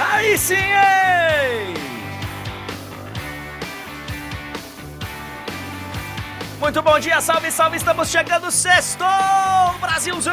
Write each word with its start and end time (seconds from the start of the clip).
Aí 0.00 0.38
sim, 0.38 0.54
hein? 0.54 1.74
Muito 6.58 6.80
bom 6.80 6.98
dia, 6.98 7.20
salve, 7.20 7.50
salve, 7.50 7.76
estamos 7.76 8.08
chegando, 8.08 8.50
sexto 8.50 9.04
Brasilzão! 9.78 10.32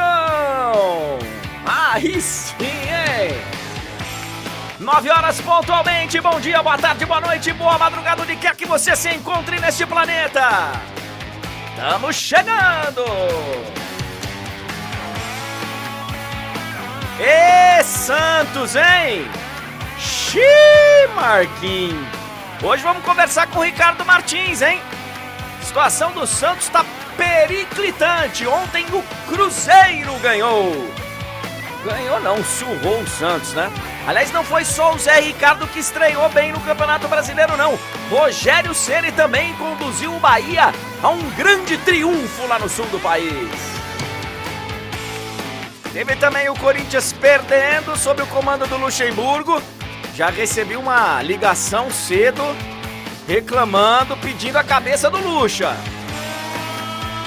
Aí 1.66 2.18
sim, 2.20 2.54
hein? 2.60 3.38
Nove 4.80 5.10
horas 5.10 5.38
pontualmente, 5.40 6.18
bom 6.20 6.40
dia, 6.40 6.62
boa 6.62 6.78
tarde, 6.78 7.04
boa 7.04 7.20
noite, 7.20 7.52
boa 7.52 7.76
madrugada, 7.76 8.22
onde 8.22 8.36
quer 8.36 8.56
que 8.56 8.64
você 8.64 8.96
se 8.96 9.10
encontre 9.10 9.60
neste 9.60 9.84
planeta! 9.84 10.72
Estamos 11.76 12.16
chegando! 12.16 13.04
E 17.20 17.82
Santos, 17.82 18.74
hein? 18.76 19.28
Xiii, 20.28 21.08
Marquinhos! 21.14 22.06
Hoje 22.62 22.82
vamos 22.82 23.02
conversar 23.02 23.46
com 23.46 23.60
o 23.60 23.62
Ricardo 23.62 24.04
Martins, 24.04 24.60
hein? 24.60 24.78
A 25.58 25.64
situação 25.64 26.12
do 26.12 26.26
Santos 26.26 26.66
está 26.66 26.84
periclitante. 27.16 28.46
Ontem 28.46 28.84
o 28.92 29.02
Cruzeiro 29.26 30.12
ganhou. 30.20 30.92
Ganhou 31.82 32.20
não, 32.20 32.44
surrou 32.44 33.00
o 33.00 33.06
Santos, 33.06 33.54
né? 33.54 33.70
Aliás, 34.06 34.30
não 34.30 34.44
foi 34.44 34.66
só 34.66 34.92
o 34.92 34.98
Zé 34.98 35.18
Ricardo 35.18 35.66
que 35.66 35.78
estreou 35.78 36.28
bem 36.28 36.52
no 36.52 36.60
Campeonato 36.60 37.08
Brasileiro, 37.08 37.56
não. 37.56 37.78
Rogério 38.10 38.74
Ceni 38.74 39.10
também 39.12 39.54
conduziu 39.54 40.14
o 40.14 40.20
Bahia 40.20 40.74
a 41.02 41.08
um 41.08 41.30
grande 41.30 41.78
triunfo 41.78 42.46
lá 42.46 42.58
no 42.58 42.68
sul 42.68 42.84
do 42.88 43.00
país. 43.00 43.48
Teve 45.90 46.16
também 46.16 46.50
o 46.50 46.54
Corinthians 46.54 47.14
perdendo 47.14 47.96
sob 47.96 48.20
o 48.20 48.26
comando 48.26 48.66
do 48.66 48.76
Luxemburgo 48.76 49.62
já 50.18 50.30
recebi 50.30 50.74
uma 50.74 51.22
ligação 51.22 51.92
cedo 51.92 52.42
reclamando, 53.28 54.16
pedindo 54.16 54.56
a 54.56 54.64
cabeça 54.64 55.08
do 55.08 55.16
Luxa. 55.18 55.76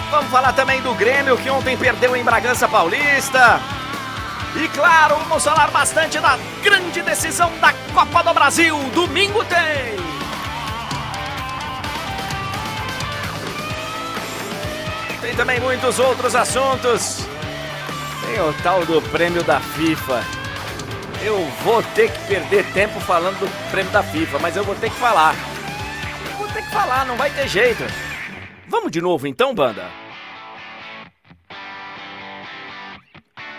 Vamos 0.10 0.30
falar 0.30 0.52
também 0.52 0.82
do 0.82 0.94
Grêmio 0.96 1.38
que 1.38 1.50
ontem 1.50 1.78
perdeu 1.78 2.18
em 2.18 2.24
Bragança 2.24 2.68
Paulista. 2.68 3.62
E 4.58 4.68
claro, 4.68 5.16
vamos 5.20 5.42
falar 5.42 5.72
bastante 5.72 6.20
da 6.20 6.38
grande 6.62 7.02
decisão 7.02 7.50
da 7.62 7.74
Copa 7.94 8.24
do 8.24 8.34
Brasil. 8.34 8.78
Domingo 8.94 9.42
tem. 9.46 9.96
Tem 15.22 15.34
também 15.38 15.62
muitos 15.62 15.98
outros 15.98 16.36
assuntos. 16.36 17.26
Tem 18.26 18.42
o 18.42 18.52
tal 18.62 18.86
do 18.86 19.02
prêmio 19.04 19.46
da 19.46 19.62
FIFA 19.62 20.41
eu 21.24 21.46
vou 21.64 21.84
ter 21.84 22.12
que 22.12 22.28
perder 22.28 22.66
tempo 22.74 23.00
falando 23.02 23.40
do 23.40 23.72
prêmio 23.72 23.92
da 23.92 24.02
FIFA, 24.02 24.40
mas 24.40 24.56
eu 24.56 24.64
vou 24.64 24.76
ter 24.76 24.90
que 24.90 24.96
falar. 24.98 25.36
Vou 26.38 26.48
ter 26.48 26.64
que 26.64 26.72
falar, 26.72 27.06
não 27.06 27.16
vai 27.16 27.30
ter 27.30 27.48
jeito. 27.48 27.84
Vamos 28.68 28.92
de 28.92 29.02
novo 29.02 29.28
então, 29.28 29.54
banda? 29.54 29.86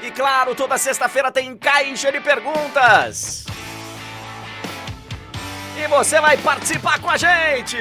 E 0.02 0.10
claro, 0.10 0.54
toda 0.54 0.76
sexta-feira 0.76 1.30
tem 1.30 1.56
caixa 1.56 2.10
de 2.10 2.20
perguntas. 2.20 3.46
E 5.76 5.86
você 5.86 6.20
vai 6.20 6.36
participar 6.38 7.00
com 7.00 7.08
a 7.08 7.16
gente. 7.16 7.78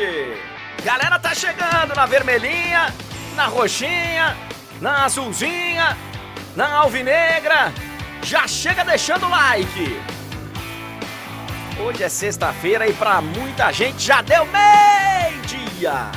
Galera 0.84 1.18
tá 1.18 1.34
chegando 1.34 1.96
na 1.96 2.06
vermelhinha, 2.06 2.94
na 3.36 3.48
roxinha, 3.48 4.38
na 4.80 5.06
azulzinha, 5.06 5.98
na 6.56 6.72
alvinegra 6.78 7.74
já 8.24 8.48
chega 8.48 8.84
deixando 8.84 9.26
o 9.26 9.30
like. 9.30 10.00
Hoje 11.80 12.04
é 12.04 12.10
sexta-feira 12.10 12.88
e 12.88 12.94
para 12.94 13.22
muita 13.22 13.72
gente 13.72 14.04
já 14.04 14.22
deu 14.22 14.46
meio-dia. 14.46 16.12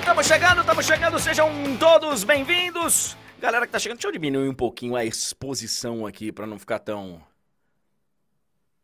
Estamos 0.00 0.26
chegando, 0.26 0.60
estamos 0.60 0.86
chegando, 0.86 1.18
sejam 1.18 1.76
todos 1.78 2.24
bem-vindos. 2.24 3.16
Galera 3.38 3.66
que 3.66 3.72
tá 3.72 3.78
chegando, 3.78 3.98
deixa 3.98 4.08
eu 4.08 4.12
diminuir 4.12 4.48
um 4.48 4.54
pouquinho 4.54 4.96
a 4.96 5.04
exposição 5.04 6.06
aqui 6.06 6.32
para 6.32 6.46
não 6.46 6.58
ficar 6.58 6.78
tão 6.78 7.22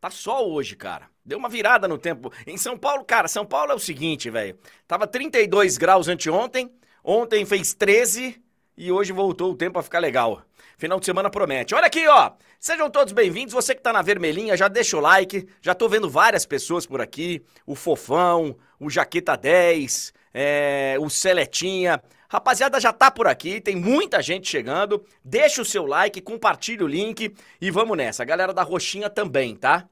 Tá 0.03 0.09
sol 0.09 0.51
hoje, 0.51 0.75
cara. 0.75 1.12
Deu 1.25 1.37
uma 1.37 1.47
virada 1.47 1.87
no 1.87 1.97
tempo. 1.97 2.31
Em 2.45 2.57
São 2.57 2.77
Paulo, 2.77 3.05
cara, 3.05 3.29
São 3.29 3.45
Paulo 3.45 3.71
é 3.71 3.75
o 3.75 3.79
seguinte, 3.79 4.29
velho. 4.29 4.57
Tava 4.85 5.07
32 5.07 5.77
graus 5.77 6.09
anteontem, 6.09 6.69
ontem 7.01 7.45
fez 7.45 7.73
13 7.73 8.41
e 8.75 8.91
hoje 8.91 9.13
voltou 9.13 9.51
o 9.51 9.55
tempo 9.55 9.79
a 9.79 9.83
ficar 9.83 9.99
legal. 9.99 10.41
Final 10.77 10.99
de 10.99 11.05
semana 11.05 11.29
promete. 11.29 11.73
Olha 11.73 11.85
aqui, 11.87 12.05
ó. 12.07 12.31
Sejam 12.59 12.89
todos 12.89 13.13
bem-vindos. 13.13 13.53
Você 13.53 13.73
que 13.73 13.81
tá 13.81 13.93
na 13.93 14.01
vermelhinha, 14.01 14.57
já 14.57 14.67
deixa 14.67 14.97
o 14.97 14.99
like. 14.99 15.47
Já 15.61 15.73
tô 15.73 15.87
vendo 15.87 16.09
várias 16.09 16.45
pessoas 16.45 16.85
por 16.85 16.99
aqui. 16.99 17.41
O 17.65 17.73
Fofão, 17.73 18.57
o 18.77 18.89
Jaqueta 18.89 19.37
10, 19.37 20.13
é, 20.33 20.97
o 20.99 21.09
Seletinha. 21.09 22.03
Rapaziada, 22.27 22.81
já 22.81 22.91
tá 22.91 23.11
por 23.11 23.27
aqui, 23.27 23.61
tem 23.61 23.75
muita 23.75 24.21
gente 24.21 24.49
chegando. 24.49 25.05
Deixa 25.23 25.61
o 25.61 25.65
seu 25.65 25.85
like, 25.85 26.19
compartilha 26.19 26.83
o 26.83 26.87
link 26.87 27.33
e 27.61 27.71
vamos 27.71 27.95
nessa. 27.95 28.23
A 28.23 28.25
galera 28.25 28.51
da 28.53 28.63
Roxinha 28.63 29.09
também, 29.09 29.55
tá? 29.55 29.87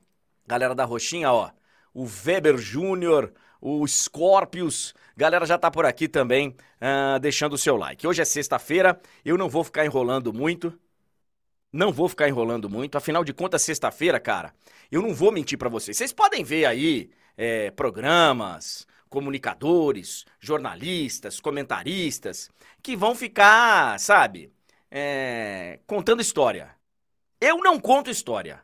Galera 0.48 0.76
da 0.76 0.86
Roxinha, 0.86 1.32
ó. 1.32 1.52
O 1.94 2.06
Weber 2.06 2.58
Júnior, 2.58 3.34
o 3.62 3.88
Scorpius. 3.88 4.94
Galera 5.16 5.46
já 5.46 5.58
tá 5.58 5.70
por 5.70 5.86
aqui 5.86 6.08
também, 6.08 6.50
uh, 6.82 7.20
deixando 7.20 7.54
o 7.54 7.58
seu 7.58 7.78
like. 7.78 8.08
Hoje 8.08 8.22
é 8.22 8.26
sexta-feira, 8.26 9.00
eu 9.24 9.38
não 9.38 9.50
vou 9.50 9.64
ficar 9.64 9.86
enrolando 9.86 10.34
muito. 10.34 10.78
Não 11.72 11.92
vou 11.92 12.10
ficar 12.10 12.28
enrolando 12.28 12.70
muito. 12.70 12.98
Afinal 12.98 13.24
de 13.24 13.34
contas, 13.34 13.62
sexta-feira, 13.62 14.20
cara, 14.20 14.54
eu 14.92 15.02
não 15.02 15.14
vou 15.14 15.32
mentir 15.32 15.58
para 15.58 15.70
vocês. 15.70 15.96
Vocês 15.96 16.12
podem 16.12 16.44
ver 16.44 16.66
aí 16.66 17.10
é, 17.38 17.72
programas, 17.72 18.86
comunicadores, 19.10 20.26
jornalistas, 20.40 21.40
comentaristas, 21.40 22.50
que 22.82 22.96
vão 22.96 23.16
ficar, 23.16 24.00
sabe, 24.00 24.52
é, 24.90 25.80
contando 25.86 26.22
história. 26.22 26.76
Eu 27.40 27.58
não 27.58 27.80
conto 27.80 28.10
história. 28.10 28.62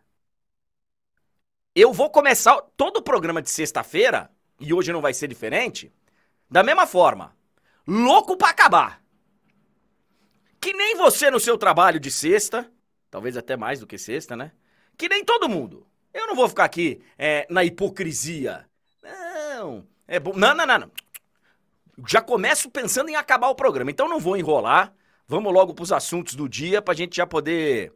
Eu 1.79 1.93
vou 1.93 2.09
começar 2.09 2.59
todo 2.75 2.97
o 2.97 3.03
programa 3.03 3.39
de 3.39 3.51
sexta-feira, 3.51 4.31
e 4.59 4.73
hoje 4.73 4.91
não 4.91 4.99
vai 4.99 5.13
ser 5.13 5.27
diferente, 5.27 5.93
da 6.49 6.63
mesma 6.63 6.87
forma. 6.87 7.37
Louco 7.87 8.35
pra 8.35 8.49
acabar. 8.49 8.99
Que 10.59 10.73
nem 10.73 10.95
você 10.95 11.29
no 11.29 11.39
seu 11.39 11.55
trabalho 11.55 11.99
de 11.99 12.09
sexta, 12.09 12.67
talvez 13.11 13.37
até 13.37 13.55
mais 13.55 13.79
do 13.79 13.85
que 13.85 13.95
sexta, 13.95 14.35
né? 14.35 14.53
Que 14.97 15.07
nem 15.07 15.23
todo 15.23 15.47
mundo. 15.47 15.85
Eu 16.11 16.25
não 16.25 16.35
vou 16.35 16.49
ficar 16.49 16.63
aqui 16.63 16.99
é, 17.15 17.45
na 17.47 17.63
hipocrisia. 17.63 18.67
Não. 19.03 19.87
É 20.07 20.19
bom. 20.19 20.33
Não, 20.33 20.55
não, 20.55 20.65
não, 20.65 20.79
não. 20.79 20.91
Já 22.07 22.23
começo 22.23 22.71
pensando 22.71 23.09
em 23.09 23.15
acabar 23.15 23.49
o 23.49 23.55
programa. 23.55 23.91
Então 23.91 24.09
não 24.09 24.19
vou 24.19 24.35
enrolar. 24.35 24.91
Vamos 25.27 25.53
logo 25.53 25.75
pros 25.75 25.91
assuntos 25.91 26.33
do 26.33 26.49
dia 26.49 26.81
pra 26.81 26.95
gente 26.95 27.17
já 27.17 27.27
poder 27.27 27.93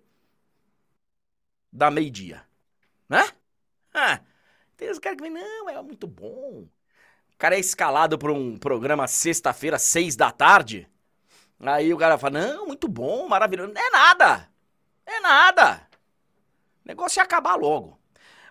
dar 1.74 1.90
meio-dia. 1.90 2.46
Né? 3.10 3.28
Ah, 3.94 4.22
tem 4.78 4.90
os 4.90 5.00
caras 5.00 5.18
que 5.18 5.24
vêm, 5.24 5.32
não, 5.32 5.70
é 5.70 5.82
muito 5.82 6.08
bom. 6.08 6.66
O 7.34 7.38
cara 7.38 7.56
é 7.56 7.60
escalado 7.60 8.18
para 8.18 8.32
um 8.32 8.58
programa 8.58 9.08
sexta-feira, 9.08 9.78
seis 9.78 10.16
da 10.16 10.32
tarde. 10.32 10.88
Aí 11.60 11.94
o 11.94 11.98
cara 11.98 12.18
fala, 12.18 12.40
não, 12.40 12.68
muito 12.68 12.88
bom, 12.88 13.28
maravilhoso. 13.28 13.74
É 13.76 13.90
nada. 13.90 14.50
É 15.06 15.20
nada. 15.20 15.88
O 16.84 16.88
negócio 16.88 17.20
é 17.20 17.24
acabar 17.24 17.56
logo. 17.56 18.00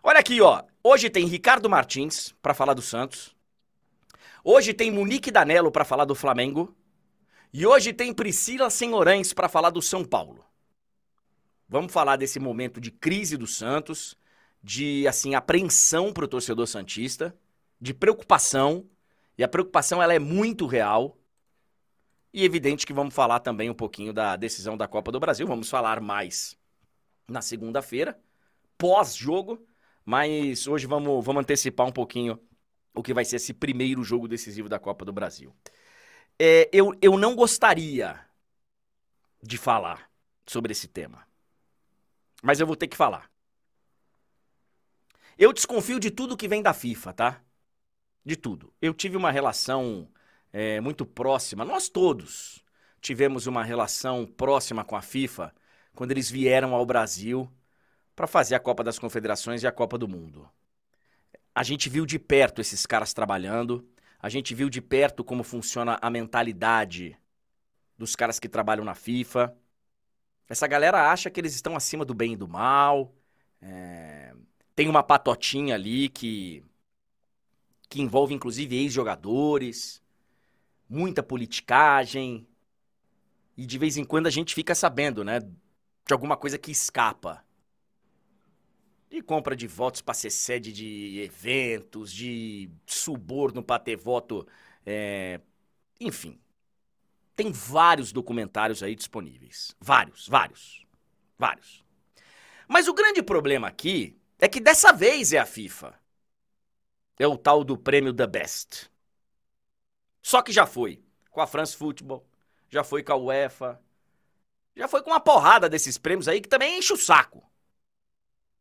Olha 0.03 0.21
aqui, 0.21 0.41
ó. 0.41 0.63
Hoje 0.83 1.11
tem 1.11 1.27
Ricardo 1.27 1.69
Martins 1.69 2.33
para 2.41 2.55
falar 2.55 2.75
do 2.75 2.83
Santos. 2.83 3.35
Hoje 4.45 4.73
tem 4.73 4.91
Monique 4.91 5.31
Danello 5.31 5.71
para 5.71 5.85
falar 5.85 6.05
do 6.05 6.15
Flamengo. 6.15 6.75
E 7.53 7.67
hoje 7.67 7.93
tem 7.93 8.15
Priscila 8.15 8.71
Senhorães 8.71 9.33
para 9.33 9.49
falar 9.49 9.71
do 9.71 9.83
São 9.83 10.05
Paulo. 10.05 10.45
Vamos 11.69 11.93
falar 11.93 12.17
desse 12.17 12.39
momento 12.39 12.81
de 12.81 12.91
crise 12.91 13.37
do 13.37 13.47
Santos 13.47 14.17
de 14.63 15.07
assim 15.07 15.35
apreensão 15.35 16.13
para 16.13 16.25
o 16.25 16.29
torcedor 16.29 16.67
santista, 16.67 17.35
de 17.81 17.95
preocupação, 17.95 18.89
e 19.37 19.43
a 19.43 19.49
preocupação 19.49 20.03
ela 20.03 20.15
é 20.15 20.19
muito 20.19 20.67
real. 20.67 21.17
E 22.33 22.45
evidente 22.45 22.87
que 22.87 22.93
vamos 22.93 23.15
falar 23.15 23.41
também 23.41 23.71
um 23.71 23.75
pouquinho 23.75 24.13
da 24.13 24.37
decisão 24.37 24.77
da 24.77 24.87
Copa 24.87 25.11
do 25.11 25.19
Brasil, 25.19 25.47
vamos 25.47 25.69
falar 25.69 26.01
mais 26.01 26.57
na 27.27 27.41
segunda-feira, 27.41 28.21
pós-jogo, 28.77 29.65
mas 30.05 30.67
hoje 30.67 30.87
vamos, 30.87 31.25
vamos 31.25 31.41
antecipar 31.41 31.87
um 31.87 31.93
pouquinho 31.93 32.39
o 32.95 33.03
que 33.03 33.15
vai 33.15 33.25
ser 33.25 33.37
esse 33.37 33.55
primeiro 33.55 34.03
jogo 34.03 34.27
decisivo 34.27 34.69
da 34.69 34.79
Copa 34.79 35.05
do 35.05 35.13
Brasil. 35.13 35.55
É, 36.39 36.69
eu, 36.73 36.97
eu 37.01 37.17
não 37.19 37.35
gostaria 37.35 38.21
de 39.43 39.57
falar 39.57 40.11
sobre 40.47 40.73
esse 40.73 40.89
tema, 40.89 41.27
mas 42.43 42.61
eu 42.61 42.67
vou 42.67 42.77
ter 42.77 42.89
que 42.89 42.97
falar. 42.97 43.30
Eu 45.41 45.55
desconfio 45.55 45.99
de 45.99 46.11
tudo 46.11 46.37
que 46.37 46.47
vem 46.47 46.61
da 46.61 46.75
FIFA, 46.75 47.15
tá? 47.15 47.43
De 48.23 48.37
tudo. 48.37 48.75
Eu 48.79 48.93
tive 48.93 49.17
uma 49.17 49.31
relação 49.31 50.07
é, 50.53 50.83
muito 50.83 51.07
próxima, 51.07 51.65
nós 51.65 51.89
todos, 51.89 52.63
tivemos 53.01 53.47
uma 53.47 53.65
relação 53.65 54.27
próxima 54.27 54.85
com 54.85 54.95
a 54.95 55.01
FIFA 55.01 55.55
quando 55.95 56.11
eles 56.11 56.31
vieram 56.31 56.75
ao 56.75 56.85
Brasil 56.85 57.51
para 58.15 58.27
fazer 58.27 58.55
a 58.55 58.61
Copa 58.61 58.85
das 58.85 58.99
Confederações 58.99 59.63
e 59.63 59.67
a 59.67 59.73
Copa 59.73 59.97
do 59.97 60.07
Mundo. 60.07 60.47
A 61.55 61.63
gente 61.63 61.89
viu 61.89 62.05
de 62.05 62.19
perto 62.19 62.61
esses 62.61 62.85
caras 62.85 63.15
trabalhando, 63.15 63.89
a 64.19 64.29
gente 64.29 64.55
viu 64.55 64.69
de 64.69 64.83
perto 64.83 65.25
como 65.25 65.43
funciona 65.43 65.99
a 66.03 66.11
mentalidade 66.11 67.17
dos 67.97 68.15
caras 68.15 68.39
que 68.39 68.47
trabalham 68.47 68.85
na 68.85 68.95
FIFA. 68.95 69.57
Essa 70.47 70.67
galera 70.67 71.11
acha 71.11 71.31
que 71.31 71.41
eles 71.41 71.55
estão 71.55 71.77
acima 71.77 72.05
do 72.05 72.13
bem 72.13 72.35
e 72.35 72.37
do 72.37 72.47
mal. 72.47 73.15
É... 73.63 74.35
Tem 74.75 74.89
uma 74.89 75.03
patotinha 75.03 75.75
ali 75.75 76.09
que 76.09 76.65
que 77.91 78.01
envolve 78.01 78.33
inclusive 78.33 78.77
ex-jogadores, 78.77 80.01
muita 80.89 81.25
politicagem. 81.25 82.47
E 83.57 83.67
de 83.67 83.79
vez 83.79 83.97
em 83.97 84.05
quando 84.05 84.29
a 84.29 84.31
gente 84.31 84.55
fica 84.55 84.77
sabendo, 84.77 85.25
né, 85.25 85.41
de 85.41 86.13
alguma 86.13 86.37
coisa 86.37 86.57
que 86.57 86.71
escapa. 86.71 87.45
De 89.11 89.21
compra 89.21 89.57
de 89.57 89.67
votos 89.67 90.01
para 90.01 90.15
ser 90.15 90.31
sede 90.31 90.73
de 90.73 91.19
eventos, 91.19 92.13
de 92.13 92.71
suborno 92.87 93.61
para 93.61 93.83
ter 93.83 93.97
voto. 93.97 94.47
É... 94.87 95.41
Enfim. 96.01 96.41
Tem 97.35 97.51
vários 97.51 98.13
documentários 98.13 98.85
aí 98.85 98.95
disponíveis. 98.95 99.75
Vários, 99.81 100.29
vários. 100.29 100.87
Vários. 101.37 101.85
Mas 102.69 102.87
o 102.87 102.95
grande 102.95 103.21
problema 103.21 103.67
aqui 103.67 104.20
é 104.41 104.49
que 104.49 104.61
dessa 104.61 104.93
vez 104.93 105.33
é 105.33 105.39
a 105.39 105.47
FIFA. 105.47 105.95
É 107.19 107.27
o 107.27 107.37
tal 107.37 107.63
do 107.63 107.77
prêmio 107.77 108.15
The 108.15 108.27
Best. 108.27 108.91
Só 110.23 110.43
que 110.43 110.53
já 110.53 110.67
foi 110.67 111.03
com 111.31 111.41
a 111.41 111.47
France 111.47 111.77
Football, 111.77 112.27
já 112.69 112.83
foi 112.83 113.03
com 113.03 113.13
a 113.13 113.17
UEFA, 113.17 113.81
já 114.75 114.89
foi 114.89 115.03
com 115.03 115.11
uma 115.11 115.21
porrada 115.21 115.69
desses 115.69 115.99
prêmios 115.99 116.29
aí 116.29 116.41
que 116.41 116.49
também 116.49 116.79
enche 116.79 116.93
o 116.93 116.97
saco. 116.97 117.43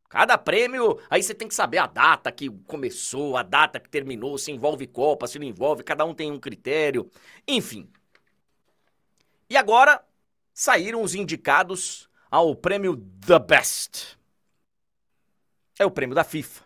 Cada 0.09 0.37
prêmio, 0.37 0.99
aí 1.09 1.21
você 1.21 1.35
tem 1.35 1.47
que 1.47 1.53
saber 1.53 1.77
a 1.77 1.85
data 1.85 2.31
que 2.31 2.49
começou, 2.65 3.37
a 3.37 3.43
data 3.43 3.79
que 3.79 3.87
terminou, 3.87 4.37
se 4.37 4.51
envolve 4.51 4.87
Copa, 4.87 5.27
se 5.27 5.37
não 5.37 5.45
envolve, 5.45 5.83
cada 5.83 6.03
um 6.03 6.15
tem 6.15 6.31
um 6.31 6.39
critério, 6.39 7.09
enfim. 7.47 7.89
E 9.49 9.55
agora 9.55 10.03
saíram 10.53 11.03
os 11.03 11.13
indicados 11.13 12.09
ao 12.29 12.55
prêmio 12.55 12.97
The 13.25 13.39
Best. 13.39 14.18
É 15.79 15.85
o 15.85 15.91
prêmio 15.91 16.13
da 16.13 16.25
FIFA, 16.25 16.65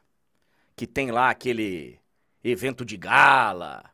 que 0.76 0.88
tem 0.88 1.12
lá 1.12 1.30
aquele 1.30 2.00
evento 2.44 2.84
de 2.84 2.98
gala. 2.98 3.94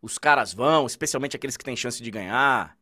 Os 0.00 0.16
caras 0.16 0.54
vão, 0.54 0.86
especialmente 0.86 1.34
aqueles 1.34 1.56
que 1.56 1.64
têm 1.64 1.74
chance 1.74 2.00
de 2.00 2.08
ganhar. 2.08 2.78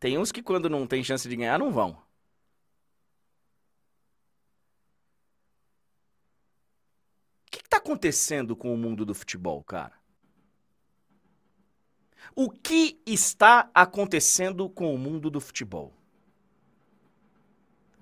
Tem 0.00 0.16
uns 0.16 0.32
que 0.32 0.42
quando 0.42 0.70
não 0.70 0.86
tem 0.86 1.04
chance 1.04 1.28
de 1.28 1.36
ganhar 1.36 1.58
não 1.58 1.70
vão. 1.70 1.90
O 7.46 7.50
que 7.50 7.58
está 7.58 7.76
acontecendo 7.76 8.56
com 8.56 8.72
o 8.72 8.78
mundo 8.78 9.04
do 9.04 9.14
futebol, 9.14 9.62
cara? 9.62 9.92
O 12.34 12.50
que 12.50 12.98
está 13.06 13.70
acontecendo 13.74 14.70
com 14.70 14.94
o 14.94 14.98
mundo 14.98 15.30
do 15.30 15.40
futebol? 15.40 15.92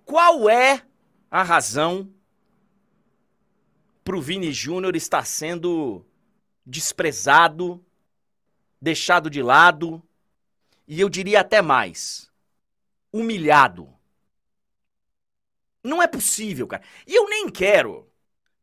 Qual 0.05 0.49
é 0.49 0.87
a 1.29 1.43
razão 1.43 2.15
para 4.05 4.17
o 4.17 4.21
Vini 4.21 4.53
Júnior 4.53 4.95
estar 4.95 5.25
sendo 5.27 6.05
desprezado, 6.65 7.85
deixado 8.81 9.31
de 9.31 9.43
lado, 9.43 10.03
e 10.87 11.01
eu 11.01 11.09
diria 11.09 11.41
até 11.41 11.63
mais, 11.63 12.31
humilhado. 13.11 13.89
Não 15.83 16.03
é 16.03 16.07
possível, 16.07 16.67
cara. 16.67 16.83
E 17.07 17.15
eu 17.15 17.29
nem 17.29 17.49
quero 17.49 18.07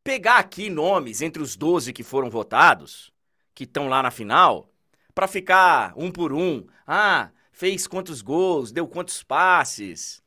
pegar 0.03 0.38
aqui 0.38 0.69
nomes 0.69 1.21
entre 1.21 1.41
os 1.41 1.55
12 1.55 1.91
que 1.91 2.03
foram 2.03 2.29
votados, 2.29 3.11
que 3.53 3.63
estão 3.63 3.87
lá 3.87 4.01
na 4.01 4.11
final, 4.11 4.71
para 5.13 5.27
ficar 5.27 5.94
um 5.95 6.11
por 6.11 6.33
um. 6.33 6.65
Ah, 6.85 7.31
fez 7.51 7.87
quantos 7.87 8.21
gols, 8.21 8.71
deu 8.71 8.87
quantos 8.87 9.23
passes. 9.23 10.20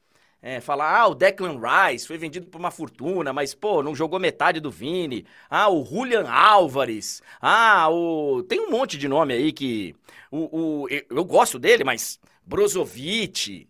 É, 0.46 0.60
falar, 0.60 0.94
ah, 1.00 1.06
o 1.08 1.14
Declan 1.14 1.58
Rice 1.58 2.06
foi 2.06 2.18
vendido 2.18 2.46
por 2.48 2.58
uma 2.58 2.70
fortuna, 2.70 3.32
mas, 3.32 3.54
pô, 3.54 3.82
não 3.82 3.94
jogou 3.94 4.20
metade 4.20 4.60
do 4.60 4.70
Vini. 4.70 5.26
Ah, 5.48 5.70
o 5.70 5.82
Julian 5.82 6.28
Álvares. 6.30 7.22
Ah, 7.40 7.88
o. 7.88 8.42
Tem 8.42 8.60
um 8.60 8.70
monte 8.70 8.98
de 8.98 9.08
nome 9.08 9.32
aí 9.32 9.54
que. 9.54 9.96
O, 10.30 10.82
o... 10.84 10.88
Eu 10.90 11.24
gosto 11.24 11.58
dele, 11.58 11.82
mas. 11.82 12.20
Brozovic. 12.44 13.66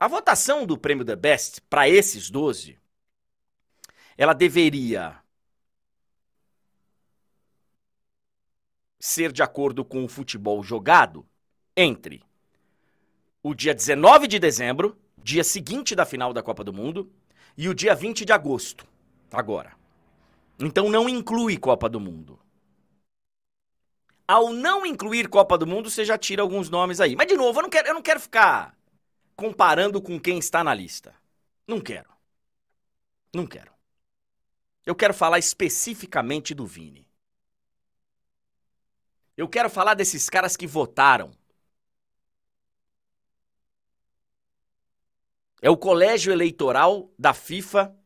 A 0.00 0.08
votação 0.08 0.66
do 0.66 0.76
prêmio 0.76 1.04
The 1.04 1.14
Best 1.14 1.60
para 1.70 1.88
esses 1.88 2.28
12, 2.28 2.76
ela 4.18 4.34
deveria 4.34 5.22
ser 8.98 9.30
de 9.30 9.42
acordo 9.42 9.84
com 9.84 10.04
o 10.04 10.08
futebol 10.08 10.64
jogado 10.64 11.24
entre 11.76 12.24
o 13.48 13.54
dia 13.54 13.72
19 13.72 14.26
de 14.26 14.40
dezembro, 14.40 14.98
dia 15.16 15.44
seguinte 15.44 15.94
da 15.94 16.04
final 16.04 16.32
da 16.32 16.42
Copa 16.42 16.64
do 16.64 16.72
Mundo, 16.72 17.08
e 17.56 17.68
o 17.68 17.74
dia 17.74 17.94
20 17.94 18.24
de 18.24 18.32
agosto, 18.32 18.84
agora. 19.32 19.72
Então 20.58 20.88
não 20.88 21.08
inclui 21.08 21.56
Copa 21.56 21.88
do 21.88 22.00
Mundo. 22.00 22.40
Ao 24.26 24.52
não 24.52 24.84
incluir 24.84 25.28
Copa 25.28 25.56
do 25.56 25.64
Mundo, 25.64 25.88
você 25.88 26.04
já 26.04 26.18
tira 26.18 26.42
alguns 26.42 26.68
nomes 26.68 27.00
aí. 27.00 27.14
Mas, 27.14 27.28
de 27.28 27.36
novo, 27.36 27.60
eu 27.60 27.62
não 27.62 27.70
quero, 27.70 27.86
eu 27.86 27.94
não 27.94 28.02
quero 28.02 28.18
ficar 28.18 28.76
comparando 29.36 30.02
com 30.02 30.18
quem 30.18 30.38
está 30.38 30.64
na 30.64 30.74
lista. 30.74 31.14
Não 31.68 31.80
quero. 31.80 32.10
Não 33.32 33.46
quero. 33.46 33.70
Eu 34.84 34.96
quero 34.96 35.14
falar 35.14 35.38
especificamente 35.38 36.52
do 36.52 36.66
Vini. 36.66 37.08
Eu 39.36 39.48
quero 39.48 39.70
falar 39.70 39.94
desses 39.94 40.28
caras 40.28 40.56
que 40.56 40.66
votaram 40.66 41.30
É 45.62 45.70
o 45.70 45.76
colégio 45.76 46.32
eleitoral 46.32 47.10
da 47.18 47.32
FIFA 47.32 47.96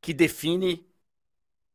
que 0.00 0.12
define 0.12 0.86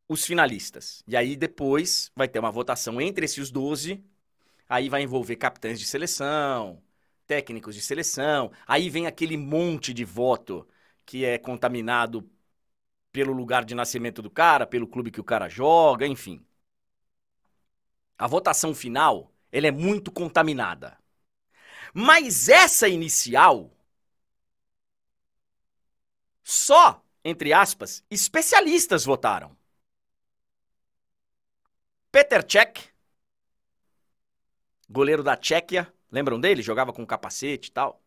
os 0.07 0.25
finalistas. 0.25 1.03
E 1.07 1.15
aí 1.15 1.35
depois 1.35 2.12
vai 2.15 2.27
ter 2.27 2.39
uma 2.39 2.51
votação 2.51 3.00
entre 3.01 3.25
esses 3.25 3.51
12. 3.51 4.04
Aí 4.69 4.90
vai 4.90 5.01
envolver 5.04 5.35
capitães 5.37 5.80
de 5.80 5.85
seleção, 5.85 6.81
técnicos 7.25 7.75
de 7.75 7.81
seleção. 7.81 8.51
Aí 8.66 8.90
vem 8.90 9.07
aquele 9.07 9.37
monte 9.37 9.94
de 9.94 10.04
voto 10.06 10.68
que 11.06 11.25
é 11.25 11.37
contaminado 11.37 12.30
pelo 13.11 13.33
lugar 13.33 13.66
de 13.66 13.75
nascimento 13.75 14.21
do 14.21 14.30
cara, 14.30 14.68
pelo 14.68 14.87
clube 14.87 15.11
que 15.11 15.21
o 15.21 15.23
cara 15.23 15.49
joga, 15.49 16.06
enfim. 16.07 16.45
A 18.18 18.28
votação 18.28 18.73
final, 18.73 19.31
ela 19.51 19.68
é 19.68 19.71
muito 19.71 20.11
contaminada. 20.11 20.97
Mas 21.94 22.49
essa 22.49 22.87
inicial 22.87 23.71
só, 26.49 27.04
entre 27.25 27.51
aspas, 27.51 28.06
especialistas 28.09 29.04
votaram. 29.04 29.54
Peter 32.09 32.42
Cech, 32.49 32.89
goleiro 34.89 35.21
da 35.21 35.35
Tchequia, 35.35 35.94
lembram 36.09 36.39
dele? 36.39 36.61
Jogava 36.61 36.94
com 36.94 37.06
capacete 37.06 37.68
e 37.68 37.71
tal. 37.73 38.01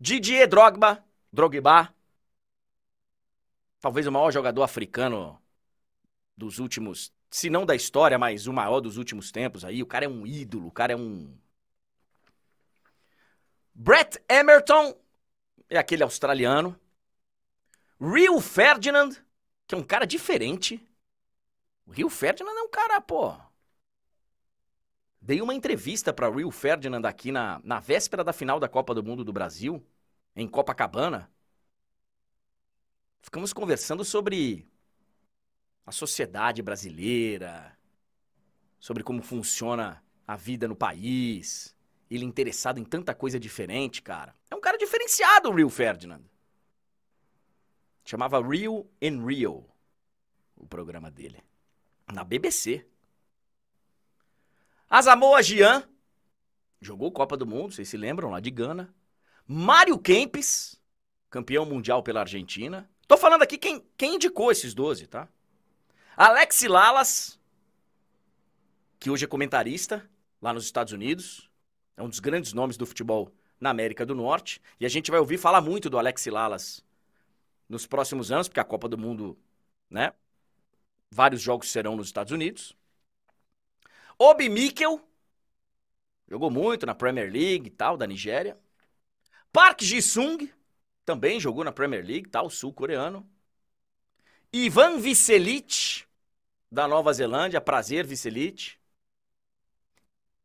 Didier 0.00 0.48
Drogba, 0.48 1.04
Drogba, 1.30 1.94
talvez 3.78 4.06
o 4.06 4.12
maior 4.12 4.30
jogador 4.30 4.62
africano 4.62 5.38
dos 6.34 6.58
últimos, 6.58 7.12
se 7.30 7.50
não 7.50 7.66
da 7.66 7.74
história, 7.74 8.18
mas 8.18 8.46
o 8.46 8.54
maior 8.54 8.80
dos 8.80 8.96
últimos 8.96 9.30
tempos 9.30 9.66
aí. 9.66 9.82
O 9.82 9.86
cara 9.86 10.06
é 10.06 10.08
um 10.08 10.26
ídolo, 10.26 10.68
o 10.68 10.72
cara 10.72 10.94
é 10.94 10.96
um 10.96 11.38
Brett 13.74 14.18
Emerton, 14.30 14.98
é 15.68 15.76
aquele 15.76 16.02
australiano. 16.02 16.80
Rio 18.00 18.40
Ferdinand, 18.40 19.10
que 19.66 19.74
é 19.74 19.78
um 19.78 19.82
cara 19.82 20.06
diferente. 20.06 20.86
O 21.86 21.92
Rio 21.92 22.10
Ferdinand 22.10 22.54
é 22.54 22.62
um 22.62 22.68
cara, 22.68 23.00
pô. 23.00 23.34
Dei 25.20 25.40
uma 25.40 25.54
entrevista 25.54 26.12
para 26.12 26.30
Rio 26.30 26.50
Ferdinand 26.50 27.04
aqui 27.04 27.32
na, 27.32 27.60
na 27.64 27.80
véspera 27.80 28.22
da 28.22 28.32
final 28.32 28.60
da 28.60 28.68
Copa 28.68 28.94
do 28.94 29.02
Mundo 29.02 29.24
do 29.24 29.32
Brasil, 29.32 29.84
em 30.34 30.46
Copacabana. 30.46 31.30
Ficamos 33.20 33.52
conversando 33.52 34.04
sobre 34.04 34.68
a 35.84 35.90
sociedade 35.90 36.62
brasileira, 36.62 37.76
sobre 38.78 39.02
como 39.02 39.22
funciona 39.22 40.02
a 40.26 40.36
vida 40.36 40.68
no 40.68 40.76
país. 40.76 41.74
Ele 42.10 42.24
interessado 42.24 42.78
em 42.78 42.84
tanta 42.84 43.14
coisa 43.14 43.40
diferente, 43.40 44.02
cara. 44.02 44.34
É 44.50 44.54
um 44.54 44.60
cara 44.60 44.76
diferenciado, 44.78 45.48
o 45.48 45.54
Rio 45.54 45.70
Ferdinand. 45.70 46.22
Chamava 48.06 48.40
Real 48.40 48.86
in 49.02 49.26
Rio, 49.26 49.66
o 50.56 50.64
programa 50.64 51.10
dele. 51.10 51.42
Na 52.06 52.22
BBC. 52.22 52.86
Asamoah 54.88 55.42
Gyan, 55.42 55.82
jogou 56.80 57.10
Copa 57.10 57.36
do 57.36 57.44
Mundo, 57.44 57.74
vocês 57.74 57.88
se 57.88 57.96
lembram, 57.96 58.30
lá 58.30 58.38
de 58.38 58.48
Gana. 58.48 58.94
Mário 59.44 59.98
Kempes, 59.98 60.80
campeão 61.28 61.66
mundial 61.66 62.00
pela 62.00 62.20
Argentina. 62.20 62.88
Tô 63.08 63.16
falando 63.16 63.42
aqui 63.42 63.58
quem, 63.58 63.84
quem 63.96 64.14
indicou 64.14 64.52
esses 64.52 64.72
12, 64.72 65.08
tá? 65.08 65.28
Alex 66.16 66.62
Lalas, 66.62 67.40
que 69.00 69.10
hoje 69.10 69.24
é 69.24 69.28
comentarista 69.28 70.08
lá 70.40 70.52
nos 70.52 70.64
Estados 70.64 70.92
Unidos. 70.92 71.50
É 71.96 72.04
um 72.04 72.08
dos 72.08 72.20
grandes 72.20 72.52
nomes 72.52 72.76
do 72.76 72.86
futebol 72.86 73.32
na 73.60 73.70
América 73.70 74.06
do 74.06 74.14
Norte. 74.14 74.62
E 74.78 74.86
a 74.86 74.88
gente 74.88 75.10
vai 75.10 75.18
ouvir 75.18 75.38
falar 75.38 75.60
muito 75.60 75.90
do 75.90 75.98
Alex 75.98 76.24
Lalas 76.26 76.85
nos 77.68 77.86
próximos 77.86 78.30
anos, 78.30 78.48
porque 78.48 78.60
a 78.60 78.64
Copa 78.64 78.88
do 78.88 78.98
Mundo, 78.98 79.38
né? 79.90 80.12
Vários 81.10 81.40
jogos 81.40 81.70
serão 81.70 81.96
nos 81.96 82.08
Estados 82.08 82.32
Unidos. 82.32 82.76
Obi 84.18 84.48
Mikkel, 84.48 85.00
jogou 86.28 86.50
muito 86.50 86.86
na 86.86 86.94
Premier 86.94 87.30
League 87.30 87.68
e 87.68 87.70
tal, 87.70 87.96
da 87.96 88.06
Nigéria. 88.06 88.58
Park 89.52 89.82
Ji-sung, 89.82 90.52
também 91.04 91.40
jogou 91.40 91.64
na 91.64 91.72
Premier 91.72 92.04
League, 92.04 92.28
tal, 92.28 92.50
sul-coreano. 92.50 93.28
Ivan 94.52 94.98
Vicelic, 94.98 96.04
da 96.70 96.86
Nova 96.86 97.12
Zelândia, 97.12 97.60
prazer 97.60 98.06
Vicelic. 98.06 98.76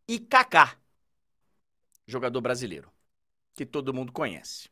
E 0.08 0.20
Kaká, 0.20 0.78
jogador 2.06 2.42
brasileiro, 2.42 2.92
que 3.56 3.66
todo 3.66 3.94
mundo 3.94 4.12
conhece. 4.12 4.71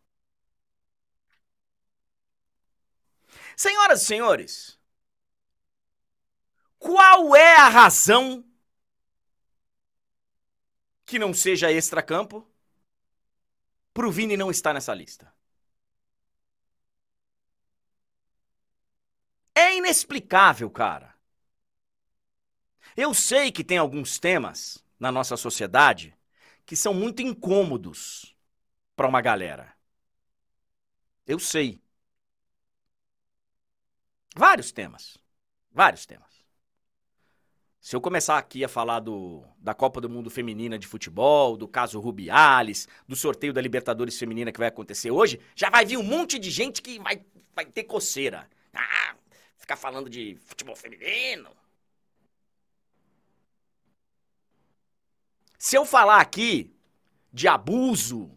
Senhoras 3.60 4.04
e 4.04 4.06
senhores, 4.06 4.80
qual 6.78 7.36
é 7.36 7.58
a 7.58 7.68
razão 7.68 8.42
que 11.06 11.20
não 11.20 11.34
seja 11.34 11.70
extra-campo 11.70 12.48
pro 13.94 14.10
Vini 14.10 14.38
não 14.38 14.50
estar 14.50 14.74
nessa 14.74 14.94
lista? 14.94 15.34
É 19.54 19.76
inexplicável, 19.76 20.70
cara. 20.72 21.14
Eu 22.96 23.14
sei 23.14 23.52
que 23.52 23.64
tem 23.64 23.78
alguns 23.78 24.20
temas 24.20 24.82
na 25.00 25.12
nossa 25.12 25.36
sociedade 25.36 26.16
que 26.66 26.78
são 26.78 26.94
muito 26.94 27.22
incômodos 27.22 28.34
para 28.96 29.08
uma 29.08 29.22
galera. 29.22 29.74
Eu 31.26 31.40
sei. 31.40 31.82
Vários 34.36 34.72
temas. 34.72 35.18
Vários 35.72 36.06
temas. 36.06 36.30
Se 37.80 37.96
eu 37.96 38.02
começar 38.02 38.38
aqui 38.38 38.64
a 38.64 38.68
falar 38.68 39.00
do, 39.00 39.44
da 39.58 39.74
Copa 39.74 40.02
do 40.02 40.10
Mundo 40.10 40.30
Feminina 40.30 40.78
de 40.78 40.86
Futebol, 40.86 41.56
do 41.56 41.68
caso 41.68 42.00
Rubiales, 42.00 42.88
do 43.08 43.16
sorteio 43.16 43.54
da 43.54 43.62
Libertadores 43.62 44.20
Feminina 44.20 44.52
que 44.52 44.60
vai 44.60 44.68
acontecer 44.68 45.12
hoje, 45.12 45.40
já 45.56 45.70
vai 45.70 45.86
vir 45.86 45.98
um 45.98 46.04
monte 46.04 46.38
de 46.38 46.52
gente 46.52 46.82
que 46.82 47.00
vai, 47.00 47.24
vai 47.56 47.66
ter 47.66 47.86
coceira. 47.86 48.50
Ah, 48.74 49.16
ficar 49.56 49.78
falando 49.78 50.10
de 50.10 50.36
futebol 50.46 50.76
feminino. 50.76 51.50
Se 55.58 55.78
eu 55.78 55.86
falar 55.86 56.20
aqui 56.20 56.76
de 57.32 57.48
abuso, 57.48 58.30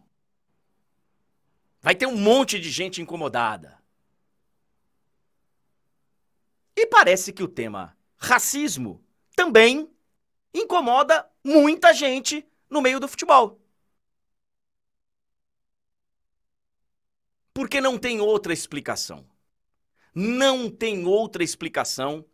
vai 1.81 1.95
ter 1.95 2.07
um 2.07 2.17
monte 2.17 2.61
de 2.61 2.71
gente 2.71 3.03
incomodada. 3.03 3.82
E 6.77 6.87
parece 6.87 7.33
que 7.33 7.43
o 7.43 7.49
tema 7.49 7.97
racismo 8.17 9.03
também 9.37 9.91
incomoda 10.55 11.29
muita 11.43 11.93
gente 11.93 12.47
no 12.69 12.81
meio 12.81 13.01
do 13.01 13.09
futebol. 13.09 13.61
Porque 17.53 17.81
não 17.81 17.99
tem 17.99 18.21
outra 18.21 18.53
explicação. 18.53 19.27
Não 20.15 20.71
tem 20.71 21.07
outra 21.07 21.43
explicação 21.43 22.25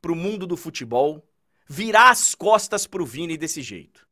para 0.00 0.12
o 0.12 0.16
mundo 0.16 0.46
do 0.46 0.56
futebol 0.56 1.26
virar 1.66 2.10
as 2.10 2.34
costas 2.34 2.86
para 2.86 3.02
o 3.02 3.06
Vini 3.06 3.36
desse 3.36 3.60
jeito. 3.62 4.06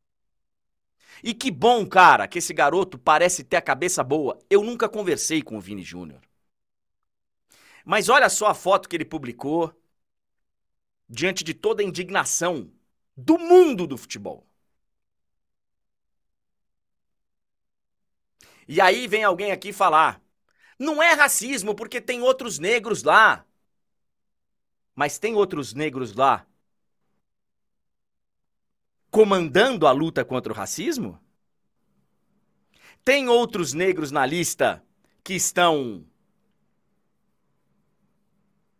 E 1.23 1.33
que 1.33 1.49
bom, 1.49 1.85
cara, 1.85 2.27
que 2.27 2.37
esse 2.37 2.53
garoto 2.53 2.97
parece 2.97 3.43
ter 3.43 3.55
a 3.55 3.61
cabeça 3.61 4.03
boa. 4.03 4.37
Eu 4.49 4.63
nunca 4.63 4.87
conversei 4.87 5.41
com 5.41 5.57
o 5.57 5.61
Vini 5.61 5.83
Júnior. 5.83 6.21
Mas 7.87 8.09
olha 8.09 8.27
só 8.27 8.47
a 8.47 8.53
foto 8.53 8.89
que 8.89 8.97
ele 8.97 9.05
publicou 9.05 9.73
diante 11.07 11.41
de 11.41 11.53
toda 11.53 11.81
a 11.81 11.85
indignação 11.85 12.69
do 13.15 13.39
mundo 13.39 13.87
do 13.87 13.97
futebol. 13.97 14.45
E 18.67 18.81
aí 18.81 19.07
vem 19.07 19.23
alguém 19.23 19.53
aqui 19.53 19.71
falar: 19.71 20.21
não 20.77 21.01
é 21.01 21.13
racismo 21.13 21.73
porque 21.73 22.01
tem 22.01 22.21
outros 22.21 22.59
negros 22.59 23.03
lá. 23.03 23.45
Mas 24.93 25.17
tem 25.17 25.33
outros 25.33 25.73
negros 25.73 26.13
lá 26.13 26.45
comandando 29.09 29.87
a 29.87 29.93
luta 29.93 30.25
contra 30.25 30.51
o 30.51 30.55
racismo? 30.55 31.17
Tem 33.05 33.29
outros 33.29 33.71
negros 33.71 34.11
na 34.11 34.25
lista 34.25 34.83
que 35.23 35.35
estão 35.35 36.05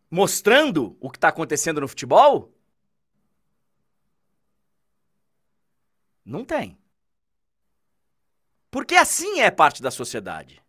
mostrando 0.09 0.97
o 0.99 1.09
que 1.09 1.17
está 1.17 1.29
acontecendo 1.29 1.81
no 1.81 1.87
futebol? 1.87 2.53
Não 6.25 6.43
tem. 6.43 6.77
Porque 8.69 8.95
assim 8.95 9.39
é 9.39 9.49
parte 9.49 9.81
da 9.81 9.89
sociedade. 9.89 10.61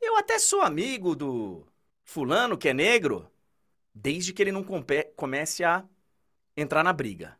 Eu 0.00 0.16
até 0.16 0.38
sou 0.38 0.62
amigo 0.62 1.14
do 1.14 1.66
fulano 2.02 2.58
que 2.58 2.68
é 2.68 2.74
negro, 2.74 3.30
desde 3.94 4.32
que 4.32 4.42
ele 4.42 4.52
não 4.52 4.64
comece 5.14 5.62
a 5.64 5.86
entrar 6.56 6.82
na 6.82 6.92
briga. 6.92 7.38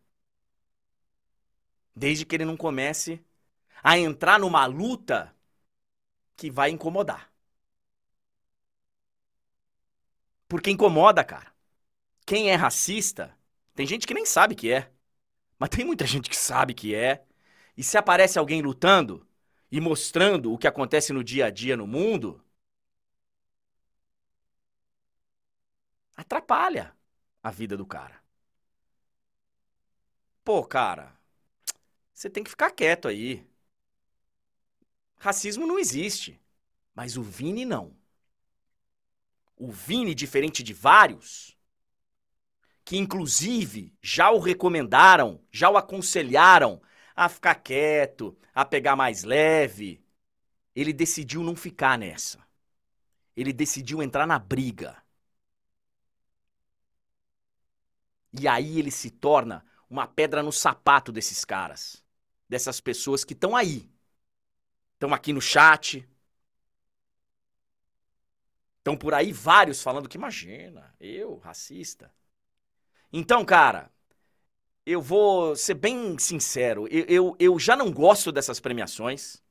Desde 1.95 2.25
que 2.25 2.37
ele 2.37 2.45
não 2.45 2.57
comece 2.57 3.25
a 3.83 3.99
entrar 3.99 4.39
numa 4.39 4.65
luta 4.67 5.35
que 6.37 6.51
vai 6.51 6.71
incomodar. 6.71 7.32
Porque 10.53 10.71
incomoda, 10.71 11.25
cara. 11.25 11.51
Quem 12.27 12.51
é 12.51 12.55
racista, 12.55 13.35
tem 13.75 13.87
gente 13.87 14.07
que 14.07 14.13
nem 14.13 14.27
sabe 14.27 14.55
que 14.55 14.71
é. 14.71 14.93
Mas 15.59 15.71
tem 15.71 15.83
muita 15.83 16.07
gente 16.07 16.29
que 16.29 16.37
sabe 16.37 16.75
que 16.75 16.95
é. 16.95 17.25
E 17.75 17.83
se 17.83 17.97
aparece 17.97 18.39
alguém 18.39 18.61
lutando 18.61 19.27
e 19.71 19.81
mostrando 19.81 20.53
o 20.53 20.59
que 20.59 20.67
acontece 20.69 21.11
no 21.11 21.25
dia 21.25 21.47
a 21.47 21.51
dia 21.51 21.75
no 21.75 21.87
mundo, 21.87 22.45
atrapalha 26.15 26.95
a 27.43 27.51
vida 27.51 27.75
do 27.75 27.87
cara. 27.87 28.23
Pô, 30.45 30.63
cara, 30.63 31.17
você 32.13 32.31
tem 32.31 32.45
que 32.45 32.51
ficar 32.51 32.71
quieto 32.73 33.09
aí. 33.09 33.47
Racismo 35.17 35.67
não 35.67 35.79
existe. 35.79 36.39
Mas 36.95 37.17
o 37.17 37.23
Vini 37.23 37.65
não. 37.65 38.02
O 39.63 39.71
Vini, 39.71 40.13
diferente 40.13 40.61
de 40.61 40.75
vários, 40.75 41.57
que 42.85 42.97
inclusive 42.97 43.97
já 44.03 44.29
o 44.29 44.41
recomendaram, 44.41 45.41
já 45.53 45.71
o 45.71 45.77
aconselharam 45.77 46.83
a 47.15 47.29
ficar 47.29 47.55
quieto, 47.55 48.37
a 48.53 48.65
pegar 48.65 48.97
mais 48.97 49.23
leve, 49.23 50.05
ele 50.75 50.93
decidiu 50.93 51.45
não 51.45 51.55
ficar 51.55 51.97
nessa. 51.97 52.45
Ele 53.37 53.53
decidiu 53.53 54.03
entrar 54.03 54.27
na 54.27 54.37
briga. 54.37 55.01
E 58.33 58.49
aí 58.49 58.81
ele 58.81 58.91
se 58.91 59.13
torna 59.13 59.65
uma 59.89 60.09
pedra 60.09 60.43
no 60.43 60.51
sapato 60.51 61.13
desses 61.13 61.45
caras, 61.45 62.03
dessas 62.49 62.81
pessoas 62.81 63.23
que 63.23 63.33
estão 63.33 63.55
aí. 63.55 63.89
Estão 64.95 65.15
aqui 65.15 65.33
no 65.33 65.41
chat. 65.41 66.05
Estão 68.83 68.97
por 68.97 69.15
aí 69.15 69.33
vários 69.33 69.81
falando 69.81 70.09
que 70.09 70.17
imagina, 70.17 70.93
eu, 71.01 71.37
racista. 71.37 72.13
Então, 73.13 73.45
cara, 73.45 73.89
eu 74.87 75.01
vou 75.01 75.57
ser 75.57 75.75
bem 75.75 76.19
sincero. 76.19 76.89
Eu, 76.91 77.05
eu, 77.09 77.37
eu 77.39 77.59
já 77.59 77.77
não 77.77 77.93
gosto 77.93 78.33
dessas 78.33 78.61
premiações. 78.61 79.43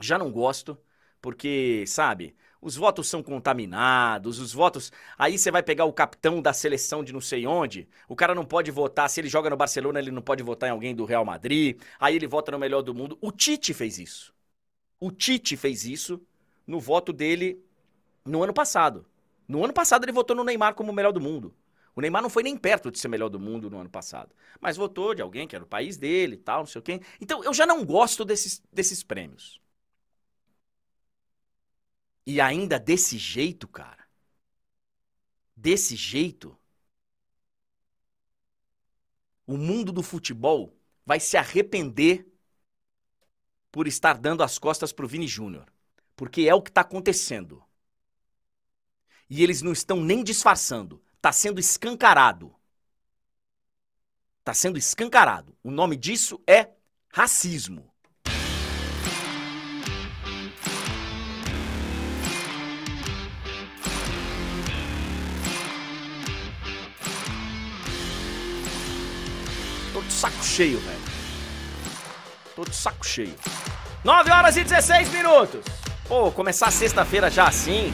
Já 0.00 0.18
não 0.18 0.30
gosto, 0.30 0.78
porque, 1.20 1.84
sabe, 1.86 2.36
os 2.60 2.76
votos 2.76 3.08
são 3.08 3.22
contaminados, 3.22 4.38
os 4.38 4.52
votos. 4.52 4.92
Aí 5.18 5.38
você 5.38 5.50
vai 5.50 5.62
pegar 5.62 5.84
o 5.86 5.92
capitão 5.92 6.42
da 6.42 6.52
seleção 6.52 7.04
de 7.04 7.12
não 7.12 7.20
sei 7.20 7.46
onde, 7.46 7.88
o 8.08 8.16
cara 8.16 8.34
não 8.34 8.44
pode 8.44 8.70
votar. 8.70 9.10
Se 9.10 9.20
ele 9.20 9.28
joga 9.28 9.50
no 9.50 9.56
Barcelona, 9.56 9.98
ele 9.98 10.10
não 10.10 10.22
pode 10.22 10.42
votar 10.42 10.68
em 10.68 10.72
alguém 10.72 10.94
do 10.94 11.04
Real 11.04 11.24
Madrid. 11.24 11.80
Aí 11.98 12.16
ele 12.16 12.26
vota 12.28 12.52
no 12.52 12.58
melhor 12.58 12.82
do 12.82 12.94
mundo. 12.94 13.18
O 13.20 13.32
Tite 13.32 13.74
fez 13.74 13.98
isso. 13.98 14.34
O 15.00 15.10
Tite 15.12 15.56
fez 15.56 15.84
isso 15.84 16.20
no 16.66 16.80
voto 16.80 17.12
dele 17.12 17.62
no 18.24 18.42
ano 18.42 18.52
passado. 18.54 19.06
No 19.46 19.64
ano 19.64 19.72
passado 19.72 20.04
ele 20.04 20.12
votou 20.12 20.36
no 20.36 20.44
Neymar 20.44 20.74
como 20.74 20.90
o 20.92 20.94
melhor 20.94 21.12
do 21.12 21.20
mundo. 21.20 21.54
O 21.94 22.00
Neymar 22.00 22.22
não 22.22 22.30
foi 22.30 22.42
nem 22.42 22.56
perto 22.56 22.90
de 22.90 22.98
ser 22.98 23.08
melhor 23.08 23.28
do 23.28 23.38
mundo 23.38 23.70
no 23.70 23.78
ano 23.78 23.90
passado. 23.90 24.34
Mas 24.60 24.76
votou 24.76 25.14
de 25.14 25.22
alguém 25.22 25.46
que 25.46 25.54
era 25.54 25.64
o 25.64 25.68
país 25.68 25.96
dele 25.96 26.34
e 26.34 26.38
tal, 26.38 26.60
não 26.60 26.66
sei 26.66 26.80
o 26.80 26.82
quê. 26.82 27.00
Então 27.20 27.44
eu 27.44 27.54
já 27.54 27.66
não 27.66 27.84
gosto 27.84 28.24
desses, 28.24 28.62
desses 28.72 29.02
prêmios. 29.02 29.60
E 32.26 32.38
ainda 32.40 32.78
desse 32.78 33.16
jeito, 33.18 33.66
cara. 33.68 34.04
Desse 35.56 35.96
jeito. 35.96 36.56
O 39.46 39.56
mundo 39.56 39.90
do 39.90 40.02
futebol 40.02 40.76
vai 41.06 41.18
se 41.18 41.36
arrepender 41.38 42.26
por 43.72 43.88
estar 43.88 44.18
dando 44.18 44.42
as 44.42 44.58
costas 44.58 44.92
pro 44.92 45.08
Vini 45.08 45.26
Júnior. 45.26 45.66
Porque 46.14 46.42
é 46.42 46.54
o 46.54 46.62
que 46.62 46.70
está 46.70 46.82
acontecendo. 46.82 47.63
E 49.28 49.42
eles 49.42 49.62
não 49.62 49.72
estão 49.72 50.00
nem 50.00 50.22
disfarçando. 50.22 51.02
Está 51.16 51.32
sendo 51.32 51.58
escancarado. 51.58 52.54
Está 54.40 54.52
sendo 54.52 54.78
escancarado. 54.78 55.56
O 55.62 55.70
nome 55.70 55.96
disso 55.96 56.38
é 56.46 56.68
racismo. 57.10 57.90
Tô 69.94 70.02
de 70.02 70.12
saco 70.12 70.44
cheio, 70.44 70.78
velho. 70.80 71.00
Tô 72.54 72.64
de 72.64 72.76
saco 72.76 73.06
cheio. 73.06 73.34
9 74.04 74.30
horas 74.30 74.56
e 74.58 74.64
16 74.64 75.08
minutos. 75.08 75.64
Pô, 76.06 76.30
começar 76.30 76.70
sexta-feira 76.70 77.30
já 77.30 77.48
assim. 77.48 77.90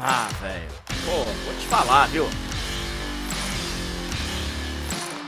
Ah, 0.00 0.28
velho. 0.40 0.68
Pô, 1.04 1.24
vou 1.24 1.54
te 1.54 1.66
falar, 1.66 2.06
viu? 2.06 2.24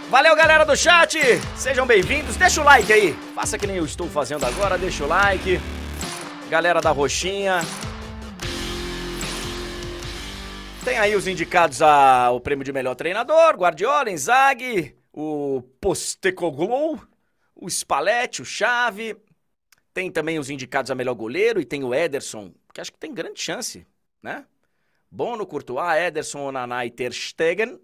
Valeu, 0.08 0.36
galera 0.36 0.64
do 0.64 0.76
chat! 0.76 1.18
Sejam 1.56 1.84
bem-vindos. 1.84 2.36
Deixa 2.36 2.60
o 2.60 2.64
like 2.64 2.92
aí. 2.92 3.12
Faça 3.34 3.58
que 3.58 3.66
nem 3.66 3.76
eu 3.76 3.84
estou 3.84 4.08
fazendo 4.08 4.46
agora, 4.46 4.78
deixa 4.78 5.02
o 5.04 5.08
like. 5.08 5.58
Galera 6.48 6.80
da 6.80 6.90
Roxinha. 6.90 7.62
Tem 10.84 10.98
aí 10.98 11.16
os 11.16 11.26
indicados 11.26 11.82
ao 11.82 12.40
prêmio 12.40 12.64
de 12.64 12.72
melhor 12.72 12.94
treinador: 12.94 13.56
Guardiola, 13.56 14.08
Inzaghi, 14.08 14.96
o 15.12 15.62
Postecoglou, 15.80 17.00
o 17.56 17.68
Spalletti, 17.68 18.40
o 18.40 18.44
Chave. 18.44 19.16
Tem 19.92 20.12
também 20.12 20.38
os 20.38 20.48
indicados 20.48 20.92
a 20.92 20.94
melhor 20.94 21.14
goleiro 21.14 21.60
e 21.60 21.64
tem 21.64 21.82
o 21.82 21.92
Ederson, 21.92 22.52
que 22.72 22.80
acho 22.80 22.92
que 22.92 22.98
tem 22.98 23.12
grande 23.12 23.40
chance, 23.40 23.84
né? 24.22 24.44
Bono, 25.10 25.46
Courtois, 25.46 26.00
Ederson, 26.02 26.40
Onaná 26.40 26.86
e 26.86 26.90
Ter 26.90 27.12
Stegen. 27.12 27.80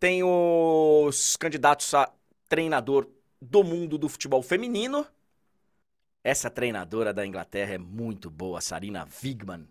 Tem 0.00 0.22
os 0.22 1.36
candidatos 1.36 1.92
a 1.94 2.12
treinador 2.48 3.08
do 3.40 3.62
mundo 3.62 3.98
do 3.98 4.08
futebol 4.08 4.42
feminino. 4.42 5.06
Essa 6.22 6.50
treinadora 6.50 7.12
da 7.14 7.24
Inglaterra 7.26 7.74
é 7.74 7.78
muito 7.78 8.30
boa, 8.30 8.60
Sarina 8.60 9.06
Wigman. 9.22 9.68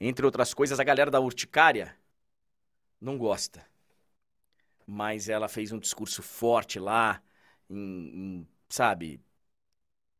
Entre 0.00 0.24
outras 0.24 0.54
coisas, 0.54 0.78
a 0.78 0.84
galera 0.84 1.10
da 1.10 1.20
Urticária 1.20 1.96
não 3.00 3.16
gosta. 3.18 3.66
Mas 4.86 5.28
ela 5.28 5.48
fez 5.48 5.72
um 5.72 5.78
discurso 5.78 6.22
forte 6.22 6.78
lá, 6.78 7.22
em, 7.68 7.76
em, 8.40 8.48
sabe, 8.68 9.20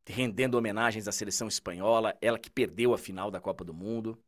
rendendo 0.07 0.57
homenagens 0.57 1.07
à 1.07 1.13
seleção 1.13 1.49
espanhola, 1.49 2.17
ela 2.21 2.39
que 2.39 2.51
perdeu 2.51 2.93
a 2.93 2.99
final 2.99 3.31
da 3.31 3.41
Copa 3.41 3.65
do 3.65 3.75
Mundo. 3.75 4.19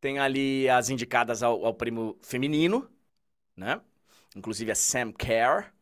Tem 0.00 0.18
ali 0.18 0.68
as 0.68 0.90
indicadas 0.90 1.42
ao, 1.42 1.64
ao, 1.64 1.74
prêmio 1.74 2.18
feminino, 2.22 2.90
né? 3.56 3.80
Inclusive 4.34 4.70
a 4.72 4.74
Sam 4.74 5.12
Kerr, 5.12 5.72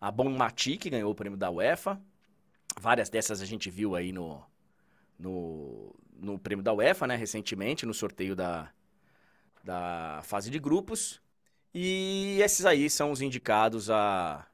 a 0.00 0.10
Bon 0.10 0.30
Mati, 0.30 0.76
que 0.76 0.90
ganhou 0.90 1.12
o 1.12 1.14
prêmio 1.14 1.38
da 1.38 1.50
UEFA. 1.50 2.00
Várias 2.80 3.08
dessas 3.08 3.40
a 3.40 3.46
gente 3.46 3.70
viu 3.70 3.94
aí 3.94 4.12
no, 4.12 4.44
no, 5.18 5.94
no 6.16 6.38
prêmio 6.38 6.64
da 6.64 6.72
UEFA, 6.72 7.06
né? 7.06 7.16
Recentemente, 7.16 7.86
no 7.86 7.94
sorteio 7.94 8.34
da, 8.34 8.72
da 9.62 10.20
fase 10.24 10.50
de 10.50 10.58
grupos. 10.58 11.20
E 11.72 12.38
esses 12.42 12.66
aí 12.66 12.88
são 12.90 13.10
os 13.10 13.20
indicados 13.20 13.90
a, 13.90 14.46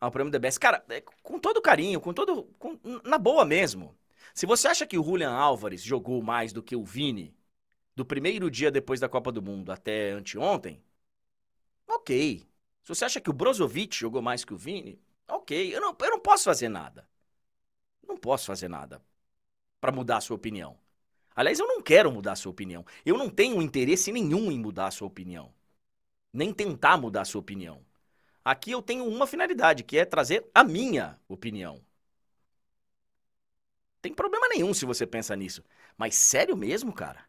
ao 0.00 0.10
prêmio 0.10 0.32
The 0.32 0.38
Best. 0.38 0.60
Cara, 0.60 0.84
é, 0.88 1.02
com 1.22 1.38
todo 1.38 1.62
carinho, 1.62 2.00
com 2.00 2.12
todo. 2.12 2.44
Com, 2.58 2.78
na 3.04 3.18
boa 3.18 3.44
mesmo. 3.44 3.94
Se 4.40 4.46
você 4.46 4.68
acha 4.68 4.86
que 4.86 4.98
o 4.98 5.04
Julian 5.04 5.32
Álvares 5.32 5.82
jogou 5.82 6.22
mais 6.22 6.50
do 6.50 6.62
que 6.62 6.74
o 6.74 6.82
Vini, 6.82 7.36
do 7.94 8.06
primeiro 8.06 8.50
dia 8.50 8.70
depois 8.70 8.98
da 8.98 9.06
Copa 9.06 9.30
do 9.30 9.42
Mundo 9.42 9.70
até 9.70 10.12
anteontem, 10.12 10.82
ok. 11.86 12.48
Se 12.82 12.88
você 12.88 13.04
acha 13.04 13.20
que 13.20 13.28
o 13.28 13.34
Brozovic 13.34 13.94
jogou 13.94 14.22
mais 14.22 14.42
que 14.42 14.54
o 14.54 14.56
Vini, 14.56 14.98
ok. 15.28 15.76
Eu 15.76 15.82
não, 15.82 15.94
eu 16.00 16.10
não 16.12 16.18
posso 16.18 16.44
fazer 16.44 16.70
nada. 16.70 17.06
Não 18.08 18.16
posso 18.16 18.46
fazer 18.46 18.68
nada 18.68 19.02
para 19.78 19.92
mudar 19.92 20.16
a 20.16 20.20
sua 20.22 20.36
opinião. 20.36 20.78
Aliás, 21.36 21.58
eu 21.58 21.66
não 21.66 21.82
quero 21.82 22.10
mudar 22.10 22.32
a 22.32 22.36
sua 22.36 22.50
opinião. 22.50 22.82
Eu 23.04 23.18
não 23.18 23.28
tenho 23.28 23.60
interesse 23.60 24.10
nenhum 24.10 24.50
em 24.50 24.58
mudar 24.58 24.86
a 24.86 24.90
sua 24.90 25.06
opinião. 25.06 25.52
Nem 26.32 26.50
tentar 26.54 26.96
mudar 26.96 27.20
a 27.20 27.26
sua 27.26 27.42
opinião. 27.42 27.84
Aqui 28.42 28.70
eu 28.70 28.80
tenho 28.80 29.04
uma 29.04 29.26
finalidade, 29.26 29.84
que 29.84 29.98
é 29.98 30.06
trazer 30.06 30.48
a 30.54 30.64
minha 30.64 31.20
opinião. 31.28 31.84
Tem 34.00 34.14
problema 34.14 34.48
nenhum 34.48 34.72
se 34.72 34.84
você 34.84 35.06
pensa 35.06 35.36
nisso. 35.36 35.62
Mas 35.96 36.14
sério 36.14 36.56
mesmo, 36.56 36.92
cara? 36.92 37.24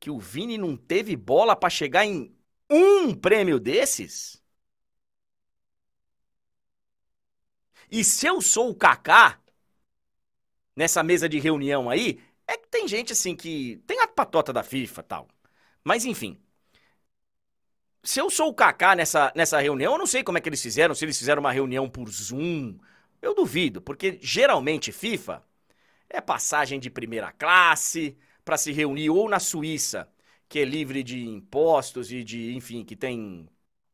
Que 0.00 0.10
o 0.10 0.18
Vini 0.20 0.58
não 0.58 0.76
teve 0.76 1.16
bola 1.16 1.56
para 1.56 1.70
chegar 1.70 2.06
em 2.06 2.34
um 2.70 3.14
prêmio 3.14 3.60
desses? 3.60 4.42
E 7.90 8.02
se 8.02 8.26
eu 8.26 8.40
sou 8.40 8.70
o 8.70 8.74
Kaká 8.74 9.38
nessa 10.76 11.02
mesa 11.02 11.28
de 11.28 11.38
reunião 11.38 11.90
aí, 11.90 12.20
é 12.46 12.56
que 12.56 12.68
tem 12.68 12.88
gente 12.88 13.12
assim 13.12 13.36
que 13.36 13.82
tem 13.86 14.00
a 14.00 14.08
patota 14.08 14.52
da 14.52 14.62
FIFA, 14.62 15.02
tal. 15.02 15.28
Mas 15.84 16.04
enfim, 16.04 16.38
se 18.02 18.20
eu 18.20 18.30
sou 18.30 18.48
o 18.48 18.54
Kaká 18.54 18.94
nessa, 18.94 19.32
nessa 19.36 19.60
reunião, 19.60 19.92
eu 19.92 19.98
não 19.98 20.06
sei 20.06 20.22
como 20.22 20.38
é 20.38 20.40
que 20.40 20.48
eles 20.48 20.62
fizeram, 20.62 20.94
se 20.94 21.04
eles 21.04 21.18
fizeram 21.18 21.40
uma 21.40 21.52
reunião 21.52 21.88
por 21.88 22.08
Zoom. 22.10 22.78
Eu 23.20 23.34
duvido, 23.34 23.80
porque 23.82 24.18
geralmente 24.22 24.90
FIFA 24.92 25.42
é 26.10 26.20
passagem 26.20 26.80
de 26.80 26.90
primeira 26.90 27.32
classe 27.32 28.16
para 28.44 28.56
se 28.56 28.72
reunir 28.72 29.10
ou 29.10 29.28
na 29.28 29.38
Suíça, 29.40 30.08
que 30.48 30.58
é 30.60 30.64
livre 30.64 31.02
de 31.02 31.24
impostos 31.26 32.12
e 32.12 32.24
de, 32.24 32.54
enfim, 32.54 32.84
que 32.84 32.96
tem 32.96 33.48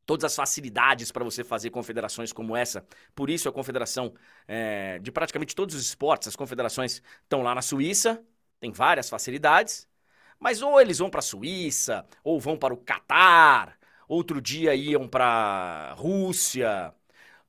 todas 0.07 0.25
as 0.25 0.37
facilidades 0.37 1.11
para 1.13 1.25
você 1.25 1.45
fazer 1.45 1.71
confederações 1.71 2.33
como 2.33 2.57
essa. 2.57 2.87
Por 3.15 3.29
isso 3.29 3.49
a 3.49 3.53
confederação 3.53 4.15
é, 4.49 4.99
de 5.01 5.13
praticamente 5.13 5.55
todos 5.55 5.75
os 5.75 5.83
esportes, 5.83 6.29
as 6.29 6.37
confederações 6.37 7.03
estão 7.23 7.43
lá 7.43 7.55
na 7.55 7.63
Suíça, 7.63 8.25
tem 8.61 8.73
várias 8.73 9.09
facilidades. 9.11 9.89
Mas 10.39 10.63
ou 10.63 10.81
eles 10.81 10.99
vão 10.99 11.11
para 11.11 11.21
a 11.21 11.23
Suíça, 11.23 12.07
ou 12.23 12.41
vão 12.41 12.57
para 12.59 12.75
o 12.75 12.77
Catar, 12.77 13.79
outro 14.09 14.41
dia 14.41 14.75
iam 14.75 15.09
para 15.09 15.95
Rússia, 15.95 16.95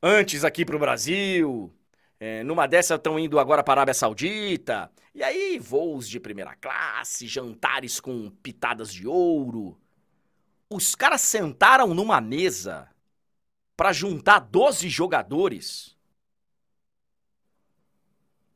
antes 0.02 0.44
aqui 0.44 0.66
para 0.66 0.76
o 0.76 0.80
Brasil. 0.80 1.74
É, 2.20 2.44
numa 2.44 2.68
dessas 2.68 2.98
estão 2.98 3.20
indo 3.20 3.40
agora 3.40 3.64
para 3.64 3.74
a 3.74 3.84
Arábia 3.84 3.94
Saudita. 3.94 4.92
E 5.14 5.24
aí, 5.24 5.60
voos 5.60 6.10
de 6.10 6.20
primeira 6.20 6.56
classe, 6.56 7.28
jantares 7.28 8.00
com 8.00 8.30
pitadas 8.30 8.92
de 8.92 9.08
ouro. 9.08 9.80
Os 10.70 10.96
caras 10.96 11.22
sentaram 11.22 11.94
numa 11.94 12.20
mesa 12.20 12.90
para 13.76 13.94
juntar 13.94 14.40
12 14.40 14.90
jogadores 14.90 15.96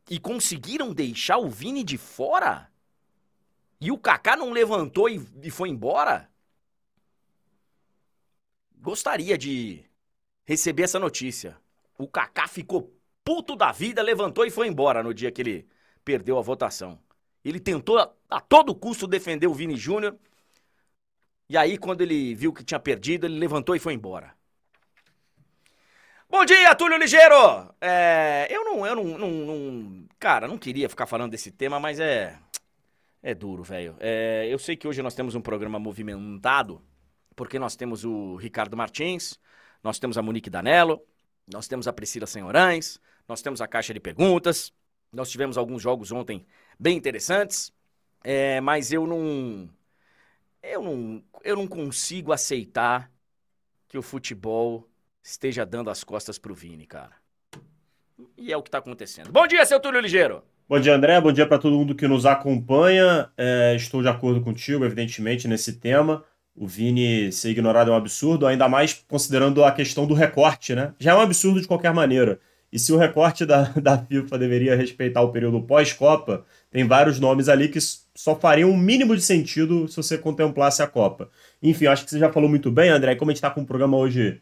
e 0.10 0.19
conseguiram 0.19 0.93
deixar 0.93 1.38
o 1.38 1.50
Vini 1.50 1.84
de 1.84 1.97
fora? 1.97 2.69
E 3.80 3.91
o 3.91 3.97
Kaká 3.97 4.36
não 4.36 4.52
levantou 4.52 5.08
e, 5.08 5.26
e 5.41 5.50
foi 5.50 5.69
embora? 5.69 6.30
Gostaria 8.76 9.38
de 9.38 9.86
receber 10.43 10.84
essa 10.84 11.00
notícia. 11.00 11.58
O 11.97 12.08
Kaká 12.08 12.47
ficou 12.47 12.93
puto 13.24 13.56
da 13.56 13.72
vida, 13.72 14.02
levantou 14.02 14.46
e 14.46 14.52
foi 14.52 14.68
embora 14.68 15.04
no 15.04 15.14
dia 15.14 15.32
que 15.32 15.42
ele 15.42 15.68
perdeu 16.04 16.38
a 16.38 16.42
votação. 16.42 17.00
Ele 17.44 17.60
tentou 17.60 17.98
a, 17.98 18.12
a 18.30 18.40
todo 18.40 18.76
custo 18.76 19.08
defender 19.08 19.48
o 19.48 19.54
Vini 19.54 19.76
Júnior. 19.76 20.18
E 21.50 21.58
aí, 21.58 21.78
quando 21.78 22.02
ele 22.02 22.34
viu 22.34 22.54
que 22.54 22.64
tinha 22.64 22.80
perdido, 22.80 23.26
ele 23.26 23.38
levantou 23.38 23.76
e 23.76 23.80
foi 23.80 23.94
embora. 23.94 24.34
Bom 26.30 26.46
dia, 26.46 26.74
Túlio 26.76 26.98
Ligeiro! 26.98 27.76
É, 27.82 28.48
eu 28.50 28.64
não, 28.64 28.88
eu 28.88 28.96
não, 28.96 29.04
não, 29.04 29.30
não, 29.30 30.08
Cara, 30.18 30.48
não 30.48 30.58
queria 30.58 30.88
ficar 30.88 31.06
falando 31.06 31.32
desse 31.32 31.52
tema, 31.52 31.78
mas 31.80 32.00
é. 32.00 32.40
É 33.22 33.36
duro, 33.36 33.64
velho. 33.64 33.98
É, 34.00 34.48
eu 34.50 34.58
sei 34.58 34.76
que 34.76 34.88
hoje 34.88 35.02
nós 35.02 35.14
temos 35.14 35.36
um 35.36 35.42
programa 35.42 35.78
movimentado, 35.78 36.82
porque 37.36 37.60
nós 37.60 37.76
temos 37.76 38.06
o 38.06 38.36
Ricardo 38.38 38.78
Martins, 38.78 39.38
nós 39.84 40.00
temos 40.00 40.18
a 40.18 40.22
Monique 40.22 40.50
Danello, 40.50 41.06
nós 41.52 41.68
temos 41.68 41.88
a 41.88 41.94
Priscila 41.94 42.26
Senhorães, 42.26 43.00
nós 43.28 43.42
temos 43.42 43.62
a 43.62 43.68
caixa 43.68 43.94
de 43.94 44.00
perguntas, 44.00 44.74
nós 45.12 45.30
tivemos 45.30 45.58
alguns 45.58 45.82
jogos 45.82 46.12
ontem 46.12 46.46
bem 46.80 46.98
interessantes. 46.98 47.74
É, 48.24 48.62
mas 48.62 48.92
eu 48.92 49.08
não, 49.08 49.70
eu 50.62 50.82
não. 50.82 51.24
Eu 51.44 51.56
não 51.56 51.68
consigo 51.68 52.32
aceitar 52.32 53.12
que 53.88 53.98
o 53.98 54.02
futebol 54.02 54.88
esteja 55.24 55.66
dando 55.66 55.90
as 55.90 56.04
costas 56.04 56.38
pro 56.38 56.54
Vini, 56.54 56.86
cara. 56.86 57.14
E 58.38 58.54
é 58.54 58.58
o 58.58 58.62
que 58.62 58.70
tá 58.70 58.78
acontecendo. 58.78 59.32
Bom 59.32 59.48
dia, 59.48 59.66
seu 59.66 59.80
Túlio 59.80 60.00
Ligeiro. 60.00 60.44
Bom 60.70 60.80
dia, 60.80 60.96
André. 60.96 61.20
Bom 61.20 61.32
dia 61.32 61.48
para 61.48 61.58
todo 61.58 61.76
mundo 61.76 61.96
que 61.96 62.08
nos 62.08 62.26
acompanha. 62.26 63.30
É, 63.36 63.76
estou 63.76 64.02
de 64.02 64.08
acordo 64.08 64.40
contigo, 64.42 64.86
evidentemente, 64.86 65.48
nesse 65.48 65.74
tema. 65.74 66.24
O 66.56 66.68
Vini 66.68 67.32
ser 67.32 67.50
ignorado 67.50 67.90
é 67.90 67.94
um 67.94 67.98
absurdo, 67.98 68.46
ainda 68.46 68.70
mais 68.70 68.94
considerando 69.08 69.64
a 69.64 69.72
questão 69.72 70.06
do 70.06 70.14
recorte, 70.14 70.76
né? 70.76 70.94
Já 71.00 71.14
é 71.14 71.16
um 71.16 71.22
absurdo 71.22 71.60
de 71.60 71.68
qualquer 71.68 71.94
maneira. 71.94 72.40
E 72.72 72.80
se 72.80 72.94
o 72.94 72.98
recorte 72.98 73.46
da, 73.46 73.64
da 73.82 73.98
FIFA 73.98 74.38
deveria 74.38 74.76
respeitar 74.76 75.22
o 75.22 75.32
período 75.32 75.62
pós-Copa, 75.62 76.46
tem 76.70 76.88
vários 76.88 77.20
nomes 77.20 77.50
ali 77.50 77.68
que 77.68 77.80
só 78.16 78.36
fariam 78.36 78.70
um 78.70 78.78
mínimo 78.78 79.16
de 79.16 79.22
sentido 79.22 79.88
se 79.88 79.98
você 79.98 80.18
contemplasse 80.18 80.82
a 80.82 80.88
Copa. 80.88 81.30
Enfim, 81.62 81.88
acho 81.88 82.06
que 82.06 82.12
você 82.12 82.20
já 82.20 82.32
falou 82.32 82.50
muito 82.50 82.72
bem, 82.72 82.90
André. 82.90 83.16
Como 83.16 83.30
a 83.30 83.34
gente 83.34 83.38
está 83.38 83.50
com 83.50 83.62
um 83.62 83.66
programa 83.66 83.98
hoje 83.98 84.42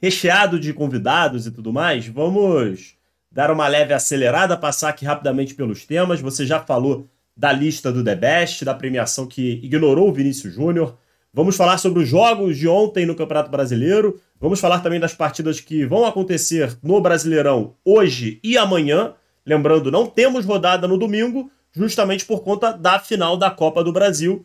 recheado 0.00 0.58
de 0.58 0.72
convidados 0.74 1.46
e 1.46 1.50
tudo 1.50 1.72
mais, 1.72 2.06
vamos 2.06 2.96
dar 3.30 3.50
uma 3.50 3.68
leve 3.68 3.94
acelerada, 3.94 4.56
passar 4.56 4.90
aqui 4.90 5.04
rapidamente 5.04 5.54
pelos 5.54 5.86
temas. 5.86 6.20
Você 6.20 6.44
já 6.44 6.60
falou 6.60 7.08
da 7.34 7.52
lista 7.52 7.90
do 7.90 8.04
The 8.04 8.14
Best, 8.14 8.64
da 8.64 8.74
premiação 8.74 9.26
que 9.26 9.60
ignorou 9.62 10.10
o 10.10 10.12
Vinícius 10.12 10.54
Júnior. 10.54 10.98
Vamos 11.34 11.56
falar 11.56 11.78
sobre 11.78 12.02
os 12.02 12.08
jogos 12.08 12.58
de 12.58 12.68
ontem 12.68 13.06
no 13.06 13.14
Campeonato 13.14 13.50
Brasileiro. 13.50 14.20
Vamos 14.38 14.60
falar 14.60 14.80
também 14.80 15.00
das 15.00 15.14
partidas 15.14 15.60
que 15.60 15.86
vão 15.86 16.04
acontecer 16.04 16.76
no 16.82 17.00
Brasileirão 17.00 17.74
hoje 17.82 18.38
e 18.44 18.58
amanhã. 18.58 19.14
Lembrando, 19.46 19.90
não 19.90 20.06
temos 20.06 20.44
rodada 20.44 20.86
no 20.86 20.98
domingo, 20.98 21.50
justamente 21.72 22.26
por 22.26 22.42
conta 22.42 22.72
da 22.72 22.98
final 22.98 23.38
da 23.38 23.50
Copa 23.50 23.82
do 23.82 23.94
Brasil. 23.94 24.44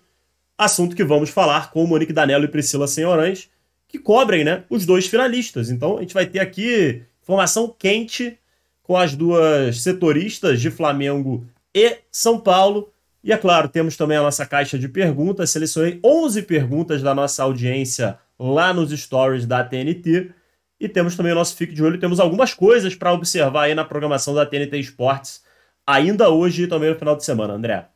Assunto 0.57 0.95
que 0.95 1.03
vamos 1.03 1.29
falar 1.29 1.71
com 1.71 1.83
o 1.83 1.87
Monique 1.87 2.13
Danello 2.13 2.45
e 2.45 2.47
Priscila 2.47 2.87
Senhorães, 2.87 3.49
que 3.85 3.99
cobrem 3.99 4.45
né, 4.45 4.63
os 4.69 4.85
dois 4.85 5.07
finalistas. 5.07 5.69
Então 5.69 5.97
a 5.97 6.01
gente 6.01 6.13
vai 6.13 6.25
ter 6.25 6.39
aqui 6.39 7.03
informação 7.21 7.75
quente 7.77 8.39
com 8.81 8.95
as 8.95 9.13
duas 9.13 9.81
setoristas 9.81 10.61
de 10.61 10.71
Flamengo 10.71 11.45
e 11.75 11.97
São 12.09 12.39
Paulo. 12.39 12.89
E 13.27 13.33
é 13.33 13.37
claro, 13.37 13.67
temos 13.67 13.97
também 13.97 14.15
a 14.15 14.21
nossa 14.21 14.45
caixa 14.45 14.79
de 14.79 14.87
perguntas. 14.87 15.49
Selecionei 15.49 15.99
11 16.01 16.43
perguntas 16.43 17.01
da 17.01 17.13
nossa 17.13 17.43
audiência 17.43 18.17
lá 18.39 18.73
nos 18.73 18.89
stories 18.97 19.45
da 19.45 19.61
TNT. 19.65 20.33
E 20.79 20.87
temos 20.87 21.13
também 21.17 21.33
o 21.33 21.35
nosso 21.35 21.53
Fique 21.57 21.73
de 21.73 21.83
Olho. 21.83 21.99
Temos 21.99 22.21
algumas 22.21 22.53
coisas 22.53 22.95
para 22.95 23.11
observar 23.11 23.63
aí 23.63 23.75
na 23.75 23.83
programação 23.83 24.33
da 24.33 24.45
TNT 24.45 24.79
Esportes, 24.79 25.43
ainda 25.85 26.29
hoje 26.29 26.63
e 26.63 26.67
também 26.69 26.89
no 26.89 26.97
final 26.97 27.17
de 27.17 27.25
semana, 27.25 27.53
André. 27.53 27.89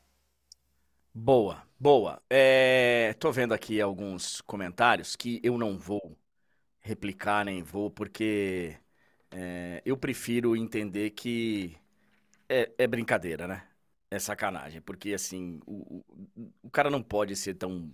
Boa, 1.14 1.64
boa. 1.80 2.22
É, 2.30 3.16
tô 3.18 3.32
vendo 3.32 3.54
aqui 3.54 3.80
alguns 3.80 4.42
comentários 4.42 5.16
que 5.16 5.40
eu 5.42 5.58
não 5.58 5.78
vou 5.78 6.18
replicar, 6.82 7.46
nem 7.46 7.64
vou, 7.64 7.90
porque 7.90 8.76
é, 9.32 9.82
eu 9.86 9.96
prefiro 9.96 10.58
entender 10.58 11.12
que 11.12 11.78
é, 12.50 12.70
é, 12.78 12.86
brincadeira, 12.86 13.48
né? 13.48 13.71
É 14.14 14.20
sacanagem, 14.20 14.82
porque 14.82 15.14
assim, 15.14 15.62
o, 15.66 16.04
o, 16.36 16.52
o 16.64 16.70
cara 16.70 16.90
não 16.90 17.02
pode 17.02 17.34
ser 17.36 17.54
tão 17.56 17.90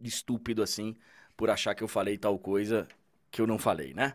estúpido 0.00 0.62
assim 0.62 0.96
por 1.36 1.50
achar 1.50 1.74
que 1.74 1.82
eu 1.82 1.88
falei 1.88 2.16
tal 2.18 2.38
coisa 2.38 2.86
que 3.30 3.40
eu 3.40 3.46
não 3.46 3.58
falei, 3.58 3.92
né? 3.94 4.14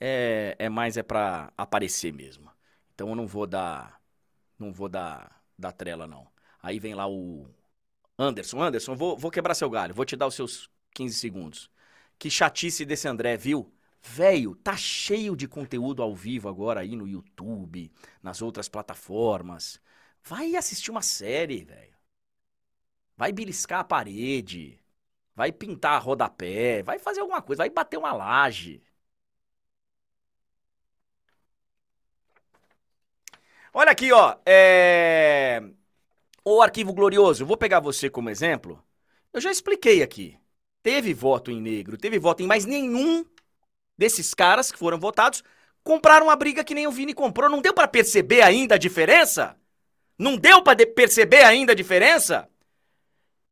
É, 0.00 0.54
é 0.58 0.68
mais 0.68 0.96
é 0.96 1.02
para 1.02 1.52
aparecer 1.56 2.12
mesmo. 2.12 2.50
Então 2.94 3.08
eu 3.10 3.14
não 3.14 3.26
vou 3.26 3.46
dar 3.46 4.00
não 4.58 4.72
vou 4.72 4.88
dar 4.88 5.42
dar 5.58 5.72
trela 5.72 6.06
não. 6.06 6.28
Aí 6.62 6.78
vem 6.80 6.94
lá 6.94 7.08
o 7.08 7.48
Anderson, 8.18 8.62
Anderson, 8.62 8.96
vou, 8.96 9.16
vou 9.18 9.30
quebrar 9.30 9.54
seu 9.54 9.70
galho, 9.70 9.94
vou 9.94 10.04
te 10.04 10.16
dar 10.16 10.26
os 10.26 10.34
seus 10.34 10.70
15 10.94 11.16
segundos. 11.16 11.70
Que 12.18 12.30
chatice 12.30 12.84
desse 12.84 13.08
André, 13.08 13.36
viu? 13.36 13.72
Velho, 14.02 14.54
tá 14.56 14.76
cheio 14.76 15.36
de 15.36 15.48
conteúdo 15.48 16.02
ao 16.02 16.14
vivo 16.14 16.48
agora 16.48 16.80
aí 16.80 16.96
no 16.96 17.08
YouTube, 17.08 17.92
nas 18.22 18.42
outras 18.42 18.68
plataformas. 18.68 19.80
Vai 20.28 20.54
assistir 20.56 20.90
uma 20.90 21.00
série, 21.00 21.64
velho. 21.64 21.96
Vai 23.16 23.32
beliscar 23.32 23.80
a 23.80 23.84
parede. 23.84 24.78
Vai 25.34 25.50
pintar 25.50 26.02
rodapé. 26.02 26.82
Vai 26.82 26.98
fazer 26.98 27.20
alguma 27.20 27.40
coisa. 27.40 27.62
Vai 27.62 27.70
bater 27.70 27.96
uma 27.96 28.12
laje. 28.12 28.82
Olha 33.72 33.90
aqui, 33.90 34.12
ó. 34.12 34.36
É... 34.44 35.62
O 36.44 36.60
arquivo 36.62 36.92
glorioso. 36.92 37.46
Vou 37.46 37.56
pegar 37.56 37.80
você 37.80 38.10
como 38.10 38.30
exemplo. 38.30 38.82
Eu 39.32 39.40
já 39.40 39.50
expliquei 39.50 40.02
aqui. 40.02 40.38
Teve 40.82 41.14
voto 41.14 41.50
em 41.50 41.60
negro, 41.60 41.98
teve 41.98 42.18
voto 42.18 42.42
em 42.42 42.46
mais 42.46 42.64
nenhum 42.66 43.24
desses 43.96 44.34
caras 44.34 44.72
que 44.72 44.78
foram 44.78 44.98
votados 44.98 45.42
compraram 45.84 46.26
uma 46.26 46.36
briga 46.36 46.64
que 46.64 46.74
nem 46.74 46.86
o 46.86 46.92
Vini 46.92 47.14
comprou. 47.14 47.50
Não 47.50 47.62
deu 47.62 47.74
para 47.74 47.88
perceber 47.88 48.42
ainda 48.42 48.76
a 48.76 48.78
diferença? 48.78 49.56
Não 50.18 50.36
deu 50.36 50.62
para 50.62 50.84
perceber 50.86 51.44
ainda 51.44 51.72
a 51.72 51.76
diferença? 51.76 52.48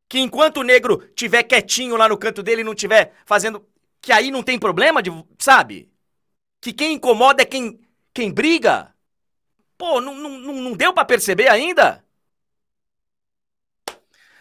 Que 0.09 0.18
enquanto 0.18 0.59
o 0.59 0.62
negro 0.62 0.98
tiver 1.14 1.42
quietinho 1.44 1.96
lá 1.96 2.09
no 2.09 2.18
canto 2.18 2.42
dele 2.42 2.62
e 2.62 2.64
não 2.64 2.74
tiver 2.74 3.14
fazendo. 3.24 3.64
Que 4.00 4.12
aí 4.12 4.31
não 4.31 4.42
tem 4.42 4.59
problema, 4.59 5.02
de, 5.02 5.11
sabe? 5.38 5.90
Que 6.61 6.72
quem 6.72 6.94
incomoda 6.94 7.42
é 7.42 7.46
quem, 7.46 7.81
quem 8.12 8.33
briga? 8.33 8.94
Pô, 9.79 10.00
não, 10.00 10.14
não, 10.14 10.38
não 10.38 10.72
deu 10.72 10.92
para 10.92 11.05
perceber 11.05 11.48
ainda? 11.48 12.05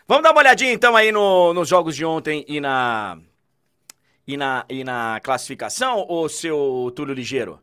Vamos 0.08 0.24
dar 0.24 0.32
uma 0.32 0.42
olhadinha 0.42 0.72
então 0.72 0.96
aí 0.96 1.12
no, 1.12 1.54
nos 1.54 1.68
jogos 1.68 1.96
de 1.96 2.06
ontem 2.06 2.46
e 2.48 2.60
na, 2.62 3.18
e 4.28 4.38
na, 4.38 4.66
e 4.70 4.84
na 4.84 5.20
classificação, 5.24 6.06
o 6.08 6.30
seu 6.30 6.92
Túlio 6.96 7.14
Ligeiro? 7.14 7.60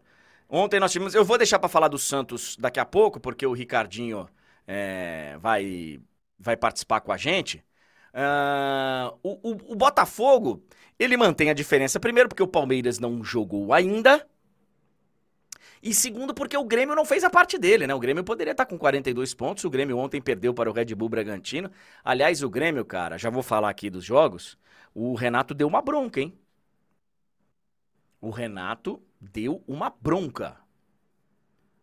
Ontem 0.48 0.80
nós 0.80 0.92
tivemos. 0.92 1.14
Eu 1.14 1.24
vou 1.24 1.38
deixar 1.38 1.58
para 1.58 1.68
falar 1.68 1.88
do 1.88 1.98
Santos 1.98 2.56
daqui 2.56 2.80
a 2.80 2.84
pouco, 2.84 3.20
porque 3.20 3.46
o 3.46 3.52
Ricardinho 3.52 4.28
é, 4.72 5.36
vai, 5.38 6.00
vai 6.38 6.56
participar 6.56 7.00
com 7.00 7.12
a 7.12 7.16
gente. 7.16 7.64
Uh, 8.14 9.18
o, 9.22 9.50
o, 9.50 9.72
o, 9.72 9.76
Botafogo, 9.76 10.62
ele 10.98 11.16
mantém 11.16 11.50
a 11.50 11.54
diferença, 11.54 11.98
primeiro, 11.98 12.28
porque 12.28 12.42
o 12.42 12.48
Palmeiras 12.48 12.98
não 12.98 13.24
jogou 13.24 13.72
ainda. 13.72 14.26
E 15.82 15.92
segundo, 15.92 16.32
porque 16.32 16.56
o 16.56 16.64
Grêmio 16.64 16.94
não 16.94 17.04
fez 17.04 17.24
a 17.24 17.30
parte 17.30 17.58
dele, 17.58 17.86
né? 17.86 17.94
O 17.94 17.98
Grêmio 17.98 18.22
poderia 18.22 18.52
estar 18.52 18.66
com 18.66 18.78
42 18.78 19.34
pontos. 19.34 19.64
O 19.64 19.70
Grêmio 19.70 19.98
ontem 19.98 20.20
perdeu 20.20 20.54
para 20.54 20.70
o 20.70 20.72
Red 20.72 20.94
Bull 20.94 21.08
Bragantino. 21.08 21.70
Aliás, 22.04 22.42
o 22.42 22.48
Grêmio, 22.48 22.84
cara, 22.84 23.18
já 23.18 23.30
vou 23.30 23.42
falar 23.42 23.70
aqui 23.70 23.90
dos 23.90 24.04
jogos. 24.04 24.56
O 24.94 25.14
Renato 25.14 25.54
deu 25.54 25.66
uma 25.66 25.82
bronca, 25.82 26.20
hein? 26.20 26.38
o 28.22 28.30
Renato 28.30 29.02
deu 29.20 29.62
uma 29.66 29.90
bronca 29.90 30.56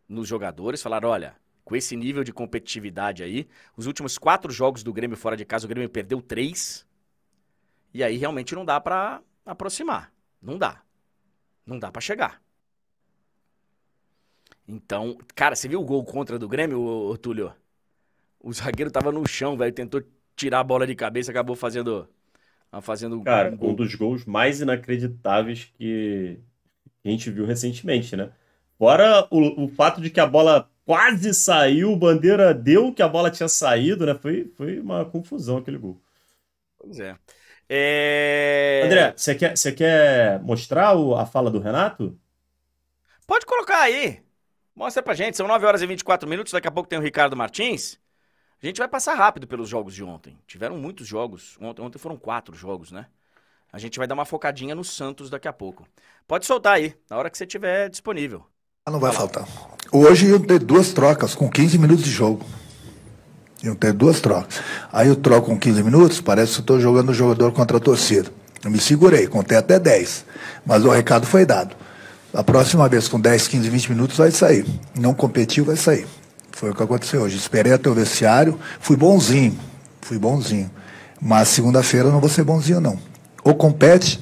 nos 0.08 0.28
jogadores. 0.28 0.82
Falaram: 0.82 1.10
olha, 1.10 1.36
com 1.70 1.76
esse 1.76 1.96
nível 1.96 2.24
de 2.24 2.34
competitividade 2.34 3.22
aí, 3.22 3.48
os 3.78 3.86
últimos 3.86 4.18
quatro 4.18 4.52
jogos 4.52 4.82
do 4.82 4.92
Grêmio 4.92 5.16
fora 5.16 5.38
de 5.38 5.46
casa, 5.46 5.68
o 5.68 5.70
Grêmio 5.70 5.88
perdeu 5.88 6.20
três. 6.20 6.84
E 7.94 8.04
aí 8.04 8.18
realmente 8.18 8.56
não 8.56 8.66
dá 8.66 8.82
para 8.82 9.22
aproximar. 9.46 10.12
Não 10.42 10.58
dá. 10.58 10.82
Não 11.64 11.78
dá 11.78 11.92
para 11.92 12.02
chegar. 12.02 12.42
Então, 14.68 15.16
cara, 15.36 15.56
você 15.56 15.68
viu 15.68 15.80
o 15.80 15.86
gol 15.86 16.04
contra 16.04 16.40
do 16.40 16.50
Grêmio, 16.50 16.80
ô, 16.80 17.12
ô, 17.12 17.18
Túlio? 17.18 17.54
O 18.40 18.52
zagueiro 18.52 18.90
tava 18.90 19.12
no 19.12 19.28
chão, 19.28 19.56
velho, 19.56 19.72
tentou 19.72 20.02
tirar 20.36 20.62
a 20.62 20.64
bola 20.64 20.88
de 20.88 20.96
cabeça, 20.96 21.30
acabou 21.30 21.56
fazendo 21.56 22.10
fazendo 22.82 23.22
Cara, 23.22 23.56
um, 23.62 23.70
um 23.70 23.76
dos 23.76 23.94
gols 23.94 24.26
mais 24.26 24.60
inacreditáveis 24.60 25.72
que 25.78 26.40
a 27.06 27.10
gente 27.10 27.30
viu 27.30 27.46
recentemente, 27.46 28.16
né? 28.16 28.32
Fora 28.78 29.28
o, 29.30 29.66
o 29.66 29.68
fato 29.68 30.02
de 30.02 30.10
que 30.10 30.20
a 30.20 30.26
bola 30.26 30.68
quase 30.90 31.36
saiu, 31.36 31.96
bandeira 31.96 32.52
deu 32.52 32.92
que 32.92 33.04
a 33.04 33.08
bola 33.08 33.30
tinha 33.30 33.48
saído, 33.48 34.08
né? 34.08 34.16
Foi, 34.16 34.52
foi 34.58 34.80
uma 34.80 35.06
confusão 35.06 35.58
aquele 35.58 35.78
gol. 35.78 36.02
Pois 36.80 37.00
é. 37.00 37.16
é... 37.70 38.82
André, 38.86 39.14
você 39.16 39.36
quer, 39.36 39.56
você 39.56 39.72
quer 39.72 40.42
mostrar 40.42 40.98
o, 40.98 41.16
a 41.16 41.28
fala 41.28 41.52
do 41.52 41.60
Renato? 41.60 42.20
Pode 43.28 43.46
colocar 43.46 43.82
aí. 43.82 44.24
Mostra 44.76 45.04
pra 45.04 45.14
gente. 45.14 45.38
São 45.38 45.48
9 45.48 45.64
horas 45.64 45.84
e 45.84 45.86
24 45.86 46.28
minutos. 46.28 46.54
Daqui 46.54 46.68
a 46.68 46.72
pouco 46.72 46.90
tem 46.90 46.98
o 46.98 47.04
Ricardo 47.04 47.38
Martins. 47.38 48.00
A 48.60 48.66
gente 48.66 48.80
vai 48.80 48.88
passar 48.88 49.14
rápido 49.14 49.46
pelos 49.46 49.70
jogos 49.70 49.94
de 49.94 50.04
ontem. 50.04 50.40
Tiveram 50.48 50.76
muitos 50.76 51.06
jogos. 51.06 51.56
Ontem, 51.62 51.84
ontem 51.84 52.00
foram 52.00 52.18
quatro 52.18 52.56
jogos, 52.56 52.92
né? 52.92 53.06
A 53.72 53.78
gente 53.78 54.00
vai 54.00 54.08
dar 54.08 54.16
uma 54.16 54.26
focadinha 54.26 54.74
no 54.74 54.84
Santos 54.84 55.30
daqui 55.30 55.48
a 55.48 55.54
pouco. 55.54 55.88
Pode 56.28 56.48
soltar 56.48 56.78
aí, 56.78 56.96
na 57.08 57.16
hora 57.16 57.30
que 57.30 57.38
você 57.38 57.46
tiver 57.46 57.90
disponível. 57.90 58.44
Ah, 58.84 58.90
não 58.90 59.00
vai 59.00 59.14
faltar. 59.14 59.46
Hoje 59.92 60.28
eu 60.28 60.40
ter 60.40 60.60
duas 60.60 60.90
trocas 60.90 61.34
com 61.34 61.50
15 61.50 61.80
minutos 61.80 62.06
de 62.06 62.12
jogo. 62.12 62.46
Eu 63.64 63.74
ter 63.76 63.92
duas 63.92 64.22
trocas. 64.22 64.62
Aí 64.94 65.08
eu 65.08 65.16
troco 65.16 65.48
com 65.48 65.58
15 65.58 65.82
minutos, 65.82 66.22
parece 66.22 66.54
que 66.54 66.60
estou 66.60 66.80
jogando 66.80 67.10
o 67.10 67.14
jogador 67.14 67.52
contra 67.52 67.78
a 67.78 67.80
torcida. 67.80 68.30
Eu 68.64 68.70
me 68.70 68.80
segurei, 68.80 69.26
contei 69.26 69.58
até 69.58 69.80
10. 69.80 70.26
Mas 70.64 70.86
o 70.86 70.90
recado 70.90 71.26
foi 71.26 71.44
dado. 71.44 71.76
A 72.32 72.44
próxima 72.44 72.88
vez 72.88 73.08
com 73.08 73.20
10, 73.20 73.48
15, 73.48 73.70
20 73.70 73.90
minutos 73.90 74.18
vai 74.18 74.30
sair. 74.30 74.66
Não 74.94 75.14
competiu, 75.14 75.66
vai 75.66 75.76
sair. 75.76 76.06
Foi 76.52 76.70
o 76.70 76.76
que 76.76 76.84
aconteceu 76.84 77.22
hoje. 77.22 77.38
Esperei 77.38 77.74
até 77.74 77.90
o 77.90 77.94
vestiário, 77.94 78.60
fui 78.80 78.96
bonzinho, 78.96 79.58
fui 80.02 80.20
bonzinho. 80.20 80.70
Mas 81.20 81.48
segunda-feira 81.48 82.10
eu 82.10 82.12
não 82.12 82.20
vou 82.20 82.30
ser 82.30 82.44
bonzinho, 82.44 82.80
não. 82.80 83.00
Ou 83.44 83.56
compete, 83.56 84.20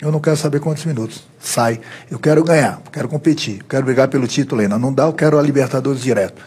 eu 0.00 0.12
não 0.12 0.20
quero 0.20 0.36
saber 0.36 0.60
quantos 0.60 0.84
minutos. 0.84 1.24
Sai. 1.40 1.80
Eu 2.10 2.18
quero 2.18 2.44
ganhar, 2.44 2.80
quero 2.92 3.08
competir, 3.08 3.64
quero 3.68 3.84
brigar 3.84 4.08
pelo 4.08 4.26
título 4.26 4.60
ainda. 4.60 4.78
Não 4.78 4.92
dá, 4.92 5.04
eu 5.04 5.12
quero 5.12 5.38
a 5.38 5.42
Libertadores 5.42 6.00
direto. 6.00 6.40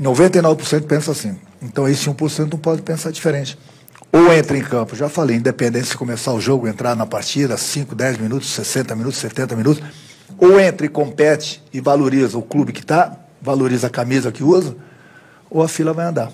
99% 0.00 0.86
pensa 0.86 1.10
assim. 1.12 1.38
Então 1.62 1.88
esse 1.88 2.08
1% 2.08 2.50
não 2.52 2.58
pode 2.58 2.82
pensar 2.82 3.10
diferente. 3.10 3.58
Ou 4.12 4.32
entra 4.32 4.58
em 4.58 4.62
campo, 4.62 4.96
já 4.96 5.08
falei, 5.08 5.36
independente 5.36 5.86
se 5.86 5.96
começar 5.96 6.32
o 6.32 6.40
jogo, 6.40 6.66
entrar 6.66 6.96
na 6.96 7.06
partida, 7.06 7.56
5, 7.56 7.94
10 7.94 8.18
minutos, 8.18 8.50
60 8.50 8.96
minutos, 8.96 9.20
70 9.20 9.54
minutos, 9.54 9.82
ou 10.36 10.58
entra 10.58 10.84
e 10.84 10.88
compete 10.88 11.62
e 11.72 11.80
valoriza 11.80 12.36
o 12.36 12.42
clube 12.42 12.72
que 12.72 12.80
está, 12.80 13.16
valoriza 13.40 13.86
a 13.86 13.90
camisa 13.90 14.32
que 14.32 14.42
usa, 14.42 14.74
ou 15.48 15.62
a 15.62 15.68
fila 15.68 15.92
vai 15.92 16.06
andar. 16.06 16.32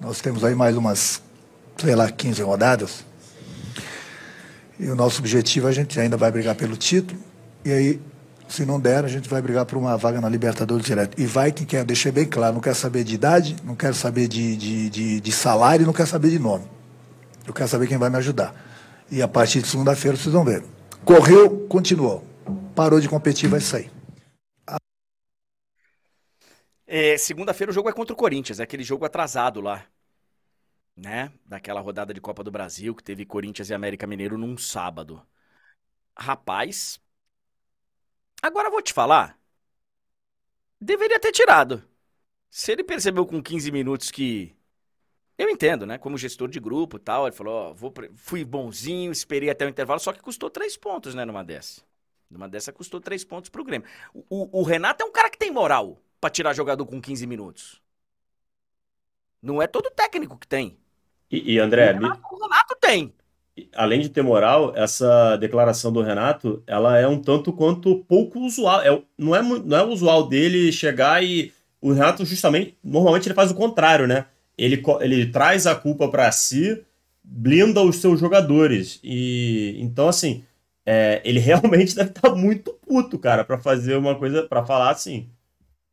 Nós 0.00 0.20
temos 0.20 0.42
aí 0.42 0.54
mais 0.54 0.76
umas, 0.76 1.22
sei 1.76 1.94
lá, 1.94 2.10
15 2.10 2.42
rodadas. 2.42 3.04
E 4.80 4.88
o 4.88 4.96
nosso 4.96 5.20
objetivo, 5.20 5.68
a 5.68 5.72
gente 5.72 6.00
ainda 6.00 6.16
vai 6.16 6.32
brigar 6.32 6.54
pelo 6.54 6.74
título. 6.74 7.20
E 7.62 7.70
aí, 7.70 8.00
se 8.48 8.64
não 8.64 8.80
der, 8.80 9.04
a 9.04 9.08
gente 9.08 9.28
vai 9.28 9.42
brigar 9.42 9.66
por 9.66 9.76
uma 9.76 9.94
vaga 9.98 10.22
na 10.22 10.28
Libertadores 10.28 10.86
direto. 10.86 11.20
E 11.20 11.26
vai 11.26 11.52
quem 11.52 11.66
quer, 11.66 11.84
deixei 11.84 12.10
bem 12.10 12.24
claro, 12.24 12.54
não 12.54 12.62
quer 12.62 12.74
saber 12.74 13.04
de 13.04 13.14
idade, 13.14 13.56
não 13.62 13.76
quer 13.76 13.94
saber 13.94 14.26
de, 14.26 14.56
de, 14.56 14.88
de, 14.88 15.20
de 15.20 15.32
salário, 15.32 15.84
não 15.84 15.92
quer 15.92 16.06
saber 16.06 16.30
de 16.30 16.38
nome. 16.38 16.64
Eu 17.46 17.52
quero 17.52 17.68
saber 17.68 17.88
quem 17.88 17.98
vai 17.98 18.08
me 18.08 18.16
ajudar. 18.16 18.54
E 19.10 19.20
a 19.20 19.28
partir 19.28 19.60
de 19.60 19.68
segunda-feira 19.68 20.16
vocês 20.16 20.32
vão 20.32 20.46
ver. 20.46 20.64
Correu, 21.04 21.66
continuou. 21.68 22.24
Parou 22.74 23.00
de 23.00 23.08
competir, 23.08 23.50
vai 23.50 23.60
sair. 23.60 23.90
É, 26.86 27.18
Segunda-feira 27.18 27.70
o 27.70 27.74
jogo 27.74 27.90
é 27.90 27.92
contra 27.92 28.14
o 28.14 28.16
Corinthians, 28.16 28.60
é 28.60 28.62
aquele 28.62 28.82
jogo 28.82 29.04
atrasado 29.04 29.60
lá. 29.60 29.84
Né? 31.02 31.32
Daquela 31.46 31.80
rodada 31.80 32.12
de 32.12 32.20
Copa 32.20 32.44
do 32.44 32.50
Brasil 32.50 32.94
que 32.94 33.02
teve 33.02 33.24
Corinthians 33.24 33.70
e 33.70 33.74
América 33.74 34.06
Mineiro 34.06 34.36
num 34.38 34.56
sábado. 34.58 35.26
Rapaz. 36.16 37.00
Agora 38.42 38.68
eu 38.68 38.72
vou 38.72 38.82
te 38.82 38.92
falar. 38.92 39.38
Deveria 40.80 41.20
ter 41.20 41.32
tirado. 41.32 41.82
Se 42.50 42.72
ele 42.72 42.84
percebeu 42.84 43.26
com 43.26 43.42
15 43.42 43.72
minutos 43.72 44.10
que. 44.10 44.54
Eu 45.38 45.50
entendo, 45.50 45.86
né? 45.86 45.98
Como 45.98 46.18
gestor 46.18 46.48
de 46.48 46.60
grupo 46.60 46.98
e 46.98 47.00
tal. 47.00 47.26
Ele 47.26 47.36
falou: 47.36 47.70
Ó, 47.70 47.74
vou 47.74 47.92
fui 48.16 48.44
bonzinho, 48.44 49.12
esperei 49.12 49.50
até 49.50 49.66
o 49.66 49.68
intervalo, 49.68 50.00
só 50.00 50.12
que 50.12 50.20
custou 50.22 50.50
três 50.50 50.76
pontos, 50.76 51.14
né? 51.14 51.24
Numa 51.26 51.44
dessa. 51.44 51.82
Numa 52.30 52.48
dessa 52.48 52.72
custou 52.72 53.00
três 53.00 53.24
pontos 53.24 53.50
pro 53.50 53.64
Grêmio. 53.64 53.88
O, 54.14 54.24
o- 54.30 54.60
o 54.60 54.64
Renato 54.64 55.04
é 55.04 55.06
um 55.06 55.12
cara 55.12 55.30
que 55.30 55.38
tem 55.38 55.50
moral 55.52 56.00
pra 56.20 56.30
tirar 56.30 56.54
jogador 56.54 56.86
com 56.86 57.00
15 57.02 57.26
minutos. 57.26 57.80
Não 59.42 59.60
é 59.60 59.66
todo 59.66 59.90
técnico 59.90 60.38
que 60.38 60.46
tem. 60.46 60.78
E, 61.30 61.54
e, 61.54 61.58
André, 61.58 61.92
o, 61.92 61.94
Renato, 61.94 62.20
o 62.30 62.42
Renato 62.42 62.76
tem. 62.80 63.14
além 63.74 64.00
de 64.00 64.08
ter 64.08 64.22
moral, 64.22 64.72
essa 64.76 65.36
declaração 65.36 65.92
do 65.92 66.02
Renato, 66.02 66.62
ela 66.66 66.98
é 66.98 67.06
um 67.06 67.20
tanto 67.20 67.52
quanto 67.52 67.98
pouco 68.04 68.40
usual. 68.40 68.80
É, 68.82 69.02
não, 69.18 69.34
é, 69.34 69.42
não 69.42 69.76
é 69.76 69.82
usual 69.84 70.28
dele 70.28 70.72
chegar 70.72 71.22
e. 71.22 71.52
O 71.82 71.92
Renato, 71.92 72.26
justamente, 72.26 72.76
normalmente 72.84 73.26
ele 73.26 73.34
faz 73.34 73.50
o 73.50 73.54
contrário, 73.54 74.06
né? 74.06 74.26
Ele, 74.58 74.82
ele 75.00 75.26
traz 75.32 75.66
a 75.66 75.74
culpa 75.74 76.08
pra 76.10 76.30
si, 76.30 76.84
blinda 77.24 77.80
os 77.82 77.96
seus 77.96 78.20
jogadores. 78.20 79.00
E 79.02 79.76
então, 79.80 80.06
assim, 80.08 80.44
é, 80.84 81.22
ele 81.24 81.40
realmente 81.40 81.94
deve 81.94 82.10
estar 82.10 82.34
muito 82.34 82.74
puto, 82.86 83.18
cara, 83.18 83.44
pra 83.44 83.56
fazer 83.58 83.96
uma 83.96 84.14
coisa, 84.14 84.42
pra 84.46 84.62
falar 84.64 84.90
assim. 84.90 85.30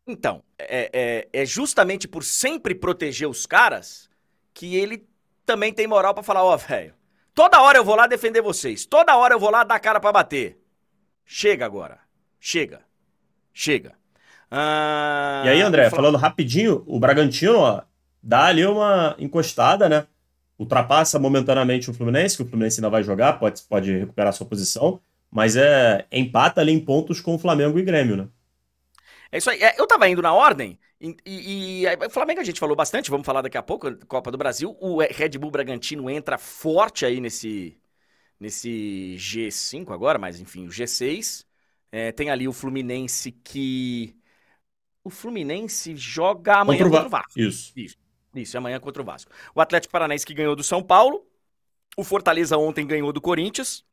Então, 0.06 0.44
é, 0.58 0.90
é- 1.34 1.42
é 1.42 1.46
justamente 1.46 2.08
por 2.08 2.24
sempre 2.24 2.74
proteger 2.76 3.28
os 3.28 3.46
caras 3.46 4.10
que 4.54 4.76
ele 4.76 5.06
também 5.48 5.74
tem 5.74 5.88
moral 5.88 6.14
pra 6.14 6.22
falar, 6.22 6.44
ó, 6.44 6.56
velho, 6.58 6.94
toda 7.34 7.60
hora 7.62 7.80
eu 7.80 7.84
vou 7.84 7.96
lá 7.96 8.06
defender 8.06 8.42
vocês, 8.42 8.86
toda 8.86 9.16
hora 9.18 9.34
eu 9.34 9.40
vou 9.40 9.50
lá 9.50 9.64
dar 9.64 9.80
cara 9.80 10.00
pra 10.00 10.12
bater. 10.12 10.60
Chega 11.26 11.66
agora. 11.66 11.98
Chega. 12.40 12.82
Chega. 13.54 13.94
Ah, 14.52 15.44
E 15.46 15.50
aí, 15.50 15.62
André, 15.62 15.90
Fla- 15.90 15.98
falando 15.98 16.18
rapidinho, 16.18 16.84
o 16.86 17.00
Bragantino, 17.00 17.58
ó, 17.58 17.82
dá 18.22 18.46
ali 18.46 18.66
uma 18.66 19.16
encostada, 19.20 19.90
né? 19.90 20.06
Ultrapassa 20.60 21.20
momentaneamente 21.20 21.90
o 21.90 21.94
Fluminense, 21.94 22.38
que 22.38 22.44
o 22.44 22.48
Fluminense 22.48 22.80
ainda 22.80 22.90
vai 22.90 23.04
jogar, 23.04 23.34
pode, 23.40 23.62
pode 23.64 23.92
recuperar 23.98 24.34
sua 24.34 24.46
posição, 24.48 25.00
mas 25.32 25.56
é 25.56 26.06
empata 26.12 26.62
ali 26.62 26.72
em 26.72 26.80
pontos 26.80 27.20
com 27.22 27.36
o 27.36 27.40
Flamengo 27.40 27.78
e 27.80 27.84
Grêmio, 27.84 28.16
né? 28.18 28.28
É 29.32 29.38
isso 29.38 29.50
aí. 29.50 29.62
É, 29.62 29.80
eu 29.80 29.88
tava 29.88 30.08
indo 30.08 30.22
na 30.22 30.34
ordem, 30.34 30.80
e, 31.00 31.16
e, 31.26 31.86
e 31.86 32.06
o 32.06 32.10
Flamengo 32.10 32.40
a 32.40 32.44
gente 32.44 32.60
falou 32.60 32.76
bastante, 32.76 33.10
vamos 33.10 33.26
falar 33.26 33.42
daqui 33.42 33.58
a 33.58 33.64
pouco, 33.64 33.96
Copa 34.08 34.32
do 34.32 34.38
Brasil. 34.38 34.76
O 34.80 35.00
Red 35.00 35.38
Bull 35.38 35.52
Bragantino 35.52 36.10
entra 36.10 36.38
forte 36.38 37.06
aí 37.06 37.20
nesse, 37.20 37.78
nesse 38.40 39.16
G5 39.18 39.94
agora, 39.94 40.18
mas 40.18 40.40
enfim, 40.40 40.68
o 40.68 40.72
G6. 40.72 41.46
É, 41.92 42.12
tem 42.12 42.30
ali 42.30 42.48
o 42.48 42.54
Fluminense 42.54 43.32
que. 43.32 44.16
O 45.04 45.10
Fluminense 45.10 45.96
joga 45.96 46.58
amanhã 46.58 46.84
Contra 46.84 46.88
o 46.88 46.92
contra 46.92 47.08
o 47.08 47.10
Vasco. 47.10 47.40
Isso. 47.40 47.74
Isso, 48.36 48.58
amanhã 48.58 48.80
contra 48.80 49.02
o 49.02 49.06
Vasco. 49.06 49.32
O 49.56 49.62
Atlético 49.62 49.92
Paranaense 49.92 50.26
que 50.26 50.34
ganhou 50.34 50.56
do 50.56 50.64
São 50.64 50.84
Paulo. 50.84 51.26
O 51.96 52.04
Fortaleza 52.04 52.58
ontem 52.58 52.86
ganhou 52.86 53.14
do 53.14 53.22
Corinthians. 53.22 53.86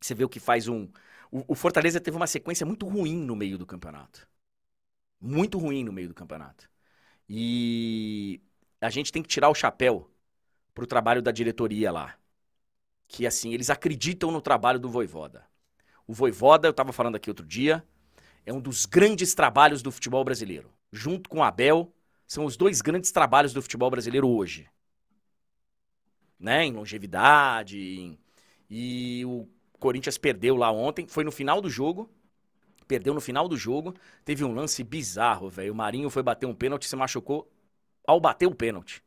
Você 0.00 0.14
vê 0.14 0.24
o 0.24 0.28
que 0.28 0.40
faz 0.40 0.68
um. 0.68 0.88
O, 1.30 1.52
o 1.52 1.54
Fortaleza 1.54 2.00
teve 2.00 2.16
uma 2.16 2.26
sequência 2.26 2.64
muito 2.64 2.86
ruim 2.86 3.16
no 3.16 3.36
meio 3.36 3.58
do 3.58 3.66
campeonato. 3.66 4.26
Muito 5.20 5.58
ruim 5.58 5.84
no 5.84 5.92
meio 5.92 6.08
do 6.08 6.14
campeonato. 6.14 6.68
E 7.28 8.40
a 8.80 8.90
gente 8.90 9.12
tem 9.12 9.22
que 9.22 9.28
tirar 9.28 9.50
o 9.50 9.54
chapéu 9.54 10.10
pro 10.74 10.86
trabalho 10.86 11.20
da 11.20 11.30
diretoria 11.30 11.92
lá. 11.92 12.16
Que 13.06 13.26
assim, 13.26 13.52
eles 13.52 13.70
acreditam 13.70 14.30
no 14.30 14.40
trabalho 14.40 14.78
do 14.78 14.88
Voivoda. 14.88 15.44
O 16.06 16.12
Voivoda, 16.12 16.66
eu 16.66 16.72
tava 16.72 16.92
falando 16.92 17.16
aqui 17.16 17.28
outro 17.28 17.46
dia, 17.46 17.84
é 18.46 18.52
um 18.52 18.60
dos 18.60 18.86
grandes 18.86 19.34
trabalhos 19.34 19.82
do 19.82 19.92
futebol 19.92 20.24
brasileiro. 20.24 20.72
Junto 20.92 21.28
com 21.28 21.38
o 21.38 21.42
Abel, 21.42 21.92
são 22.26 22.44
os 22.44 22.56
dois 22.56 22.80
grandes 22.80 23.12
trabalhos 23.12 23.52
do 23.52 23.62
futebol 23.62 23.90
brasileiro 23.90 24.28
hoje. 24.28 24.68
Né? 26.38 26.64
Em 26.64 26.72
longevidade. 26.72 27.78
em- 27.78 28.18
E 28.68 29.24
o 29.26 29.48
Corinthians 29.78 30.16
perdeu 30.16 30.56
lá 30.56 30.70
ontem. 30.70 31.06
Foi 31.06 31.24
no 31.24 31.32
final 31.32 31.60
do 31.60 31.68
jogo. 31.68 32.10
Perdeu 32.90 33.14
no 33.14 33.20
final 33.20 33.48
do 33.48 33.56
jogo. 33.56 33.94
Teve 34.24 34.44
um 34.44 34.52
lance 34.54 34.82
bizarro, 34.84 35.48
velho. 35.48 35.72
O 35.72 35.76
Marinho 35.76 36.10
foi 36.10 36.22
bater 36.22 36.46
um 36.46 36.54
pênalti, 36.54 36.86
se 36.88 36.96
machucou 36.96 37.48
ao 38.06 38.20
bater 38.20 38.46
o 38.46 38.54
pênalti. 38.54 39.02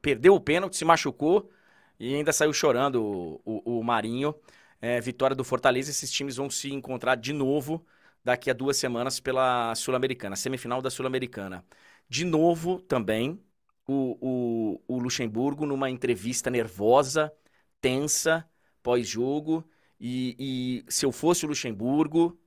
Perdeu 0.00 0.34
o 0.34 0.40
pênalti, 0.40 0.76
se 0.76 0.84
machucou 0.84 1.50
e 1.98 2.14
ainda 2.14 2.32
saiu 2.32 2.52
chorando 2.52 3.02
o, 3.02 3.42
o- 3.44 3.80
o 3.80 3.84
Marinho. 3.84 4.34
É, 4.80 5.00
vitória 5.00 5.36
do 5.36 5.44
Fortaleza. 5.44 5.90
Esses 5.90 6.10
times 6.10 6.36
vão 6.36 6.50
se 6.50 6.72
encontrar 6.72 7.14
de 7.16 7.32
novo 7.32 7.84
daqui 8.24 8.50
a 8.50 8.54
duas 8.54 8.76
semanas 8.76 9.20
pela 9.20 9.74
Sul-Americana, 9.74 10.36
semifinal 10.36 10.82
da 10.82 10.90
Sul-Americana. 10.90 11.64
De 12.08 12.24
novo 12.24 12.80
também, 12.82 13.40
o, 13.86 14.76
o, 14.88 14.96
o 14.96 14.98
Luxemburgo 14.98 15.66
numa 15.66 15.90
entrevista 15.90 16.50
nervosa, 16.50 17.32
tensa, 17.80 18.48
pós-jogo. 18.82 19.64
E, 20.00 20.82
e 20.88 20.92
se 20.92 21.06
eu 21.06 21.12
fosse 21.12 21.44
o 21.44 21.48
Luxemburgo, 21.48 22.38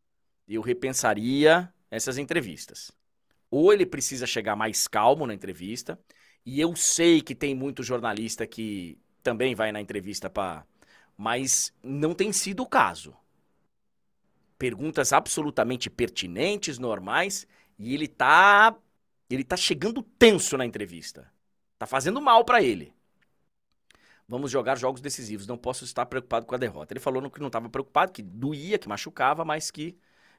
eu 0.47 0.61
repensaria 0.61 1.71
essas 1.89 2.17
entrevistas. 2.17 2.91
Ou 3.49 3.71
ele 3.71 3.85
precisa 3.85 4.27
chegar 4.27 4.55
mais 4.55 4.87
calmo 4.87 5.25
na 5.25 5.33
entrevista, 5.33 5.99
e 6.45 6.59
eu 6.59 6.75
sei 6.75 7.21
que 7.21 7.33
tem 7.33 7.55
muito 7.55 7.81
jornalista 7.81 8.45
que 8.45 8.99
também 9.23 9.55
vai 9.55 9.71
na 9.71 9.81
entrevista 9.81 10.29
para. 10.29 10.65
Mas 11.17 11.73
não 11.81 12.13
tem 12.13 12.31
sido 12.31 12.63
o 12.63 12.67
caso. 12.67 13.15
Perguntas 14.57 15.11
absolutamente 15.11 15.89
pertinentes, 15.89 16.77
normais, 16.77 17.47
e 17.79 17.93
ele 17.93 18.07
tá. 18.07 18.75
Ele 19.29 19.43
tá 19.43 19.57
chegando 19.57 20.03
tenso 20.03 20.55
na 20.55 20.65
entrevista. 20.65 21.31
Tá 21.79 21.87
fazendo 21.87 22.21
mal 22.21 22.45
para 22.45 22.61
ele. 22.61 22.93
Vamos 24.27 24.51
jogar 24.51 24.77
jogos 24.77 25.01
decisivos. 25.01 25.47
Não 25.47 25.57
posso 25.57 25.83
estar 25.83 26.05
preocupado 26.05 26.45
com 26.45 26.53
a 26.53 26.57
derrota. 26.57 26.93
Ele 26.93 26.99
falou 26.99 27.29
que 27.29 27.39
não 27.39 27.47
estava 27.47 27.69
preocupado, 27.69 28.11
que 28.11 28.21
doía, 28.21 28.77
que 28.77 28.87
machucava, 28.87 29.43
mas 29.43 29.71
que 29.71 29.97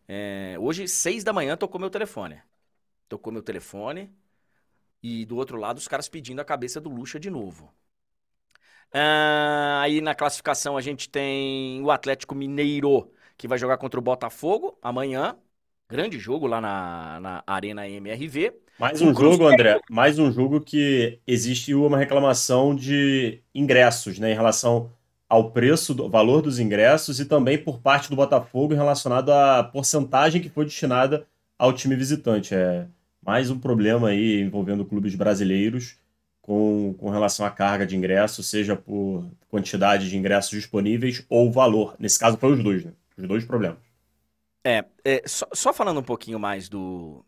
é, 0.08 0.56
hoje, 0.58 0.86
seis 0.88 1.24
da 1.24 1.32
manhã, 1.32 1.56
tocou 1.56 1.80
meu 1.80 1.90
telefone. 1.90 2.40
Tocou 3.08 3.32
meu 3.32 3.42
telefone. 3.42 4.12
E 5.02 5.24
do 5.24 5.36
outro 5.36 5.56
lado, 5.56 5.78
os 5.78 5.88
caras 5.88 6.08
pedindo 6.08 6.40
a 6.40 6.44
cabeça 6.44 6.80
do 6.80 6.90
Lucha 6.90 7.18
de 7.20 7.30
novo. 7.30 7.72
Ah, 8.92 9.80
aí 9.82 10.00
na 10.00 10.14
classificação 10.14 10.76
a 10.76 10.80
gente 10.80 11.08
tem 11.08 11.82
o 11.82 11.90
Atlético 11.90 12.34
Mineiro, 12.34 13.12
que 13.36 13.48
vai 13.48 13.58
jogar 13.58 13.78
contra 13.78 14.00
o 14.00 14.02
Botafogo 14.02 14.78
amanhã. 14.80 15.36
Grande 15.88 16.18
jogo 16.18 16.46
lá 16.46 16.60
na, 16.60 17.20
na 17.20 17.44
Arena 17.46 17.88
MRV. 17.88 18.52
Mais 18.78 19.00
um 19.00 19.14
jogo, 19.14 19.46
André, 19.46 19.80
mais 19.88 20.18
um 20.18 20.30
jogo 20.30 20.60
que 20.60 21.20
existe 21.26 21.74
uma 21.74 21.96
reclamação 21.96 22.74
de 22.74 23.40
ingressos, 23.54 24.18
né, 24.18 24.32
em 24.32 24.34
relação 24.34 24.92
ao 25.28 25.50
preço, 25.50 25.94
do 25.94 26.08
valor 26.08 26.42
dos 26.42 26.58
ingressos 26.58 27.18
e 27.20 27.24
também 27.24 27.58
por 27.58 27.80
parte 27.80 28.08
do 28.08 28.16
Botafogo 28.16 28.74
relacionado 28.74 29.30
à 29.30 29.64
porcentagem 29.64 30.40
que 30.40 30.48
foi 30.48 30.64
destinada 30.64 31.26
ao 31.58 31.72
time 31.72 31.96
visitante. 31.96 32.54
É 32.54 32.86
mais 33.22 33.50
um 33.50 33.58
problema 33.58 34.08
aí 34.08 34.40
envolvendo 34.40 34.84
clubes 34.84 35.14
brasileiros 35.14 35.98
com, 36.40 36.94
com 36.94 37.10
relação 37.10 37.44
à 37.44 37.50
carga 37.50 37.84
de 37.84 37.96
ingressos, 37.96 38.48
seja 38.48 38.76
por 38.76 39.28
quantidade 39.48 40.08
de 40.08 40.16
ingressos 40.16 40.52
disponíveis 40.52 41.26
ou 41.28 41.50
valor. 41.50 41.96
Nesse 41.98 42.18
caso 42.18 42.36
foi 42.36 42.52
os 42.52 42.62
dois, 42.62 42.84
né? 42.84 42.92
Os 43.18 43.26
dois 43.26 43.44
problemas. 43.44 43.78
É, 44.64 44.84
é 45.04 45.22
só, 45.26 45.46
só, 45.52 45.72
falando 45.72 45.98
um 45.98 46.04
pouquinho 46.04 46.38
mais 46.38 46.68
do. 46.68 47.24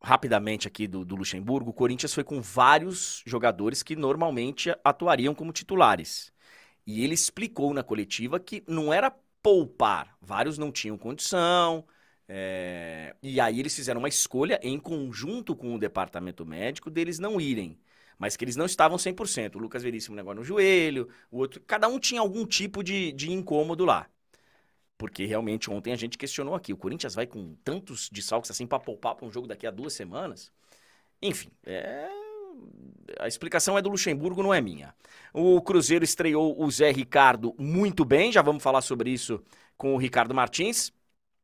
Rapidamente 0.00 0.68
aqui 0.68 0.86
do, 0.86 1.04
do 1.04 1.16
Luxemburgo, 1.16 1.70
o 1.70 1.74
Corinthians 1.74 2.14
foi 2.14 2.22
com 2.22 2.40
vários 2.40 3.22
jogadores 3.26 3.82
que 3.82 3.96
normalmente 3.96 4.72
atuariam 4.84 5.34
como 5.34 5.52
titulares. 5.52 6.32
E 6.88 7.04
ele 7.04 7.14
explicou 7.14 7.74
na 7.74 7.82
coletiva 7.84 8.40
que 8.40 8.64
não 8.66 8.92
era 8.92 9.12
poupar, 9.42 10.16
vários 10.22 10.56
não 10.58 10.72
tinham 10.72 10.96
condição, 10.98 11.84
é... 12.28 13.14
E 13.22 13.38
aí 13.40 13.60
eles 13.60 13.76
fizeram 13.76 14.00
uma 14.00 14.08
escolha 14.08 14.58
em 14.62 14.78
conjunto 14.78 15.54
com 15.54 15.74
o 15.74 15.78
departamento 15.78 16.46
médico 16.46 16.90
deles 16.90 17.18
não 17.18 17.38
irem. 17.40 17.78
Mas 18.18 18.36
que 18.36 18.44
eles 18.44 18.56
não 18.56 18.66
estavam 18.66 18.98
100%. 18.98 19.56
O 19.56 19.58
Lucas 19.58 19.82
Veríssimo 19.82 20.14
um 20.14 20.16
negócio 20.16 20.38
no 20.40 20.44
joelho, 20.44 21.08
o 21.30 21.38
outro... 21.38 21.60
Cada 21.66 21.88
um 21.88 21.98
tinha 21.98 22.20
algum 22.22 22.46
tipo 22.46 22.82
de, 22.82 23.12
de 23.12 23.30
incômodo 23.32 23.84
lá. 23.84 24.08
Porque 24.96 25.26
realmente 25.26 25.70
ontem 25.70 25.92
a 25.92 25.96
gente 25.96 26.18
questionou 26.18 26.54
aqui. 26.54 26.72
O 26.72 26.76
Corinthians 26.76 27.14
vai 27.14 27.26
com 27.26 27.54
tantos 27.64 28.08
desfalques 28.10 28.50
assim 28.50 28.66
para 28.66 28.80
poupar 28.80 29.14
para 29.14 29.26
um 29.26 29.30
jogo 29.32 29.46
daqui 29.46 29.66
a 29.66 29.70
duas 29.70 29.92
semanas? 29.92 30.50
Enfim, 31.22 31.50
é... 31.64 32.08
a 33.18 33.28
explicação 33.28 33.78
é 33.78 33.82
do 33.82 33.88
Luxemburgo, 33.88 34.42
não 34.42 34.52
é 34.52 34.60
minha. 34.60 34.94
O 35.32 35.60
Cruzeiro 35.62 36.04
estreou 36.04 36.60
o 36.62 36.70
Zé 36.70 36.90
Ricardo 36.90 37.54
muito 37.58 38.04
bem. 38.04 38.32
Já 38.32 38.42
vamos 38.42 38.62
falar 38.62 38.80
sobre 38.80 39.10
isso 39.10 39.42
com 39.76 39.94
o 39.94 39.98
Ricardo 39.98 40.34
Martins. 40.34 40.92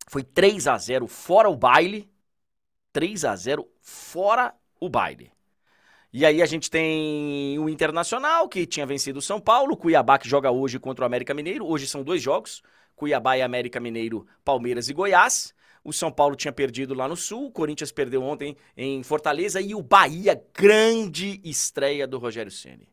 Foi 0.08 0.22
3 0.22 0.66
a 0.66 0.76
0 0.76 1.06
fora 1.06 1.48
o 1.48 1.56
baile. 1.56 2.08
3 2.92 3.24
a 3.24 3.36
0 3.36 3.68
fora 3.80 4.54
o 4.80 4.88
baile. 4.88 5.32
E 6.12 6.24
aí 6.24 6.40
a 6.40 6.46
gente 6.46 6.70
tem 6.70 7.58
o 7.58 7.68
Internacional, 7.68 8.48
que 8.48 8.66
tinha 8.66 8.86
vencido 8.86 9.18
o 9.18 9.22
São 9.22 9.40
Paulo, 9.40 9.76
Cuiabá, 9.76 10.16
que 10.16 10.28
joga 10.28 10.50
hoje 10.50 10.78
contra 10.78 11.04
o 11.04 11.06
América 11.06 11.34
Mineiro. 11.34 11.66
Hoje 11.66 11.88
são 11.88 12.04
dois 12.04 12.22
jogos, 12.22 12.62
Cuiabá 12.94 13.36
e 13.36 13.42
América 13.42 13.80
Mineiro, 13.80 14.24
Palmeiras 14.44 14.88
e 14.88 14.94
Goiás. 14.94 15.52
O 15.84 15.92
São 15.92 16.10
Paulo 16.10 16.34
tinha 16.34 16.52
perdido 16.52 16.94
lá 16.94 17.06
no 17.06 17.14
Sul, 17.14 17.46
o 17.46 17.50
Corinthians 17.52 17.92
perdeu 17.92 18.22
ontem 18.22 18.56
em 18.74 19.02
Fortaleza 19.02 19.60
e 19.60 19.74
o 19.74 19.82
Bahia, 19.82 20.42
grande 20.54 21.40
estreia 21.44 22.06
do 22.06 22.16
Rogério 22.16 22.50
Ceni. 22.50 22.88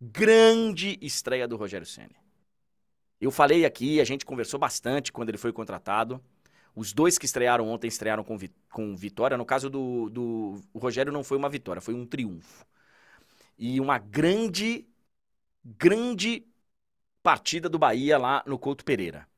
Grande 0.00 0.98
estreia 1.00 1.46
do 1.46 1.56
Rogério 1.56 1.86
Ceni. 1.86 2.16
Eu 3.20 3.30
falei 3.30 3.64
aqui, 3.64 4.00
a 4.00 4.04
gente 4.04 4.26
conversou 4.26 4.58
bastante 4.58 5.12
quando 5.12 5.28
ele 5.28 5.38
foi 5.38 5.52
contratado. 5.52 6.20
Os 6.74 6.92
dois 6.92 7.16
que 7.16 7.26
estrearam 7.26 7.68
ontem 7.68 7.86
estrearam 7.86 8.24
com, 8.24 8.36
vi 8.36 8.50
com 8.72 8.96
vitória. 8.96 9.36
No 9.36 9.44
caso 9.44 9.70
do, 9.70 10.08
do 10.10 10.60
Rogério 10.74 11.12
não 11.12 11.22
foi 11.22 11.36
uma 11.36 11.48
vitória, 11.48 11.80
foi 11.80 11.94
um 11.94 12.06
triunfo. 12.06 12.66
E 13.56 13.78
uma 13.78 13.98
grande, 13.98 14.84
grande 15.62 16.44
partida 17.22 17.68
do 17.68 17.78
Bahia 17.78 18.18
lá 18.18 18.42
no 18.46 18.58
Couto 18.58 18.84
Pereira. 18.84 19.29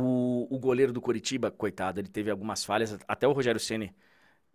O, 0.00 0.46
o 0.54 0.58
goleiro 0.58 0.92
do 0.92 1.00
Coritiba, 1.00 1.50
coitado, 1.50 2.00
ele 2.00 2.08
teve 2.08 2.30
algumas 2.30 2.64
falhas. 2.64 2.96
Até 3.08 3.26
o 3.26 3.32
Rogério 3.32 3.60
Ceni 3.60 3.92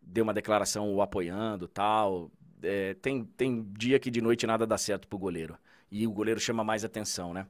deu 0.01 0.23
uma 0.23 0.33
declaração 0.33 0.93
o 0.93 1.01
apoiando 1.01 1.67
tal. 1.67 2.31
É, 2.61 2.93
tem, 2.95 3.25
tem 3.25 3.63
dia 3.77 3.99
que 3.99 4.09
de 4.09 4.21
noite 4.21 4.47
nada 4.47 4.65
dá 4.65 4.77
certo 4.77 5.07
pro 5.07 5.17
goleiro. 5.17 5.57
E 5.91 6.07
o 6.07 6.11
goleiro 6.11 6.39
chama 6.39 6.63
mais 6.63 6.85
atenção, 6.85 7.33
né? 7.33 7.45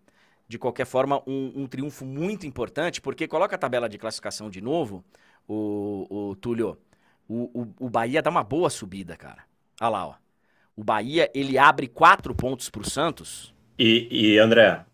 de 0.47 0.59
qualquer 0.59 0.85
forma, 0.85 1.21
um, 1.25 1.63
um, 1.63 1.67
triunfo 1.67 2.05
muito 2.05 2.45
importante, 2.45 3.01
porque 3.01 3.27
coloca 3.27 3.55
a 3.55 3.59
tabela 3.59 3.89
de 3.89 3.97
classificação 3.97 4.49
de 4.49 4.61
novo, 4.61 5.03
o, 5.47 6.29
o 6.29 6.35
Túlio. 6.35 6.77
O, 7.27 7.61
o, 7.61 7.85
o 7.85 7.89
Bahia 7.89 8.21
dá 8.21 8.29
uma 8.29 8.43
boa 8.43 8.69
subida, 8.69 9.15
cara. 9.15 9.43
Olha 9.79 9.89
lá, 9.89 10.07
ó. 10.07 10.15
O 10.75 10.83
Bahia, 10.83 11.31
ele 11.33 11.57
abre 11.57 11.87
quatro 11.87 12.35
pontos 12.35 12.69
pro 12.69 12.87
Santos. 12.87 13.53
E, 13.79 14.07
e 14.11 14.37
André, 14.37 14.85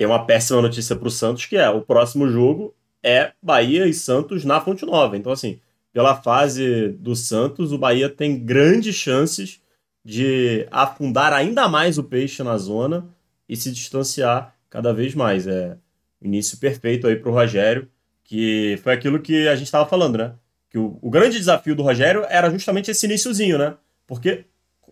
tem 0.00 0.06
uma 0.06 0.24
péssima 0.24 0.62
notícia 0.62 0.96
pro 0.96 1.10
Santos, 1.10 1.44
que 1.44 1.58
é 1.58 1.68
o 1.68 1.82
próximo 1.82 2.26
jogo 2.26 2.74
é 3.02 3.32
Bahia 3.42 3.86
e 3.86 3.92
Santos 3.92 4.46
na 4.46 4.58
Fonte 4.58 4.86
Nova. 4.86 5.14
Então, 5.14 5.30
assim, 5.30 5.60
pela 5.92 6.16
fase 6.16 6.88
do 6.88 7.14
Santos, 7.14 7.70
o 7.70 7.76
Bahia 7.76 8.08
tem 8.08 8.42
grandes 8.42 8.94
chances 8.94 9.60
de 10.02 10.66
afundar 10.70 11.34
ainda 11.34 11.68
mais 11.68 11.98
o 11.98 12.02
peixe 12.02 12.42
na 12.42 12.56
zona 12.56 13.06
e 13.46 13.54
se 13.54 13.70
distanciar 13.70 14.56
cada 14.70 14.90
vez 14.94 15.14
mais. 15.14 15.46
É 15.46 15.76
início 16.22 16.56
perfeito 16.56 17.06
aí 17.06 17.16
para 17.16 17.30
o 17.30 17.34
Rogério, 17.34 17.86
que 18.24 18.80
foi 18.82 18.94
aquilo 18.94 19.20
que 19.20 19.48
a 19.48 19.54
gente 19.54 19.66
estava 19.66 19.86
falando, 19.86 20.16
né? 20.16 20.32
Que 20.70 20.78
o, 20.78 20.98
o, 21.02 21.10
grande 21.10 21.36
desafio 21.36 21.76
do 21.76 21.82
Rogério 21.82 22.24
era 22.30 22.48
justamente 22.48 22.90
esse 22.90 23.04
iníciozinho, 23.04 23.58
né? 23.58 23.74
Porque 24.06 24.46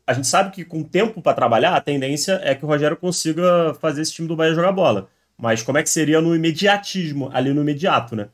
a 0.09 0.13
gente 0.15 0.27
sabe 0.27 0.51
que 0.51 0.65
com 0.65 0.83
tempo 0.83 1.21
para 1.21 1.35
trabalhar, 1.35 1.77
a 1.77 1.81
tendência 1.81 2.41
é 2.43 2.55
que 2.55 2.65
o 2.65 2.69
Rogério 2.69 2.97
consiga 2.97 3.75
fazer 3.75 4.03
esse 4.03 4.13
time 4.13 4.27
do 4.27 4.35
Bahia 4.35 4.55
jogar 4.55 4.73
bola. 4.73 5.09
Mas 5.37 5.63
como 5.63 5.79
é 5.79 5.83
que 5.83 5.91
seria 5.91 6.21
no 6.21 6.35
imediatismo, 6.35 7.31
ali 7.33 7.53
no 7.53 7.61
imediato, 7.61 8.17
né? 8.17 8.29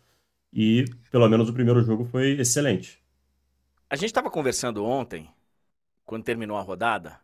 E 0.53 0.85
pelo 1.11 1.29
menos 1.29 1.49
o 1.49 1.53
primeiro 1.53 1.83
jogo 1.83 2.05
foi 2.05 2.39
excelente. 2.41 3.03
A 3.91 3.97
gente 3.97 4.07
estava 4.07 4.31
conversando 4.31 4.85
ontem, 4.85 5.29
quando 6.07 6.25
terminou 6.25 6.57
a 6.57 6.63
rodada, 6.63 7.19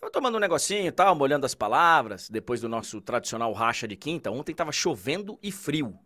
Tava 0.00 0.10
tomando 0.10 0.36
um 0.36 0.40
negocinho 0.40 0.86
e 0.86 0.90
tal, 0.90 1.14
molhando 1.14 1.44
as 1.44 1.54
palavras, 1.54 2.30
depois 2.30 2.58
do 2.62 2.70
nosso 2.70 3.02
tradicional 3.02 3.52
racha 3.52 3.86
de 3.86 3.96
quinta. 3.96 4.30
Ontem 4.30 4.54
tava 4.54 4.72
chovendo 4.72 5.38
e 5.42 5.52
frio. 5.52 5.98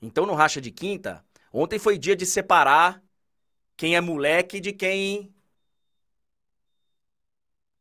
Então 0.00 0.26
no 0.26 0.34
racha 0.34 0.60
de 0.60 0.72
quinta, 0.72 1.24
ontem 1.52 1.78
foi 1.78 1.96
dia 1.96 2.16
de 2.16 2.26
separar 2.26 3.00
quem 3.76 3.94
é 3.94 4.00
moleque 4.00 4.58
de 4.58 4.72
quem. 4.72 5.32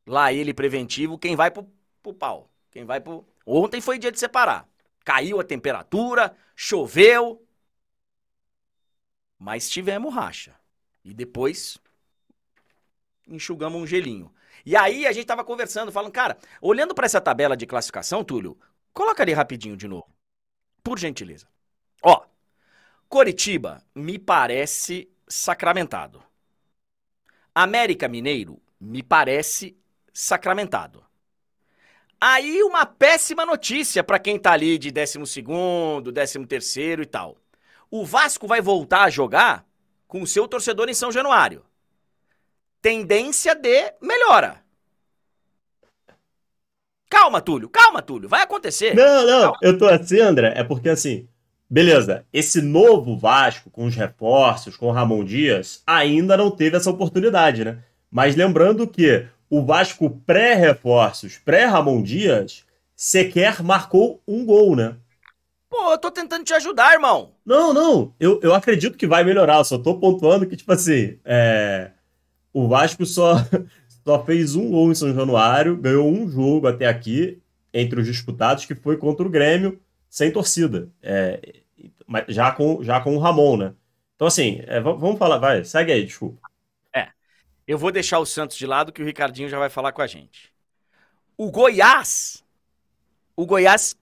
Lá 0.05 0.33
ele 0.33 0.53
preventivo, 0.53 1.17
quem 1.17 1.35
vai 1.35 1.51
pro, 1.51 1.69
pro 2.01 2.13
pau. 2.13 2.49
Quem 2.71 2.85
vai 2.85 2.99
pro. 2.99 3.25
Ontem 3.45 3.81
foi 3.81 3.99
dia 3.99 4.11
de 4.11 4.19
separar. 4.19 4.67
Caiu 5.03 5.39
a 5.39 5.43
temperatura, 5.43 6.35
choveu. 6.55 7.45
Mas 9.37 9.69
tivemos 9.69 10.13
racha. 10.13 10.55
E 11.03 11.13
depois 11.13 11.77
enxugamos 13.27 13.81
um 13.81 13.87
gelinho. 13.87 14.33
E 14.65 14.75
aí 14.75 15.07
a 15.07 15.11
gente 15.11 15.25
tava 15.25 15.43
conversando, 15.43 15.91
falando, 15.91 16.11
cara, 16.11 16.37
olhando 16.61 16.93
para 16.93 17.05
essa 17.05 17.21
tabela 17.21 17.57
de 17.57 17.65
classificação, 17.65 18.23
Túlio, 18.23 18.57
coloca 18.93 19.23
ali 19.23 19.33
rapidinho 19.33 19.75
de 19.75 19.87
novo. 19.87 20.07
Por 20.83 20.99
gentileza. 20.99 21.47
Ó, 22.03 22.25
Coritiba 23.07 23.83
me 23.95 24.19
parece 24.19 25.09
sacramentado. 25.27 26.23
América 27.53 28.07
Mineiro 28.07 28.61
me 28.79 29.03
parece 29.03 29.77
sacramentado. 30.13 31.03
Aí 32.19 32.61
uma 32.63 32.85
péssima 32.85 33.45
notícia 33.45 34.03
para 34.03 34.19
quem 34.19 34.37
tá 34.37 34.51
ali 34.51 34.77
de 34.77 34.91
12 34.91 35.25
segundo, 35.25 36.11
13 36.11 36.45
terceiro 36.45 37.01
e 37.01 37.05
tal. 37.05 37.37
O 37.89 38.05
Vasco 38.05 38.47
vai 38.47 38.61
voltar 38.61 39.03
a 39.03 39.09
jogar 39.09 39.65
com 40.07 40.21
o 40.21 40.27
seu 40.27 40.47
torcedor 40.47 40.89
em 40.89 40.93
São 40.93 41.11
Januário 41.11 41.63
tendência 42.81 43.53
de 43.53 43.93
melhora. 44.01 44.61
Calma, 47.09 47.41
Túlio, 47.41 47.69
calma, 47.69 48.01
Túlio, 48.01 48.27
vai 48.27 48.41
acontecer. 48.41 48.95
Não, 48.95 49.25
não, 49.25 49.41
calma. 49.41 49.57
eu 49.61 49.77
tô 49.77 49.85
assim, 49.85 50.19
André, 50.19 50.53
é 50.55 50.63
porque 50.63 50.89
assim, 50.89 51.27
beleza, 51.69 52.25
esse 52.33 52.61
novo 52.61 53.17
Vasco 53.17 53.69
com 53.69 53.85
os 53.85 53.95
reforços, 53.95 54.77
com 54.77 54.87
o 54.87 54.91
Ramon 54.91 55.23
Dias, 55.23 55.83
ainda 55.85 56.35
não 56.35 56.49
teve 56.49 56.77
essa 56.77 56.89
oportunidade, 56.89 57.63
né? 57.63 57.79
Mas 58.09 58.35
lembrando 58.35 58.87
que 58.87 59.27
o 59.51 59.63
Vasco 59.63 60.09
pré-reforços, 60.25 61.37
pré-Ramon 61.37 62.01
Dias, 62.01 62.63
sequer 62.95 63.61
marcou 63.61 64.21
um 64.25 64.45
gol, 64.45 64.75
né? 64.77 64.95
Pô, 65.69 65.91
eu 65.91 65.97
tô 65.97 66.09
tentando 66.09 66.45
te 66.45 66.53
ajudar, 66.53 66.93
irmão. 66.93 67.33
Não, 67.45 67.73
não, 67.73 68.13
eu, 68.17 68.39
eu 68.41 68.55
acredito 68.55 68.97
que 68.97 69.05
vai 69.05 69.25
melhorar, 69.25 69.57
eu 69.57 69.65
só 69.65 69.77
tô 69.77 69.99
pontuando 69.99 70.47
que, 70.47 70.55
tipo 70.55 70.71
assim, 70.71 71.19
é 71.25 71.91
o 72.53 72.67
Vasco 72.67 73.05
só, 73.05 73.35
só 74.05 74.23
fez 74.23 74.55
um 74.55 74.69
gol 74.69 74.89
em 74.89 74.95
São 74.95 75.13
Januário, 75.13 75.75
ganhou 75.75 76.09
um 76.09 76.29
jogo 76.29 76.67
até 76.67 76.87
aqui, 76.87 77.41
entre 77.73 77.99
os 77.99 78.07
disputados, 78.07 78.65
que 78.65 78.75
foi 78.75 78.95
contra 78.95 79.25
o 79.25 79.29
Grêmio, 79.29 79.79
sem 80.09 80.31
torcida. 80.31 80.89
É, 81.01 81.39
já, 82.29 82.51
com, 82.51 82.81
já 82.83 82.99
com 83.01 83.15
o 83.15 83.19
Ramon, 83.19 83.57
né? 83.57 83.73
Então, 84.15 84.27
assim, 84.27 84.61
é, 84.65 84.79
vamos 84.79 85.17
falar, 85.17 85.37
vai, 85.37 85.63
segue 85.65 85.91
aí, 85.91 86.05
desculpa. 86.05 86.50
Eu 87.67 87.77
vou 87.77 87.91
deixar 87.91 88.19
o 88.19 88.25
Santos 88.25 88.57
de 88.57 88.65
lado 88.65 88.91
que 88.91 89.01
o 89.01 89.05
Ricardinho 89.05 89.49
já 89.49 89.59
vai 89.59 89.69
falar 89.69 89.91
com 89.91 90.01
a 90.01 90.07
gente. 90.07 90.51
O 91.37 91.49
Goiás, 91.49 92.43
o 93.35 93.45
Goiás 93.45 93.95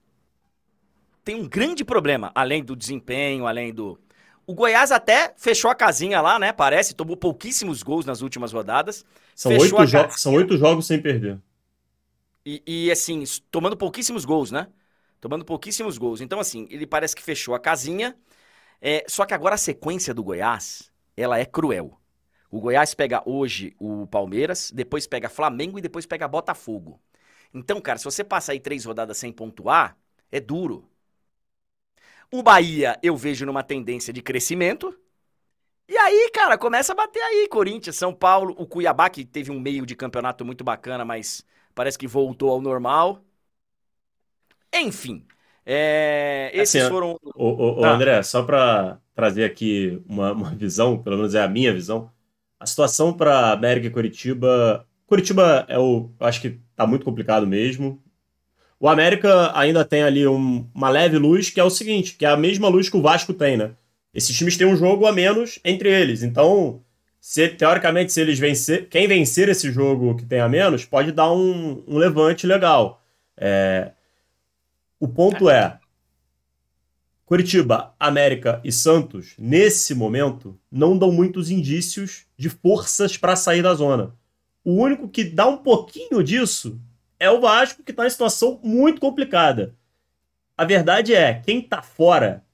tem 1.24 1.36
um 1.36 1.48
grande 1.48 1.84
problema, 1.84 2.32
além 2.34 2.62
do 2.62 2.74
desempenho, 2.74 3.46
além 3.46 3.72
do, 3.72 3.98
o 4.50 4.54
Goiás 4.54 4.90
até 4.90 5.32
fechou 5.36 5.70
a 5.70 5.76
casinha 5.76 6.20
lá, 6.20 6.36
né? 6.36 6.52
Parece, 6.52 6.92
tomou 6.92 7.16
pouquíssimos 7.16 7.84
gols 7.84 8.04
nas 8.04 8.20
últimas 8.20 8.52
rodadas. 8.52 9.04
São, 9.32 9.56
oito, 9.56 9.86
jo 9.86 10.10
são 10.10 10.34
oito 10.34 10.56
jogos 10.56 10.88
sem 10.88 11.00
perder. 11.00 11.38
E, 12.44 12.60
e, 12.66 12.90
assim, 12.90 13.22
tomando 13.48 13.76
pouquíssimos 13.76 14.24
gols, 14.24 14.50
né? 14.50 14.66
Tomando 15.20 15.44
pouquíssimos 15.44 15.98
gols. 15.98 16.20
Então, 16.20 16.40
assim, 16.40 16.66
ele 16.68 16.84
parece 16.84 17.14
que 17.14 17.22
fechou 17.22 17.54
a 17.54 17.60
casinha. 17.60 18.16
É, 18.82 19.04
só 19.06 19.24
que 19.24 19.34
agora 19.34 19.54
a 19.54 19.58
sequência 19.58 20.12
do 20.12 20.24
Goiás 20.24 20.90
ela 21.16 21.38
é 21.38 21.44
cruel. 21.44 21.99
O 22.50 22.60
Goiás 22.60 22.94
pega 22.94 23.22
hoje 23.24 23.74
o 23.78 24.06
Palmeiras, 24.08 24.72
depois 24.72 25.06
pega 25.06 25.28
Flamengo 25.28 25.78
e 25.78 25.82
depois 25.82 26.04
pega 26.04 26.26
Botafogo. 26.26 27.00
Então, 27.54 27.80
cara, 27.80 27.98
se 27.98 28.04
você 28.04 28.24
passa 28.24 28.52
aí 28.52 28.60
três 28.60 28.84
rodadas 28.84 29.18
sem 29.18 29.32
pontuar, 29.32 29.96
é 30.30 30.40
duro. 30.40 30.88
O 32.30 32.42
Bahia 32.42 32.98
eu 33.02 33.16
vejo 33.16 33.46
numa 33.46 33.62
tendência 33.62 34.12
de 34.12 34.22
crescimento. 34.22 34.96
E 35.88 35.96
aí, 35.96 36.30
cara, 36.32 36.56
começa 36.56 36.92
a 36.92 36.94
bater 36.94 37.20
aí. 37.20 37.48
Corinthians, 37.48 37.96
São 37.96 38.14
Paulo, 38.14 38.54
o 38.58 38.66
Cuiabá, 38.66 39.10
que 39.10 39.24
teve 39.24 39.50
um 39.50 39.58
meio 39.58 39.84
de 39.84 39.96
campeonato 39.96 40.44
muito 40.44 40.62
bacana, 40.62 41.04
mas 41.04 41.44
parece 41.74 41.98
que 41.98 42.06
voltou 42.06 42.50
ao 42.50 42.60
normal. 42.60 43.24
Enfim. 44.72 45.26
É, 45.66 46.50
esses 46.54 46.82
assim, 46.82 46.90
foram. 46.90 47.18
O, 47.34 47.44
o, 47.44 47.80
o 47.80 47.84
ah. 47.84 47.90
André, 47.90 48.22
só 48.22 48.42
para 48.42 49.00
trazer 49.14 49.44
aqui 49.44 50.00
uma, 50.08 50.32
uma 50.32 50.50
visão, 50.54 51.00
pelo 51.02 51.16
menos 51.16 51.34
é 51.34 51.42
a 51.42 51.48
minha 51.48 51.72
visão. 51.72 52.10
A 52.60 52.66
situação 52.66 53.12
para 53.12 53.52
América 53.52 53.86
e 53.86 53.90
Curitiba. 53.90 54.86
Curitiba 55.06 55.64
é 55.66 55.78
o. 55.78 56.10
Acho 56.20 56.42
que 56.42 56.60
tá 56.76 56.86
muito 56.86 57.04
complicado 57.04 57.46
mesmo. 57.46 58.00
O 58.78 58.88
América 58.88 59.50
ainda 59.58 59.84
tem 59.84 60.02
ali 60.02 60.26
um, 60.26 60.68
uma 60.74 60.90
leve 60.90 61.18
luz, 61.18 61.50
que 61.50 61.58
é 61.58 61.64
o 61.64 61.70
seguinte, 61.70 62.16
que 62.16 62.24
é 62.24 62.28
a 62.28 62.36
mesma 62.36 62.68
luz 62.68 62.88
que 62.88 62.96
o 62.96 63.02
Vasco 63.02 63.34
tem, 63.34 63.56
né? 63.56 63.72
Esses 64.12 64.36
times 64.36 64.56
têm 64.56 64.66
um 64.66 64.76
jogo 64.76 65.06
a 65.06 65.12
menos 65.12 65.58
entre 65.64 65.88
eles. 65.90 66.22
Então, 66.22 66.82
se, 67.20 67.48
teoricamente, 67.48 68.12
se 68.12 68.20
eles 68.20 68.38
vencer, 68.38 68.88
quem 68.88 69.06
vencer 69.06 69.48
esse 69.48 69.70
jogo 69.70 70.16
que 70.16 70.24
tem 70.24 70.40
a 70.40 70.48
menos, 70.48 70.84
pode 70.84 71.12
dar 71.12 71.30
um, 71.32 71.82
um 71.86 71.98
levante 71.98 72.46
legal. 72.46 73.02
É, 73.36 73.92
o 74.98 75.06
ponto 75.08 75.48
é, 75.48 75.78
Curitiba, 77.30 77.94
América 77.96 78.60
e 78.64 78.72
Santos, 78.72 79.36
nesse 79.38 79.94
momento, 79.94 80.58
não 80.68 80.98
dão 80.98 81.12
muitos 81.12 81.48
indícios 81.48 82.26
de 82.36 82.50
forças 82.50 83.16
para 83.16 83.36
sair 83.36 83.62
da 83.62 83.72
zona. 83.72 84.16
O 84.64 84.72
único 84.72 85.08
que 85.08 85.22
dá 85.22 85.46
um 85.46 85.58
pouquinho 85.58 86.24
disso 86.24 86.80
é 87.20 87.30
o 87.30 87.40
Vasco, 87.40 87.84
que 87.84 87.92
está 87.92 88.04
em 88.04 88.10
situação 88.10 88.58
muito 88.64 89.00
complicada. 89.00 89.76
A 90.58 90.64
verdade 90.64 91.14
é, 91.14 91.34
quem 91.34 91.60
está 91.60 91.80
fora 91.80 92.44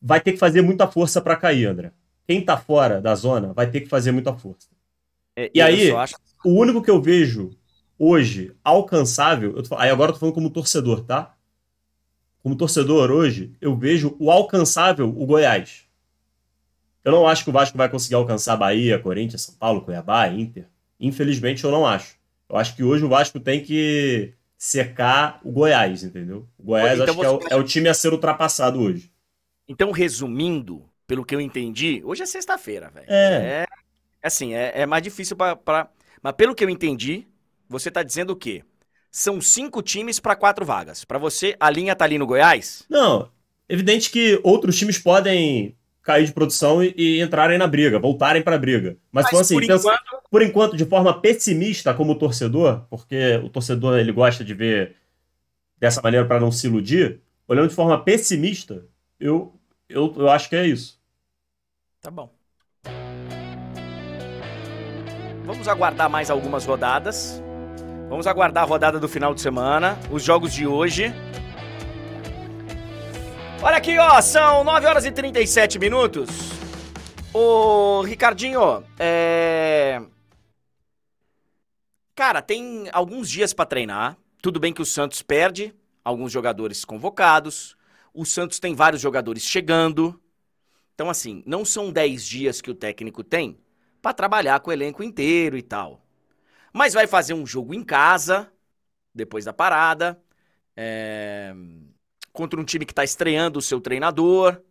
vai 0.00 0.18
ter 0.18 0.32
que 0.32 0.38
fazer 0.38 0.62
muita 0.62 0.86
força 0.86 1.20
para 1.20 1.36
cair, 1.36 1.66
André. 1.66 1.92
Quem 2.26 2.38
está 2.40 2.56
fora 2.56 3.02
da 3.02 3.14
zona 3.14 3.52
vai 3.52 3.70
ter 3.70 3.82
que 3.82 3.88
fazer 3.90 4.12
muita 4.12 4.32
força. 4.32 4.68
É, 5.36 5.50
e 5.54 5.60
aí, 5.60 5.90
acho... 5.90 6.14
o 6.42 6.52
único 6.52 6.80
que 6.80 6.90
eu 6.90 7.02
vejo 7.02 7.50
hoje 7.98 8.56
alcançável, 8.64 9.62
tô, 9.62 9.76
aí 9.76 9.90
agora 9.90 10.08
eu 10.08 10.14
tô 10.14 10.20
falando 10.20 10.34
como 10.34 10.48
torcedor, 10.48 11.04
tá? 11.04 11.36
Como 12.42 12.56
torcedor 12.56 13.10
hoje, 13.10 13.52
eu 13.60 13.76
vejo 13.76 14.16
o 14.18 14.30
alcançável 14.30 15.08
o 15.08 15.26
Goiás. 15.26 15.84
Eu 17.04 17.12
não 17.12 17.26
acho 17.26 17.44
que 17.44 17.50
o 17.50 17.52
Vasco 17.52 17.76
vai 17.76 17.88
conseguir 17.88 18.14
alcançar 18.14 18.56
Bahia, 18.56 18.98
Corinthians, 18.98 19.42
São 19.42 19.54
Paulo, 19.54 19.82
Cuiabá, 19.82 20.28
Inter. 20.28 20.66
Infelizmente 20.98 21.64
eu 21.64 21.70
não 21.70 21.86
acho. 21.86 22.16
Eu 22.48 22.56
acho 22.56 22.74
que 22.74 22.82
hoje 22.82 23.04
o 23.04 23.08
Vasco 23.08 23.40
tem 23.40 23.62
que 23.62 24.34
secar 24.56 25.40
o 25.42 25.50
Goiás, 25.50 26.02
entendeu? 26.02 26.46
O 26.58 26.64
Goiás 26.64 26.98
então, 26.98 27.04
acho 27.04 27.18
que 27.18 27.24
é 27.24 27.56
o, 27.56 27.58
é 27.58 27.62
o, 27.62 27.64
time 27.64 27.88
a 27.88 27.94
ser 27.94 28.12
ultrapassado 28.12 28.80
hoje. 28.80 29.10
Então, 29.66 29.90
resumindo, 29.90 30.84
pelo 31.06 31.24
que 31.24 31.34
eu 31.34 31.40
entendi, 31.40 32.02
hoje 32.04 32.22
é 32.22 32.26
sexta-feira, 32.26 32.90
velho. 32.90 33.06
É. 33.08 33.62
é. 33.62 33.66
Assim, 34.22 34.52
é, 34.52 34.82
é 34.82 34.86
mais 34.86 35.02
difícil 35.02 35.36
para. 35.36 35.88
Mas 36.22 36.34
pelo 36.34 36.54
que 36.54 36.62
eu 36.62 36.68
entendi, 36.68 37.26
você 37.68 37.90
tá 37.90 38.02
dizendo 38.02 38.30
o 38.30 38.36
quê? 38.36 38.62
São 39.10 39.40
cinco 39.40 39.82
times 39.82 40.20
para 40.20 40.36
quatro 40.36 40.64
vagas. 40.64 41.04
Para 41.04 41.18
você, 41.18 41.56
a 41.58 41.68
linha 41.68 41.96
tá 41.96 42.04
ali 42.04 42.16
no 42.16 42.26
Goiás? 42.26 42.84
Não. 42.88 43.28
Evidente 43.68 44.10
que 44.10 44.40
outros 44.44 44.76
times 44.78 44.98
podem 44.98 45.76
cair 46.02 46.26
de 46.26 46.32
produção 46.32 46.82
e, 46.82 46.94
e 46.96 47.20
entrarem 47.20 47.58
na 47.58 47.66
briga, 47.66 47.98
voltarem 47.98 48.42
para 48.42 48.56
a 48.56 48.58
briga. 48.58 48.96
Mas, 49.10 49.26
Mas 49.32 49.40
assim, 49.40 49.54
por, 49.54 49.66
pensa, 49.66 49.88
enquanto... 49.88 50.22
por 50.30 50.42
enquanto, 50.42 50.76
de 50.76 50.84
forma 50.84 51.20
pessimista 51.20 51.92
como 51.92 52.14
torcedor, 52.14 52.86
porque 52.88 53.40
o 53.44 53.48
torcedor 53.48 53.98
ele 53.98 54.12
gosta 54.12 54.44
de 54.44 54.54
ver 54.54 54.96
dessa 55.76 56.00
maneira 56.00 56.26
para 56.26 56.40
não 56.40 56.52
se 56.52 56.66
iludir, 56.66 57.20
olhando 57.48 57.68
de 57.68 57.74
forma 57.74 58.02
pessimista, 58.02 58.86
eu, 59.18 59.54
eu, 59.88 60.14
eu 60.16 60.30
acho 60.30 60.48
que 60.48 60.56
é 60.56 60.66
isso. 60.66 61.00
Tá 62.00 62.10
bom. 62.10 62.32
Vamos 65.44 65.66
aguardar 65.66 66.08
mais 66.08 66.30
algumas 66.30 66.64
rodadas. 66.64 67.42
Vamos 68.10 68.26
aguardar 68.26 68.64
a 68.64 68.66
rodada 68.66 68.98
do 68.98 69.08
final 69.08 69.32
de 69.32 69.40
semana, 69.40 69.96
os 70.10 70.24
jogos 70.24 70.52
de 70.52 70.66
hoje. 70.66 71.14
Olha 73.62 73.76
aqui, 73.76 73.96
ó, 73.96 74.20
são 74.20 74.64
9 74.64 74.84
horas 74.84 75.04
e 75.04 75.12
37 75.12 75.78
minutos. 75.78 76.28
Ô, 77.32 78.02
Ricardinho, 78.02 78.82
é. 78.98 80.02
Cara, 82.16 82.42
tem 82.42 82.88
alguns 82.92 83.30
dias 83.30 83.54
para 83.54 83.64
treinar. 83.64 84.16
Tudo 84.42 84.58
bem 84.58 84.72
que 84.72 84.82
o 84.82 84.86
Santos 84.86 85.22
perde 85.22 85.72
alguns 86.04 86.32
jogadores 86.32 86.84
convocados. 86.84 87.76
O 88.12 88.26
Santos 88.26 88.58
tem 88.58 88.74
vários 88.74 89.00
jogadores 89.00 89.44
chegando. 89.44 90.20
Então, 90.96 91.08
assim, 91.08 91.44
não 91.46 91.64
são 91.64 91.92
10 91.92 92.26
dias 92.26 92.60
que 92.60 92.72
o 92.72 92.74
técnico 92.74 93.22
tem 93.22 93.56
para 94.02 94.12
trabalhar 94.12 94.58
com 94.58 94.70
o 94.70 94.72
elenco 94.72 95.00
inteiro 95.00 95.56
e 95.56 95.62
tal. 95.62 96.09
Mas 96.72 96.94
vai 96.94 97.06
fazer 97.06 97.34
um 97.34 97.46
jogo 97.46 97.74
em 97.74 97.82
casa, 97.82 98.52
depois 99.14 99.44
da 99.44 99.52
parada. 99.52 100.20
É 100.76 101.54
contra 102.32 102.60
um 102.60 102.64
time 102.64 102.86
que 102.86 102.92
está 102.92 103.04
estreando 103.04 103.58
o 103.58 103.62
seu 103.62 103.80
treinador. 103.80 104.62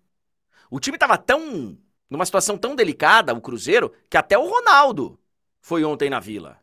O 0.70 0.80
time 0.80 0.96
estava 0.96 1.18
tão. 1.18 1.78
numa 2.10 2.26
situação 2.26 2.58
tão 2.58 2.76
delicada, 2.76 3.34
o 3.34 3.42
Cruzeiro, 3.42 3.94
que 4.10 4.18
até 4.18 4.38
o 4.38 4.50
Ronaldo 4.50 5.20
foi 5.62 5.84
ontem 5.84 6.10
na 6.10 6.20
vila. 6.20 6.60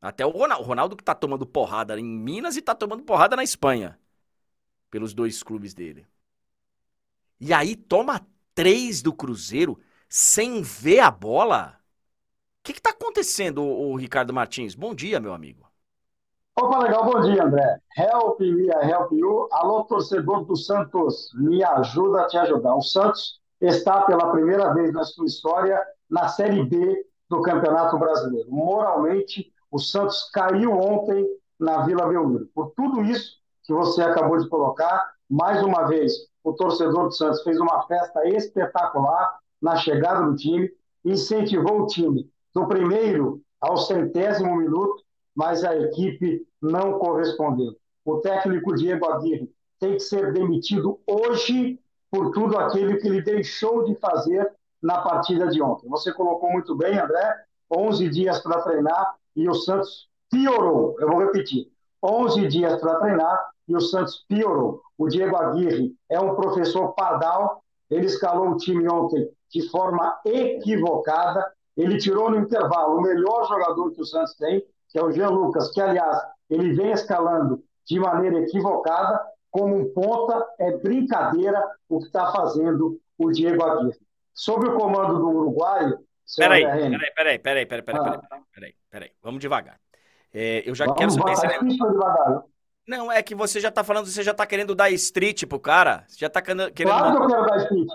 Até 0.00 0.24
o 0.24 0.30
Ronaldo, 0.30 0.64
o 0.64 0.66
Ronaldo 0.66 0.96
que 0.96 1.04
tá 1.04 1.14
tomando 1.14 1.46
porrada 1.46 1.98
em 1.98 2.04
Minas 2.04 2.56
e 2.56 2.62
tá 2.62 2.74
tomando 2.74 3.02
porrada 3.02 3.36
na 3.36 3.44
Espanha. 3.44 3.98
Pelos 4.90 5.12
dois 5.12 5.42
clubes 5.42 5.74
dele. 5.74 6.06
E 7.38 7.52
aí 7.52 7.76
toma 7.76 8.26
três 8.54 9.02
do 9.02 9.12
Cruzeiro 9.12 9.78
sem 10.08 10.62
ver 10.62 11.00
a 11.00 11.10
bola? 11.10 11.79
O 12.60 12.62
que, 12.62 12.74
que 12.74 12.82
tá 12.82 12.90
acontecendo, 12.90 13.62
o, 13.62 13.92
o 13.92 13.96
Ricardo 13.96 14.34
Martins? 14.34 14.74
Bom 14.74 14.94
dia, 14.94 15.18
meu 15.18 15.32
amigo. 15.32 15.66
Opa, 16.54 16.78
legal, 16.80 17.06
bom 17.06 17.18
dia, 17.22 17.42
André. 17.42 17.80
Help 17.96 18.38
me, 18.38 18.68
help 18.68 19.12
you. 19.12 19.48
Alô, 19.50 19.84
torcedor 19.84 20.44
do 20.44 20.54
Santos, 20.54 21.30
me 21.36 21.64
ajuda 21.64 22.20
a 22.20 22.26
te 22.26 22.36
ajudar. 22.36 22.74
O 22.74 22.82
Santos 22.82 23.40
está 23.62 24.02
pela 24.02 24.30
primeira 24.30 24.74
vez 24.74 24.92
na 24.92 25.04
sua 25.04 25.24
história 25.24 25.82
na 26.08 26.28
Série 26.28 26.62
B 26.62 27.06
do 27.30 27.40
Campeonato 27.40 27.98
Brasileiro. 27.98 28.50
Moralmente, 28.50 29.50
o 29.70 29.78
Santos 29.78 30.28
caiu 30.30 30.72
ontem 30.72 31.26
na 31.58 31.86
Vila 31.86 32.08
Belmiro. 32.08 32.46
Por 32.54 32.72
tudo 32.76 33.02
isso 33.02 33.38
que 33.64 33.72
você 33.72 34.02
acabou 34.02 34.36
de 34.36 34.46
colocar, 34.50 35.12
mais 35.30 35.62
uma 35.62 35.84
vez, 35.86 36.12
o 36.44 36.52
torcedor 36.52 37.04
do 37.04 37.12
Santos 37.12 37.42
fez 37.42 37.58
uma 37.58 37.86
festa 37.86 38.28
espetacular 38.28 39.38
na 39.62 39.76
chegada 39.76 40.26
do 40.26 40.36
time, 40.36 40.70
incentivou 41.02 41.82
o 41.82 41.86
time 41.86 42.30
do 42.54 42.66
primeiro 42.66 43.40
ao 43.60 43.76
centésimo 43.76 44.56
minuto, 44.56 45.02
mas 45.34 45.64
a 45.64 45.76
equipe 45.76 46.46
não 46.60 46.98
correspondeu. 46.98 47.76
O 48.04 48.18
técnico 48.18 48.74
Diego 48.74 49.06
Aguirre 49.06 49.50
tem 49.78 49.94
que 49.94 50.00
ser 50.00 50.32
demitido 50.32 50.98
hoje 51.06 51.78
por 52.10 52.32
tudo 52.32 52.58
aquilo 52.58 52.98
que 52.98 53.06
ele 53.06 53.22
deixou 53.22 53.84
de 53.84 53.94
fazer 53.96 54.50
na 54.82 55.00
partida 55.02 55.48
de 55.48 55.62
ontem. 55.62 55.88
Você 55.88 56.12
colocou 56.12 56.50
muito 56.50 56.74
bem, 56.74 56.98
André, 56.98 57.44
11 57.70 58.08
dias 58.08 58.40
para 58.40 58.62
treinar 58.62 59.14
e 59.36 59.48
o 59.48 59.54
Santos 59.54 60.08
piorou. 60.30 60.96
Eu 60.98 61.08
vou 61.08 61.20
repetir: 61.20 61.70
11 62.02 62.48
dias 62.48 62.80
para 62.80 62.96
treinar 62.96 63.50
e 63.68 63.76
o 63.76 63.80
Santos 63.80 64.24
piorou. 64.26 64.82
O 64.98 65.08
Diego 65.08 65.36
Aguirre 65.36 65.94
é 66.08 66.18
um 66.18 66.34
professor 66.34 66.92
pardal, 66.94 67.62
ele 67.88 68.06
escalou 68.06 68.50
o 68.50 68.56
time 68.56 68.88
ontem 68.88 69.30
de 69.50 69.68
forma 69.68 70.18
equivocada, 70.24 71.52
ele 71.82 71.98
tirou 71.98 72.30
no 72.30 72.38
intervalo 72.38 72.98
o 72.98 73.02
melhor 73.02 73.46
jogador 73.46 73.92
que 73.92 74.00
o 74.00 74.04
Santos 74.04 74.34
tem, 74.36 74.64
que 74.88 74.98
é 74.98 75.02
o 75.02 75.10
Jean 75.12 75.30
Lucas, 75.30 75.70
que, 75.72 75.80
aliás, 75.80 76.20
ele 76.48 76.72
vem 76.72 76.90
escalando 76.90 77.62
de 77.86 77.98
maneira 77.98 78.40
equivocada, 78.40 79.20
como 79.50 79.76
um 79.76 79.92
ponta, 79.92 80.46
é 80.58 80.76
brincadeira 80.78 81.64
o 81.88 81.98
que 81.98 82.06
está 82.06 82.30
fazendo 82.32 83.00
o 83.18 83.30
Diego 83.30 83.62
Aguirre. 83.64 83.98
Sob 84.32 84.68
o 84.68 84.76
comando 84.76 85.18
do 85.18 85.28
uruguaio... 85.28 85.98
Peraí, 86.36 86.62
peraí, 86.62 86.90
peraí, 87.14 87.38
peraí, 87.38 87.66
peraí, 87.66 87.66
peraí, 87.66 88.00
ah. 88.00 88.20
peraí, 88.20 88.42
peraí, 88.52 88.74
peraí, 88.88 89.10
vamos 89.20 89.40
devagar. 89.40 89.80
É, 90.32 90.62
eu 90.68 90.74
já 90.74 90.84
vamos 90.84 90.98
quero 90.98 91.10
saber 91.10 91.36
se... 91.36 91.76
Devagar. 91.76 92.44
Não, 92.86 93.10
é 93.10 93.22
que 93.22 93.34
você 93.34 93.58
já 93.60 93.68
está 93.68 93.82
falando, 93.82 94.06
você 94.06 94.22
já 94.22 94.30
está 94.30 94.46
querendo 94.46 94.74
dar 94.74 94.90
street 94.90 95.46
pro 95.46 95.58
cara, 95.58 96.04
você 96.06 96.18
já 96.18 96.26
está 96.28 96.40
querendo... 96.40 96.72
Claro 96.72 97.16
que 97.16 97.22
eu 97.22 97.26
quero 97.26 97.46
dar 97.46 97.56
street. 97.58 97.88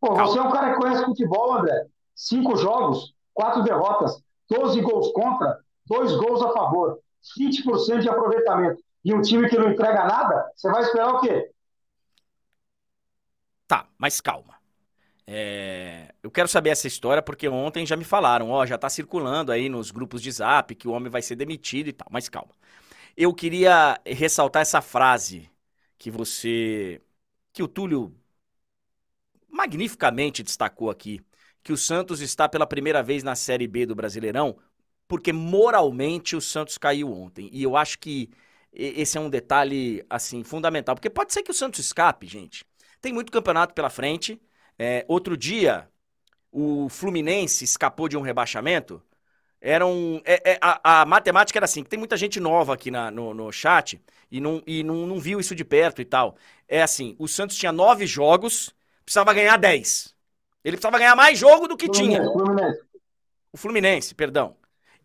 Pô, 0.00 0.08
Calma. 0.08 0.26
você 0.26 0.38
é 0.38 0.42
um 0.42 0.50
cara 0.50 0.70
que 0.72 0.80
conhece 0.80 1.04
futebol, 1.04 1.52
André. 1.54 1.86
Cinco 2.18 2.56
jogos, 2.56 3.14
quatro 3.32 3.62
derrotas, 3.62 4.20
12 4.50 4.80
gols 4.80 5.12
contra, 5.12 5.60
dois 5.86 6.12
gols 6.16 6.42
a 6.42 6.52
favor, 6.52 6.98
20% 7.38 8.00
de 8.02 8.08
aproveitamento, 8.08 8.82
e 9.04 9.14
um 9.14 9.22
time 9.22 9.48
que 9.48 9.56
não 9.56 9.70
entrega 9.70 10.04
nada, 10.04 10.50
você 10.56 10.68
vai 10.68 10.82
esperar 10.82 11.14
o 11.14 11.20
quê? 11.20 11.48
Tá, 13.66 13.86
mas 13.98 14.20
calma. 14.20 14.56
É, 15.26 16.14
eu 16.22 16.30
quero 16.30 16.48
saber 16.48 16.70
essa 16.70 16.88
história 16.88 17.22
porque 17.22 17.48
ontem 17.48 17.86
já 17.86 17.96
me 17.96 18.04
falaram, 18.04 18.50
ó, 18.50 18.66
já 18.66 18.78
tá 18.78 18.88
circulando 18.90 19.52
aí 19.52 19.68
nos 19.68 19.90
grupos 19.90 20.22
de 20.22 20.32
zap 20.32 20.74
que 20.74 20.88
o 20.88 20.92
homem 20.92 21.10
vai 21.10 21.22
ser 21.22 21.36
demitido 21.36 21.88
e 21.88 21.92
tal, 21.92 22.08
mas 22.10 22.28
calma. 22.28 22.52
Eu 23.16 23.34
queria 23.34 24.00
ressaltar 24.06 24.62
essa 24.62 24.82
frase 24.82 25.50
que 25.98 26.10
você. 26.10 27.02
que 27.52 27.62
o 27.62 27.68
Túlio 27.68 28.14
magnificamente 29.48 30.42
destacou 30.42 30.90
aqui. 30.90 31.20
Que 31.62 31.72
o 31.72 31.76
Santos 31.76 32.20
está 32.20 32.48
pela 32.48 32.66
primeira 32.66 33.02
vez 33.02 33.22
na 33.22 33.34
Série 33.34 33.66
B 33.66 33.86
do 33.86 33.94
Brasileirão, 33.94 34.56
porque 35.06 35.32
moralmente 35.32 36.36
o 36.36 36.40
Santos 36.40 36.78
caiu 36.78 37.12
ontem. 37.12 37.48
E 37.52 37.62
eu 37.62 37.76
acho 37.76 37.98
que 37.98 38.30
esse 38.72 39.16
é 39.18 39.20
um 39.20 39.30
detalhe, 39.30 40.04
assim, 40.08 40.44
fundamental. 40.44 40.94
Porque 40.94 41.10
pode 41.10 41.32
ser 41.32 41.42
que 41.42 41.50
o 41.50 41.54
Santos 41.54 41.80
escape, 41.80 42.26
gente. 42.26 42.64
Tem 43.00 43.12
muito 43.12 43.32
campeonato 43.32 43.74
pela 43.74 43.90
frente. 43.90 44.40
É, 44.78 45.04
outro 45.08 45.36
dia, 45.36 45.88
o 46.52 46.88
Fluminense 46.88 47.64
escapou 47.64 48.08
de 48.08 48.16
um 48.16 48.20
rebaixamento. 48.20 49.02
Era 49.60 49.86
um, 49.86 50.20
é, 50.24 50.52
é, 50.52 50.58
a, 50.60 51.00
a, 51.02 51.06
matemática 51.06 51.58
era 51.58 51.64
assim, 51.64 51.82
tem 51.82 51.98
muita 51.98 52.16
gente 52.16 52.38
nova 52.38 52.74
aqui 52.74 52.90
na, 52.90 53.10
no, 53.10 53.34
no 53.34 53.50
chat 53.50 54.00
e, 54.30 54.40
não, 54.40 54.62
e 54.64 54.84
não, 54.84 55.06
não 55.06 55.18
viu 55.18 55.40
isso 55.40 55.54
de 55.54 55.64
perto 55.64 56.00
e 56.00 56.04
tal. 56.04 56.36
É 56.68 56.82
assim, 56.82 57.16
o 57.18 57.26
Santos 57.26 57.56
tinha 57.56 57.72
nove 57.72 58.06
jogos, 58.06 58.72
precisava 59.04 59.34
ganhar 59.34 59.56
dez. 59.56 60.14
Ele 60.64 60.76
precisava 60.76 60.98
ganhar 60.98 61.16
mais 61.16 61.38
jogo 61.38 61.68
do 61.68 61.76
que 61.76 61.86
Fluminense, 61.86 62.20
tinha. 62.20 62.32
Fluminense. 62.32 62.80
O 63.52 63.56
Fluminense, 63.56 64.14
perdão. 64.14 64.56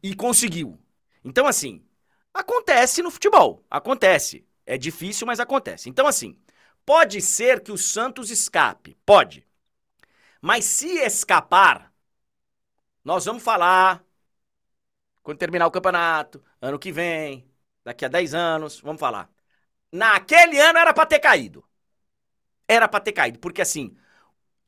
E 0.02 0.16
conseguiu. 0.16 0.80
Então, 1.24 1.48
assim, 1.48 1.86
acontece 2.34 3.02
no 3.02 3.12
futebol. 3.12 3.64
Acontece. 3.70 4.46
É 4.66 4.78
difícil, 4.78 5.28
mas 5.28 5.40
acontece. 5.40 5.90
Então, 5.90 6.08
assim, 6.08 6.38
pode 6.86 7.22
ser 7.22 7.62
que 7.62 7.72
o 7.72 7.78
Santos 7.78 8.30
escape. 8.30 8.98
Pode. 9.06 9.48
Mas 10.42 10.66
se 10.66 10.88
escapar, 11.00 11.94
nós 13.04 13.26
vamos 13.26 13.44
falar 13.44 14.04
quando 15.24 15.38
terminar 15.38 15.68
o 15.68 15.72
campeonato, 15.72 16.44
ano 16.62 16.78
que 16.78 16.92
vem, 16.92 17.50
daqui 17.84 18.06
a 18.06 18.10
10 18.10 18.34
anos, 18.34 18.80
vamos 18.82 19.00
falar. 19.00 19.30
Naquele 19.92 20.60
ano 20.60 20.80
era 20.80 20.94
para 20.94 21.06
ter 21.06 21.20
caído. 21.20 21.64
Era 22.68 22.88
para 22.88 23.00
ter 23.00 23.14
caído, 23.14 23.40
porque 23.40 23.62
assim, 23.62 23.96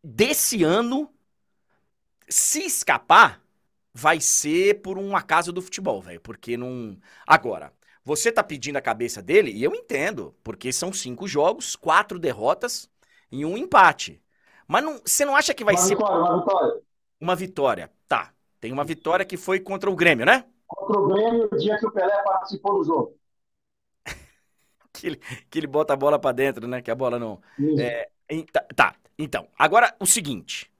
desse 0.05 0.63
ano, 0.63 1.09
se 2.29 2.63
escapar, 2.63 3.41
vai 3.91 4.19
ser 4.19 4.81
por 4.81 4.99
um 4.99 5.15
acaso 5.15 5.51
do 5.51 5.61
futebol, 5.61 5.99
velho, 6.01 6.21
porque 6.21 6.55
não. 6.55 6.97
Agora, 7.25 7.73
você 8.03 8.31
tá 8.31 8.43
pedindo 8.43 8.77
a 8.77 8.81
cabeça 8.81 9.21
dele, 9.21 9.51
e 9.51 9.63
eu 9.63 9.73
entendo, 9.73 10.35
porque 10.43 10.71
são 10.71 10.93
cinco 10.93 11.27
jogos, 11.27 11.75
quatro 11.75 12.19
derrotas 12.19 12.87
e 13.31 13.43
um 13.43 13.57
empate. 13.57 14.21
Mas 14.67 14.83
não, 14.83 14.99
você 15.03 15.25
não 15.25 15.35
acha 15.35 15.53
que 15.53 15.63
vai 15.63 15.73
uma 15.73 15.81
ser. 15.81 15.95
Vitória, 15.95 16.17
uma 16.17 16.37
vitória. 16.39 16.81
Uma 17.19 17.35
vitória. 17.35 17.91
Tá. 18.07 18.33
Tem 18.59 18.71
uma 18.71 18.83
vitória 18.83 19.25
que 19.25 19.37
foi 19.37 19.59
contra 19.59 19.89
o 19.89 19.95
Grêmio, 19.95 20.25
né? 20.25 20.45
Contra 20.67 20.99
o 20.99 21.07
Grêmio, 21.07 21.49
o 21.51 21.57
dia 21.57 21.77
que 21.77 21.85
o 21.85 21.91
Pelé 21.91 22.23
participou 22.23 22.77
do 22.77 22.83
jogo. 22.83 23.17
que, 24.93 25.07
ele, 25.07 25.17
que 25.49 25.59
ele 25.59 25.67
bota 25.67 25.93
a 25.93 25.97
bola 25.97 26.19
para 26.19 26.31
dentro, 26.31 26.67
né? 26.67 26.81
Que 26.81 26.91
a 26.91 26.95
bola 26.95 27.17
não. 27.17 27.41
É, 27.79 28.09
tá, 28.51 28.65
tá. 28.75 28.95
Então, 29.17 29.47
agora 29.57 29.95
o 29.99 30.05
seguinte. 30.05 30.71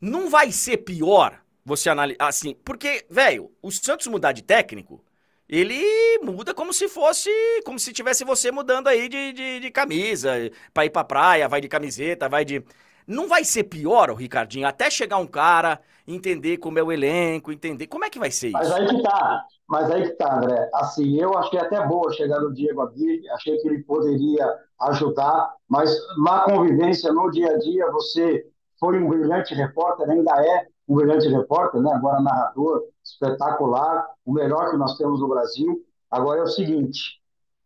Não 0.00 0.30
vai 0.30 0.50
ser 0.52 0.78
pior 0.78 1.40
você 1.64 1.90
analisar. 1.90 2.26
Assim, 2.28 2.54
porque, 2.64 3.06
velho, 3.10 3.52
o 3.62 3.70
Santos 3.70 4.06
mudar 4.06 4.32
de 4.32 4.42
técnico, 4.42 5.04
ele 5.48 5.82
muda 6.22 6.54
como 6.54 6.72
se 6.72 6.88
fosse. 6.88 7.30
Como 7.64 7.78
se 7.78 7.92
tivesse 7.92 8.24
você 8.24 8.50
mudando 8.50 8.88
aí 8.88 9.08
de, 9.08 9.32
de, 9.32 9.60
de 9.60 9.70
camisa, 9.70 10.32
pra 10.72 10.86
ir 10.86 10.90
pra 10.90 11.04
praia, 11.04 11.48
vai 11.48 11.60
de 11.60 11.68
camiseta, 11.68 12.28
vai 12.28 12.44
de. 12.44 12.62
Não 13.06 13.28
vai 13.28 13.44
ser 13.44 13.64
pior, 13.64 14.10
o 14.10 14.14
Ricardinho, 14.14 14.66
até 14.68 14.88
chegar 14.88 15.16
um 15.16 15.26
cara, 15.26 15.80
entender 16.06 16.58
como 16.58 16.78
é 16.78 16.82
o 16.82 16.92
elenco, 16.92 17.50
entender. 17.52 17.86
Como 17.88 18.04
é 18.04 18.10
que 18.10 18.18
vai 18.18 18.30
ser 18.30 18.48
isso? 18.48 18.58
Mas 18.58 18.72
aí 18.72 18.86
que 18.86 19.02
tá. 19.02 19.44
Mas 19.70 19.88
aí 19.88 20.02
que 20.02 20.16
tá, 20.16 20.36
André. 20.36 20.68
Assim, 20.74 21.14
eu 21.14 21.38
achei 21.38 21.60
até 21.60 21.86
boa 21.86 22.12
chegar 22.12 22.40
no 22.40 22.52
Diego 22.52 22.80
aqui, 22.80 23.22
achei 23.30 23.56
que 23.58 23.68
ele 23.68 23.84
poderia 23.84 24.44
ajudar, 24.80 25.54
mas 25.68 25.96
na 26.18 26.40
convivência, 26.40 27.12
no 27.12 27.30
dia 27.30 27.52
a 27.52 27.58
dia, 27.58 27.88
você 27.92 28.44
foi 28.80 29.00
um 29.00 29.08
brilhante 29.08 29.54
repórter, 29.54 30.10
ainda 30.10 30.32
é 30.44 30.66
um 30.88 30.96
brilhante 30.96 31.28
repórter, 31.28 31.80
né? 31.80 31.92
agora 31.94 32.20
narrador, 32.20 32.82
espetacular, 33.04 34.08
o 34.26 34.32
melhor 34.32 34.72
que 34.72 34.76
nós 34.76 34.98
temos 34.98 35.20
no 35.20 35.28
Brasil. 35.28 35.80
Agora 36.10 36.40
é 36.40 36.42
o 36.42 36.48
seguinte: 36.48 37.20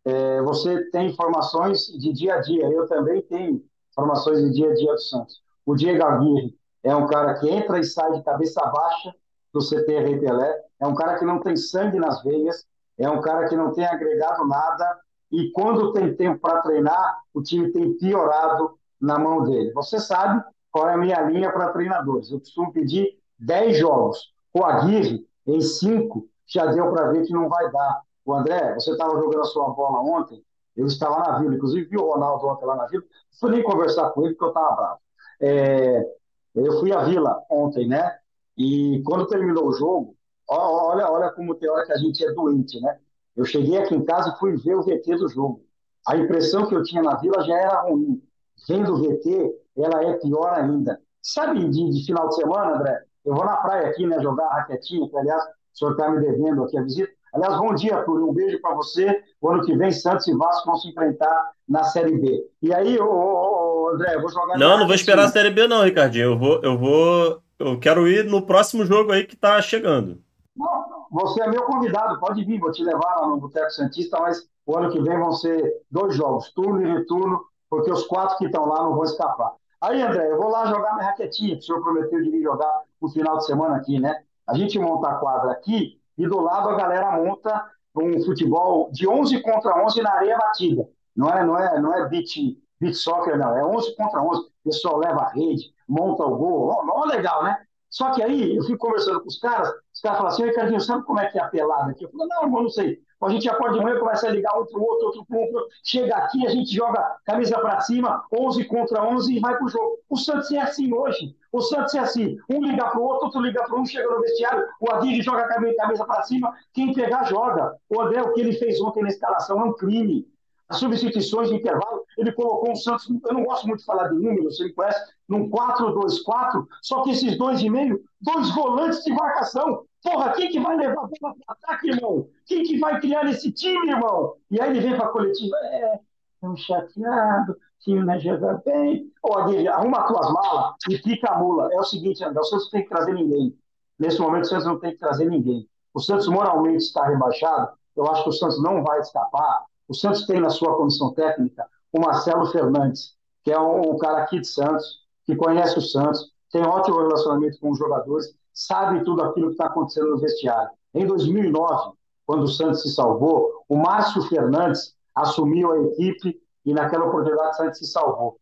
é, 0.05 0.43
você 0.43 0.85
tem 0.91 1.09
informações 1.09 1.87
de 1.87 2.13
dia 2.13 2.35
a 2.35 2.41
dia, 2.43 2.71
eu 2.71 2.87
também 2.87 3.23
tenho 3.23 3.65
informações 3.91 4.43
do 4.43 4.53
dia 4.53 4.71
a 4.71 4.75
dia 4.75 4.93
do 4.93 5.01
Santos. 5.01 5.41
O 5.65 5.75
Diego 5.75 6.05
Aguirre 6.05 6.55
é 6.83 6.95
um 6.95 7.07
cara 7.07 7.33
que 7.39 7.49
entra 7.49 7.79
e 7.79 7.85
sai 7.85 8.13
de 8.13 8.23
cabeça 8.23 8.61
baixa 8.61 9.15
do 9.55 9.61
CT 9.61 10.19
Pelé, 10.19 10.61
é 10.81 10.87
um 10.87 10.95
cara 10.95 11.17
que 11.17 11.25
não 11.25 11.39
tem 11.39 11.57
sangue 11.57 11.99
nas 11.99 12.23
veias, 12.25 12.67
é 12.99 13.09
um 13.09 13.21
cara 13.21 13.49
que 13.49 13.57
não 13.57 13.73
tem 13.73 13.87
agregado 13.87 14.47
nada, 14.47 14.99
e 15.31 15.51
quando 15.53 15.93
tem 15.93 16.15
tempo 16.15 16.41
para 16.41 16.61
treinar, 16.61 17.21
o 17.33 17.41
time 17.41 17.73
tem 17.73 17.97
piorado 17.97 18.77
na 19.01 19.19
mão 19.19 19.45
dele. 19.45 19.73
Você 19.73 20.01
sabe 20.01 20.43
qual 20.71 20.89
é 20.89 20.95
a 20.95 20.99
minha 20.99 21.21
linha 21.23 21.53
para 21.53 21.73
treinadores. 21.73 22.31
Eu 22.31 22.41
costumo 22.41 22.73
pedir 22.73 23.19
10 23.39 23.79
jogos. 23.79 24.33
O 24.53 24.65
Aguirre, 24.65 25.27
em 25.47 25.61
5, 25.61 26.27
já 26.47 26.67
deu 26.67 26.91
para 26.91 27.13
ver 27.13 27.25
que 27.25 27.33
não 27.33 27.49
vai 27.49 27.71
dar. 27.71 28.03
O 28.25 28.35
André, 28.35 28.75
você 28.75 28.93
estava 28.93 29.19
jogando 29.19 29.41
a 29.41 29.45
sua 29.45 29.71
bola 29.71 30.01
ontem, 30.01 30.43
eu 30.77 30.87
estava 30.87 31.19
na 31.19 31.39
vila, 31.39 31.55
inclusive 31.55 31.87
vi 31.87 31.97
o 31.97 32.11
Ronaldo 32.13 32.47
ontem 32.49 32.65
lá 32.65 32.77
na 32.77 32.87
vila, 32.87 33.05
fui 33.39 33.51
nem 33.51 33.63
conversar 33.63 34.11
com 34.11 34.25
ele 34.25 34.35
porque 34.35 34.45
eu 34.45 34.49
estava 34.49 34.75
bravo. 34.75 34.99
É, 35.41 36.07
eu 36.55 36.81
fui 36.81 36.93
à 36.93 37.03
vila 37.05 37.43
ontem, 37.51 37.87
né? 37.87 38.19
E 38.57 39.03
quando 39.05 39.27
terminou 39.27 39.69
o 39.69 39.73
jogo, 39.73 40.17
olha, 40.49 41.11
olha 41.11 41.31
como 41.33 41.55
tem 41.55 41.69
hora 41.69 41.87
que 41.87 41.93
a 41.93 41.99
gente 41.99 42.25
é 42.25 42.33
doente, 42.33 42.81
né? 42.81 42.99
Eu 43.37 43.45
cheguei 43.45 43.79
aqui 43.79 43.95
em 43.95 44.05
casa 44.05 44.31
e 44.31 44.39
fui 44.39 44.57
ver 44.57 44.77
o 44.77 44.83
VT 44.83 45.17
do 45.17 45.29
jogo. 45.29 45.61
A 46.07 46.17
impressão 46.17 46.67
que 46.67 46.75
eu 46.75 46.83
tinha 46.83 47.03
na 47.03 47.17
vila 47.17 47.43
já 47.43 47.57
era 47.57 47.83
ruim. 47.83 48.23
Vendo 48.69 48.95
o 48.95 48.97
VT, 48.99 49.53
ela 49.77 50.05
é 50.05 50.13
pior 50.15 50.53
ainda. 50.55 51.01
Sabe 51.21 51.69
de, 51.69 51.91
de 51.91 52.07
final 52.07 52.29
de 52.29 52.37
semana, 52.37 52.77
André? 52.77 53.03
Eu 53.25 53.35
vou 53.35 53.45
na 53.45 53.57
praia 53.57 53.89
aqui, 53.89 54.07
né? 54.07 54.21
Jogar 54.23 54.49
raquetinha, 54.49 55.09
que 55.09 55.17
aliás 55.17 55.43
o 55.43 55.79
senhor 55.79 55.93
está 55.93 56.11
me 56.11 56.21
devendo 56.21 56.63
aqui 56.63 56.79
a 56.79 56.83
visita. 56.83 57.11
Aliás, 57.33 57.57
bom 57.59 57.75
dia, 57.75 58.03
Túlio. 58.05 58.31
Um 58.31 58.35
beijo 58.35 58.61
para 58.61 58.77
você. 58.77 59.21
O 59.41 59.49
ano 59.51 59.65
que 59.65 59.77
vem, 59.77 59.91
Santos 59.91 60.29
e 60.29 60.37
Vasco 60.37 60.67
vão 60.67 60.77
se 60.77 60.89
enfrentar 60.89 61.51
na 61.69 61.83
Série 61.83 62.17
B. 62.17 62.47
E 62.63 62.73
aí, 62.73 62.97
ô, 63.01 63.07
ô, 63.07 63.87
ô 63.87 63.89
André, 63.89 64.15
eu 64.15 64.21
vou 64.21 64.31
jogar. 64.31 64.57
Não, 64.57 64.79
não 64.79 64.87
vou 64.87 64.95
esperar 64.95 65.25
a 65.25 65.29
Série 65.29 65.51
B, 65.51 65.67
não, 65.67 65.83
Ricardinho. 65.83 66.27
Eu 66.27 66.39
vou, 66.39 66.61
eu 66.63 66.79
vou. 66.79 67.43
Eu 67.59 67.79
quero 67.79 68.09
ir 68.09 68.25
no 68.25 68.45
próximo 68.45 68.85
jogo 68.85 69.13
aí 69.13 69.25
que 69.25 69.37
tá 69.37 69.61
chegando. 69.63 70.21
Não, 70.57 71.07
você 71.11 71.43
é 71.43 71.49
meu 71.49 71.63
convidado, 71.65 72.19
pode 72.19 72.45
vir, 72.45 72.59
vou 72.59 72.73
te 72.73 72.83
levar 72.83 73.21
lá 73.21 73.29
no 73.29 73.39
Boteco 73.39 73.71
Santista, 73.71 74.19
mas 74.21 74.49
o 74.67 74.77
ano 74.77 74.91
que 74.91 75.01
vem 75.01 75.19
vão 75.19 75.33
ser 75.33 75.83
dois 75.91 76.17
jogos, 76.17 76.53
turno 76.53 76.83
e 76.83 76.93
retorno, 76.93 77.41
porque 77.69 77.91
os 77.91 78.07
quatro 78.07 78.37
que 78.39 78.47
estão 78.47 78.67
lá 78.67 78.83
não 78.83 78.95
vão 78.95 79.05
escapar. 79.05 79.53
Aí, 79.81 80.01
André, 80.01 80.31
eu 80.31 80.39
vou 80.39 80.49
lá 80.49 80.67
jogar 80.67 80.95
minha 80.95 81.07
raquetinha, 81.07 81.57
que 81.57 81.61
o 81.61 81.63
senhor 81.63 81.83
prometeu 81.83 82.23
de 82.23 82.31
vir 82.31 82.43
jogar 82.43 82.83
no 83.01 83.09
final 83.11 83.37
de 83.37 83.47
semana 83.47 83.77
aqui, 83.77 84.01
né? 84.01 84.23
A 84.47 84.55
gente 84.55 84.79
monta 84.79 85.09
a 85.09 85.15
quadra 85.17 85.53
aqui 85.53 86.01
e 86.17 86.27
do 86.27 86.41
lado 86.41 86.71
a 86.71 86.75
galera 86.75 87.13
monta 87.13 87.71
um 87.95 88.21
futebol 88.25 88.91
de 88.91 89.07
11 89.07 89.43
contra 89.43 89.85
11 89.85 90.03
na 90.03 90.13
areia 90.15 90.39
batida. 90.39 90.89
Não 91.15 91.29
é, 91.29 91.45
não 91.45 91.59
é, 91.59 91.81
não 91.81 91.95
é 91.95 92.09
beat, 92.09 92.59
beat 92.81 92.95
soccer, 92.95 93.39
não. 93.39 93.57
É 93.57 93.65
11 93.65 93.95
contra 93.95 94.23
11. 94.23 94.41
O 94.41 94.53
pessoal 94.65 94.99
leva 94.99 95.21
a 95.21 95.29
rede, 95.29 95.74
monta 95.89 96.25
o 96.25 96.37
gol. 96.37 96.69
Ó, 96.89 97.05
legal, 97.07 97.45
né? 97.45 97.57
Só 97.95 98.11
que 98.11 98.23
aí 98.23 98.57
eu 98.57 98.65
fui 98.65 98.77
conversando 98.77 99.21
com 99.21 99.29
os 99.29 99.39
caras, 99.39 99.69
os 99.95 100.01
caras 100.01 100.19
falaram 100.19 100.35
assim, 100.35 100.45
Ricardinho, 100.45 100.81
sabe 100.81 101.05
como 101.05 101.21
é 101.21 101.31
que 101.31 101.39
é 101.39 101.43
a 101.43 101.49
pelada 101.49 101.93
aqui? 101.93 102.05
Eu 102.05 102.11
falei, 102.11 102.27
não, 102.27 102.43
irmão, 102.43 102.63
não 102.65 102.69
sei. 102.69 103.01
A 103.23 103.29
gente 103.31 103.49
acorda 103.49 103.79
de 103.79 103.85
manhã, 103.85 103.99
começa 103.99 104.27
a 104.27 104.31
ligar 104.31 104.55
outro, 104.55 104.83
outro 104.83 105.25
para 105.25 105.37
o 105.37 105.41
outro. 105.41 105.67
Chega 105.83 106.15
aqui, 106.17 106.47
a 106.47 106.51
gente 106.51 106.75
joga 106.75 107.17
camisa 107.25 107.59
para 107.59 107.81
cima, 107.81 108.23
11 108.37 108.65
contra 108.65 109.03
11 109.03 109.37
e 109.37 109.41
vai 109.41 109.57
para 109.57 109.65
o 109.65 109.69
jogo. 109.69 109.99
O 110.11 110.17
Santos 110.17 110.51
é 110.53 110.59
assim 110.59 110.93
hoje. 110.93 111.35
O 111.51 111.61
Santos 111.61 111.95
é 111.95 112.01
assim. 112.01 112.37
Um 112.51 112.63
liga 112.63 112.85
para 112.85 112.99
o 112.99 113.03
outro, 113.03 113.27
outro 113.27 113.41
liga 113.41 113.63
para 113.65 113.81
um, 113.81 113.87
chega 113.87 114.11
no 114.11 114.21
vestiário, 114.21 114.67
o 114.81 114.91
Adir 114.93 115.23
joga 115.23 115.45
a 115.45 115.49
camisa 115.49 116.05
para 116.05 116.23
cima, 116.25 116.53
quem 116.73 116.93
pegar, 116.93 117.25
joga. 117.25 117.77
O 117.89 118.01
André, 118.01 118.21
o 118.23 118.33
que 118.33 118.41
ele 118.41 118.53
fez 118.53 118.81
ontem 118.81 119.03
na 119.03 119.09
escalação 119.09 119.61
é 119.61 119.65
um 119.65 119.73
crime. 119.73 120.27
As 120.69 120.79
substituições 120.79 121.51
de 121.51 121.57
intervalo, 121.57 122.05
ele 122.17 122.33
colocou 122.33 122.73
um 122.73 122.77
Santos, 122.77 123.09
eu 123.09 123.35
não 123.35 123.45
gosto 123.45 123.67
muito 123.67 123.81
de 123.81 123.87
falar 123.87 124.09
de 124.09 124.15
números, 124.15 124.57
você 124.57 124.73
conhece, 124.73 124.99
num 125.29 125.51
4-2-4, 125.51 126.67
só 126.83 127.03
que 127.03 127.11
esses 127.11 127.37
dois 127.37 127.61
e 127.61 127.69
meio, 127.69 128.03
dois 128.21 128.55
volantes 128.55 129.05
de 129.05 129.13
marcação. 129.13 129.85
Porra, 130.03 130.33
quem 130.33 130.51
que 130.51 130.61
vai 130.61 130.77
levar 130.77 131.05
a 131.05 131.07
bola 131.07 131.11
para 131.21 131.33
ataque, 131.49 131.91
irmão? 131.91 132.29
Quem 132.47 132.63
que 132.63 132.79
vai 132.79 133.01
criar 133.01 133.29
esse 133.29 133.53
time, 133.53 133.91
irmão? 133.91 134.35
E 134.51 134.61
aí 134.61 134.71
ele 134.71 134.81
vem 134.81 134.97
para 134.97 135.07
a 135.07 135.13
coletiva, 135.13 135.57
é, 135.57 136.01
tão 136.41 136.57
chateado, 136.57 137.57
time 137.85 138.03
não 138.03 138.19
joga 138.19 138.63
bem. 138.65 139.13
Ô, 139.23 139.35
Aguirre, 139.35 139.69
arruma 139.69 140.07
tuas 140.07 140.33
malas 140.33 140.75
e 140.89 140.97
fica 140.99 141.31
a 141.31 141.39
mula. 141.39 141.69
É 141.73 141.79
o 141.79 141.85
seguinte, 141.85 142.25
André, 142.25 142.41
o 142.41 142.45
Santos 142.45 142.71
tem 142.71 142.83
que 142.83 142.89
trazer 142.89 143.13
ninguém. 143.13 143.57
Nesse 143.99 144.21
momento, 144.21 144.45
o 144.45 144.49
Santos 144.49 144.67
não 144.67 144.79
tem 144.79 144.93
que 144.93 144.99
trazer 144.99 145.27
ninguém. 145.27 145.69
O 145.93 146.01
Santos 146.01 146.27
moralmente 146.27 146.85
está 146.85 147.07
rebaixado. 147.07 147.73
Eu 147.95 148.07
acho 148.11 148.25
que 148.25 148.31
o 148.31 148.33
Santos 148.33 148.61
não 148.63 148.83
vai 148.83 148.99
escapar. 149.01 149.65
O 149.89 149.95
Santos 149.95 150.27
tem 150.27 150.41
na 150.41 150.51
sua 150.51 150.77
comissão 150.77 151.13
técnica 151.13 151.67
o 151.93 152.01
Marcelo 152.01 152.47
Fernandes, 152.47 153.15
que 153.43 153.53
é 153.53 153.59
um, 153.59 153.97
cara 153.99 154.23
aqui 154.23 154.41
de 154.41 154.47
Santos, 154.49 155.05
que 155.25 155.37
conhece 155.37 155.79
o 155.79 155.83
Santos, 155.83 156.33
tem 156.51 156.65
ótimo 156.65 156.99
relacionamento 156.99 157.59
com 157.61 157.71
os 157.71 157.79
jogadores, 157.79 158.35
sabe 158.53 159.05
tudo 159.05 159.23
aquilo 159.23 159.49
que 159.49 159.53
está 159.53 159.67
acontecendo 159.67 160.11
no 160.11 160.19
vestiário. 160.19 160.71
Em 160.95 161.07
2009, 161.07 161.93
quando 162.27 162.45
o 162.45 162.49
Santos 162.49 162.83
se 162.83 162.95
salvou, 162.95 163.65
o 163.69 163.77
Márcio 163.77 164.23
Fernandes 164.23 164.95
assumiu 165.15 165.73
a 165.73 165.79
equipe 165.83 166.41
e 166.65 166.73
naquela 166.73 167.07
oportunidade 167.07 167.51
o 167.51 167.55
Santos 167.55 167.79
se 167.79 167.87
salvou. 167.87 168.39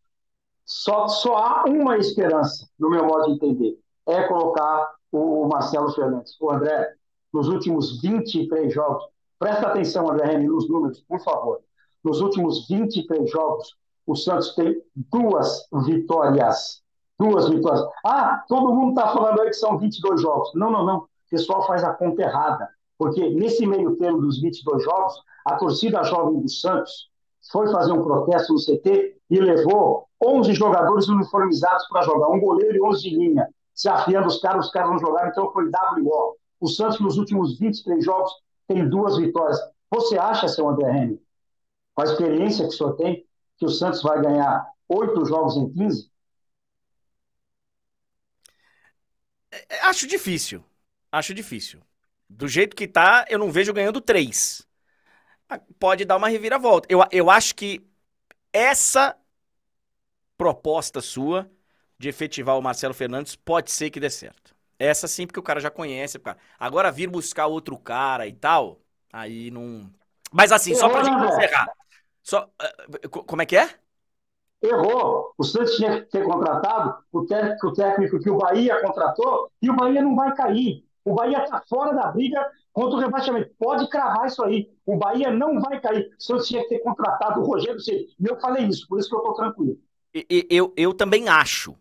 Só, 0.65 1.07
só 1.07 1.35
há 1.35 1.63
uma 1.67 1.97
esperança, 1.97 2.67
no 2.79 2.89
meu 2.89 3.05
modo 3.05 3.25
de 3.25 3.31
entender, 3.33 3.77
é 4.05 4.23
colocar 4.23 4.95
o 5.11 5.45
Marcelo 5.47 5.91
Fernandes. 5.91 6.39
O 6.39 6.49
André, 6.49 6.93
nos 7.33 7.47
últimos 7.49 8.01
23 8.01 8.73
jogos, 8.73 9.03
presta 9.43 9.67
atenção, 9.67 10.05
Remy, 10.07 10.47
nos 10.47 10.69
números, 10.69 11.01
por 11.01 11.19
favor. 11.19 11.59
Nos 12.01 12.21
últimos 12.21 12.65
23 12.65 13.29
jogos, 13.29 13.75
o 14.07 14.15
Santos 14.15 14.55
tem 14.55 14.81
duas 14.95 15.67
vitórias. 15.85 16.81
Duas 17.19 17.49
vitórias. 17.49 17.85
Ah, 18.05 18.41
todo 18.47 18.73
mundo 18.73 18.91
está 18.91 19.11
falando 19.11 19.41
aí 19.41 19.49
que 19.49 19.55
são 19.55 19.77
22 19.77 20.21
jogos. 20.21 20.49
Não, 20.55 20.71
não, 20.71 20.85
não. 20.85 20.97
O 20.99 21.09
pessoal 21.29 21.67
faz 21.67 21.83
a 21.83 21.93
conta 21.93 22.21
errada. 22.21 22.69
Porque 22.97 23.29
nesse 23.31 23.65
meio 23.65 23.97
termo 23.97 24.21
dos 24.21 24.39
22 24.39 24.81
jogos, 24.81 25.13
a 25.45 25.57
torcida 25.57 26.03
jovem 26.03 26.39
do 26.39 26.49
Santos 26.49 27.09
foi 27.51 27.69
fazer 27.69 27.91
um 27.91 28.01
protesto 28.01 28.53
no 28.53 28.59
CT 28.59 29.17
e 29.29 29.39
levou 29.41 30.07
11 30.25 30.53
jogadores 30.53 31.09
uniformizados 31.09 31.85
para 31.89 32.03
jogar, 32.03 32.29
um 32.29 32.39
goleiro 32.39 32.77
e 32.77 32.81
11 32.81 33.01
de 33.01 33.15
linha, 33.17 33.49
se 33.75 33.89
afiando 33.89 34.27
os 34.27 34.39
caras, 34.39 34.67
os 34.67 34.71
caras 34.71 34.91
não 34.91 34.99
jogaram, 34.99 35.29
então 35.29 35.51
foi 35.51 35.65
WO. 35.65 36.37
O 36.61 36.67
Santos, 36.69 37.01
nos 37.01 37.17
últimos 37.17 37.59
23 37.59 38.05
jogos, 38.05 38.31
tem 38.67 38.87
duas 38.87 39.17
vitórias. 39.17 39.59
Você 39.89 40.17
acha, 40.17 40.47
seu 40.47 40.67
André 40.67 40.89
Henrique, 40.89 41.23
com 41.93 42.01
a 42.01 42.05
experiência 42.05 42.67
que 42.67 42.73
o 42.73 42.77
senhor 42.77 42.93
tem, 42.95 43.25
que 43.57 43.65
o 43.65 43.69
Santos 43.69 44.01
vai 44.01 44.21
ganhar 44.21 44.67
oito 44.89 45.25
jogos 45.25 45.55
em 45.55 45.71
15? 45.71 46.11
É, 49.51 49.75
é, 49.75 49.81
acho 49.85 50.07
difícil. 50.07 50.63
Acho 51.11 51.33
difícil. 51.33 51.81
Do 52.27 52.47
jeito 52.47 52.75
que 52.75 52.87
tá, 52.87 53.25
eu 53.29 53.37
não 53.37 53.51
vejo 53.51 53.73
ganhando 53.73 54.01
três. 54.01 54.67
Ah, 55.47 55.59
pode 55.79 56.05
dar 56.05 56.17
uma 56.17 56.29
reviravolta. 56.29 56.87
Eu, 56.89 56.99
eu 57.11 57.29
acho 57.29 57.53
que 57.53 57.85
essa 58.51 59.15
proposta 60.37 61.01
sua 61.01 61.49
de 61.97 62.09
efetivar 62.09 62.57
o 62.57 62.61
Marcelo 62.61 62.93
Fernandes 62.93 63.35
pode 63.35 63.71
ser 63.71 63.89
que 63.91 63.99
dê 63.99 64.09
certo. 64.09 64.52
Essa 64.83 65.07
sim, 65.07 65.25
porque 65.25 65.39
o 65.39 65.43
cara 65.43 65.61
já 65.61 65.71
conhece. 65.71 66.21
Agora 66.59 66.91
vir 66.91 67.09
buscar 67.09 67.47
outro 67.47 67.77
cara 67.77 68.27
e 68.27 68.33
tal, 68.33 68.81
aí 69.11 69.49
não. 69.49 69.89
Mas 70.31 70.51
assim, 70.51 70.75
só 70.75 70.89
pra 70.89 71.03
gente 71.03 71.23
encerrar. 71.23 71.67
Só, 72.21 72.49
uh, 73.09 73.09
como 73.09 73.41
é 73.41 73.45
que 73.45 73.55
é? 73.55 73.69
Errou. 74.61 75.33
O 75.37 75.43
Santos 75.43 75.75
tinha 75.75 76.01
que 76.01 76.11
ter 76.11 76.23
contratado 76.25 76.97
o 77.11 77.25
técnico, 77.25 77.67
o 77.67 77.73
técnico 77.73 78.19
que 78.19 78.29
o 78.29 78.37
Bahia 78.37 78.81
contratou 78.81 79.49
e 79.61 79.69
o 79.69 79.75
Bahia 79.75 80.01
não 80.01 80.15
vai 80.15 80.33
cair. 80.35 80.85
O 81.05 81.13
Bahia 81.13 81.43
está 81.43 81.61
fora 81.67 81.93
da 81.93 82.11
briga 82.11 82.45
contra 82.71 82.97
o 82.97 82.99
rebaixamento. 82.99 83.51
Pode 83.57 83.89
cravar 83.89 84.27
isso 84.27 84.43
aí. 84.43 84.69
O 84.85 84.97
Bahia 84.97 85.31
não 85.31 85.61
vai 85.61 85.79
cair. 85.79 86.09
O 86.17 86.21
Santos 86.21 86.47
tinha 86.47 86.61
que 86.63 86.69
ter 86.69 86.79
contratado 86.79 87.41
o 87.41 87.45
Rogério 87.45 87.79
Ceni. 87.79 88.07
E 88.19 88.25
eu 88.25 88.39
falei 88.39 88.65
isso, 88.65 88.87
por 88.87 88.99
isso 88.99 89.09
que 89.09 89.15
eu 89.15 89.19
estou 89.19 89.33
tranquilo. 89.33 89.77
Eu, 90.13 90.43
eu, 90.49 90.73
eu 90.75 90.93
também 90.93 91.27
acho. 91.27 91.75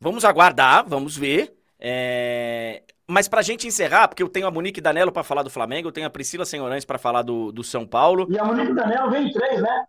Vamos 0.00 0.24
aguardar, 0.24 0.88
vamos 0.88 1.16
ver. 1.16 1.57
É... 1.80 2.82
Mas 3.06 3.28
pra 3.28 3.42
gente 3.42 3.66
encerrar, 3.66 4.08
porque 4.08 4.22
eu 4.22 4.28
tenho 4.28 4.46
a 4.46 4.50
Monique 4.50 4.80
Danello 4.80 5.10
para 5.10 5.22
falar 5.22 5.42
do 5.42 5.50
Flamengo, 5.50 5.88
eu 5.88 5.92
tenho 5.92 6.06
a 6.06 6.10
Priscila 6.10 6.44
Senhorães 6.44 6.84
para 6.84 6.98
falar 6.98 7.22
do, 7.22 7.50
do 7.50 7.64
São 7.64 7.86
Paulo. 7.86 8.26
E 8.30 8.38
a 8.38 8.44
Monique 8.44 8.74
Danello 8.74 9.10
vem 9.10 9.32
três, 9.32 9.62
né? 9.62 9.86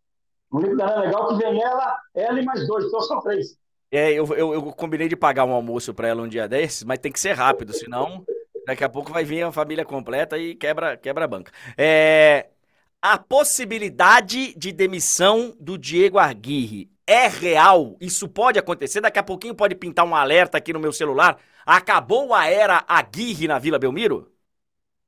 Monique 0.51 0.75
Danello 0.75 1.03
é 1.03 1.05
legal 1.05 1.27
que 1.27 1.35
vem 1.35 1.61
ela, 1.61 1.97
ela 2.15 2.39
e 2.39 2.45
mais 2.45 2.65
dois, 2.67 2.85
então 2.85 3.01
são 3.01 3.19
três. 3.21 3.57
É, 3.91 4.11
eu, 4.11 4.25
eu, 4.35 4.53
eu 4.53 4.61
combinei 4.73 5.07
de 5.07 5.15
pagar 5.15 5.45
um 5.45 5.51
almoço 5.51 5.93
para 5.93 6.07
ela 6.07 6.21
um 6.21 6.27
dia 6.27 6.47
desses, 6.47 6.83
mas 6.83 6.99
tem 6.99 7.11
que 7.11 7.19
ser 7.19 7.33
rápido, 7.33 7.73
senão 7.73 8.23
daqui 8.65 8.83
a 8.83 8.89
pouco 8.89 9.11
vai 9.11 9.23
vir 9.23 9.41
a 9.41 9.51
família 9.51 9.83
completa 9.83 10.37
e 10.37 10.55
quebra, 10.55 10.95
quebra 10.95 11.25
a 11.25 11.27
banca. 11.27 11.51
É, 11.75 12.49
a 13.01 13.17
possibilidade 13.17 14.53
de 14.55 14.71
demissão 14.71 15.55
do 15.59 15.77
Diego 15.77 16.19
Aguirre 16.19 16.89
é 17.07 17.27
real? 17.27 17.97
Isso 17.99 18.27
pode 18.27 18.59
acontecer? 18.59 19.01
Daqui 19.01 19.17
a 19.17 19.23
pouquinho 19.23 19.55
pode 19.55 19.73
pintar 19.73 20.05
um 20.05 20.15
alerta 20.15 20.57
aqui 20.57 20.71
no 20.71 20.79
meu 20.79 20.93
celular. 20.93 21.37
Acabou 21.69 22.33
a 22.33 22.47
era 22.47 22.83
Aguirre 22.87 23.47
na 23.47 23.59
Vila 23.59 23.77
Belmiro? 23.77 24.31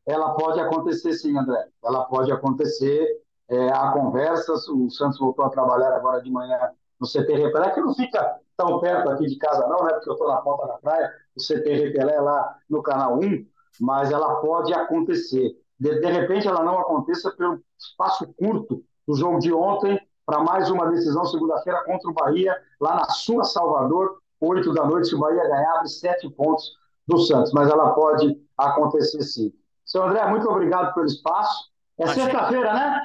Ela 0.05 0.35
pode 0.35 0.59
acontecer 0.59 1.13
sim, 1.13 1.35
André. 1.35 1.67
Ela 1.83 2.03
pode 2.05 2.31
acontecer. 2.31 3.03
É, 3.49 3.69
há 3.69 3.91
conversas. 3.93 4.67
O 4.67 4.87
Santos 4.91 5.17
voltou 5.17 5.43
a 5.43 5.49
trabalhar 5.49 5.91
agora 5.91 6.21
de 6.21 6.29
manhã 6.29 6.69
no 6.99 7.07
CT 7.07 7.33
Repelé, 7.33 7.71
que 7.71 7.81
não 7.81 7.95
fica 7.95 8.39
tão 8.55 8.79
perto 8.79 9.09
aqui 9.09 9.25
de 9.25 9.37
casa, 9.37 9.67
não, 9.67 9.83
né? 9.83 9.93
Porque 9.93 10.09
eu 10.11 10.13
estou 10.13 10.27
na 10.27 10.37
ponta 10.37 10.67
da 10.67 10.73
praia. 10.75 11.11
O 11.35 11.41
CT 11.41 11.67
Repelé 11.67 12.19
lá 12.19 12.55
no 12.69 12.83
canal 12.83 13.17
1, 13.17 13.43
mas 13.79 14.11
ela 14.11 14.35
pode 14.35 14.71
acontecer. 14.71 15.57
De, 15.79 15.99
de 15.99 16.11
repente, 16.11 16.47
ela 16.47 16.63
não 16.63 16.77
aconteça 16.77 17.31
pelo 17.31 17.59
espaço 17.75 18.31
curto 18.37 18.83
do 19.07 19.15
jogo 19.15 19.39
de 19.39 19.51
ontem 19.51 19.99
para 20.27 20.43
mais 20.43 20.69
uma 20.69 20.91
decisão 20.91 21.25
segunda-feira 21.25 21.83
contra 21.85 22.07
o 22.07 22.13
Bahia, 22.13 22.55
lá 22.79 22.97
na 22.97 23.05
sua 23.05 23.45
Salvador, 23.45 24.20
8 24.41 24.73
da 24.73 24.85
noite, 24.85 25.07
se 25.07 25.15
o 25.15 25.19
Bahia 25.19 25.47
ganhar, 25.47 25.75
abre 25.75 25.87
7 25.87 26.29
pontos 26.31 26.77
do 27.07 27.17
Santos, 27.19 27.53
mas 27.53 27.69
ela 27.69 27.93
pode 27.93 28.37
acontecer 28.57 29.21
sim. 29.21 29.53
Seu 29.85 30.03
André, 30.03 30.27
muito 30.27 30.49
obrigado 30.49 30.93
pelo 30.93 31.05
espaço. 31.05 31.71
É 31.97 32.07
sexta-feira, 32.07 32.73
né? 32.73 33.01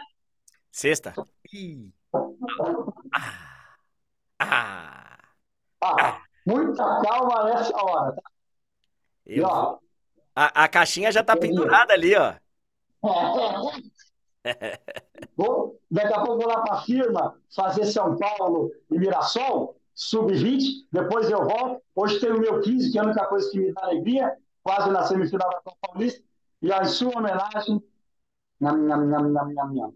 Sexta. 0.73 1.15
Ah. 4.39 5.19
Ah. 5.83 6.21
muita 6.47 7.03
calma 7.03 7.45
nessa 7.45 7.77
hora, 7.77 8.15
tá? 8.15 8.23
Eu... 9.25 9.37
E, 9.37 9.43
ó, 9.43 9.79
a, 10.35 10.65
a 10.65 10.69
caixinha 10.69 11.11
já 11.11 11.25
tá 11.25 11.35
pendurada 11.37 11.95
ali, 11.95 12.15
ó. 12.15 12.35
Vou, 15.37 15.81
daqui 15.91 16.13
a 16.13 16.21
pouco 16.21 16.39
vou 16.39 16.49
lá 16.49 16.61
para 16.63 16.77
a 16.77 16.83
firma 16.83 17.37
fazer 17.55 17.85
São 17.87 18.17
Paulo 18.17 18.71
e 18.91 18.99
Mirassol, 18.99 19.77
sub-20, 19.97 20.87
depois 20.93 21.29
eu 21.31 21.39
volto. 21.39 21.83
Hoje 21.95 22.21
tem 22.21 22.31
o 22.31 22.39
meu 22.39 22.61
15, 22.61 22.93
que 22.93 22.99
é 22.99 23.01
a 23.01 23.05
única 23.05 23.25
coisa 23.25 23.51
que 23.51 23.59
me 23.59 23.73
dá 23.73 23.83
alegria, 23.83 24.37
quase 24.63 24.91
na 24.91 25.03
semifinal 25.03 25.49
da 25.51 25.61
Copa 25.63 25.77
Paulista. 25.81 26.23
E 26.63 26.71
a 26.71 26.85
sua 26.85 27.19
homenagem, 27.19 27.83
nham, 28.61 28.77
nham, 28.77 29.07
nham, 29.07 29.29
nham, 29.31 29.49
nham, 29.49 29.75
nham. 29.75 29.95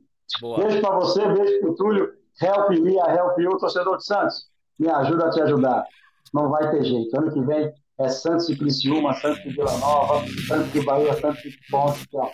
Beijo 0.56 0.80
para 0.80 0.96
você, 0.96 1.28
beijo 1.28 1.60
para 1.60 1.70
o 1.70 1.74
Túlio. 1.74 2.12
Help 2.40 2.70
me, 2.70 2.96
help 2.96 3.38
you, 3.38 3.58
torcedor 3.58 3.98
de 3.98 4.04
Santos. 4.06 4.48
Me 4.78 4.88
ajuda 4.88 5.26
a 5.26 5.30
te 5.30 5.42
ajudar. 5.42 5.84
Não 6.32 6.48
vai 6.48 6.70
ter 6.70 6.84
jeito. 6.84 7.14
Ano 7.18 7.32
que 7.32 7.40
vem 7.40 7.72
é 7.98 8.08
Santos 8.08 8.48
e 8.48 8.56
Criciúma, 8.56 9.12
Santos 9.14 9.44
e 9.44 9.50
Vila 9.50 9.76
Nova, 9.78 10.24
Santos 10.48 10.74
e 10.74 10.84
Bahia, 10.84 11.12
Santos 11.20 11.44
e 11.44 11.58
Ponte. 11.70 12.06
Tchau. 12.08 12.32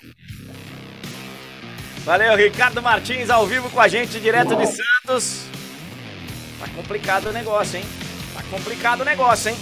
Valeu, 2.05 2.37
Ricardo 2.37 2.81
Martins 2.81 3.31
ao 3.31 3.45
vivo 3.47 3.69
com 3.71 3.81
a 3.81 3.89
gente, 3.89 4.21
direto 4.21 4.55
de 4.55 4.67
Santos. 4.67 5.56
Tá 6.59 6.67
complicado 6.75 7.29
o 7.29 7.33
negócio, 7.33 7.79
hein? 7.79 7.85
Tá 8.35 8.43
complicado 8.51 9.01
o 9.03 9.05
negócio, 9.05 9.51
hein? 9.51 9.57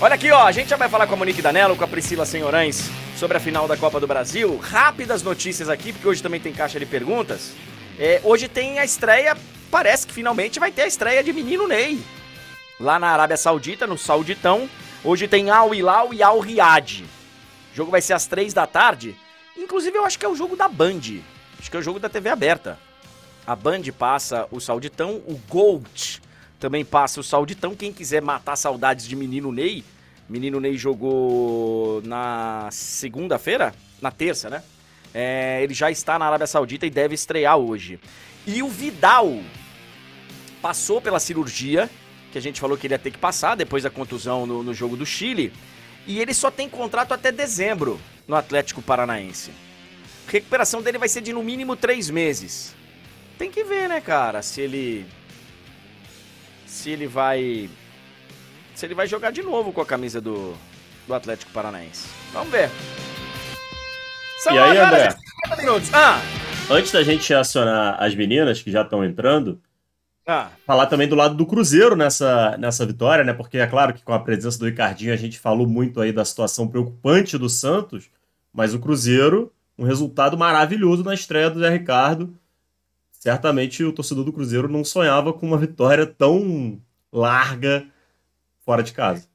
Olha 0.00 0.14
aqui, 0.14 0.30
ó, 0.30 0.46
a 0.46 0.52
gente 0.52 0.68
já 0.68 0.76
vai 0.76 0.88
falar 0.88 1.06
com 1.06 1.14
a 1.14 1.16
Monique 1.16 1.42
Danello, 1.42 1.76
com 1.76 1.84
a 1.84 1.88
Priscila 1.88 2.24
Senhorães 2.24 2.90
sobre 3.16 3.36
a 3.36 3.40
final 3.40 3.68
da 3.68 3.76
Copa 3.76 4.00
do 4.00 4.06
Brasil. 4.06 4.56
Rápidas 4.56 5.22
notícias 5.22 5.68
aqui, 5.68 5.92
porque 5.92 6.08
hoje 6.08 6.22
também 6.22 6.40
tem 6.40 6.52
caixa 6.52 6.80
de 6.80 6.86
perguntas. 6.86 7.52
É, 7.98 8.20
hoje 8.24 8.48
tem 8.48 8.78
a 8.78 8.84
estreia, 8.84 9.36
parece 9.70 10.06
que 10.06 10.14
finalmente 10.14 10.58
vai 10.58 10.72
ter 10.72 10.82
a 10.82 10.86
estreia 10.86 11.22
de 11.22 11.32
Menino 11.32 11.68
Ney. 11.68 12.00
Lá 12.80 12.98
na 12.98 13.08
Arábia 13.08 13.36
Saudita, 13.36 13.86
no 13.86 13.98
Sauditão. 13.98 14.68
Hoje 15.04 15.28
tem 15.28 15.50
Al 15.50 15.74
Hilal 15.74 16.14
e 16.14 16.22
Al 16.22 16.40
Riyad. 16.40 17.04
O 17.72 17.76
jogo 17.76 17.90
vai 17.90 18.00
ser 18.00 18.14
às 18.14 18.26
três 18.26 18.54
da 18.54 18.66
tarde. 18.66 19.14
Inclusive, 19.56 19.96
eu 19.98 20.04
acho 20.04 20.18
que 20.18 20.24
é 20.24 20.28
o 20.28 20.34
jogo 20.34 20.56
da 20.56 20.68
Band. 20.68 21.20
Acho 21.60 21.70
que 21.70 21.76
é 21.76 21.80
o 21.80 21.82
jogo 21.82 22.00
da 22.00 22.08
TV 22.08 22.30
aberta. 22.30 22.78
A 23.46 23.54
Band 23.54 23.82
passa 23.98 24.48
o 24.50 24.58
Sauditão, 24.60 25.22
o 25.26 25.40
Gold 25.48 26.21
também 26.62 26.84
passa 26.84 27.20
o 27.20 27.24
Sauditão. 27.24 27.74
Quem 27.74 27.92
quiser 27.92 28.22
matar 28.22 28.56
saudades 28.56 29.06
de 29.06 29.16
Menino 29.16 29.50
Ney, 29.50 29.84
Menino 30.28 30.60
Ney 30.60 30.76
jogou 30.76 32.00
na 32.02 32.68
segunda-feira? 32.70 33.74
Na 34.00 34.10
terça, 34.10 34.48
né? 34.48 34.62
É, 35.12 35.60
ele 35.62 35.74
já 35.74 35.90
está 35.90 36.18
na 36.18 36.24
Arábia 36.24 36.46
Saudita 36.46 36.86
e 36.86 36.90
deve 36.90 37.14
estrear 37.14 37.58
hoje. 37.58 38.00
E 38.46 38.62
o 38.62 38.68
Vidal 38.68 39.40
passou 40.62 41.00
pela 41.00 41.20
cirurgia, 41.20 41.90
que 42.30 42.38
a 42.38 42.40
gente 42.40 42.60
falou 42.60 42.78
que 42.78 42.86
ele 42.86 42.94
ia 42.94 42.98
ter 42.98 43.10
que 43.10 43.18
passar 43.18 43.56
depois 43.56 43.82
da 43.82 43.90
contusão 43.90 44.46
no, 44.46 44.62
no 44.62 44.72
jogo 44.72 44.96
do 44.96 45.04
Chile. 45.04 45.52
E 46.06 46.18
ele 46.20 46.32
só 46.32 46.50
tem 46.50 46.68
contrato 46.68 47.12
até 47.12 47.30
dezembro 47.30 48.00
no 48.26 48.34
Atlético 48.34 48.80
Paranaense 48.80 49.50
recuperação 50.32 50.82
dele 50.82 50.98
vai 50.98 51.08
ser 51.08 51.20
de 51.20 51.32
no 51.32 51.42
mínimo 51.42 51.76
três 51.76 52.08
meses. 52.08 52.74
Tem 53.38 53.50
que 53.50 53.64
ver, 53.64 53.88
né, 53.88 54.00
cara, 54.00 54.42
se 54.42 54.60
ele. 54.60 55.06
Se 56.72 56.88
ele 56.88 57.06
vai. 57.06 57.68
Se 58.74 58.86
ele 58.86 58.94
vai 58.94 59.06
jogar 59.06 59.30
de 59.30 59.42
novo 59.42 59.74
com 59.74 59.82
a 59.82 59.86
camisa 59.86 60.22
do, 60.22 60.54
do 61.06 61.12
Atlético 61.12 61.52
Paranaense. 61.52 62.08
Vamos 62.32 62.50
ver. 62.50 62.70
São 64.38 64.54
e 64.54 64.58
aí, 64.58 64.78
André? 64.78 65.14
Minutos. 65.58 65.92
Ah. 65.92 66.18
Antes 66.70 66.90
da 66.90 67.02
gente 67.02 67.32
acionar 67.34 68.02
as 68.02 68.14
meninas 68.14 68.62
que 68.62 68.70
já 68.70 68.80
estão 68.80 69.04
entrando, 69.04 69.60
Ah. 70.26 70.48
Falar 70.66 70.86
também 70.86 71.06
do 71.06 71.14
lado 71.14 71.34
do 71.34 71.44
Cruzeiro 71.44 71.94
nessa, 71.94 72.56
nessa 72.56 72.86
vitória, 72.86 73.22
né? 73.22 73.34
Porque 73.34 73.58
é 73.58 73.66
claro 73.66 73.92
que 73.92 74.02
com 74.02 74.14
a 74.14 74.18
presença 74.18 74.58
do 74.58 74.64
Ricardinho 74.64 75.12
a 75.12 75.16
gente 75.16 75.38
falou 75.38 75.66
muito 75.66 76.00
aí 76.00 76.10
da 76.10 76.24
situação 76.24 76.66
preocupante 76.66 77.36
do 77.36 77.50
Santos, 77.50 78.08
mas 78.50 78.72
o 78.72 78.78
Cruzeiro, 78.78 79.52
um 79.76 79.84
resultado 79.84 80.38
maravilhoso 80.38 81.04
na 81.04 81.12
estreia 81.12 81.50
do 81.50 81.60
Zé 81.60 81.68
Ricardo. 81.68 82.34
Certamente 83.22 83.84
o 83.84 83.92
torcedor 83.92 84.24
do 84.24 84.32
Cruzeiro 84.32 84.66
não 84.66 84.84
sonhava 84.84 85.32
com 85.32 85.46
uma 85.46 85.56
vitória 85.56 86.04
tão 86.04 86.82
larga 87.12 87.88
fora 88.64 88.82
de 88.82 88.92
casa. 88.92 89.28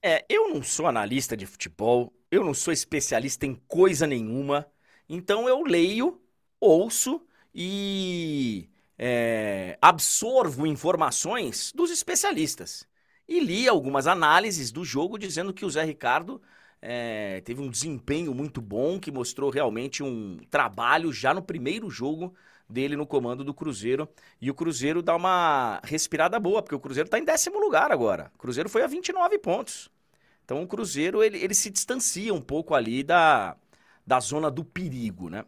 É, 0.00 0.24
eu 0.28 0.54
não 0.54 0.62
sou 0.62 0.86
analista 0.86 1.36
de 1.36 1.44
futebol, 1.44 2.12
eu 2.30 2.44
não 2.44 2.54
sou 2.54 2.72
especialista 2.72 3.44
em 3.44 3.56
coisa 3.66 4.06
nenhuma, 4.06 4.64
então 5.08 5.48
eu 5.48 5.64
leio, 5.64 6.22
ouço 6.60 7.26
e 7.52 8.70
é, 8.96 9.76
absorvo 9.82 10.64
informações 10.64 11.72
dos 11.74 11.90
especialistas. 11.90 12.86
E 13.26 13.40
li 13.40 13.66
algumas 13.66 14.06
análises 14.06 14.70
do 14.70 14.84
jogo 14.84 15.18
dizendo 15.18 15.52
que 15.52 15.64
o 15.64 15.70
Zé 15.70 15.82
Ricardo 15.82 16.40
é, 16.80 17.40
teve 17.40 17.60
um 17.60 17.68
desempenho 17.68 18.32
muito 18.32 18.60
bom, 18.60 19.00
que 19.00 19.10
mostrou 19.10 19.50
realmente 19.50 20.04
um 20.04 20.38
trabalho 20.48 21.12
já 21.12 21.34
no 21.34 21.42
primeiro 21.42 21.90
jogo 21.90 22.32
dele 22.74 22.96
no 22.96 23.06
comando 23.06 23.44
do 23.44 23.54
Cruzeiro. 23.54 24.08
E 24.40 24.50
o 24.50 24.54
Cruzeiro 24.54 25.00
dá 25.02 25.16
uma 25.16 25.80
respirada 25.84 26.38
boa, 26.38 26.62
porque 26.62 26.74
o 26.74 26.80
Cruzeiro 26.80 27.06
está 27.06 27.18
em 27.18 27.24
décimo 27.24 27.58
lugar 27.58 27.90
agora. 27.92 28.30
O 28.34 28.38
Cruzeiro 28.38 28.68
foi 28.68 28.82
a 28.82 28.86
29 28.86 29.38
pontos. 29.38 29.90
Então 30.44 30.62
o 30.62 30.66
Cruzeiro 30.66 31.22
ele, 31.22 31.38
ele 31.38 31.54
se 31.54 31.70
distancia 31.70 32.34
um 32.34 32.40
pouco 32.40 32.74
ali 32.74 33.02
da, 33.02 33.56
da 34.06 34.20
zona 34.20 34.50
do 34.50 34.64
perigo, 34.64 35.30
né? 35.30 35.44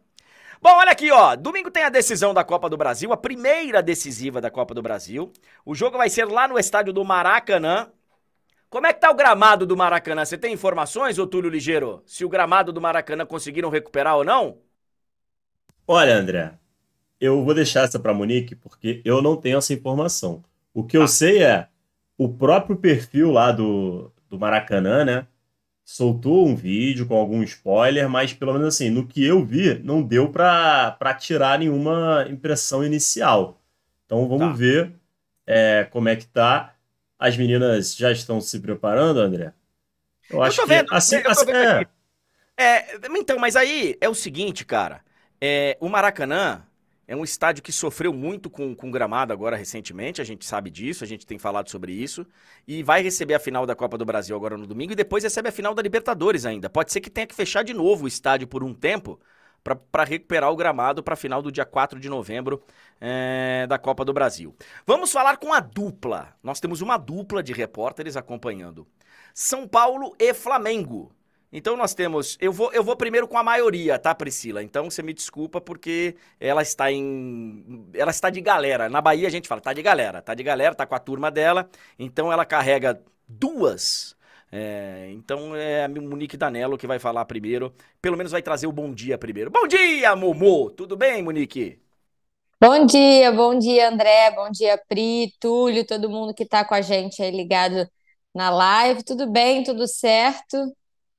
Bom, 0.62 0.70
olha 0.70 0.93
aqui, 0.93 1.11
ó. 1.11 1.37
Domingo 1.37 1.70
tem 1.70 1.85
a 1.85 1.91
decisão 1.91 2.33
da 2.33 2.43
Copa 2.43 2.68
do 2.70 2.77
Brasil, 2.77 3.12
a 3.12 3.16
primeira 3.16 3.83
decisiva 3.83 4.41
da 4.41 4.51
Copa 4.51 4.74
do 4.74 4.83
Brasil. 4.83 5.33
O 5.64 5.74
jogo 5.74 5.99
vai 5.99 6.09
ser 6.09 6.24
lá 6.24 6.49
no 6.49 6.59
estádio 6.59 6.93
do 6.93 7.05
Maracanã. 7.05 7.91
Como 8.70 8.87
é 8.87 8.93
que 8.93 9.01
tá 9.01 9.11
o 9.11 9.14
gramado 9.14 9.66
do 9.66 9.77
Maracanã? 9.77 10.24
Você 10.24 10.39
tem 10.39 10.53
informações, 10.53 11.18
ô 11.18 11.27
Túlio 11.27 11.51
Ligeiro? 11.51 12.03
Se 12.07 12.24
o 12.24 12.29
gramado 12.29 12.72
do 12.72 12.81
Maracanã 12.81 13.27
conseguiram 13.27 13.70
recuperar 13.70 14.16
ou 14.16 14.24
não? 14.24 14.59
Olha, 15.87 16.16
André, 16.16 16.59
eu 17.21 17.45
vou 17.45 17.55
deixar 17.55 17.85
essa 17.85 17.99
para 17.99 18.14
Monique 18.14 18.55
porque 18.55 19.01
eu 19.05 19.23
não 19.23 19.37
tenho 19.37 19.59
essa 19.59 19.73
informação. 19.73 20.43
O 20.73 20.85
que 20.85 20.97
eu 20.97 21.03
ah. 21.03 21.09
sei 21.09 21.43
é 21.43 21.69
o 22.19 22.29
próprio 22.29 22.77
perfil 22.77 23.31
lá 23.31 23.53
do, 23.53 24.12
do 24.29 24.39
Maracanã, 24.39 25.05
né? 25.05 25.27
soltou 25.87 26.45
um 26.45 26.57
vídeo 26.57 27.07
com 27.07 27.14
algum 27.14 27.45
spoiler, 27.45 28.11
mas 28.11 28.33
pelo 28.33 28.53
menos 28.53 28.75
assim, 28.75 28.91
no 28.91 29.07
que 29.07 29.25
eu 29.25 29.45
vi, 29.45 29.79
não 29.85 30.03
deu 30.03 30.29
para 30.29 31.14
tirar 31.17 31.61
nenhuma 31.61 32.27
impressão 32.29 32.85
inicial. 32.85 33.62
Então 34.05 34.29
vamos 34.29 34.49
tá. 34.49 34.53
ver 34.53 34.93
é, 35.47 35.85
como 35.85 36.09
é 36.09 36.17
que 36.17 36.27
tá. 36.27 36.75
As 37.17 37.37
meninas 37.37 37.95
já 37.95 38.11
estão 38.11 38.41
se 38.41 38.59
preparando, 38.59 39.21
André? 39.21 39.53
Eu, 40.29 40.39
eu 40.39 40.43
acho 40.43 40.61
tô 40.61 40.67
vendo, 40.67 40.89
que 40.89 40.95
assim, 40.95 41.17
eu 41.17 41.31
assim, 41.31 41.51
é... 41.53 41.87
é... 42.59 42.97
Então, 43.17 43.39
mas 43.39 43.55
aí 43.55 43.97
é 44.01 44.09
o 44.09 44.14
seguinte, 44.14 44.64
cara. 44.64 45.01
É, 45.41 45.79
o 45.81 45.89
Maracanã, 45.89 46.66
é 47.09 47.15
um 47.15 47.23
estádio 47.23 47.63
que 47.63 47.71
sofreu 47.71 48.13
muito 48.13 48.51
com, 48.51 48.75
com 48.75 48.91
gramado 48.91 49.33
agora 49.33 49.57
recentemente, 49.57 50.21
a 50.21 50.25
gente 50.25 50.45
sabe 50.45 50.71
disso, 50.71 51.05
a 51.05 51.07
gente 51.07 51.25
tem 51.25 51.39
falado 51.39 51.71
sobre 51.71 51.93
isso. 51.93 52.27
E 52.67 52.83
vai 52.83 53.03
receber 53.03 53.35
a 53.35 53.39
final 53.39 53.65
da 53.65 53.77
Copa 53.77 53.97
do 53.97 54.05
Brasil 54.05 54.35
agora 54.35 54.57
no 54.57 54.67
domingo 54.67 54.93
e 54.93 54.97
depois 54.97 55.23
recebe 55.23 55.49
a 55.49 55.53
final 55.53 55.75
da 55.75 55.83
Libertadores 55.83 56.45
ainda. 56.45 56.69
Pode 56.69 56.93
ser 56.93 57.01
que 57.01 57.11
tenha 57.11 57.27
que 57.27 57.35
fechar 57.35 57.63
de 57.63 57.73
novo 57.73 58.05
o 58.05 58.09
estádio 58.09 58.49
por 58.49 58.65
um 58.65 58.75
tempo 58.75 59.21
para 59.91 60.05
recuperar 60.05 60.51
o 60.51 60.57
gramado 60.57 61.03
para 61.03 61.15
a 61.15 61.17
final 61.17 61.43
do 61.43 61.51
dia 61.51 61.65
4 61.65 61.99
de 61.99 62.09
novembro 62.09 62.63
é, 63.01 63.67
da 63.69 63.79
Copa 63.79 64.05
do 64.05 64.13
Brasil. 64.13 64.55
Vamos 64.87 65.11
falar 65.11 65.37
com 65.37 65.53
a 65.53 65.61
dupla. 65.61 66.35
Nós 66.43 66.61
temos 66.61 66.81
uma 66.81 66.97
dupla 66.97 67.43
de 67.43 67.53
repórteres 67.53 68.17
acompanhando 68.17 68.87
São 69.35 69.67
Paulo 69.67 70.15
e 70.19 70.33
Flamengo. 70.35 71.13
Então 71.53 71.77
nós 71.77 71.95
temos. 71.95 72.37
Eu 72.41 72.53
vou, 72.53 72.73
eu 72.73 72.83
vou 72.83 72.97
primeiro 72.97 73.29
com 73.29 73.39
a 73.39 73.43
maioria, 73.43 73.99
tá, 73.99 74.15
Priscila? 74.15 74.63
Então 74.63 74.91
você 74.91 75.03
me 75.03 75.13
desculpa 75.13 75.61
porque 75.61 76.17
ela 76.41 76.63
está 76.63 76.91
em. 76.91 77.89
Ela 77.95 78.11
está 78.11 78.31
de 78.31 78.41
galera. 78.41 78.89
Na 78.89 79.01
Bahia 79.01 79.29
a 79.29 79.31
gente 79.31 79.49
fala, 79.49 79.61
tá 79.61 79.73
de 79.73 79.83
galera, 79.83 80.21
tá 80.23 80.35
de 80.35 80.43
galera, 80.43 80.75
tá 80.75 80.87
com 80.87 80.95
a 80.95 80.99
turma 80.99 81.31
dela. 81.31 81.69
Então 81.99 82.33
ela 82.33 82.45
carrega 82.45 83.03
duas. 83.29 84.17
É, 84.51 85.09
então 85.13 85.57
é 85.57 85.85
a 85.85 85.89
Monique 85.89 86.37
Danello 86.37 86.79
que 86.79 86.87
vai 86.87 86.99
falar 86.99 87.25
primeiro. 87.25 87.75
Pelo 88.01 88.17
menos 88.17 88.33
vai 88.33 88.43
trazer 88.43 88.67
o 88.67 88.73
bom 88.73 88.93
dia 88.93 89.19
primeiro. 89.19 89.51
Bom 89.51 89.67
dia, 89.67 90.15
Momô! 90.17 90.71
Tudo 90.71 90.97
bem, 90.97 91.23
Monique? 91.23 91.81
Bom 92.61 92.87
dia, 92.87 93.31
bom 93.33 93.59
dia, 93.59 93.89
André, 93.91 94.31
bom 94.35 94.51
dia, 94.51 94.79
Pri, 94.89 95.31
Túlio, 95.39 95.87
todo 95.87 96.09
mundo 96.09 96.33
que 96.35 96.43
está 96.43 96.65
com 96.65 96.75
a 96.75 96.81
gente 96.81 97.23
aí 97.23 97.31
ligado 97.31 97.87
na 98.35 98.49
live. 98.51 99.05
Tudo 99.05 99.31
bem, 99.31 99.63
tudo 99.63 99.87
certo? 99.87 100.57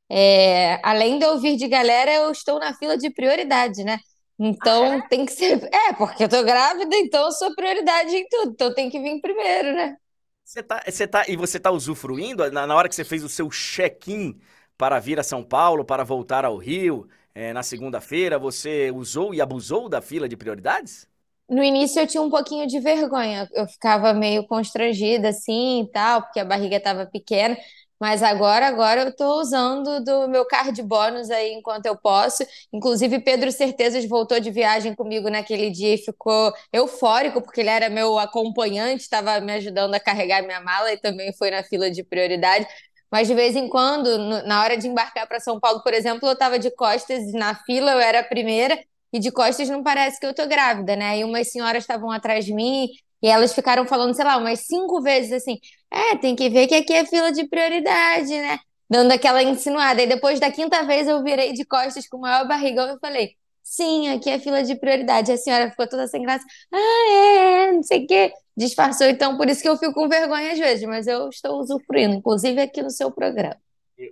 É, 0.10 0.80
além 0.84 1.20
de 1.20 1.26
eu 1.26 1.32
ouvir 1.32 1.58
de 1.58 1.68
galera, 1.68 2.12
eu 2.12 2.32
estou 2.32 2.60
na 2.60 2.74
fila 2.74 2.98
de 2.98 3.10
prioridade, 3.10 3.84
né? 3.84 4.00
Então 4.40 4.84
ah, 4.92 4.96
é? 4.98 5.08
tem 5.08 5.26
que 5.26 5.32
ser. 5.32 5.64
É, 5.74 5.94
porque 5.94 6.24
eu 6.24 6.30
tô 6.30 6.44
grávida, 6.44 6.96
então 6.96 7.26
eu 7.26 7.32
sou 7.32 7.54
prioridade 7.56 8.16
em 8.16 8.28
tudo. 8.30 8.52
Então 8.52 8.74
tem 8.74 8.90
que 8.90 9.00
vir 9.00 9.20
primeiro, 9.22 9.74
né? 9.74 9.98
Você 10.44 10.64
tá, 10.64 10.82
você 10.88 11.08
tá, 11.08 11.26
e 11.28 11.36
você 11.36 11.60
tá 11.60 11.72
usufruindo 11.72 12.50
na, 12.52 12.66
na 12.66 12.76
hora 12.76 12.88
que 12.88 12.96
você 12.96 13.04
fez 13.04 13.24
o 13.24 13.30
seu 13.30 13.50
check-in 13.50 14.40
para 14.78 15.00
vir 15.00 15.20
a 15.20 15.24
São 15.24 15.44
Paulo, 15.44 15.84
para 15.84 16.06
voltar 16.06 16.46
ao 16.46 16.58
Rio, 16.58 17.10
é, 17.36 17.52
na 17.52 17.64
segunda-feira, 17.64 18.40
você 18.40 18.90
usou 18.92 19.34
e 19.34 19.42
abusou 19.42 19.90
da 19.90 20.02
fila 20.02 20.30
de 20.30 20.38
prioridades? 20.38 21.08
No 21.50 21.64
início 21.64 22.02
eu 22.02 22.08
tinha 22.08 22.22
um 22.22 22.30
pouquinho 22.30 22.68
de 22.68 22.80
vergonha, 22.80 23.48
eu 23.54 23.66
ficava 23.68 24.14
meio 24.14 24.46
constrangida 24.46 25.30
assim 25.30 25.84
e 25.84 25.92
tal, 25.92 26.22
porque 26.24 26.40
a 26.40 26.46
barriga 26.46 26.76
estava 26.76 27.06
pequena, 27.06 27.58
mas 28.00 28.22
agora, 28.22 28.68
agora 28.68 29.02
eu 29.02 29.10
estou 29.10 29.40
usando 29.40 30.04
do 30.04 30.28
meu 30.28 30.46
card 30.46 30.82
bônus 30.84 31.30
aí 31.32 31.54
enquanto 31.54 31.86
eu 31.88 31.98
posso. 31.98 32.44
Inclusive, 32.72 33.20
Pedro 33.20 33.52
Certezas 33.52 34.06
voltou 34.08 34.40
de 34.40 34.52
viagem 34.52 34.94
comigo 34.96 35.30
naquele 35.30 35.70
dia 35.72 35.96
e 35.96 35.98
ficou 35.98 36.54
eufórico, 36.72 37.42
porque 37.42 37.62
ele 37.62 37.70
era 37.70 37.90
meu 37.90 38.20
acompanhante, 38.20 39.02
estava 39.04 39.40
me 39.40 39.54
ajudando 39.54 39.96
a 39.96 40.00
carregar 40.00 40.44
minha 40.44 40.62
mala 40.62 40.92
e 40.94 40.98
também 41.00 41.34
foi 41.34 41.50
na 41.52 41.64
fila 41.64 41.90
de 41.90 42.04
prioridade. 42.04 42.68
Mas 43.12 43.28
de 43.28 43.34
vez 43.34 43.56
em 43.56 43.68
quando, 43.70 44.18
na 44.44 44.62
hora 44.62 44.78
de 44.78 44.88
embarcar 44.88 45.28
para 45.28 45.40
São 45.40 45.60
Paulo, 45.60 45.82
por 45.82 45.94
exemplo, 45.94 46.28
eu 46.28 46.34
estava 46.34 46.60
de 46.60 46.70
costas 46.72 47.32
na 47.34 47.56
fila, 47.64 47.92
eu 47.94 48.00
era 48.00 48.20
a 48.20 48.24
primeira, 48.24 48.78
e 49.14 49.20
de 49.20 49.32
costas 49.32 49.70
não 49.70 49.82
parece 49.84 50.20
que 50.20 50.26
eu 50.26 50.34
tô 50.34 50.46
grávida, 50.48 50.96
né? 50.96 51.20
E 51.20 51.24
umas 51.24 51.50
senhoras 51.52 51.84
estavam 51.84 52.12
atrás 52.12 52.46
de 52.46 52.54
mim 52.54 52.88
e 53.22 53.28
elas 53.28 53.54
ficaram 53.54 53.86
falando, 53.86 54.14
sei 54.14 54.26
lá, 54.26 54.38
umas 54.38 54.60
cinco 54.68 55.02
vezes 55.02 55.32
assim: 55.32 55.58
é, 55.92 56.18
tem 56.18 56.36
que 56.36 56.50
ver 56.50 56.68
que 56.68 56.76
aqui 56.76 56.94
é 56.94 57.06
fila 57.06 57.32
de 57.32 57.48
prioridade, 57.48 58.30
né? 58.30 58.60
Dando 58.90 59.12
aquela 59.12 59.42
insinuada. 59.44 60.02
E 60.02 60.08
depois 60.08 60.40
da 60.40 60.52
quinta 60.52 60.84
vez 60.84 61.08
eu 61.08 61.24
virei 61.24 61.54
de 61.54 61.66
costas 61.66 62.08
com 62.08 62.18
o 62.18 62.22
maior 62.22 62.48
barrigão 62.48 62.96
e 62.96 63.00
falei: 63.00 63.36
sim, 63.64 64.10
aqui 64.10 64.30
é 64.30 64.40
fila 64.40 64.64
de 64.64 64.76
prioridade. 64.76 65.32
A 65.32 65.38
senhora 65.38 65.70
ficou 65.70 65.88
toda 65.88 66.08
sem 66.08 66.22
graça: 66.22 66.46
ah, 66.74 66.78
é, 66.78 67.70
é, 67.70 67.72
não 67.74 67.84
sei 67.84 68.04
o 68.04 68.08
quê. 68.08 68.32
Disfarçou, 68.56 69.08
então 69.08 69.38
por 69.38 69.48
isso 69.50 69.62
que 69.62 69.70
eu 69.70 69.78
fico 69.78 69.94
com 69.94 70.10
vergonha 70.10 70.52
às 70.52 70.60
vezes, 70.60 70.88
mas 70.88 71.06
eu 71.06 71.30
estou 71.30 71.60
usufruindo, 71.60 72.16
inclusive 72.16 72.60
aqui 72.60 72.82
no 72.82 72.90
seu 72.90 73.12
programa. 73.12 73.58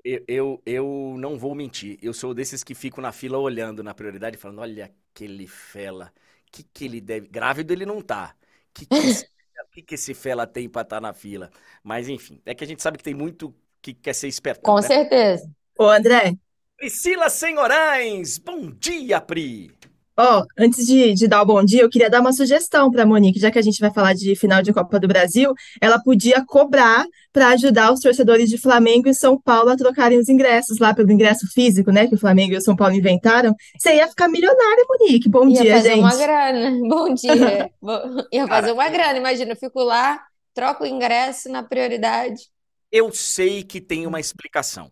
Eu, 0.04 0.24
eu, 0.28 0.62
eu 0.66 1.16
não 1.18 1.38
vou 1.38 1.56
mentir, 1.56 1.98
eu 2.02 2.14
sou 2.14 2.34
desses 2.34 2.64
que 2.64 2.76
ficam 2.76 3.02
na 3.02 3.12
fila 3.12 3.38
olhando 3.38 3.84
na 3.84 3.94
prioridade, 3.94 4.38
falando: 4.38 4.60
olha 4.62 4.92
aquele 5.14 5.48
fela, 5.48 6.12
que 6.52 6.64
que 6.64 6.86
ele 6.86 7.02
deve. 7.02 7.28
Grávido 7.28 7.74
ele 7.74 7.86
não 7.86 8.02
tá 8.02 8.36
que, 8.76 8.86
que, 8.86 9.08
esse, 9.08 9.26
que, 9.72 9.82
que 9.82 9.96
esse 9.96 10.14
fela 10.14 10.48
tem 10.48 10.70
pra 10.70 10.82
estar 10.82 10.98
tá 10.98 11.02
na 11.02 11.14
fila? 11.14 11.50
Mas 11.84 12.08
enfim, 12.10 12.42
é 12.46 12.56
que 12.56 12.64
a 12.64 12.68
gente 12.68 12.82
sabe 12.82 12.98
que 12.98 13.04
tem 13.04 13.14
muito 13.14 13.54
que 13.82 13.94
quer 13.94 14.14
ser 14.14 14.28
esperto. 14.28 14.62
Com 14.62 14.76
né? 14.76 14.82
certeza. 14.82 15.50
Ô, 15.78 15.86
André. 15.86 16.34
Priscila 16.78 17.30
Senhorães, 17.30 18.38
bom 18.38 18.70
dia, 18.70 19.22
Pri. 19.22 19.72
Ó, 20.18 20.40
oh, 20.40 20.46
antes 20.58 20.86
de, 20.86 21.14
de, 21.14 21.28
dar 21.28 21.42
o 21.42 21.46
bom 21.46 21.62
dia, 21.62 21.82
eu 21.82 21.90
queria 21.90 22.10
dar 22.10 22.22
uma 22.22 22.32
sugestão 22.32 22.90
para 22.90 23.04
a 23.04 23.06
Monique, 23.06 23.38
já 23.38 23.52
que 23.52 23.60
a 23.60 23.62
gente 23.62 23.82
vai 23.82 23.92
falar 23.92 24.14
de 24.14 24.34
final 24.34 24.62
de 24.62 24.72
Copa 24.72 24.98
do 24.98 25.10
Brasil, 25.10 25.54
ela 25.82 26.00
podia 26.00 26.46
cobrar 26.46 27.06
para 27.34 27.50
ajudar 27.50 27.92
os 27.92 28.00
torcedores 28.00 28.50
de 28.50 28.58
Flamengo 28.58 29.10
e 29.10 29.14
São 29.14 29.38
Paulo 29.38 29.72
a 29.72 29.76
trocarem 29.76 30.18
os 30.18 30.30
ingressos 30.30 30.78
lá 30.80 30.94
pelo 30.94 31.12
ingresso 31.12 31.46
físico, 31.52 31.92
né, 31.92 32.08
que 32.08 32.16
o 32.16 32.18
Flamengo 32.18 32.54
e 32.54 32.58
o 32.58 32.62
São 32.62 32.78
Paulo 32.78 32.96
inventaram. 32.96 33.54
Você 33.78 33.94
ia 33.98 34.08
ficar 34.08 34.30
milionária, 34.30 34.86
Monique. 34.88 35.28
Bom 35.28 35.50
ia 35.50 35.62
dia, 35.62 35.82
gente. 35.82 35.98
Ia 35.98 36.10
fazer 36.10 36.24
uma 36.24 36.26
grana. 36.26 36.80
Bom 36.88 37.14
dia. 37.14 37.72
ia 38.32 38.48
fazer 38.48 38.72
uma 38.72 38.88
grana, 38.88 39.20
imagina, 39.20 39.52
eu 39.52 39.58
fico 39.58 39.84
lá, 39.84 40.24
troco 40.54 40.86
o 40.86 40.88
ingresso 40.88 41.50
na 41.50 41.62
prioridade. 41.62 42.44
Eu 42.90 43.12
sei 43.12 43.64
que 43.64 43.82
tem 43.82 44.08
uma 44.08 44.22
explicação. 44.22 44.90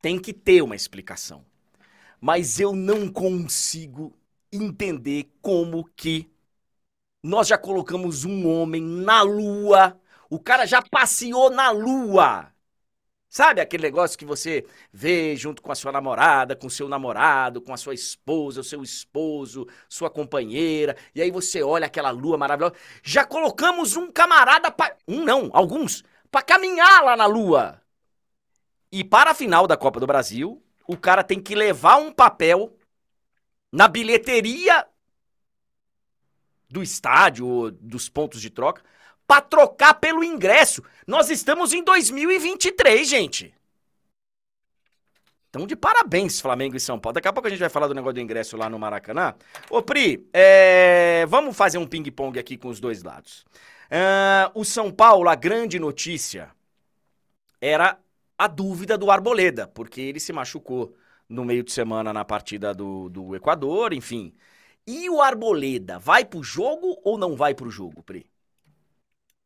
Tem 0.00 0.20
que 0.20 0.32
ter 0.32 0.62
uma 0.62 0.76
explicação 0.76 1.44
mas 2.24 2.58
eu 2.58 2.74
não 2.74 3.06
consigo 3.06 4.16
entender 4.50 5.30
como 5.42 5.84
que 5.94 6.26
nós 7.22 7.48
já 7.48 7.58
colocamos 7.58 8.24
um 8.24 8.48
homem 8.48 8.80
na 8.80 9.20
lua, 9.20 10.00
o 10.30 10.38
cara 10.38 10.64
já 10.64 10.80
passeou 10.80 11.50
na 11.50 11.70
lua. 11.70 12.50
Sabe 13.28 13.60
aquele 13.60 13.82
negócio 13.82 14.18
que 14.18 14.24
você 14.24 14.64
vê 14.90 15.36
junto 15.36 15.60
com 15.60 15.70
a 15.70 15.74
sua 15.74 15.92
namorada, 15.92 16.56
com 16.56 16.70
seu 16.70 16.88
namorado, 16.88 17.60
com 17.60 17.74
a 17.74 17.76
sua 17.76 17.92
esposa, 17.92 18.62
o 18.62 18.64
seu 18.64 18.82
esposo, 18.82 19.68
sua 19.86 20.08
companheira, 20.08 20.96
e 21.14 21.20
aí 21.20 21.30
você 21.30 21.62
olha 21.62 21.84
aquela 21.84 22.10
lua 22.10 22.38
maravilhosa. 22.38 22.74
Já 23.02 23.26
colocamos 23.26 23.98
um 23.98 24.10
camarada 24.10 24.70
pra... 24.70 24.96
um 25.06 25.22
não, 25.22 25.50
alguns, 25.52 26.02
para 26.30 26.40
caminhar 26.40 27.04
lá 27.04 27.18
na 27.18 27.26
lua. 27.26 27.82
E 28.90 29.04
para 29.04 29.32
a 29.32 29.34
final 29.34 29.66
da 29.66 29.76
Copa 29.76 30.00
do 30.00 30.06
Brasil, 30.06 30.63
o 30.86 30.96
cara 30.96 31.24
tem 31.24 31.40
que 31.40 31.54
levar 31.54 31.96
um 31.96 32.12
papel 32.12 32.76
na 33.72 33.88
bilheteria 33.88 34.86
do 36.68 36.82
estádio 36.82 37.46
ou 37.46 37.70
dos 37.70 38.08
pontos 38.08 38.40
de 38.40 38.50
troca 38.50 38.82
para 39.26 39.40
trocar 39.40 39.94
pelo 39.94 40.22
ingresso. 40.22 40.82
Nós 41.06 41.30
estamos 41.30 41.72
em 41.72 41.82
2023, 41.82 43.08
gente. 43.08 43.54
Então, 45.48 45.66
de 45.66 45.76
parabéns, 45.76 46.40
Flamengo 46.40 46.76
e 46.76 46.80
São 46.80 46.98
Paulo. 46.98 47.14
Daqui 47.14 47.28
a 47.28 47.32
pouco 47.32 47.46
a 47.46 47.50
gente 47.50 47.60
vai 47.60 47.68
falar 47.68 47.86
do 47.86 47.94
negócio 47.94 48.14
do 48.14 48.20
ingresso 48.20 48.56
lá 48.56 48.68
no 48.68 48.78
Maracanã. 48.78 49.34
Ô, 49.70 49.80
Pri, 49.80 50.28
é... 50.32 51.24
vamos 51.28 51.56
fazer 51.56 51.78
um 51.78 51.86
ping-pong 51.86 52.38
aqui 52.38 52.56
com 52.56 52.68
os 52.68 52.80
dois 52.80 53.04
lados. 53.04 53.44
Uh, 53.84 54.50
o 54.58 54.64
São 54.64 54.90
Paulo, 54.90 55.28
a 55.28 55.36
grande 55.36 55.78
notícia 55.78 56.50
era 57.60 57.98
a 58.38 58.46
dúvida 58.48 58.98
do 58.98 59.10
Arboleda, 59.10 59.66
porque 59.68 60.00
ele 60.00 60.20
se 60.20 60.32
machucou 60.32 60.96
no 61.28 61.44
meio 61.44 61.62
de 61.64 61.72
semana 61.72 62.12
na 62.12 62.24
partida 62.24 62.74
do, 62.74 63.08
do 63.08 63.34
Equador, 63.34 63.92
enfim. 63.92 64.34
E 64.86 65.08
o 65.10 65.20
Arboleda, 65.22 65.98
vai 65.98 66.24
pro 66.24 66.42
jogo 66.42 67.00
ou 67.04 67.16
não 67.18 67.36
vai 67.36 67.54
pro 67.54 67.70
jogo, 67.70 68.02
Pri? 68.02 68.26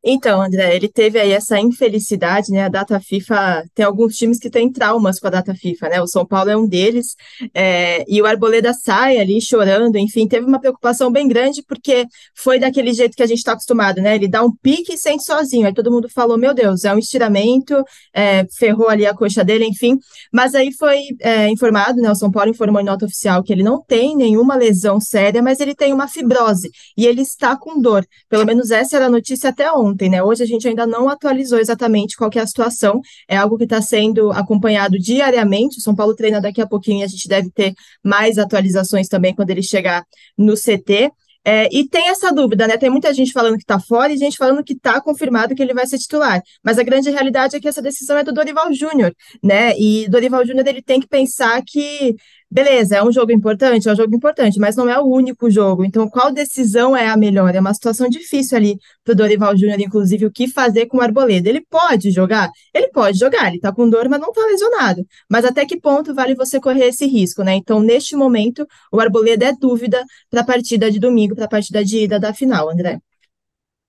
Então, 0.02 0.40
André, 0.40 0.76
ele 0.76 0.88
teve 0.88 1.18
aí 1.18 1.32
essa 1.32 1.58
infelicidade, 1.58 2.52
né? 2.52 2.62
A 2.64 2.68
data 2.68 3.00
FIFA 3.00 3.64
tem 3.74 3.84
alguns 3.84 4.14
times 4.16 4.38
que 4.38 4.48
têm 4.48 4.70
traumas 4.70 5.18
com 5.18 5.26
a 5.26 5.30
data 5.30 5.52
FIFA, 5.54 5.88
né? 5.88 6.00
O 6.00 6.06
São 6.06 6.24
Paulo 6.24 6.50
é 6.50 6.56
um 6.56 6.68
deles, 6.68 7.16
é, 7.52 8.04
e 8.06 8.22
o 8.22 8.26
Arboleda 8.26 8.72
sai 8.72 9.18
ali 9.18 9.40
chorando, 9.40 9.96
enfim, 9.96 10.28
teve 10.28 10.46
uma 10.46 10.60
preocupação 10.60 11.10
bem 11.10 11.26
grande, 11.26 11.64
porque 11.66 12.06
foi 12.32 12.60
daquele 12.60 12.92
jeito 12.92 13.16
que 13.16 13.22
a 13.24 13.26
gente 13.26 13.38
está 13.38 13.52
acostumado, 13.52 14.00
né? 14.00 14.14
Ele 14.14 14.28
dá 14.28 14.40
um 14.44 14.54
pique 14.62 14.94
e 14.94 14.96
sente 14.96 15.24
sozinho. 15.24 15.66
Aí 15.66 15.74
todo 15.74 15.90
mundo 15.90 16.08
falou: 16.08 16.38
meu 16.38 16.54
Deus, 16.54 16.84
é 16.84 16.94
um 16.94 16.98
estiramento, 16.98 17.74
é, 18.14 18.46
ferrou 18.56 18.88
ali 18.88 19.04
a 19.04 19.14
coxa 19.14 19.44
dele, 19.44 19.64
enfim. 19.64 19.98
Mas 20.32 20.54
aí 20.54 20.72
foi 20.72 21.00
é, 21.20 21.48
informado, 21.50 22.00
né? 22.00 22.10
O 22.10 22.14
São 22.14 22.30
Paulo 22.30 22.50
informou 22.50 22.80
em 22.80 22.84
nota 22.84 23.04
oficial 23.04 23.42
que 23.42 23.52
ele 23.52 23.64
não 23.64 23.82
tem 23.82 24.16
nenhuma 24.16 24.54
lesão 24.54 25.00
séria, 25.00 25.42
mas 25.42 25.58
ele 25.58 25.74
tem 25.74 25.92
uma 25.92 26.06
fibrose 26.06 26.70
e 26.96 27.04
ele 27.04 27.22
está 27.22 27.56
com 27.56 27.80
dor. 27.80 28.06
Pelo 28.28 28.46
menos 28.46 28.70
essa 28.70 28.94
era 28.94 29.06
a 29.06 29.10
notícia 29.10 29.50
até 29.50 29.72
ontem 29.72 29.87
ontem, 29.88 30.08
né? 30.08 30.22
Hoje 30.22 30.42
a 30.42 30.46
gente 30.46 30.66
ainda 30.68 30.86
não 30.86 31.08
atualizou 31.08 31.58
exatamente 31.58 32.16
qual 32.16 32.30
é 32.34 32.40
a 32.40 32.46
situação, 32.46 33.00
é 33.28 33.36
algo 33.36 33.56
que 33.56 33.64
está 33.64 33.80
sendo 33.82 34.30
acompanhado 34.32 34.98
diariamente. 34.98 35.78
O 35.78 35.80
São 35.80 35.94
Paulo 35.94 36.14
treina 36.14 36.40
daqui 36.40 36.60
a 36.60 36.66
pouquinho 36.66 37.00
e 37.00 37.04
a 37.04 37.08
gente 37.08 37.28
deve 37.28 37.50
ter 37.50 37.74
mais 38.04 38.38
atualizações 38.38 39.08
também 39.08 39.34
quando 39.34 39.50
ele 39.50 39.62
chegar 39.62 40.04
no 40.36 40.54
CT. 40.54 41.10
É, 41.44 41.66
e 41.72 41.88
tem 41.88 42.08
essa 42.08 42.30
dúvida, 42.30 42.66
né? 42.66 42.76
Tem 42.76 42.90
muita 42.90 43.14
gente 43.14 43.32
falando 43.32 43.56
que 43.56 43.62
está 43.62 43.80
fora 43.80 44.12
e 44.12 44.18
gente 44.18 44.36
falando 44.36 44.62
que 44.62 44.74
está 44.74 45.00
confirmado 45.00 45.54
que 45.54 45.62
ele 45.62 45.72
vai 45.72 45.86
ser 45.86 45.98
titular. 45.98 46.42
Mas 46.62 46.78
a 46.78 46.82
grande 46.82 47.08
realidade 47.10 47.56
é 47.56 47.60
que 47.60 47.66
essa 47.66 47.80
decisão 47.80 48.18
é 48.18 48.24
do 48.24 48.32
Dorival 48.32 48.70
Júnior, 48.72 49.14
né? 49.42 49.72
E 49.78 50.06
Dorival 50.10 50.44
Júnior 50.44 50.66
ele 50.66 50.82
tem 50.82 51.00
que 51.00 51.08
pensar 51.08 51.62
que 51.66 52.14
beleza, 52.50 52.96
é 52.96 53.02
um 53.02 53.12
jogo 53.12 53.32
importante, 53.32 53.88
é 53.88 53.92
um 53.92 53.96
jogo 53.96 54.14
importante, 54.14 54.58
mas 54.58 54.76
não 54.76 54.88
é 54.88 54.98
o 54.98 55.04
único 55.04 55.50
jogo. 55.50 55.84
Então, 55.84 56.08
qual 56.08 56.32
decisão 56.32 56.96
é 56.96 57.08
a 57.08 57.16
melhor? 57.16 57.54
É 57.54 57.60
uma 57.60 57.74
situação 57.74 58.08
difícil 58.08 58.56
ali 58.56 58.78
para 59.04 59.12
o 59.12 59.16
Dorival 59.16 59.56
Júnior, 59.56 59.80
inclusive, 59.80 60.26
o 60.26 60.30
que 60.32 60.48
fazer 60.48 60.86
com 60.86 60.98
o 60.98 61.00
Arboleda. 61.00 61.48
Ele 61.48 61.60
pode 61.68 62.10
jogar? 62.10 62.50
Ele 62.74 62.88
pode 62.88 63.18
jogar, 63.18 63.48
ele 63.48 63.56
está 63.56 63.72
com 63.72 63.88
dor, 63.88 64.08
mas 64.08 64.20
não 64.20 64.28
está 64.30 64.44
lesionado. 64.46 65.06
Mas 65.28 65.44
até 65.44 65.66
que 65.66 65.80
ponto 65.80 66.14
vale 66.14 66.34
você 66.34 66.60
correr 66.60 66.86
esse 66.86 67.06
risco, 67.06 67.42
né? 67.42 67.54
Então, 67.54 67.80
neste 67.80 68.16
momento, 68.16 68.66
o 68.92 69.00
Arboleda 69.00 69.46
é 69.46 69.52
dúvida 69.52 70.02
para 70.30 70.40
a 70.40 70.44
partida 70.44 70.90
de 70.90 70.98
domingo, 70.98 71.34
para 71.34 71.44
a 71.44 71.48
partida 71.48 71.84
de 71.84 72.04
ida 72.04 72.18
da 72.18 72.32
final, 72.32 72.70
André. 72.70 73.00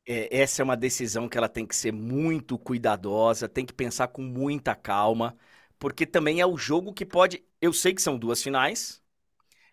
É, 0.06 0.42
essa 0.42 0.62
é 0.62 0.64
uma 0.64 0.76
decisão 0.76 1.30
que 1.30 1.38
ela 1.38 1.48
tem 1.48 1.66
que 1.68 1.76
ser 1.76 1.94
muito 1.94 2.58
cuidadosa, 2.58 3.48
tem 3.48 3.66
que 3.66 3.74
pensar 3.74 4.08
com 4.08 4.24
muita 4.24 4.74
calma 4.74 5.36
porque 5.80 6.06
também 6.06 6.42
é 6.42 6.46
o 6.46 6.58
jogo 6.58 6.94
que 6.94 7.06
pode. 7.06 7.44
Eu 7.62 7.74
sei 7.74 7.94
que 7.94 8.02
são 8.02 8.18
duas 8.18 8.44
finais, 8.44 9.02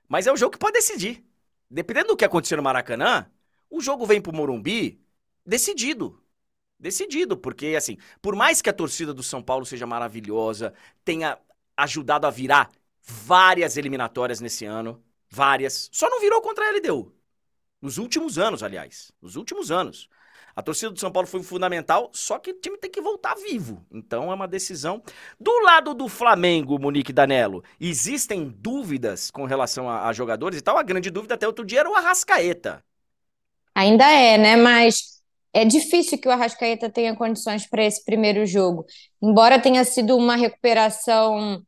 mas 0.09 0.27
é 0.27 0.33
o 0.33 0.37
jogo 0.37 0.53
que 0.53 0.59
pode 0.59 0.75
decidir. 0.75 1.25
Dependendo 1.69 2.09
do 2.09 2.17
que 2.17 2.25
acontecer 2.25 2.57
no 2.57 2.63
Maracanã, 2.63 3.31
o 3.69 3.81
jogo 3.81 4.07
vem 4.07 4.21
pro 4.21 4.33
Morumbi 4.33 5.01
decidido. 5.45 6.23
Decidido, 6.79 7.37
porque 7.37 7.75
assim, 7.77 7.99
por 8.23 8.37
mais 8.37 8.63
que 8.63 8.71
a 8.71 8.73
torcida 8.73 9.13
do 9.13 9.23
São 9.23 9.43
Paulo 9.43 9.67
seja 9.67 9.87
maravilhosa, 9.87 10.75
tenha 11.05 11.39
ajudado 11.77 12.27
a 12.27 12.31
virar 12.31 12.71
várias 13.03 13.77
eliminatórias 13.77 14.41
nesse 14.41 14.65
ano, 14.65 15.03
várias, 15.29 15.89
só 15.93 16.09
não 16.11 16.21
virou 16.21 16.41
contra 16.43 16.65
a 16.67 16.73
LDU. 16.73 17.13
Nos 17.81 17.99
últimos 17.99 18.39
anos, 18.39 18.63
aliás, 18.63 19.13
nos 19.21 19.37
últimos 19.37 19.71
anos. 19.71 20.09
A 20.57 20.63
torcida 20.63 20.91
do 20.91 20.99
São 20.99 21.13
Paulo 21.13 21.29
foi 21.29 21.43
fundamental, 21.43 22.09
só 22.15 22.39
que 22.39 22.51
o 22.51 22.55
time 22.55 22.79
tem 22.79 22.91
que 22.91 22.99
voltar 22.99 23.35
vivo. 23.35 23.85
Então 23.93 24.33
é 24.33 24.35
uma 24.35 24.49
decisão. 24.49 25.03
Do 25.39 25.53
lado 25.61 25.93
do 25.93 26.09
Flamengo, 26.09 26.79
Monique 26.79 27.13
Danello, 27.13 27.63
existem 27.79 28.49
dúvidas 28.49 29.31
com 29.31 29.45
relação 29.45 29.87
a, 29.87 30.09
a 30.09 30.15
jogadores 30.15 30.59
e 30.59 30.63
tal? 30.63 30.79
A 30.79 30.83
grande 30.83 31.11
dúvida 31.11 31.35
até 31.35 31.47
outro 31.47 31.63
dia 31.63 31.81
era 31.81 31.91
o 31.91 31.95
Arrascaeta. 31.95 32.83
Ainda 33.75 34.11
é, 34.11 34.39
né? 34.39 34.57
Mas 34.57 35.21
é 35.53 35.63
difícil 35.63 36.19
que 36.19 36.27
o 36.27 36.31
Arrascaeta 36.31 36.89
tenha 36.89 37.15
condições 37.15 37.69
para 37.69 37.85
esse 37.85 38.03
primeiro 38.03 38.47
jogo. 38.47 38.87
Embora 39.23 39.61
tenha 39.61 39.85
sido 39.85 40.17
uma 40.17 40.37
recuperação 40.37 41.63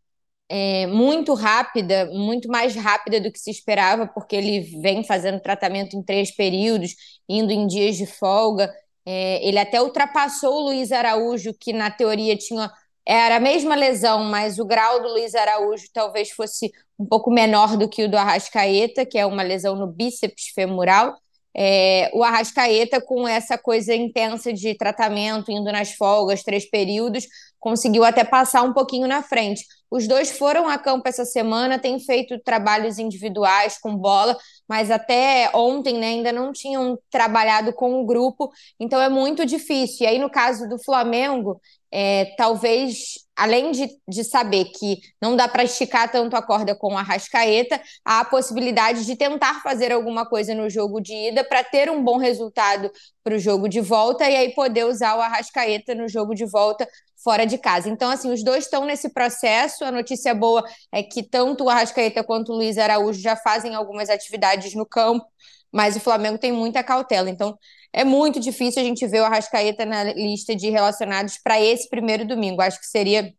é, 0.48 0.86
muito 0.86 1.34
rápida, 1.34 2.06
muito 2.12 2.48
mais 2.48 2.74
rápida 2.74 3.20
do 3.20 3.30
que 3.30 3.38
se 3.38 3.50
esperava, 3.50 4.06
porque 4.06 4.34
ele 4.34 4.60
vem 4.80 5.04
fazendo 5.04 5.40
tratamento 5.40 5.96
em 5.96 6.02
três 6.02 6.34
períodos, 6.34 6.94
indo 7.28 7.52
em 7.52 7.66
dias 7.66 7.96
de 7.96 8.06
folga. 8.06 8.72
É, 9.04 9.46
ele 9.46 9.58
até 9.58 9.80
ultrapassou 9.80 10.54
o 10.54 10.64
Luiz 10.66 10.92
Araújo, 10.92 11.54
que 11.58 11.72
na 11.72 11.90
teoria 11.90 12.36
tinha 12.36 12.70
era 13.06 13.36
a 13.36 13.40
mesma 13.40 13.74
lesão, 13.74 14.24
mas 14.24 14.58
o 14.58 14.66
grau 14.66 15.00
do 15.00 15.08
Luiz 15.08 15.34
Araújo 15.34 15.86
talvez 15.94 16.30
fosse 16.30 16.70
um 16.98 17.06
pouco 17.06 17.30
menor 17.30 17.74
do 17.78 17.88
que 17.88 18.04
o 18.04 18.10
do 18.10 18.18
Arrascaeta, 18.18 19.06
que 19.06 19.16
é 19.16 19.24
uma 19.24 19.42
lesão 19.42 19.76
no 19.76 19.86
bíceps 19.86 20.48
femoral. 20.54 21.16
É, 21.60 22.08
o 22.14 22.22
Arrascaeta, 22.22 23.00
com 23.00 23.26
essa 23.26 23.58
coisa 23.58 23.92
intensa 23.92 24.52
de 24.52 24.76
tratamento, 24.76 25.50
indo 25.50 25.72
nas 25.72 25.92
folgas, 25.94 26.44
três 26.44 26.70
períodos, 26.70 27.26
conseguiu 27.58 28.04
até 28.04 28.22
passar 28.22 28.62
um 28.62 28.72
pouquinho 28.72 29.08
na 29.08 29.22
frente. 29.24 29.64
Os 29.90 30.06
dois 30.06 30.30
foram 30.30 30.68
a 30.68 30.78
campo 30.78 31.08
essa 31.08 31.24
semana, 31.24 31.78
têm 31.78 31.98
feito 31.98 32.38
trabalhos 32.40 32.98
individuais 32.98 33.76
com 33.78 33.96
bola, 33.96 34.36
mas 34.68 34.90
até 34.90 35.50
ontem 35.54 35.98
né, 35.98 36.08
ainda 36.08 36.30
não 36.30 36.52
tinham 36.52 36.96
trabalhado 37.10 37.72
com 37.72 38.00
o 38.00 38.06
grupo, 38.06 38.52
então 38.78 39.00
é 39.00 39.08
muito 39.08 39.44
difícil. 39.44 40.06
E 40.06 40.06
aí, 40.06 40.18
no 40.18 40.30
caso 40.30 40.68
do 40.68 40.78
Flamengo, 40.78 41.60
é, 41.90 42.34
talvez, 42.36 43.14
além 43.34 43.70
de, 43.70 43.88
de 44.06 44.22
saber 44.24 44.66
que 44.66 44.98
não 45.20 45.36
dá 45.36 45.48
para 45.48 45.64
esticar 45.64 46.10
tanto 46.10 46.36
a 46.36 46.42
corda 46.42 46.74
com 46.74 46.96
a 46.96 47.02
Rascaeta, 47.02 47.80
há 48.04 48.20
a 48.20 48.24
possibilidade 48.24 49.06
de 49.06 49.16
tentar 49.16 49.62
fazer 49.62 49.92
alguma 49.92 50.26
coisa 50.26 50.54
no 50.54 50.68
jogo 50.68 51.00
de 51.00 51.14
ida 51.14 51.42
para 51.44 51.64
ter 51.64 51.90
um 51.90 52.02
bom 52.02 52.18
resultado 52.18 52.90
para 53.24 53.34
o 53.34 53.38
jogo 53.38 53.68
de 53.68 53.80
volta 53.80 54.28
e 54.28 54.36
aí 54.36 54.54
poder 54.54 54.84
usar 54.84 55.16
o 55.16 55.20
Arrascaeta 55.20 55.94
no 55.94 56.08
jogo 56.08 56.34
de 56.34 56.44
volta 56.44 56.86
fora 57.22 57.44
de 57.44 57.58
casa. 57.58 57.88
Então, 57.88 58.10
assim, 58.10 58.32
os 58.32 58.42
dois 58.44 58.64
estão 58.64 58.84
nesse 58.84 59.12
processo. 59.12 59.84
A 59.84 59.90
notícia 59.90 60.34
boa 60.34 60.64
é 60.92 61.02
que 61.02 61.22
tanto 61.22 61.64
o 61.64 61.68
Arrascaeta 61.68 62.22
quanto 62.22 62.52
o 62.52 62.56
Luiz 62.56 62.78
Araújo 62.78 63.20
já 63.20 63.36
fazem 63.36 63.74
algumas 63.74 64.08
atividades 64.08 64.74
no 64.74 64.86
campo, 64.86 65.26
mas 65.72 65.96
o 65.96 66.00
Flamengo 66.00 66.38
tem 66.38 66.52
muita 66.52 66.82
cautela. 66.82 67.30
Então, 67.30 67.58
é 67.92 68.04
muito 68.04 68.40
difícil 68.40 68.82
a 68.82 68.84
gente 68.84 69.06
ver 69.06 69.20
o 69.20 69.24
Arrascaeta 69.24 69.84
na 69.84 70.04
lista 70.04 70.54
de 70.54 70.70
relacionados 70.70 71.38
para 71.38 71.60
esse 71.60 71.88
primeiro 71.88 72.26
domingo. 72.26 72.60
Acho 72.62 72.78
que 72.80 72.86
seria 72.86 73.32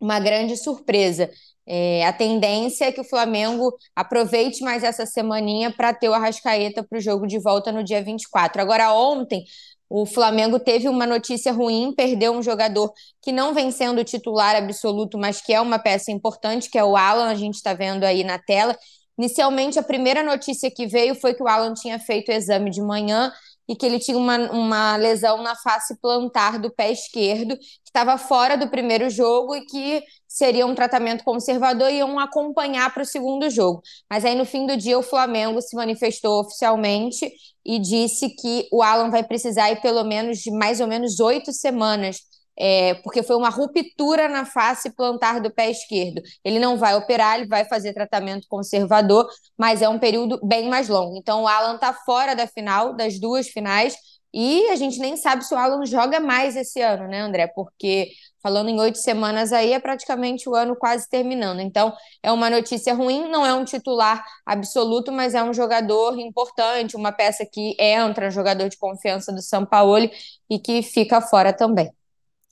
uma 0.00 0.18
grande 0.18 0.56
surpresa. 0.56 1.30
É, 1.64 2.04
a 2.04 2.12
tendência 2.12 2.86
é 2.86 2.92
que 2.92 3.00
o 3.00 3.04
Flamengo 3.04 3.72
aproveite 3.94 4.64
mais 4.64 4.82
essa 4.82 5.06
semaninha 5.06 5.72
para 5.72 5.94
ter 5.94 6.08
o 6.08 6.14
Arrascaeta 6.14 6.82
para 6.82 6.98
o 6.98 7.00
jogo 7.00 7.26
de 7.26 7.38
volta 7.38 7.70
no 7.70 7.84
dia 7.84 8.02
24. 8.02 8.60
Agora, 8.60 8.92
ontem, 8.92 9.44
o 9.88 10.06
Flamengo 10.06 10.58
teve 10.58 10.88
uma 10.88 11.06
notícia 11.06 11.52
ruim, 11.52 11.94
perdeu 11.94 12.32
um 12.32 12.42
jogador 12.42 12.90
que 13.20 13.30
não 13.30 13.54
vem 13.54 13.70
sendo 13.70 14.02
titular 14.02 14.56
absoluto, 14.56 15.18
mas 15.18 15.40
que 15.40 15.52
é 15.52 15.60
uma 15.60 15.78
peça 15.78 16.10
importante, 16.10 16.70
que 16.70 16.78
é 16.78 16.84
o 16.84 16.96
Alan, 16.96 17.28
a 17.28 17.34
gente 17.34 17.56
está 17.56 17.74
vendo 17.74 18.02
aí 18.04 18.24
na 18.24 18.38
tela. 18.38 18.76
Inicialmente, 19.18 19.78
a 19.78 19.82
primeira 19.82 20.22
notícia 20.22 20.70
que 20.70 20.86
veio 20.86 21.14
foi 21.14 21.34
que 21.34 21.42
o 21.42 21.48
Alan 21.48 21.74
tinha 21.74 21.98
feito 21.98 22.30
o 22.30 22.32
exame 22.32 22.70
de 22.70 22.80
manhã 22.80 23.32
e 23.68 23.76
que 23.76 23.86
ele 23.86 23.98
tinha 23.98 24.18
uma, 24.18 24.36
uma 24.50 24.96
lesão 24.96 25.42
na 25.42 25.54
face 25.54 25.98
plantar 26.00 26.58
do 26.58 26.70
pé 26.70 26.90
esquerdo, 26.90 27.56
que 27.56 27.64
estava 27.86 28.18
fora 28.18 28.56
do 28.56 28.68
primeiro 28.68 29.08
jogo 29.08 29.54
e 29.54 29.64
que 29.64 30.02
seria 30.26 30.66
um 30.66 30.74
tratamento 30.74 31.24
conservador 31.24 31.90
e 31.90 31.98
iam 31.98 32.18
acompanhar 32.18 32.92
para 32.92 33.02
o 33.02 33.06
segundo 33.06 33.48
jogo. 33.50 33.80
Mas 34.10 34.24
aí 34.24 34.34
no 34.34 34.44
fim 34.44 34.66
do 34.66 34.76
dia 34.76 34.98
o 34.98 35.02
Flamengo 35.02 35.60
se 35.60 35.76
manifestou 35.76 36.40
oficialmente 36.40 37.30
e 37.64 37.78
disse 37.78 38.30
que 38.30 38.68
o 38.72 38.82
Alan 38.82 39.10
vai 39.10 39.22
precisar 39.22 39.70
ir 39.70 39.80
pelo 39.80 40.02
menos 40.04 40.38
de 40.38 40.50
mais 40.50 40.80
ou 40.80 40.86
menos 40.88 41.20
oito 41.20 41.52
semanas 41.52 42.16
é, 42.58 42.94
porque 43.02 43.22
foi 43.22 43.36
uma 43.36 43.48
ruptura 43.48 44.28
na 44.28 44.44
face 44.44 44.90
plantar 44.94 45.40
do 45.40 45.50
pé 45.50 45.70
esquerdo. 45.70 46.22
Ele 46.44 46.58
não 46.58 46.76
vai 46.76 46.94
operar, 46.94 47.38
ele 47.38 47.48
vai 47.48 47.64
fazer 47.64 47.92
tratamento 47.92 48.46
conservador, 48.48 49.28
mas 49.56 49.82
é 49.82 49.88
um 49.88 49.98
período 49.98 50.38
bem 50.42 50.68
mais 50.68 50.88
longo. 50.88 51.16
Então 51.16 51.42
o 51.42 51.48
Alan 51.48 51.76
está 51.76 51.92
fora 51.92 52.34
da 52.34 52.46
final, 52.46 52.94
das 52.94 53.18
duas 53.18 53.48
finais, 53.48 53.96
e 54.34 54.68
a 54.70 54.76
gente 54.76 54.98
nem 54.98 55.16
sabe 55.16 55.44
se 55.44 55.52
o 55.54 55.58
Alan 55.58 55.84
joga 55.84 56.18
mais 56.18 56.56
esse 56.56 56.80
ano, 56.80 57.06
né, 57.06 57.20
André? 57.20 57.46
Porque 57.48 58.10
falando 58.42 58.70
em 58.70 58.80
oito 58.80 58.98
semanas 58.98 59.52
aí, 59.52 59.72
é 59.72 59.78
praticamente 59.78 60.48
o 60.48 60.54
ano 60.54 60.74
quase 60.74 61.08
terminando. 61.08 61.60
Então, 61.60 61.92
é 62.22 62.32
uma 62.32 62.48
notícia 62.50 62.94
ruim, 62.94 63.28
não 63.30 63.44
é 63.44 63.52
um 63.54 63.64
titular 63.64 64.24
absoluto, 64.44 65.12
mas 65.12 65.34
é 65.34 65.42
um 65.42 65.52
jogador 65.52 66.18
importante, 66.18 66.96
uma 66.96 67.12
peça 67.12 67.46
que 67.46 67.76
entra, 67.78 68.30
jogador 68.30 68.68
de 68.68 68.78
confiança 68.78 69.32
do 69.32 69.42
São 69.42 69.66
Paulo 69.66 70.10
e 70.50 70.58
que 70.58 70.82
fica 70.82 71.20
fora 71.20 71.52
também. 71.52 71.92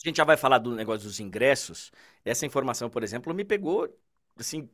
A 0.05 0.09
gente 0.09 0.17
já 0.17 0.25
vai 0.25 0.37
falar 0.37 0.59
do 0.59 0.75
negócio 0.75 1.07
dos 1.07 1.21
ingressos. 1.21 1.93
Essa 2.25 2.47
informação, 2.47 2.89
por 2.91 3.03
exemplo, 3.03 3.35
me 3.35 3.45
pegou 3.45 3.89
assim 4.37 4.69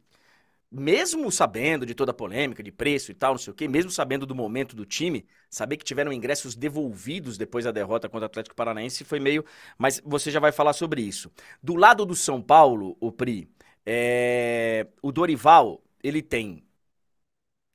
mesmo 0.71 1.31
sabendo 1.31 1.87
de 1.87 1.95
toda 1.95 2.11
a 2.11 2.15
polêmica 2.15 2.63
de 2.63 2.73
preço 2.73 3.11
e 3.11 3.15
tal, 3.15 3.33
não 3.33 3.39
sei 3.39 3.53
o 3.53 3.55
quê, 3.55 3.69
mesmo 3.69 3.91
sabendo 3.91 4.27
do 4.27 4.35
momento 4.35 4.75
do 4.77 4.85
time, 4.85 5.27
saber 5.49 5.77
que 5.77 5.85
tiveram 5.85 6.13
ingressos 6.13 6.55
devolvidos 6.57 7.39
depois 7.39 7.65
da 7.65 7.71
derrota 7.73 8.09
contra 8.09 8.25
o 8.25 8.27
Atlético 8.27 8.57
Paranaense 8.57 9.05
foi 9.05 9.21
meio. 9.21 9.45
Mas 9.79 10.01
você 10.05 10.31
já 10.31 10.41
vai 10.41 10.53
falar 10.53 10.73
sobre 10.73 11.03
isso. 11.03 11.31
Do 11.63 11.75
lado 11.77 12.05
do 12.05 12.15
São 12.15 12.43
Paulo, 12.43 12.97
o 13.01 13.13
Pri, 13.13 13.49
é... 13.85 14.87
o 15.03 15.13
Dorival, 15.13 15.83
ele 16.03 16.23
tem 16.23 16.65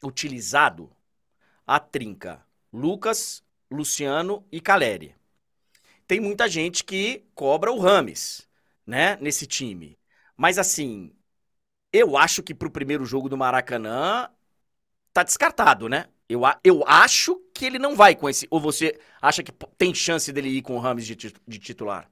utilizado 0.04 0.91
a 1.66 1.80
trinca 1.80 2.45
Lucas, 2.74 3.43
Luciano 3.70 4.45
e 4.52 4.60
Caleri. 4.60 5.16
Tem 6.12 6.20
muita 6.20 6.49
gente 6.49 6.84
que 6.84 7.24
cobra 7.34 7.72
o 7.72 7.80
Rames, 7.80 8.45
né, 8.86 9.16
nesse 9.22 9.47
time. 9.47 9.97
Mas 10.36 10.57
assim, 10.57 11.16
eu 11.93 12.18
acho 12.18 12.43
que 12.43 12.53
pro 12.53 12.70
primeiro 12.70 13.05
jogo 13.05 13.30
do 13.30 13.38
Maracanã 13.38 14.30
tá 15.14 15.24
descartado, 15.24 15.89
né? 15.89 16.07
Eu, 16.28 16.41
eu 16.66 16.84
acho 16.86 17.38
que 17.55 17.66
ele 17.66 17.80
não 17.80 17.95
vai 17.95 18.14
com 18.14 18.30
esse. 18.30 18.45
Ou 18.51 18.59
você 18.59 18.99
acha 19.22 19.41
que 19.41 19.53
tem 19.78 19.95
chance 19.95 20.34
dele 20.34 20.49
ir 20.49 20.62
com 20.62 20.76
o 20.76 20.80
Rames 20.80 21.07
de, 21.07 21.16
de 21.16 21.59
titular? 21.59 22.12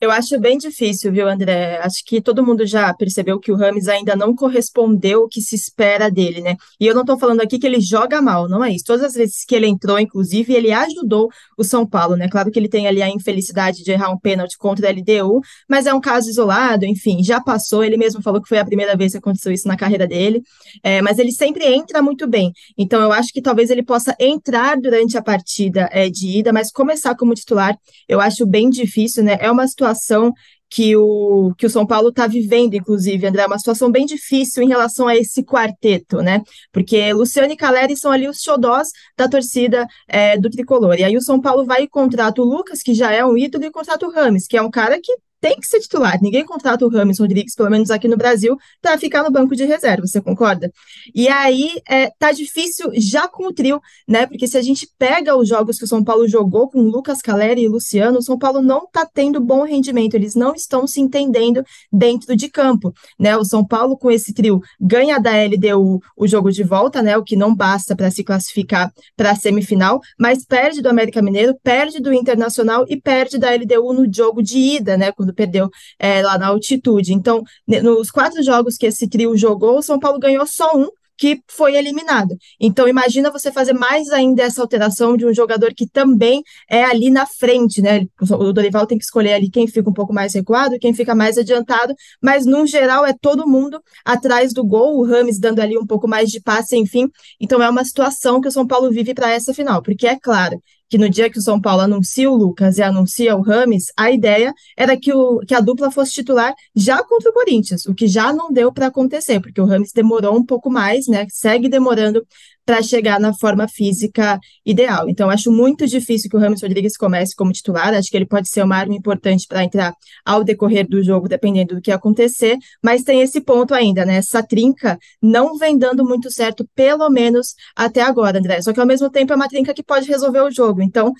Eu 0.00 0.12
acho 0.12 0.38
bem 0.38 0.56
difícil, 0.56 1.10
viu, 1.10 1.28
André? 1.28 1.78
Acho 1.78 2.04
que 2.06 2.20
todo 2.20 2.46
mundo 2.46 2.64
já 2.64 2.94
percebeu 2.94 3.40
que 3.40 3.50
o 3.50 3.56
Rames 3.56 3.88
ainda 3.88 4.14
não 4.14 4.32
correspondeu 4.32 5.22
o 5.22 5.28
que 5.28 5.40
se 5.40 5.56
espera 5.56 6.08
dele, 6.08 6.40
né? 6.40 6.54
E 6.78 6.86
eu 6.86 6.94
não 6.94 7.00
estou 7.00 7.18
falando 7.18 7.40
aqui 7.40 7.58
que 7.58 7.66
ele 7.66 7.80
joga 7.80 8.22
mal, 8.22 8.48
não 8.48 8.64
é 8.64 8.70
isso. 8.70 8.84
Todas 8.84 9.02
as 9.02 9.14
vezes 9.14 9.44
que 9.44 9.56
ele 9.56 9.66
entrou, 9.66 9.98
inclusive, 9.98 10.54
ele 10.54 10.70
ajudou 10.70 11.28
o 11.56 11.64
São 11.64 11.84
Paulo, 11.84 12.14
né? 12.14 12.28
Claro 12.28 12.48
que 12.52 12.60
ele 12.60 12.68
tem 12.68 12.86
ali 12.86 13.02
a 13.02 13.08
infelicidade 13.08 13.82
de 13.82 13.90
errar 13.90 14.12
um 14.12 14.16
pênalti 14.16 14.56
contra 14.56 14.86
a 14.86 14.92
LDU, 14.92 15.40
mas 15.68 15.84
é 15.84 15.92
um 15.92 16.00
caso 16.00 16.30
isolado, 16.30 16.86
enfim, 16.86 17.24
já 17.24 17.40
passou. 17.40 17.82
Ele 17.82 17.96
mesmo 17.96 18.22
falou 18.22 18.40
que 18.40 18.48
foi 18.48 18.58
a 18.58 18.64
primeira 18.64 18.96
vez 18.96 19.10
que 19.10 19.18
aconteceu 19.18 19.50
isso 19.50 19.66
na 19.66 19.76
carreira 19.76 20.06
dele, 20.06 20.42
é, 20.80 21.02
mas 21.02 21.18
ele 21.18 21.32
sempre 21.32 21.66
entra 21.66 22.00
muito 22.00 22.24
bem. 22.28 22.52
Então, 22.78 23.02
eu 23.02 23.10
acho 23.10 23.32
que 23.32 23.42
talvez 23.42 23.68
ele 23.68 23.82
possa 23.82 24.14
entrar 24.20 24.76
durante 24.76 25.18
a 25.18 25.22
partida 25.22 25.88
é, 25.90 26.08
de 26.08 26.38
ida, 26.38 26.52
mas 26.52 26.70
começar 26.70 27.16
como 27.16 27.34
titular, 27.34 27.76
eu 28.08 28.20
acho 28.20 28.46
bem 28.46 28.70
difícil, 28.70 29.24
né? 29.24 29.36
É 29.40 29.50
uma 29.50 29.66
situação 29.66 29.87
situação 29.94 30.32
que 30.70 30.94
o, 30.96 31.54
que 31.56 31.64
o 31.64 31.70
São 31.70 31.86
Paulo 31.86 32.10
está 32.10 32.26
vivendo, 32.26 32.74
inclusive, 32.74 33.26
André, 33.26 33.46
uma 33.46 33.58
situação 33.58 33.90
bem 33.90 34.04
difícil 34.04 34.62
em 34.62 34.68
relação 34.68 35.08
a 35.08 35.16
esse 35.16 35.42
quarteto, 35.42 36.18
né? 36.18 36.42
Porque 36.70 37.10
Luciano 37.12 37.52
e 37.52 37.56
Caleri 37.56 37.96
são 37.96 38.12
ali 38.12 38.28
os 38.28 38.42
xodós 38.42 38.88
da 39.16 39.28
torcida 39.28 39.86
é, 40.06 40.36
do 40.36 40.50
tricolor. 40.50 40.96
E 40.98 41.04
aí 41.04 41.16
o 41.16 41.22
São 41.22 41.40
Paulo 41.40 41.64
vai 41.64 41.84
e 41.84 41.88
contrata 41.88 42.42
o 42.42 42.44
Lucas, 42.44 42.82
que 42.82 42.92
já 42.92 43.10
é 43.12 43.24
um 43.24 43.36
ídolo, 43.36 43.64
e 43.64 43.70
contrata 43.70 44.06
o 44.06 44.10
Rames, 44.10 44.46
que 44.46 44.56
é 44.56 44.62
um 44.62 44.70
cara 44.70 45.00
que 45.02 45.16
tem 45.40 45.56
que 45.56 45.66
ser 45.66 45.80
titular. 45.80 46.18
Ninguém 46.20 46.44
contrata 46.44 46.84
o 46.84 46.88
Rames 46.88 47.18
Rodrigues, 47.18 47.54
pelo 47.54 47.70
menos 47.70 47.90
aqui 47.90 48.08
no 48.08 48.16
Brasil, 48.16 48.56
para 48.80 48.98
ficar 48.98 49.22
no 49.22 49.30
banco 49.30 49.54
de 49.54 49.64
reserva, 49.64 50.06
você 50.06 50.20
concorda? 50.20 50.70
E 51.14 51.28
aí 51.28 51.80
é, 51.88 52.10
tá 52.18 52.32
difícil 52.32 52.90
já 52.94 53.28
com 53.28 53.46
o 53.46 53.52
trio, 53.52 53.80
né? 54.06 54.26
Porque 54.26 54.46
se 54.46 54.56
a 54.56 54.62
gente 54.62 54.88
pega 54.98 55.36
os 55.36 55.48
jogos 55.48 55.78
que 55.78 55.84
o 55.84 55.88
São 55.88 56.02
Paulo 56.02 56.28
jogou 56.28 56.68
com 56.68 56.80
Lucas 56.82 57.20
Caleri 57.20 57.62
e 57.62 57.68
Luciano, 57.68 58.18
o 58.18 58.22
São 58.22 58.38
Paulo 58.38 58.60
não 58.60 58.86
tá 58.86 59.06
tendo 59.06 59.40
bom 59.40 59.64
rendimento, 59.64 60.14
eles 60.14 60.34
não 60.34 60.54
estão 60.54 60.86
se 60.86 61.00
entendendo 61.00 61.62
dentro 61.92 62.36
de 62.36 62.48
campo, 62.48 62.92
né? 63.18 63.36
O 63.36 63.44
São 63.44 63.64
Paulo 63.64 63.96
com 63.96 64.10
esse 64.10 64.32
trio 64.32 64.60
ganha 64.80 65.18
da 65.18 65.32
LDU 65.32 66.00
o 66.16 66.26
jogo 66.26 66.50
de 66.50 66.62
volta, 66.62 67.02
né? 67.02 67.16
O 67.16 67.24
que 67.24 67.36
não 67.36 67.54
basta 67.54 67.94
para 67.94 68.10
se 68.10 68.24
classificar 68.24 68.92
para 69.16 69.30
a 69.32 69.36
semifinal, 69.36 70.00
mas 70.18 70.44
perde 70.44 70.80
do 70.80 70.88
América 70.88 71.22
Mineiro, 71.22 71.56
perde 71.62 72.00
do 72.00 72.12
Internacional 72.12 72.84
e 72.88 73.00
perde 73.00 73.38
da 73.38 73.54
LDU 73.54 73.92
no 73.92 74.12
jogo 74.12 74.42
de 74.42 74.58
ida, 74.58 74.96
né? 74.96 75.12
Perdeu 75.34 75.68
é, 75.98 76.22
lá 76.22 76.38
na 76.38 76.48
altitude. 76.48 77.12
Então, 77.12 77.42
nos 77.66 78.10
quatro 78.10 78.42
jogos 78.42 78.76
que 78.76 78.86
esse 78.86 79.08
trio 79.08 79.36
jogou, 79.36 79.78
o 79.78 79.82
São 79.82 79.98
Paulo 79.98 80.18
ganhou 80.18 80.46
só 80.46 80.70
um, 80.76 80.88
que 81.18 81.42
foi 81.48 81.76
eliminado. 81.76 82.36
Então, 82.60 82.86
imagina 82.88 83.30
você 83.30 83.50
fazer 83.50 83.72
mais 83.72 84.08
ainda 84.10 84.44
essa 84.44 84.62
alteração 84.62 85.16
de 85.16 85.26
um 85.26 85.34
jogador 85.34 85.74
que 85.74 85.86
também 85.86 86.42
é 86.70 86.84
ali 86.84 87.10
na 87.10 87.26
frente, 87.26 87.82
né? 87.82 88.06
O 88.20 88.52
Dorival 88.52 88.86
tem 88.86 88.96
que 88.96 89.04
escolher 89.04 89.32
ali 89.32 89.50
quem 89.50 89.66
fica 89.66 89.90
um 89.90 89.92
pouco 89.92 90.14
mais 90.14 90.32
recuado, 90.32 90.78
quem 90.78 90.94
fica 90.94 91.14
mais 91.16 91.36
adiantado, 91.36 91.92
mas 92.22 92.46
no 92.46 92.64
geral 92.66 93.04
é 93.04 93.12
todo 93.12 93.48
mundo 93.48 93.82
atrás 94.04 94.52
do 94.52 94.64
gol, 94.64 94.98
o 94.98 95.04
Rames 95.04 95.40
dando 95.40 95.60
ali 95.60 95.76
um 95.76 95.86
pouco 95.86 96.06
mais 96.06 96.30
de 96.30 96.40
passe, 96.40 96.76
enfim. 96.76 97.08
Então, 97.40 97.60
é 97.60 97.68
uma 97.68 97.84
situação 97.84 98.40
que 98.40 98.46
o 98.46 98.52
São 98.52 98.66
Paulo 98.66 98.88
vive 98.90 99.12
para 99.12 99.32
essa 99.32 99.52
final, 99.52 99.82
porque 99.82 100.06
é 100.06 100.16
claro, 100.16 100.62
que 100.88 100.98
no 100.98 101.08
dia 101.08 101.30
que 101.30 101.38
o 101.38 101.42
São 101.42 101.60
Paulo 101.60 101.82
anuncia 101.82 102.30
o 102.30 102.36
Lucas 102.36 102.78
e 102.78 102.82
anuncia 102.82 103.36
o 103.36 103.42
Rames, 103.42 103.92
a 103.96 104.10
ideia 104.10 104.54
era 104.76 104.96
que, 104.96 105.12
o, 105.12 105.40
que 105.40 105.54
a 105.54 105.60
dupla 105.60 105.90
fosse 105.90 106.12
titular 106.12 106.54
já 106.74 107.02
contra 107.04 107.30
o 107.30 107.34
Corinthians, 107.34 107.84
o 107.86 107.94
que 107.94 108.06
já 108.06 108.32
não 108.32 108.52
deu 108.52 108.72
para 108.72 108.86
acontecer, 108.86 109.40
porque 109.40 109.60
o 109.60 109.66
Rames 109.66 109.92
demorou 109.92 110.36
um 110.36 110.44
pouco 110.44 110.70
mais, 110.70 111.06
né? 111.06 111.26
Segue 111.30 111.68
demorando 111.68 112.26
para 112.68 112.82
chegar 112.82 113.18
na 113.18 113.32
forma 113.32 113.66
física 113.66 114.38
ideal. 114.62 115.08
Então, 115.08 115.30
acho 115.30 115.50
muito 115.50 115.86
difícil 115.86 116.28
que 116.28 116.36
o 116.36 116.38
Ramos 116.38 116.60
Rodrigues 116.60 116.98
comece 116.98 117.34
como 117.34 117.50
titular. 117.50 117.94
Acho 117.94 118.10
que 118.10 118.16
ele 118.18 118.26
pode 118.26 118.46
ser 118.46 118.62
uma 118.62 118.76
arma 118.76 118.94
importante 118.94 119.46
para 119.48 119.64
entrar 119.64 119.94
ao 120.22 120.44
decorrer 120.44 120.86
do 120.86 121.02
jogo, 121.02 121.30
dependendo 121.30 121.76
do 121.76 121.80
que 121.80 121.90
acontecer. 121.90 122.58
Mas 122.84 123.02
tem 123.02 123.22
esse 123.22 123.40
ponto 123.40 123.72
ainda, 123.72 124.04
né? 124.04 124.16
Essa 124.16 124.42
trinca 124.42 124.98
não 125.22 125.56
vem 125.56 125.78
dando 125.78 126.04
muito 126.04 126.30
certo, 126.30 126.68
pelo 126.74 127.08
menos 127.08 127.54
até 127.74 128.02
agora, 128.02 128.38
André. 128.38 128.60
Só 128.60 128.70
que 128.70 128.80
ao 128.80 128.86
mesmo 128.86 129.08
tempo 129.08 129.32
é 129.32 129.36
uma 129.36 129.48
trinca 129.48 129.72
que 129.72 129.82
pode 129.82 130.06
resolver 130.06 130.42
o 130.42 130.50
jogo. 130.50 130.82
Então, 130.82 131.14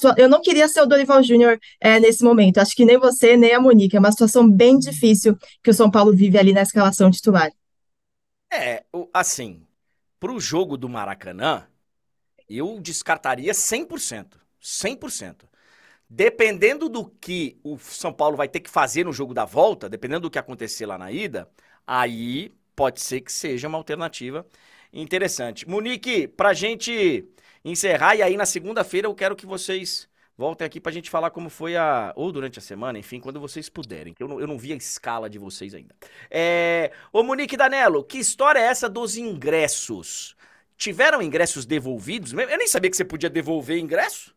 sua... 0.00 0.14
eu 0.16 0.26
não 0.26 0.40
queria 0.40 0.66
ser 0.68 0.80
o 0.80 0.86
Dorival 0.86 1.22
Júnior 1.22 1.58
é, 1.82 2.00
nesse 2.00 2.24
momento. 2.24 2.56
Acho 2.56 2.74
que 2.74 2.86
nem 2.86 2.96
você, 2.96 3.36
nem 3.36 3.52
a 3.52 3.60
Monique. 3.60 3.94
É 3.94 4.00
uma 4.00 4.10
situação 4.10 4.50
bem 4.50 4.78
difícil 4.78 5.36
que 5.62 5.68
o 5.68 5.74
São 5.74 5.90
Paulo 5.90 6.16
vive 6.16 6.38
ali 6.38 6.54
na 6.54 6.62
escalação 6.62 7.10
titular. 7.10 7.50
É, 8.50 8.84
assim, 9.12 9.60
para 10.24 10.32
o 10.32 10.40
jogo 10.40 10.78
do 10.78 10.88
Maracanã, 10.88 11.66
eu 12.48 12.80
descartaria 12.80 13.52
100%. 13.52 14.38
100%. 14.58 15.46
Dependendo 16.08 16.88
do 16.88 17.04
que 17.04 17.58
o 17.62 17.76
São 17.76 18.10
Paulo 18.10 18.34
vai 18.34 18.48
ter 18.48 18.60
que 18.60 18.70
fazer 18.70 19.04
no 19.04 19.12
jogo 19.12 19.34
da 19.34 19.44
volta, 19.44 19.86
dependendo 19.86 20.22
do 20.22 20.30
que 20.30 20.38
acontecer 20.38 20.86
lá 20.86 20.96
na 20.96 21.12
ida, 21.12 21.46
aí 21.86 22.54
pode 22.74 23.02
ser 23.02 23.20
que 23.20 23.30
seja 23.30 23.68
uma 23.68 23.76
alternativa 23.76 24.46
interessante. 24.90 25.68
Monique, 25.68 26.26
para 26.26 26.54
gente 26.54 27.28
encerrar, 27.62 28.16
e 28.16 28.22
aí 28.22 28.34
na 28.34 28.46
segunda-feira 28.46 29.06
eu 29.06 29.14
quero 29.14 29.36
que 29.36 29.44
vocês 29.44 30.08
voltem 30.36 30.66
aqui 30.66 30.80
para 30.80 30.90
a 30.90 30.92
gente 30.92 31.10
falar 31.10 31.30
como 31.30 31.48
foi 31.48 31.76
a. 31.76 32.12
Ou 32.16 32.32
durante 32.32 32.58
a 32.58 32.62
semana, 32.62 32.98
enfim, 32.98 33.20
quando 33.20 33.40
vocês 33.40 33.68
puderem, 33.68 34.12
que 34.12 34.22
eu 34.22 34.28
não, 34.28 34.40
eu 34.40 34.46
não 34.46 34.58
vi 34.58 34.72
a 34.72 34.76
escala 34.76 35.30
de 35.30 35.38
vocês 35.38 35.74
ainda. 35.74 35.94
É... 36.30 36.92
Ô, 37.12 37.22
Monique 37.22 37.56
Danello, 37.56 38.04
que 38.04 38.18
história 38.18 38.58
é 38.58 38.64
essa 38.64 38.88
dos 38.88 39.16
ingressos? 39.16 40.36
Tiveram 40.76 41.22
ingressos 41.22 41.64
devolvidos? 41.64 42.32
Eu 42.32 42.58
nem 42.58 42.66
sabia 42.66 42.90
que 42.90 42.96
você 42.96 43.04
podia 43.04 43.30
devolver 43.30 43.78
ingresso. 43.78 44.33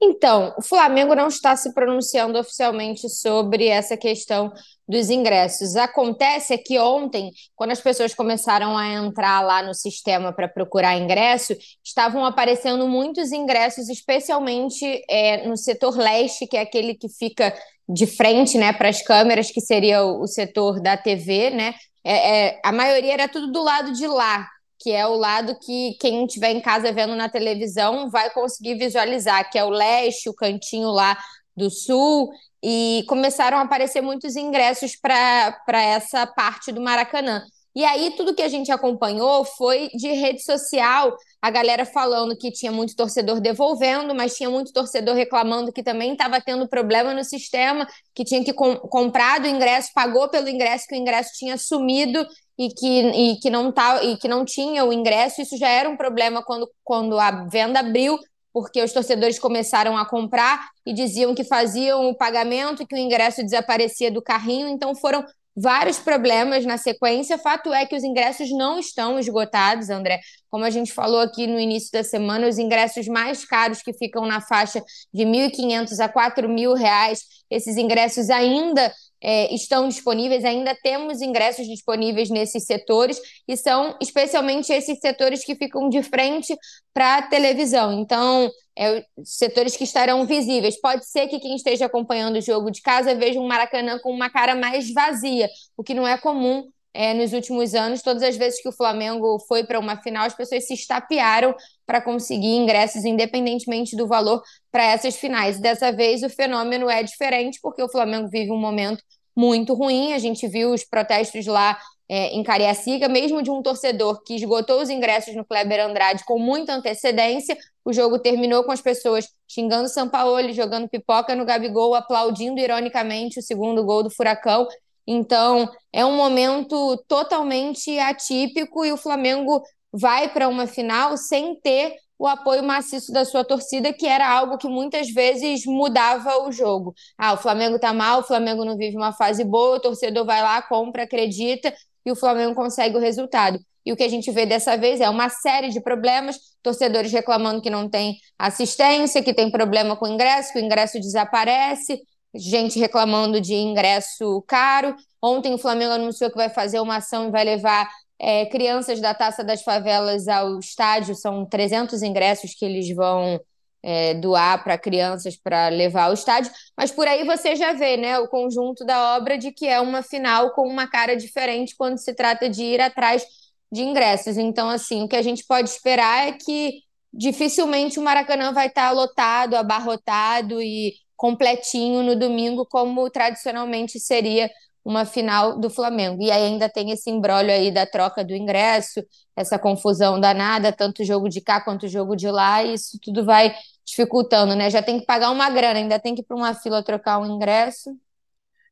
Então, 0.00 0.54
o 0.58 0.62
Flamengo 0.62 1.14
não 1.14 1.28
está 1.28 1.56
se 1.56 1.72
pronunciando 1.72 2.38
oficialmente 2.38 3.08
sobre 3.08 3.66
essa 3.66 3.96
questão 3.96 4.52
dos 4.86 5.08
ingressos. 5.08 5.74
Acontece 5.74 6.52
é 6.52 6.58
que 6.58 6.78
ontem, 6.78 7.32
quando 7.54 7.70
as 7.70 7.80
pessoas 7.80 8.14
começaram 8.14 8.76
a 8.76 8.86
entrar 8.86 9.40
lá 9.40 9.62
no 9.62 9.72
sistema 9.74 10.32
para 10.32 10.48
procurar 10.48 10.96
ingresso, 10.98 11.56
estavam 11.82 12.26
aparecendo 12.26 12.86
muitos 12.86 13.32
ingressos, 13.32 13.88
especialmente 13.88 15.02
é, 15.08 15.46
no 15.48 15.56
setor 15.56 15.96
leste, 15.96 16.46
que 16.46 16.58
é 16.58 16.60
aquele 16.60 16.94
que 16.94 17.08
fica 17.08 17.54
de 17.88 18.06
frente 18.06 18.58
né, 18.58 18.72
para 18.72 18.90
as 18.90 19.00
câmeras, 19.00 19.50
que 19.50 19.60
seria 19.62 20.04
o, 20.04 20.22
o 20.22 20.26
setor 20.26 20.80
da 20.80 20.96
TV, 20.96 21.50
né? 21.50 21.74
É, 22.04 22.46
é, 22.46 22.60
a 22.64 22.70
maioria 22.70 23.14
era 23.14 23.28
tudo 23.28 23.50
do 23.50 23.62
lado 23.62 23.92
de 23.92 24.06
lá, 24.06 24.46
que 24.78 24.92
é 24.92 25.06
o 25.06 25.14
lado 25.14 25.58
que 25.58 25.96
quem 26.00 26.24
estiver 26.26 26.50
em 26.50 26.60
casa 26.60 26.92
vendo 26.92 27.14
na 27.14 27.28
televisão 27.28 28.10
vai 28.10 28.30
conseguir 28.30 28.74
visualizar, 28.74 29.50
que 29.50 29.58
é 29.58 29.64
o 29.64 29.70
leste, 29.70 30.28
o 30.28 30.34
cantinho 30.34 30.90
lá 30.90 31.16
do 31.56 31.70
sul, 31.70 32.30
e 32.62 33.04
começaram 33.08 33.58
a 33.58 33.62
aparecer 33.62 34.00
muitos 34.00 34.36
ingressos 34.36 34.96
para 34.96 35.82
essa 35.82 36.26
parte 36.26 36.72
do 36.72 36.80
Maracanã. 36.80 37.42
E 37.76 37.84
aí, 37.84 38.12
tudo 38.16 38.34
que 38.34 38.40
a 38.40 38.48
gente 38.48 38.72
acompanhou 38.72 39.44
foi 39.44 39.90
de 39.94 40.10
rede 40.10 40.42
social, 40.42 41.14
a 41.42 41.50
galera 41.50 41.84
falando 41.84 42.34
que 42.34 42.50
tinha 42.50 42.72
muito 42.72 42.96
torcedor 42.96 43.38
devolvendo, 43.38 44.14
mas 44.14 44.34
tinha 44.34 44.48
muito 44.48 44.72
torcedor 44.72 45.14
reclamando 45.14 45.70
que 45.70 45.82
também 45.82 46.12
estava 46.12 46.40
tendo 46.40 46.66
problema 46.66 47.12
no 47.12 47.22
sistema, 47.22 47.86
que 48.14 48.24
tinha 48.24 48.42
que 48.42 48.54
com 48.54 48.76
comprar 48.76 49.42
o 49.42 49.46
ingresso, 49.46 49.90
pagou 49.94 50.26
pelo 50.30 50.48
ingresso, 50.48 50.86
que 50.88 50.94
o 50.94 50.98
ingresso 50.98 51.32
tinha 51.34 51.58
sumido 51.58 52.26
e 52.58 52.68
que, 52.68 53.00
e 53.00 53.36
que, 53.36 53.50
não, 53.50 53.70
tá, 53.70 54.02
e 54.02 54.16
que 54.16 54.28
não 54.28 54.44
tinha 54.44 54.84
o 54.84 54.92
ingresso. 54.92 55.42
Isso 55.42 55.56
já 55.56 55.68
era 55.68 55.88
um 55.88 55.96
problema 55.96 56.42
quando, 56.42 56.68
quando 56.82 57.18
a 57.18 57.44
venda 57.46 57.80
abriu, 57.80 58.18
porque 58.52 58.82
os 58.82 58.92
torcedores 58.92 59.38
começaram 59.38 59.96
a 59.96 60.06
comprar 60.06 60.68
e 60.84 60.92
diziam 60.92 61.34
que 61.34 61.44
faziam 61.44 62.08
o 62.08 62.14
pagamento 62.16 62.82
e 62.82 62.86
que 62.86 62.94
o 62.94 62.98
ingresso 62.98 63.42
desaparecia 63.42 64.10
do 64.10 64.22
carrinho. 64.22 64.68
Então 64.68 64.94
foram 64.94 65.24
vários 65.56 65.98
problemas 65.98 66.66
na 66.66 66.76
sequência. 66.76 67.38
Fato 67.38 67.72
é 67.72 67.86
que 67.86 67.96
os 67.96 68.04
ingressos 68.04 68.50
não 68.50 68.78
estão 68.78 69.18
esgotados, 69.18 69.88
André. 69.88 70.20
Como 70.50 70.64
a 70.64 70.70
gente 70.70 70.92
falou 70.92 71.20
aqui 71.20 71.46
no 71.46 71.58
início 71.58 71.90
da 71.92 72.04
semana, 72.04 72.46
os 72.46 72.58
ingressos 72.58 73.08
mais 73.08 73.44
caros 73.44 73.80
que 73.80 73.94
ficam 73.94 74.26
na 74.26 74.40
faixa 74.40 74.82
de 75.12 75.24
R$ 75.24 75.30
1.500 75.50 75.98
a 76.00 76.06
R$ 76.06 76.12
4.000, 76.12 77.18
esses 77.50 77.76
ingressos 77.76 78.28
ainda 78.28 78.92
é, 79.22 79.54
estão 79.54 79.88
disponíveis, 79.88 80.44
ainda 80.44 80.76
temos 80.82 81.20
ingressos 81.20 81.66
disponíveis 81.66 82.30
nesses 82.30 82.64
setores, 82.64 83.20
e 83.48 83.56
são 83.56 83.96
especialmente 84.00 84.72
esses 84.72 84.98
setores 84.98 85.44
que 85.44 85.54
ficam 85.56 85.88
de 85.88 86.02
frente 86.02 86.56
para 86.92 87.18
a 87.18 87.22
televisão. 87.22 87.92
Então, 88.00 88.50
é, 88.78 89.04
setores 89.24 89.76
que 89.76 89.84
estarão 89.84 90.26
visíveis. 90.26 90.80
Pode 90.80 91.06
ser 91.08 91.28
que 91.28 91.40
quem 91.40 91.56
esteja 91.56 91.86
acompanhando 91.86 92.36
o 92.36 92.42
jogo 92.42 92.70
de 92.70 92.82
casa 92.82 93.14
veja 93.14 93.40
um 93.40 93.46
Maracanã 93.46 93.98
com 93.98 94.12
uma 94.12 94.28
cara 94.28 94.54
mais 94.54 94.92
vazia, 94.92 95.48
o 95.76 95.82
que 95.82 95.94
não 95.94 96.06
é 96.06 96.18
comum 96.18 96.64
é, 96.96 97.12
nos 97.12 97.32
últimos 97.32 97.74
anos, 97.74 98.00
todas 98.00 98.22
as 98.22 98.36
vezes 98.36 98.62
que 98.62 98.68
o 98.68 98.72
Flamengo 98.72 99.38
foi 99.46 99.64
para 99.64 99.78
uma 99.78 100.00
final, 100.02 100.24
as 100.24 100.34
pessoas 100.34 100.66
se 100.66 100.74
estapearam 100.74 101.54
para 101.84 102.00
conseguir 102.00 102.56
ingressos, 102.56 103.04
independentemente 103.04 103.94
do 103.94 104.06
valor, 104.06 104.42
para 104.72 104.84
essas 104.84 105.16
finais. 105.16 105.60
Dessa 105.60 105.92
vez 105.92 106.22
o 106.22 106.30
fenômeno 106.30 106.88
é 106.88 107.02
diferente, 107.02 107.60
porque 107.62 107.82
o 107.82 107.88
Flamengo 107.88 108.28
vive 108.28 108.50
um 108.50 108.58
momento 108.58 109.04
muito 109.36 109.74
ruim. 109.74 110.14
A 110.14 110.18
gente 110.18 110.48
viu 110.48 110.72
os 110.72 110.84
protestos 110.84 111.46
lá 111.46 111.78
é, 112.08 112.28
em 112.28 112.42
Cariacica, 112.42 113.08
mesmo 113.08 113.42
de 113.42 113.50
um 113.50 113.62
torcedor 113.62 114.22
que 114.22 114.34
esgotou 114.34 114.80
os 114.80 114.88
ingressos 114.88 115.34
no 115.34 115.44
Kleber 115.44 115.84
Andrade 115.84 116.24
com 116.24 116.38
muita 116.38 116.72
antecedência. 116.72 117.56
O 117.84 117.92
jogo 117.92 118.18
terminou 118.18 118.64
com 118.64 118.72
as 118.72 118.80
pessoas 118.80 119.28
xingando 119.48 119.88
São 119.88 120.08
Paulo, 120.08 120.52
jogando 120.52 120.88
pipoca 120.88 121.34
no 121.34 121.44
Gabigol, 121.44 121.94
aplaudindo 121.94 122.60
ironicamente 122.60 123.38
o 123.38 123.42
segundo 123.42 123.84
gol 123.84 124.02
do 124.02 124.10
Furacão. 124.10 124.66
Então, 125.06 125.70
é 125.92 126.04
um 126.04 126.16
momento 126.16 126.96
totalmente 127.08 127.98
atípico 127.98 128.84
e 128.84 128.92
o 128.92 128.96
Flamengo 128.96 129.62
vai 129.92 130.28
para 130.28 130.48
uma 130.48 130.66
final 130.66 131.16
sem 131.16 131.58
ter 131.60 131.94
o 132.18 132.26
apoio 132.26 132.62
maciço 132.62 133.12
da 133.12 133.24
sua 133.24 133.44
torcida, 133.44 133.92
que 133.92 134.06
era 134.06 134.28
algo 134.28 134.56
que 134.56 134.68
muitas 134.68 135.10
vezes 135.10 135.66
mudava 135.66 136.46
o 136.46 136.52
jogo. 136.52 136.94
Ah, 137.18 137.34
o 137.34 137.36
Flamengo 137.36 137.78
tá 137.78 137.92
mal, 137.92 138.20
o 138.20 138.22
Flamengo 138.22 138.64
não 138.64 138.76
vive 138.76 138.96
uma 138.96 139.12
fase 139.12 139.44
boa, 139.44 139.76
o 139.76 139.80
torcedor 139.80 140.24
vai 140.24 140.42
lá, 140.42 140.62
compra, 140.62 141.02
acredita 141.02 141.72
e 142.04 142.10
o 142.10 142.16
Flamengo 142.16 142.54
consegue 142.54 142.96
o 142.96 143.00
resultado. 143.00 143.58
E 143.84 143.92
o 143.92 143.96
que 143.96 144.02
a 144.02 144.08
gente 144.08 144.30
vê 144.32 144.46
dessa 144.46 144.76
vez 144.76 145.00
é 145.00 145.08
uma 145.08 145.28
série 145.28 145.68
de 145.68 145.80
problemas, 145.80 146.38
torcedores 146.62 147.12
reclamando 147.12 147.62
que 147.62 147.70
não 147.70 147.88
tem 147.88 148.16
assistência, 148.38 149.22
que 149.22 149.34
tem 149.34 149.50
problema 149.50 149.96
com 149.96 150.06
o 150.06 150.12
ingresso, 150.12 150.52
que 150.52 150.58
o 150.58 150.64
ingresso 150.64 150.98
desaparece, 150.98 152.00
gente 152.38 152.78
reclamando 152.78 153.40
de 153.40 153.54
ingresso 153.54 154.42
caro. 154.46 154.94
Ontem 155.22 155.54
o 155.54 155.58
Flamengo 155.58 155.92
anunciou 155.92 156.30
que 156.30 156.36
vai 156.36 156.48
fazer 156.48 156.80
uma 156.80 156.96
ação 156.96 157.28
e 157.28 157.30
vai 157.30 157.44
levar 157.44 157.88
é, 158.18 158.46
crianças 158.46 159.00
da 159.00 159.14
Taça 159.14 159.42
das 159.44 159.62
Favelas 159.62 160.28
ao 160.28 160.58
estádio. 160.58 161.14
São 161.14 161.44
300 161.44 162.02
ingressos 162.02 162.54
que 162.54 162.64
eles 162.64 162.94
vão 162.94 163.40
é, 163.82 164.14
doar 164.14 164.64
para 164.64 164.76
crianças 164.76 165.36
para 165.36 165.68
levar 165.68 166.04
ao 166.04 166.12
estádio. 166.12 166.50
Mas 166.76 166.90
por 166.90 167.06
aí 167.06 167.24
você 167.24 167.54
já 167.54 167.72
vê 167.72 167.96
né, 167.96 168.18
o 168.18 168.28
conjunto 168.28 168.84
da 168.84 169.16
obra 169.16 169.38
de 169.38 169.52
que 169.52 169.66
é 169.66 169.80
uma 169.80 170.02
final 170.02 170.50
com 170.52 170.68
uma 170.68 170.88
cara 170.88 171.16
diferente 171.16 171.74
quando 171.76 171.98
se 171.98 172.14
trata 172.14 172.48
de 172.48 172.62
ir 172.62 172.80
atrás 172.80 173.24
de 173.70 173.82
ingressos. 173.82 174.36
Então, 174.36 174.68
assim, 174.68 175.04
o 175.04 175.08
que 175.08 175.16
a 175.16 175.22
gente 175.22 175.44
pode 175.46 175.68
esperar 175.68 176.28
é 176.28 176.32
que 176.32 176.82
dificilmente 177.12 177.98
o 177.98 178.02
Maracanã 178.02 178.52
vai 178.52 178.66
estar 178.66 178.90
lotado, 178.90 179.54
abarrotado 179.54 180.60
e 180.60 180.94
completinho 181.16 182.02
no 182.02 182.16
domingo, 182.16 182.66
como 182.66 183.08
tradicionalmente 183.10 183.98
seria 184.00 184.50
uma 184.84 185.04
final 185.04 185.58
do 185.58 185.68
Flamengo. 185.68 186.22
E 186.22 186.30
aí 186.30 186.44
ainda 186.44 186.68
tem 186.68 186.92
esse 186.92 187.10
embrólio 187.10 187.50
aí 187.50 187.72
da 187.72 187.84
troca 187.84 188.24
do 188.24 188.34
ingresso, 188.34 189.02
essa 189.34 189.58
confusão 189.58 190.20
danada, 190.20 190.72
tanto 190.72 191.02
o 191.02 191.04
jogo 191.04 191.28
de 191.28 191.40
cá 191.40 191.60
quanto 191.60 191.86
o 191.86 191.88
jogo 191.88 192.14
de 192.14 192.30
lá, 192.30 192.62
e 192.62 192.74
isso 192.74 192.98
tudo 193.02 193.24
vai 193.24 193.54
dificultando, 193.84 194.54
né? 194.54 194.70
Já 194.70 194.82
tem 194.82 195.00
que 195.00 195.06
pagar 195.06 195.30
uma 195.30 195.50
grana, 195.50 195.80
ainda 195.80 195.98
tem 195.98 196.14
que 196.14 196.20
ir 196.20 196.24
para 196.24 196.36
uma 196.36 196.54
fila 196.54 196.84
trocar 196.84 197.18
um 197.18 197.26
ingresso. 197.26 197.90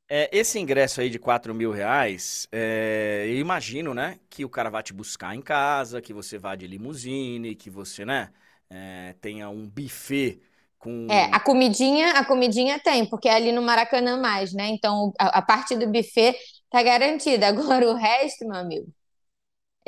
É, 0.09 0.29
esse 0.37 0.59
ingresso 0.59 1.01
aí 1.01 1.09
de 1.09 1.19
4 1.19 1.55
mil 1.55 1.71
reais, 1.73 2.47
é, 2.53 3.25
eu 3.27 3.37
imagino, 3.39 3.95
né, 3.95 4.21
que 4.29 4.45
o 4.45 4.51
cara 4.51 4.69
vai 4.69 4.83
te 4.83 4.93
buscar 4.93 5.35
em 5.35 5.41
casa, 5.41 6.01
que 6.03 6.13
você 6.13 6.37
vá 6.37 6.55
de 6.55 6.67
limusine, 6.67 7.55
que 7.55 7.71
você, 7.71 8.05
né, 8.05 8.31
é, 8.69 9.15
tenha 9.21 9.49
um 9.49 9.67
buffet 9.67 10.41
com... 10.85 11.07
É, 11.11 11.31
a 11.33 11.41
comidinha, 11.41 12.11
a 12.11 12.25
comidinha 12.25 12.79
tem, 12.79 13.07
porque 13.07 13.29
é 13.29 13.35
ali 13.35 13.51
no 13.51 13.63
Maracanã 13.63 14.21
mais, 14.21 14.53
né? 14.53 14.69
Então 14.69 15.13
a, 15.19 15.39
a 15.39 15.43
parte 15.43 15.75
do 15.75 15.87
buffet 15.87 16.37
tá 16.71 16.83
garantida. 16.83 17.49
Agora 17.49 17.89
o 17.91 17.95
resto, 17.95 18.47
meu 18.47 18.57
amigo, 18.57 18.87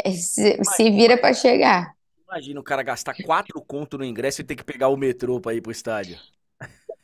é, 0.02 0.10
se, 0.10 0.58
se 0.64 0.90
vira 0.90 1.18
para 1.18 1.34
chegar. 1.34 1.94
Imagina 2.26 2.58
o 2.58 2.64
cara 2.64 2.82
gastar 2.82 3.14
quatro 3.24 3.60
conto 3.60 3.96
no 3.98 4.04
ingresso 4.04 4.40
e 4.40 4.44
ter 4.44 4.56
que 4.56 4.64
pegar 4.64 4.88
o 4.88 4.96
metrô 4.96 5.40
para 5.40 5.54
ir 5.54 5.60
pro 5.60 5.70
estádio. 5.70 6.18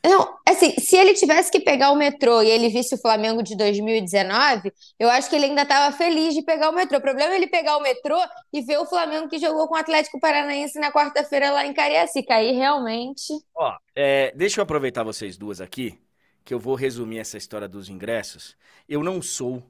Não, 0.05 0.37
assim, 0.45 0.71
se 0.79 0.97
ele 0.97 1.13
tivesse 1.13 1.49
que 1.49 1.61
pegar 1.61 1.91
o 1.91 1.95
metrô 1.95 2.41
e 2.41 2.49
ele 2.49 2.67
visse 2.67 2.93
o 2.93 2.97
Flamengo 2.97 3.41
de 3.41 3.55
2019, 3.55 4.73
eu 4.99 5.09
acho 5.09 5.29
que 5.29 5.35
ele 5.35 5.45
ainda 5.45 5.61
estava 5.61 5.95
feliz 5.95 6.33
de 6.33 6.41
pegar 6.41 6.69
o 6.69 6.73
metrô. 6.73 6.97
O 6.97 7.01
problema 7.01 7.33
é 7.33 7.37
ele 7.37 7.47
pegar 7.47 7.77
o 7.77 7.81
metrô 7.81 8.17
e 8.51 8.61
ver 8.61 8.77
o 8.79 8.85
Flamengo 8.85 9.29
que 9.29 9.39
jogou 9.39 9.65
com 9.67 9.75
o 9.75 9.77
Atlético 9.77 10.19
Paranaense 10.19 10.77
na 10.77 10.91
quarta-feira 10.91 11.51
lá 11.51 11.65
em 11.65 11.73
Cariacica. 11.73 12.35
Aí 12.35 12.51
realmente. 12.51 13.33
Ó, 13.55 13.77
é, 13.95 14.33
deixa 14.35 14.59
eu 14.59 14.63
aproveitar 14.63 15.03
vocês 15.03 15.37
duas 15.37 15.61
aqui, 15.61 15.97
que 16.43 16.53
eu 16.53 16.59
vou 16.59 16.75
resumir 16.75 17.19
essa 17.19 17.37
história 17.37 17.67
dos 17.67 17.87
ingressos. 17.87 18.57
Eu 18.89 19.03
não 19.03 19.21
sou 19.21 19.63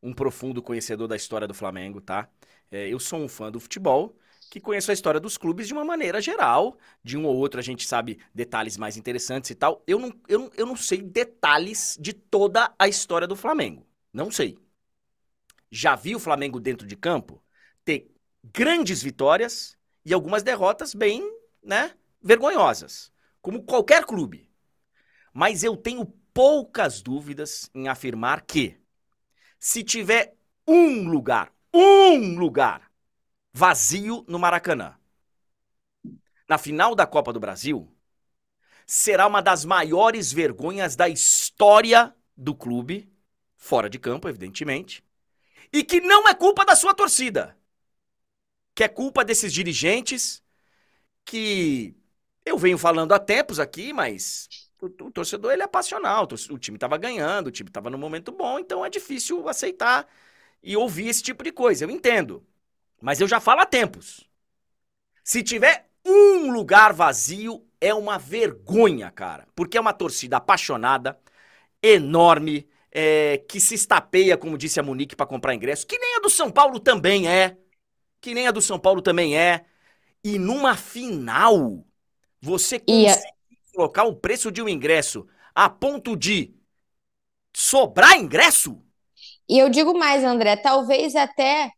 um 0.00 0.12
profundo 0.12 0.62
conhecedor 0.62 1.08
da 1.08 1.16
história 1.16 1.48
do 1.48 1.54
Flamengo, 1.54 2.00
tá? 2.00 2.28
É, 2.70 2.88
eu 2.88 3.00
sou 3.00 3.18
um 3.18 3.28
fã 3.28 3.50
do 3.50 3.58
futebol 3.58 4.14
que 4.52 4.60
conheço 4.60 4.90
a 4.90 4.94
história 4.94 5.18
dos 5.18 5.38
clubes 5.38 5.66
de 5.66 5.72
uma 5.72 5.82
maneira 5.82 6.20
geral. 6.20 6.76
De 7.02 7.16
um 7.16 7.24
ou 7.24 7.34
outro 7.34 7.58
a 7.58 7.62
gente 7.62 7.88
sabe 7.88 8.18
detalhes 8.34 8.76
mais 8.76 8.98
interessantes 8.98 9.48
e 9.48 9.54
tal. 9.54 9.82
Eu 9.86 9.98
não, 9.98 10.12
eu, 10.28 10.52
eu 10.54 10.66
não 10.66 10.76
sei 10.76 11.00
detalhes 11.00 11.96
de 11.98 12.12
toda 12.12 12.70
a 12.78 12.86
história 12.86 13.26
do 13.26 13.34
Flamengo. 13.34 13.86
Não 14.12 14.30
sei. 14.30 14.58
Já 15.70 15.96
vi 15.96 16.14
o 16.14 16.18
Flamengo 16.18 16.60
dentro 16.60 16.86
de 16.86 16.94
campo 16.94 17.42
ter 17.82 18.10
grandes 18.44 19.02
vitórias 19.02 19.74
e 20.04 20.12
algumas 20.12 20.42
derrotas 20.42 20.94
bem, 20.94 21.26
né, 21.64 21.94
vergonhosas, 22.20 23.10
como 23.40 23.62
qualquer 23.62 24.04
clube. 24.04 24.46
Mas 25.32 25.64
eu 25.64 25.78
tenho 25.78 26.04
poucas 26.34 27.00
dúvidas 27.00 27.70
em 27.74 27.88
afirmar 27.88 28.42
que 28.42 28.78
se 29.58 29.82
tiver 29.82 30.34
um 30.68 31.08
lugar, 31.08 31.50
um 31.72 32.38
lugar 32.38 32.91
vazio 33.52 34.24
no 34.28 34.38
Maracanã. 34.38 34.96
Na 36.48 36.58
final 36.58 36.94
da 36.94 37.06
Copa 37.06 37.32
do 37.32 37.40
Brasil, 37.40 37.88
será 38.86 39.26
uma 39.26 39.40
das 39.42 39.64
maiores 39.64 40.32
vergonhas 40.32 40.96
da 40.96 41.08
história 41.08 42.14
do 42.36 42.54
clube, 42.54 43.10
fora 43.56 43.88
de 43.88 43.98
campo, 43.98 44.28
evidentemente, 44.28 45.04
e 45.72 45.84
que 45.84 46.00
não 46.00 46.28
é 46.28 46.34
culpa 46.34 46.64
da 46.64 46.76
sua 46.76 46.94
torcida, 46.94 47.56
que 48.74 48.84
é 48.84 48.88
culpa 48.88 49.24
desses 49.24 49.52
dirigentes 49.52 50.42
que 51.24 51.96
eu 52.44 52.58
venho 52.58 52.78
falando 52.78 53.12
há 53.12 53.18
tempos 53.18 53.60
aqui, 53.60 53.92
mas 53.92 54.48
o, 54.80 54.86
o 54.86 55.12
torcedor 55.12 55.52
ele 55.52 55.62
é 55.62 55.68
passional, 55.68 56.28
o 56.50 56.58
time 56.58 56.76
estava 56.76 56.98
ganhando, 56.98 57.48
o 57.48 57.52
time 57.52 57.70
estava 57.70 57.90
no 57.90 57.98
momento 57.98 58.32
bom, 58.32 58.58
então 58.58 58.84
é 58.84 58.90
difícil 58.90 59.48
aceitar 59.48 60.08
e 60.62 60.76
ouvir 60.76 61.08
esse 61.08 61.22
tipo 61.22 61.44
de 61.44 61.52
coisa. 61.52 61.84
Eu 61.84 61.90
entendo. 61.90 62.46
Mas 63.02 63.20
eu 63.20 63.26
já 63.26 63.40
falo 63.40 63.60
há 63.60 63.66
tempos. 63.66 64.24
Se 65.24 65.42
tiver 65.42 65.88
um 66.06 66.52
lugar 66.52 66.92
vazio, 66.92 67.66
é 67.80 67.92
uma 67.92 68.16
vergonha, 68.16 69.10
cara. 69.10 69.46
Porque 69.56 69.76
é 69.76 69.80
uma 69.80 69.92
torcida 69.92 70.36
apaixonada, 70.36 71.18
enorme, 71.82 72.68
é, 72.92 73.38
que 73.48 73.60
se 73.60 73.74
estapeia, 73.74 74.38
como 74.38 74.56
disse 74.56 74.78
a 74.78 74.84
Monique, 74.84 75.16
para 75.16 75.26
comprar 75.26 75.52
ingresso. 75.52 75.84
Que 75.84 75.98
nem 75.98 76.16
a 76.16 76.20
do 76.20 76.30
São 76.30 76.48
Paulo 76.50 76.78
também 76.78 77.28
é. 77.28 77.56
Que 78.20 78.34
nem 78.34 78.46
a 78.46 78.52
do 78.52 78.62
São 78.62 78.78
Paulo 78.78 79.02
também 79.02 79.36
é. 79.36 79.64
E 80.22 80.38
numa 80.38 80.76
final, 80.76 81.84
você 82.40 82.78
consegue 82.78 83.32
colocar 83.74 84.04
o 84.04 84.14
preço 84.14 84.52
de 84.52 84.62
um 84.62 84.68
ingresso 84.68 85.26
a 85.52 85.68
ponto 85.68 86.16
de 86.16 86.54
sobrar 87.52 88.16
ingresso? 88.16 88.80
E 89.48 89.58
eu 89.58 89.68
digo 89.68 89.92
mais, 89.98 90.22
André, 90.22 90.54
talvez 90.54 91.16
até 91.16 91.72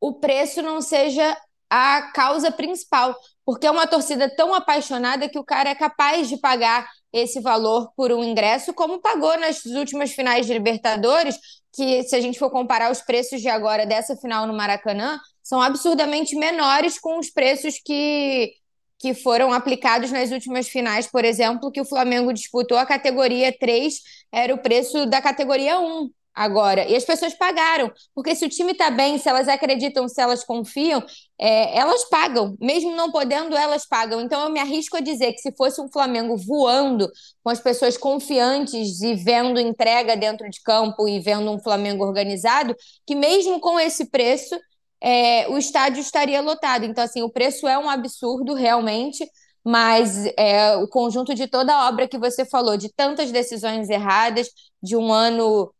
o 0.00 0.14
preço 0.14 0.62
não 0.62 0.80
seja 0.80 1.36
a 1.68 2.12
causa 2.12 2.50
principal, 2.50 3.16
porque 3.44 3.66
é 3.66 3.70
uma 3.70 3.86
torcida 3.86 4.28
tão 4.34 4.54
apaixonada 4.54 5.28
que 5.28 5.38
o 5.38 5.44
cara 5.44 5.70
é 5.70 5.74
capaz 5.74 6.28
de 6.28 6.36
pagar 6.36 6.88
esse 7.12 7.40
valor 7.40 7.90
por 7.96 8.12
um 8.12 8.22
ingresso, 8.22 8.74
como 8.74 9.00
pagou 9.00 9.36
nas 9.38 9.64
últimas 9.64 10.12
finais 10.12 10.46
de 10.46 10.52
Libertadores, 10.52 11.38
que 11.72 12.02
se 12.04 12.14
a 12.14 12.20
gente 12.20 12.38
for 12.38 12.50
comparar 12.50 12.90
os 12.90 13.00
preços 13.02 13.40
de 13.40 13.48
agora 13.48 13.86
dessa 13.86 14.16
final 14.16 14.46
no 14.46 14.54
Maracanã, 14.54 15.20
são 15.42 15.60
absurdamente 15.60 16.36
menores 16.36 16.98
com 16.98 17.18
os 17.18 17.30
preços 17.30 17.80
que, 17.84 18.52
que 18.98 19.14
foram 19.14 19.52
aplicados 19.52 20.10
nas 20.10 20.30
últimas 20.30 20.68
finais, 20.68 21.06
por 21.06 21.24
exemplo, 21.24 21.70
que 21.70 21.80
o 21.80 21.84
Flamengo 21.84 22.32
disputou 22.32 22.78
a 22.78 22.86
categoria 22.86 23.54
3, 23.58 23.94
era 24.32 24.54
o 24.54 24.58
preço 24.58 25.06
da 25.06 25.20
categoria 25.20 25.78
1 25.78 26.10
agora. 26.36 26.86
E 26.86 26.94
as 26.94 27.04
pessoas 27.04 27.32
pagaram, 27.32 27.90
porque 28.14 28.34
se 28.34 28.44
o 28.44 28.48
time 28.48 28.72
está 28.72 28.90
bem, 28.90 29.16
se 29.18 29.26
elas 29.26 29.48
acreditam, 29.48 30.06
se 30.06 30.20
elas 30.20 30.44
confiam, 30.44 31.02
é, 31.40 31.78
elas 31.78 32.04
pagam. 32.04 32.54
Mesmo 32.60 32.94
não 32.94 33.10
podendo, 33.10 33.56
elas 33.56 33.86
pagam. 33.86 34.20
Então 34.20 34.42
eu 34.42 34.50
me 34.50 34.60
arrisco 34.60 34.98
a 34.98 35.00
dizer 35.00 35.32
que 35.32 35.38
se 35.38 35.50
fosse 35.56 35.80
um 35.80 35.90
Flamengo 35.90 36.36
voando, 36.36 37.10
com 37.42 37.48
as 37.48 37.58
pessoas 37.60 37.96
confiantes 37.96 39.00
e 39.00 39.14
vendo 39.14 39.58
entrega 39.58 40.14
dentro 40.14 40.48
de 40.50 40.60
campo 40.62 41.08
e 41.08 41.18
vendo 41.18 41.50
um 41.50 41.58
Flamengo 41.58 42.04
organizado, 42.04 42.76
que 43.06 43.14
mesmo 43.14 43.58
com 43.58 43.80
esse 43.80 44.10
preço, 44.10 44.54
é, 45.00 45.48
o 45.48 45.56
estádio 45.56 46.00
estaria 46.00 46.40
lotado. 46.42 46.84
Então, 46.84 47.02
assim, 47.02 47.22
o 47.22 47.30
preço 47.30 47.66
é 47.66 47.78
um 47.78 47.88
absurdo, 47.88 48.52
realmente 48.52 49.26
mas 49.68 50.26
é, 50.38 50.76
o 50.76 50.86
conjunto 50.86 51.34
de 51.34 51.48
toda 51.48 51.74
a 51.74 51.88
obra 51.88 52.06
que 52.06 52.16
você 52.16 52.44
falou, 52.44 52.76
de 52.76 52.88
tantas 52.88 53.32
decisões 53.32 53.90
erradas, 53.90 54.48
de 54.80 54.96
um 54.96 55.12
ano 55.12 55.74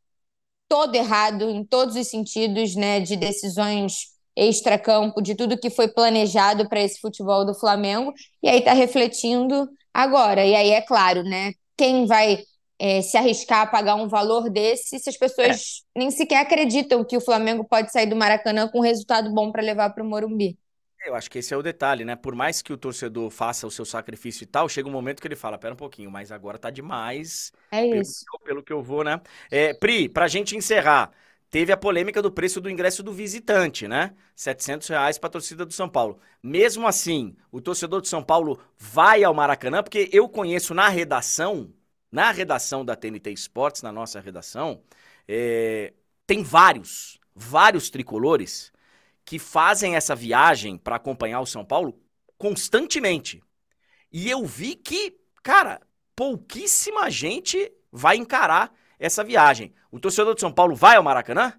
todo 0.68 0.94
errado 0.94 1.48
em 1.50 1.64
todos 1.64 1.96
os 1.96 2.08
sentidos, 2.08 2.74
né, 2.74 3.00
de 3.00 3.16
decisões 3.16 4.14
extra-campo, 4.34 5.22
de 5.22 5.34
tudo 5.34 5.58
que 5.58 5.70
foi 5.70 5.88
planejado 5.88 6.68
para 6.68 6.80
esse 6.80 7.00
futebol 7.00 7.44
do 7.44 7.54
Flamengo, 7.54 8.12
e 8.42 8.48
aí 8.48 8.58
está 8.58 8.72
refletindo 8.72 9.68
agora. 9.94 10.44
E 10.44 10.54
aí 10.54 10.70
é 10.70 10.82
claro, 10.82 11.22
né, 11.22 11.52
quem 11.76 12.06
vai 12.06 12.44
é, 12.78 13.00
se 13.00 13.16
arriscar 13.16 13.62
a 13.62 13.66
pagar 13.66 13.94
um 13.94 14.08
valor 14.08 14.50
desse 14.50 14.98
se 14.98 15.08
as 15.08 15.16
pessoas 15.16 15.82
é. 15.96 15.98
nem 15.98 16.10
sequer 16.10 16.40
acreditam 16.40 17.04
que 17.04 17.16
o 17.16 17.20
Flamengo 17.20 17.64
pode 17.64 17.90
sair 17.90 18.06
do 18.06 18.16
Maracanã 18.16 18.68
com 18.68 18.78
um 18.78 18.82
resultado 18.82 19.32
bom 19.32 19.50
para 19.50 19.62
levar 19.62 19.90
para 19.90 20.04
o 20.04 20.06
Morumbi. 20.06 20.58
Eu 21.04 21.14
acho 21.14 21.30
que 21.30 21.38
esse 21.38 21.54
é 21.54 21.56
o 21.56 21.62
detalhe, 21.62 22.04
né? 22.04 22.16
Por 22.16 22.34
mais 22.34 22.60
que 22.62 22.72
o 22.72 22.76
torcedor 22.76 23.30
faça 23.30 23.66
o 23.66 23.70
seu 23.70 23.84
sacrifício 23.84 24.42
e 24.44 24.46
tal, 24.46 24.68
chega 24.68 24.88
um 24.88 24.92
momento 24.92 25.20
que 25.20 25.28
ele 25.28 25.36
fala: 25.36 25.58
pera 25.58 25.74
um 25.74 25.76
pouquinho, 25.76 26.10
mas 26.10 26.32
agora 26.32 26.58
tá 26.58 26.70
demais. 26.70 27.52
É 27.70 27.86
isso. 27.86 28.26
Pelo, 28.30 28.40
pelo 28.44 28.62
que 28.62 28.72
eu 28.72 28.82
vou, 28.82 29.04
né? 29.04 29.20
É, 29.50 29.72
Pri, 29.74 30.08
pra 30.08 30.26
gente 30.26 30.56
encerrar, 30.56 31.12
teve 31.48 31.70
a 31.72 31.76
polêmica 31.76 32.20
do 32.20 32.32
preço 32.32 32.60
do 32.60 32.68
ingresso 32.68 33.02
do 33.02 33.12
visitante, 33.12 33.86
né? 33.86 34.14
700 34.34 34.88
reais 34.88 35.16
pra 35.18 35.30
torcida 35.30 35.64
do 35.64 35.72
São 35.72 35.88
Paulo. 35.88 36.18
Mesmo 36.42 36.86
assim, 36.88 37.36
o 37.52 37.60
torcedor 37.60 38.00
do 38.00 38.08
São 38.08 38.22
Paulo 38.22 38.58
vai 38.76 39.22
ao 39.22 39.32
Maracanã, 39.34 39.82
porque 39.84 40.08
eu 40.12 40.28
conheço 40.28 40.74
na 40.74 40.88
redação, 40.88 41.72
na 42.10 42.32
redação 42.32 42.84
da 42.84 42.96
TNT 42.96 43.30
Esportes, 43.30 43.82
na 43.82 43.92
nossa 43.92 44.18
redação, 44.20 44.82
é, 45.28 45.92
tem 46.26 46.42
vários, 46.42 47.18
vários 47.34 47.90
tricolores 47.90 48.72
que 49.26 49.40
fazem 49.40 49.96
essa 49.96 50.14
viagem 50.14 50.78
para 50.78 50.96
acompanhar 50.96 51.40
o 51.40 51.46
São 51.46 51.64
Paulo 51.64 52.00
constantemente. 52.38 53.42
E 54.12 54.30
eu 54.30 54.46
vi 54.46 54.76
que, 54.76 55.16
cara, 55.42 55.80
pouquíssima 56.14 57.10
gente 57.10 57.70
vai 57.90 58.16
encarar 58.16 58.72
essa 58.98 59.24
viagem. 59.24 59.74
O 59.90 59.98
torcedor 59.98 60.34
de 60.34 60.40
São 60.40 60.52
Paulo 60.52 60.76
vai 60.76 60.96
ao 60.96 61.02
Maracanã? 61.02 61.52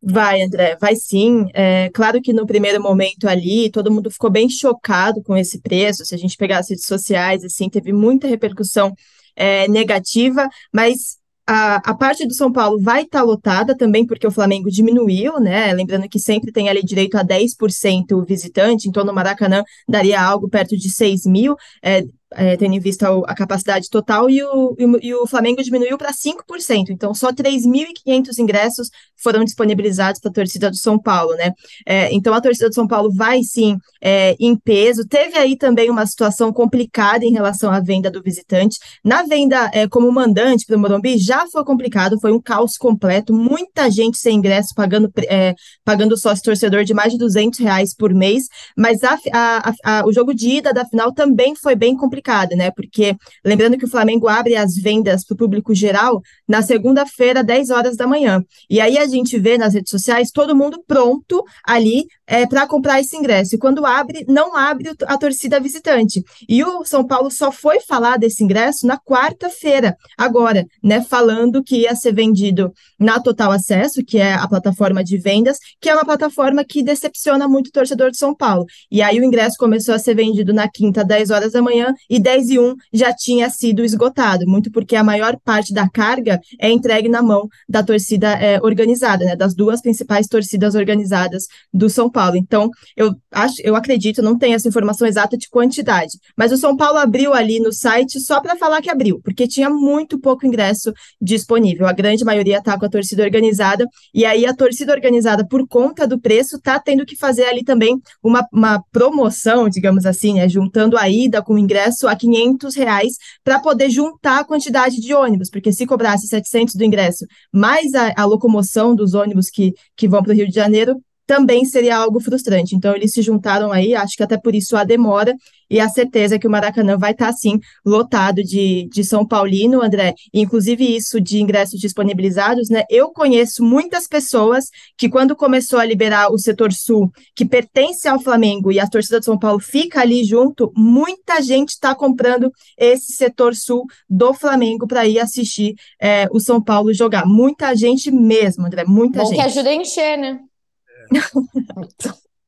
Vai, 0.00 0.42
André, 0.42 0.76
vai 0.80 0.96
sim. 0.96 1.46
É, 1.52 1.90
claro 1.90 2.22
que 2.22 2.32
no 2.32 2.46
primeiro 2.46 2.80
momento 2.82 3.28
ali, 3.28 3.70
todo 3.70 3.90
mundo 3.90 4.10
ficou 4.10 4.30
bem 4.30 4.48
chocado 4.48 5.22
com 5.22 5.36
esse 5.36 5.60
preço. 5.60 6.06
Se 6.06 6.14
a 6.14 6.18
gente 6.18 6.36
pegar 6.36 6.58
as 6.58 6.70
redes 6.70 6.86
sociais, 6.86 7.44
assim, 7.44 7.68
teve 7.68 7.92
muita 7.92 8.26
repercussão 8.28 8.94
é, 9.36 9.68
negativa, 9.68 10.48
mas 10.72 11.17
a, 11.50 11.76
a 11.76 11.94
parte 11.94 12.26
do 12.26 12.34
São 12.34 12.52
Paulo 12.52 12.78
vai 12.78 13.04
estar 13.04 13.20
tá 13.20 13.24
lotada 13.24 13.74
também, 13.74 14.06
porque 14.06 14.26
o 14.26 14.30
Flamengo 14.30 14.70
diminuiu, 14.70 15.40
né? 15.40 15.72
Lembrando 15.72 16.06
que 16.06 16.18
sempre 16.18 16.52
tem 16.52 16.68
ali 16.68 16.84
direito 16.84 17.16
a 17.16 17.24
10% 17.24 18.22
visitante, 18.26 18.86
então 18.86 19.02
no 19.02 19.14
Maracanã 19.14 19.64
daria 19.88 20.20
algo 20.20 20.46
perto 20.46 20.76
de 20.76 20.90
6 20.90 21.24
mil. 21.24 21.56
É, 21.82 22.02
é, 22.32 22.56
tendo 22.56 22.74
em 22.74 22.80
vista 22.80 23.08
a 23.26 23.34
capacidade 23.34 23.88
total, 23.88 24.28
e 24.28 24.42
o, 24.42 24.76
e 25.00 25.14
o 25.14 25.26
Flamengo 25.26 25.62
diminuiu 25.62 25.96
para 25.96 26.12
5%. 26.12 26.90
Então, 26.90 27.14
só 27.14 27.32
3.500 27.32 28.38
ingressos 28.38 28.90
foram 29.16 29.44
disponibilizados 29.44 30.20
para 30.20 30.30
a 30.30 30.34
torcida 30.34 30.70
do 30.70 30.76
São 30.76 30.98
Paulo, 30.98 31.34
né? 31.34 31.52
É, 31.86 32.12
então, 32.12 32.34
a 32.34 32.40
torcida 32.40 32.68
do 32.68 32.74
São 32.74 32.86
Paulo 32.86 33.10
vai 33.12 33.42
sim 33.42 33.76
é, 34.00 34.36
em 34.38 34.56
peso. 34.56 35.06
Teve 35.06 35.38
aí 35.38 35.56
também 35.56 35.90
uma 35.90 36.06
situação 36.06 36.52
complicada 36.52 37.24
em 37.24 37.32
relação 37.32 37.70
à 37.70 37.80
venda 37.80 38.10
do 38.10 38.22
visitante. 38.22 38.78
Na 39.02 39.22
venda 39.22 39.70
é, 39.72 39.88
como 39.88 40.10
mandante 40.12 40.66
para 40.66 40.76
o 40.76 40.78
Morumbi, 40.78 41.18
já 41.18 41.46
foi 41.48 41.64
complicado, 41.64 42.20
foi 42.20 42.32
um 42.32 42.40
caos 42.40 42.76
completo, 42.76 43.32
muita 43.32 43.90
gente 43.90 44.18
sem 44.18 44.36
ingresso, 44.36 44.74
pagando, 44.74 45.10
é, 45.28 45.54
pagando 45.84 46.16
sócio 46.16 46.44
torcedor 46.44 46.84
de 46.84 46.94
mais 46.94 47.12
de 47.12 47.18
200 47.18 47.58
reais 47.58 47.94
por 47.94 48.14
mês, 48.14 48.44
mas 48.76 49.02
a, 49.02 49.18
a, 49.32 49.72
a, 49.84 50.06
o 50.06 50.12
jogo 50.12 50.34
de 50.34 50.48
ida 50.48 50.72
da 50.72 50.84
final 50.84 51.12
também 51.12 51.56
foi 51.56 51.74
bem 51.74 51.96
complicado 51.96 52.17
complicada, 52.18 52.54
né? 52.56 52.70
Porque 52.70 53.16
lembrando 53.44 53.78
que 53.78 53.84
o 53.84 53.90
Flamengo 53.90 54.28
abre 54.28 54.56
as 54.56 54.74
vendas 54.76 55.24
para 55.24 55.34
o 55.34 55.38
público 55.38 55.74
geral 55.74 56.20
na 56.46 56.62
segunda-feira, 56.62 57.42
10 57.44 57.70
horas 57.70 57.96
da 57.96 58.06
manhã. 58.06 58.44
E 58.68 58.80
aí 58.80 58.98
a 58.98 59.06
gente 59.06 59.38
vê 59.38 59.56
nas 59.56 59.74
redes 59.74 59.90
sociais 59.90 60.30
todo 60.30 60.56
mundo 60.56 60.82
pronto 60.86 61.44
ali 61.64 62.06
é, 62.28 62.46
para 62.46 62.66
comprar 62.66 63.00
esse 63.00 63.16
ingresso. 63.16 63.54
E 63.54 63.58
quando 63.58 63.86
abre, 63.86 64.24
não 64.28 64.54
abre 64.54 64.90
a 65.06 65.16
torcida 65.16 65.58
visitante. 65.58 66.22
E 66.46 66.62
o 66.62 66.84
São 66.84 67.04
Paulo 67.04 67.30
só 67.30 67.50
foi 67.50 67.80
falar 67.80 68.18
desse 68.18 68.44
ingresso 68.44 68.86
na 68.86 68.98
quarta-feira, 68.98 69.96
agora, 70.16 70.66
né? 70.84 71.00
Falando 71.00 71.64
que 71.64 71.78
ia 71.78 71.96
ser 71.96 72.12
vendido 72.12 72.70
na 73.00 73.18
Total 73.18 73.50
Acesso, 73.50 74.04
que 74.04 74.18
é 74.18 74.34
a 74.34 74.46
plataforma 74.46 75.02
de 75.02 75.16
vendas, 75.16 75.58
que 75.80 75.88
é 75.88 75.94
uma 75.94 76.04
plataforma 76.04 76.62
que 76.64 76.82
decepciona 76.82 77.48
muito 77.48 77.68
o 77.68 77.72
torcedor 77.72 78.10
de 78.10 78.18
São 78.18 78.34
Paulo. 78.34 78.66
E 78.90 79.00
aí 79.00 79.18
o 79.18 79.24
ingresso 79.24 79.56
começou 79.58 79.94
a 79.94 79.98
ser 79.98 80.14
vendido 80.14 80.52
na 80.52 80.68
quinta, 80.68 81.02
10 81.02 81.30
horas 81.30 81.52
da 81.52 81.62
manhã, 81.62 81.94
e 82.10 82.20
10 82.20 82.50
e 82.50 82.58
1 82.58 82.74
já 82.92 83.14
tinha 83.14 83.48
sido 83.48 83.82
esgotado, 83.82 84.46
muito 84.46 84.70
porque 84.70 84.96
a 84.96 85.02
maior 85.02 85.38
parte 85.42 85.72
da 85.72 85.88
carga 85.88 86.38
é 86.60 86.70
entregue 86.70 87.08
na 87.08 87.22
mão 87.22 87.48
da 87.66 87.82
torcida 87.82 88.32
é, 88.32 88.60
organizada, 88.60 89.24
né? 89.24 89.34
Das 89.34 89.54
duas 89.54 89.80
principais 89.80 90.26
torcidas 90.26 90.74
organizadas 90.74 91.44
do 91.72 91.88
São 91.88 92.10
Paulo. 92.10 92.17
Paulo. 92.18 92.36
Então, 92.36 92.68
eu 92.96 93.14
acho, 93.30 93.54
eu 93.62 93.76
acredito, 93.76 94.20
não 94.20 94.36
tenho 94.36 94.56
essa 94.56 94.66
informação 94.66 95.06
exata 95.06 95.38
de 95.38 95.48
quantidade, 95.48 96.18
mas 96.36 96.50
o 96.50 96.56
São 96.56 96.76
Paulo 96.76 96.98
abriu 96.98 97.32
ali 97.32 97.60
no 97.60 97.72
site 97.72 98.18
só 98.18 98.40
para 98.40 98.56
falar 98.56 98.82
que 98.82 98.90
abriu, 98.90 99.20
porque 99.22 99.46
tinha 99.46 99.70
muito 99.70 100.18
pouco 100.18 100.44
ingresso 100.44 100.92
disponível. 101.20 101.86
A 101.86 101.92
grande 101.92 102.24
maioria 102.24 102.58
está 102.58 102.76
com 102.76 102.86
a 102.86 102.88
torcida 102.88 103.22
organizada, 103.22 103.86
e 104.12 104.24
aí 104.24 104.44
a 104.46 104.52
torcida 104.52 104.92
organizada, 104.92 105.46
por 105.46 105.64
conta 105.68 106.08
do 106.08 106.18
preço, 106.18 106.56
está 106.56 106.80
tendo 106.80 107.06
que 107.06 107.16
fazer 107.16 107.44
ali 107.44 107.62
também 107.62 107.96
uma, 108.20 108.44
uma 108.52 108.82
promoção, 108.90 109.68
digamos 109.68 110.04
assim, 110.04 110.34
né, 110.34 110.48
juntando 110.48 110.98
a 110.98 111.08
ida 111.08 111.40
com 111.40 111.54
o 111.54 111.58
ingresso 111.58 112.08
a 112.08 112.16
500 112.16 112.74
reais 112.74 113.12
para 113.44 113.60
poder 113.60 113.90
juntar 113.90 114.40
a 114.40 114.44
quantidade 114.44 115.00
de 115.00 115.14
ônibus, 115.14 115.50
porque 115.50 115.72
se 115.72 115.86
cobrasse 115.86 116.26
700 116.26 116.74
do 116.74 116.82
ingresso, 116.82 117.24
mais 117.52 117.94
a, 117.94 118.12
a 118.16 118.24
locomoção 118.24 118.92
dos 118.92 119.14
ônibus 119.14 119.50
que, 119.50 119.72
que 119.96 120.08
vão 120.08 120.20
para 120.20 120.32
o 120.32 120.34
Rio 120.34 120.48
de 120.48 120.54
Janeiro, 120.54 120.96
também 121.28 121.66
seria 121.66 121.98
algo 121.98 122.20
frustrante. 122.20 122.74
Então, 122.74 122.96
eles 122.96 123.12
se 123.12 123.20
juntaram 123.20 123.70
aí, 123.70 123.94
acho 123.94 124.16
que 124.16 124.22
até 124.22 124.38
por 124.38 124.54
isso 124.54 124.74
a 124.78 124.82
demora 124.82 125.34
e 125.70 125.78
a 125.78 125.86
certeza 125.86 126.38
que 126.38 126.46
o 126.46 126.50
Maracanã 126.50 126.96
vai 126.96 127.10
estar, 127.10 127.30
sim, 127.34 127.60
lotado 127.84 128.42
de, 128.42 128.88
de 128.90 129.04
São 129.04 129.26
Paulino, 129.26 129.82
André. 129.82 130.14
Inclusive, 130.32 130.96
isso 130.96 131.20
de 131.20 131.42
ingressos 131.42 131.78
disponibilizados, 131.78 132.70
né? 132.70 132.84
Eu 132.88 133.10
conheço 133.10 133.62
muitas 133.62 134.08
pessoas 134.08 134.70
que, 134.96 135.10
quando 135.10 135.36
começou 135.36 135.78
a 135.78 135.84
liberar 135.84 136.32
o 136.32 136.38
setor 136.38 136.72
sul, 136.72 137.10
que 137.36 137.44
pertence 137.44 138.08
ao 138.08 138.18
Flamengo 138.18 138.72
e 138.72 138.80
a 138.80 138.88
torcida 138.88 139.18
de 139.18 139.26
São 139.26 139.38
Paulo 139.38 139.60
fica 139.60 140.00
ali 140.00 140.24
junto, 140.24 140.72
muita 140.74 141.42
gente 141.42 141.70
está 141.70 141.94
comprando 141.94 142.50
esse 142.78 143.12
setor 143.12 143.54
sul 143.54 143.84
do 144.08 144.32
Flamengo 144.32 144.86
para 144.86 145.06
ir 145.06 145.20
assistir 145.20 145.74
é, 146.00 146.26
o 146.32 146.40
São 146.40 146.62
Paulo 146.62 146.94
jogar. 146.94 147.26
Muita 147.26 147.76
gente 147.76 148.10
mesmo, 148.10 148.64
André, 148.64 148.84
muita 148.86 149.18
Bom 149.18 149.26
gente. 149.26 149.36
que 149.36 149.44
ajuda 149.44 149.68
a 149.68 149.74
encher, 149.74 150.16
né? 150.16 150.40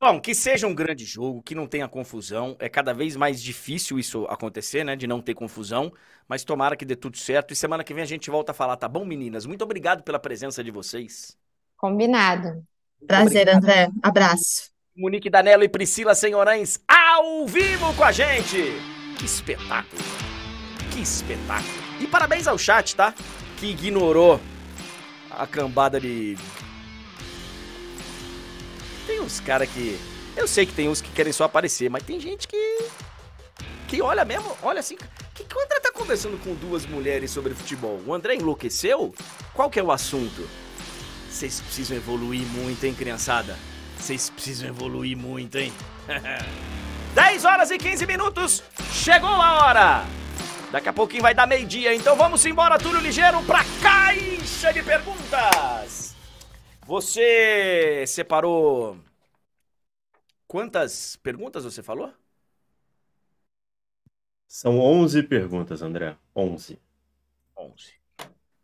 Bom, 0.01 0.19
que 0.19 0.35
seja 0.35 0.67
um 0.67 0.75
grande 0.75 1.05
jogo, 1.05 1.43
que 1.43 1.55
não 1.55 1.67
tenha 1.67 1.87
confusão. 1.87 2.57
É 2.59 2.71
cada 2.71 2.95
vez 2.95 3.17
mais 3.17 3.43
difícil 3.43 3.99
isso 3.99 4.25
acontecer, 4.31 4.83
né? 4.83 4.97
De 4.97 5.07
não 5.07 5.21
ter 5.21 5.35
confusão. 5.35 5.93
Mas 6.27 6.43
tomara 6.43 6.75
que 6.75 6.87
dê 6.87 6.97
tudo 6.97 7.19
certo. 7.19 7.53
E 7.53 7.57
semana 7.57 7.85
que 7.85 7.93
vem 7.93 8.03
a 8.03 8.07
gente 8.07 8.31
volta 8.31 8.53
a 8.53 8.55
falar, 8.55 8.77
tá 8.77 8.89
bom, 8.89 9.05
meninas? 9.05 9.45
Muito 9.45 9.63
obrigado 9.63 10.03
pela 10.03 10.19
presença 10.19 10.65
de 10.65 10.71
vocês. 10.71 11.37
Combinado. 11.77 12.65
Prazer, 13.07 13.49
André. 13.49 13.91
Abraço. 14.03 14.71
Monique 14.97 15.29
Danello 15.29 15.65
e 15.65 15.69
Priscila 15.69 16.15
Senhorães 16.15 16.81
ao 16.89 17.47
vivo 17.47 17.95
com 17.95 18.05
a 18.05 18.13
gente. 18.13 18.73
Que 19.19 19.25
espetáculo. 19.27 20.03
Que 20.93 21.01
espetáculo. 21.01 21.81
E 22.01 22.07
parabéns 22.07 22.47
ao 22.47 22.57
chat, 22.57 22.97
tá? 22.97 23.15
Que 23.59 23.67
ignorou 23.67 24.41
a 25.31 25.47
cambada 25.47 26.01
de 26.01 26.37
tem 29.11 29.21
uns 29.21 29.41
cara 29.41 29.67
que. 29.67 29.99
Eu 30.37 30.47
sei 30.47 30.65
que 30.65 30.73
tem 30.73 30.89
uns 30.89 31.01
que 31.01 31.11
querem 31.11 31.33
só 31.33 31.45
aparecer, 31.45 31.91
mas 31.91 32.05
tem 32.05 32.21
gente 32.21 32.47
que. 32.47 32.89
Que 33.89 34.01
olha 34.01 34.25
mesmo, 34.25 34.57
olha 34.63 34.79
assim. 34.79 34.97
Que, 35.35 35.43
que 35.43 35.57
o 35.57 35.61
André 35.61 35.81
tá 35.81 35.91
conversando 35.91 36.39
com 36.39 36.55
duas 36.55 36.87
mulheres 36.87 37.33
sobre 37.33 37.53
futebol? 37.55 38.01
O 38.07 38.15
André 38.15 38.37
enlouqueceu? 38.37 39.13
Qual 39.53 39.69
que 39.69 39.81
é 39.81 39.83
o 39.83 39.91
assunto? 39.91 40.49
Vocês 41.29 41.61
precisam 41.61 41.97
evoluir 41.97 42.47
muito, 42.47 42.85
hein, 42.85 42.95
criançada? 42.95 43.59
Vocês 43.99 44.31
precisam 44.31 44.69
evoluir 44.69 45.17
muito, 45.17 45.59
hein? 45.59 45.73
10 47.15 47.45
horas 47.45 47.71
e 47.73 47.79
15 47.79 48.07
minutos, 48.07 48.63
chegou 48.93 49.29
a 49.29 49.65
hora! 49.65 50.05
Daqui 50.71 50.89
a 50.89 50.93
pouquinho 50.93 51.23
vai 51.23 51.35
dar 51.35 51.49
meio-dia, 51.49 51.93
então 51.93 52.15
vamos 52.15 52.47
embora, 52.47 52.79
Túlio 52.79 53.01
Ligeiro, 53.01 53.43
pra 53.43 53.65
caixa 53.83 54.73
de 54.73 54.81
perguntas! 54.85 56.10
Você 56.91 58.05
separou. 58.05 58.99
Quantas 60.49 61.15
perguntas 61.15 61.63
você 61.63 61.85
falou? 61.85 62.13
São 64.49 64.81
11 64.81 65.23
perguntas, 65.23 65.83
André. 65.83 66.17
11. 66.35 66.83
11. 67.57 67.95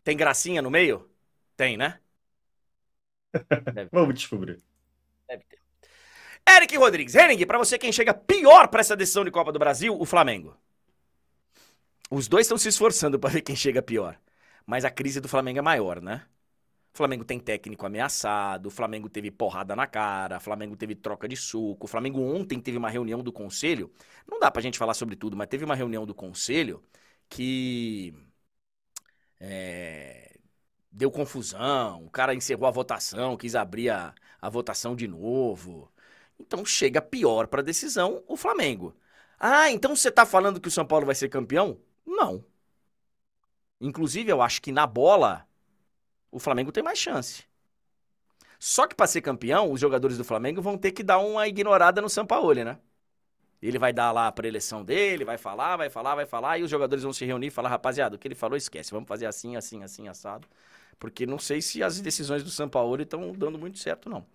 Tem 0.03 0.17
gracinha 0.17 0.61
no 0.61 0.69
meio? 0.69 1.09
Tem, 1.55 1.77
né? 1.77 2.01
Vamos 3.93 4.15
descobrir. 4.15 4.61
Deve 5.25 5.45
ter. 5.45 5.61
Eric 6.49 6.75
Rodrigues. 6.75 7.15
Henning, 7.15 7.45
pra 7.45 7.57
você 7.57 7.79
quem 7.79 7.93
chega 7.93 8.13
pior 8.13 8.67
pra 8.67 8.81
essa 8.81 8.97
decisão 8.97 9.23
de 9.23 9.31
Copa 9.31 9.53
do 9.53 9.59
Brasil, 9.59 9.97
o 9.97 10.05
Flamengo. 10.05 10.53
Os 12.11 12.27
dois 12.27 12.45
estão 12.45 12.57
se 12.57 12.67
esforçando 12.67 13.17
pra 13.17 13.29
ver 13.29 13.41
quem 13.41 13.55
chega 13.55 13.81
pior. 13.81 14.19
Mas 14.65 14.83
a 14.83 14.91
crise 14.91 15.21
do 15.21 15.29
Flamengo 15.29 15.59
é 15.59 15.61
maior, 15.61 16.01
né? 16.01 16.27
Flamengo 16.97 17.23
tem 17.23 17.39
técnico 17.39 17.85
ameaçado, 17.85 18.69
Flamengo 18.71 19.09
teve 19.09 19.31
porrada 19.31 19.75
na 19.75 19.87
cara, 19.87 20.39
Flamengo 20.39 20.75
teve 20.75 20.95
troca 20.95 21.27
de 21.27 21.35
suco, 21.37 21.87
Flamengo 21.87 22.21
ontem 22.21 22.59
teve 22.59 22.77
uma 22.77 22.89
reunião 22.89 23.21
do 23.23 23.31
conselho. 23.31 23.91
Não 24.27 24.39
dá 24.39 24.51
pra 24.51 24.61
gente 24.61 24.77
falar 24.79 24.93
sobre 24.95 25.15
tudo, 25.15 25.37
mas 25.37 25.47
teve 25.47 25.63
uma 25.65 25.75
reunião 25.75 26.05
do 26.05 26.15
conselho 26.15 26.83
que. 27.29 28.13
É, 29.39 30.37
deu 30.91 31.11
confusão, 31.11 32.05
o 32.05 32.09
cara 32.09 32.33
encerrou 32.35 32.67
a 32.67 32.71
votação, 32.71 33.37
quis 33.37 33.55
abrir 33.55 33.89
a, 33.89 34.13
a 34.41 34.49
votação 34.49 34.95
de 34.95 35.07
novo. 35.07 35.91
Então 36.39 36.65
chega 36.65 37.01
pior 37.01 37.47
pra 37.47 37.61
decisão 37.61 38.23
o 38.27 38.37
Flamengo. 38.37 38.95
Ah, 39.39 39.71
então 39.71 39.95
você 39.95 40.11
tá 40.11 40.25
falando 40.25 40.61
que 40.61 40.67
o 40.69 40.71
São 40.71 40.85
Paulo 40.87 41.05
vai 41.05 41.15
ser 41.15 41.29
campeão? 41.29 41.79
Não. 42.05 42.43
Inclusive, 43.79 44.31
eu 44.31 44.41
acho 44.41 44.61
que 44.61 44.71
na 44.71 44.87
bola 44.87 45.46
o 46.31 46.39
Flamengo 46.39 46.71
tem 46.71 46.83
mais 46.83 46.99
chance. 46.99 47.43
Só 48.59 48.87
que 48.87 48.95
para 48.95 49.07
ser 49.07 49.21
campeão, 49.21 49.71
os 49.71 49.79
jogadores 49.79 50.17
do 50.17 50.23
Flamengo 50.23 50.61
vão 50.61 50.77
ter 50.77 50.91
que 50.91 51.03
dar 51.03 51.19
uma 51.19 51.47
ignorada 51.47 52.01
no 52.01 52.09
Sampaoli, 52.09 52.63
né? 52.63 52.77
Ele 53.61 53.79
vai 53.79 53.91
dar 53.91 54.11
lá 54.11 54.27
a 54.27 54.31
preleção 54.31 54.83
dele, 54.83 55.25
vai 55.25 55.37
falar, 55.37 55.77
vai 55.77 55.89
falar, 55.89 56.15
vai 56.15 56.25
falar, 56.25 56.59
e 56.59 56.63
os 56.63 56.69
jogadores 56.69 57.03
vão 57.03 57.13
se 57.13 57.25
reunir 57.25 57.47
e 57.47 57.51
falar, 57.51 57.69
rapaziada, 57.69 58.15
o 58.15 58.19
que 58.19 58.27
ele 58.27 58.35
falou, 58.35 58.55
esquece, 58.55 58.91
vamos 58.91 59.07
fazer 59.07 59.25
assim, 59.25 59.55
assim, 59.55 59.83
assim, 59.83 60.07
assado. 60.07 60.47
Porque 60.99 61.25
não 61.25 61.39
sei 61.39 61.61
se 61.61 61.83
as 61.83 61.99
decisões 61.99 62.43
do 62.43 62.49
Sampaoli 62.49 63.03
estão 63.03 63.31
dando 63.33 63.57
muito 63.57 63.79
certo, 63.79 64.09
não. 64.09 64.25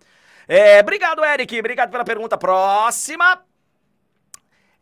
É, 0.47 0.79
obrigado, 0.79 1.23
Eric, 1.23 1.57
obrigado 1.57 1.91
pela 1.91 2.03
pergunta. 2.03 2.37
Próxima. 2.37 3.43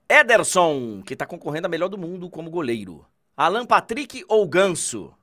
Ederson, 0.10 1.02
que 1.04 1.16
tá 1.16 1.26
concorrendo 1.26 1.68
a 1.68 1.70
melhor 1.70 1.88
do 1.88 1.98
mundo 1.98 2.30
como 2.30 2.50
goleiro. 2.50 3.06
Alan 3.38 3.66
Patrick 3.66 4.26
ou 4.28 4.48
Ganso? 4.48 5.16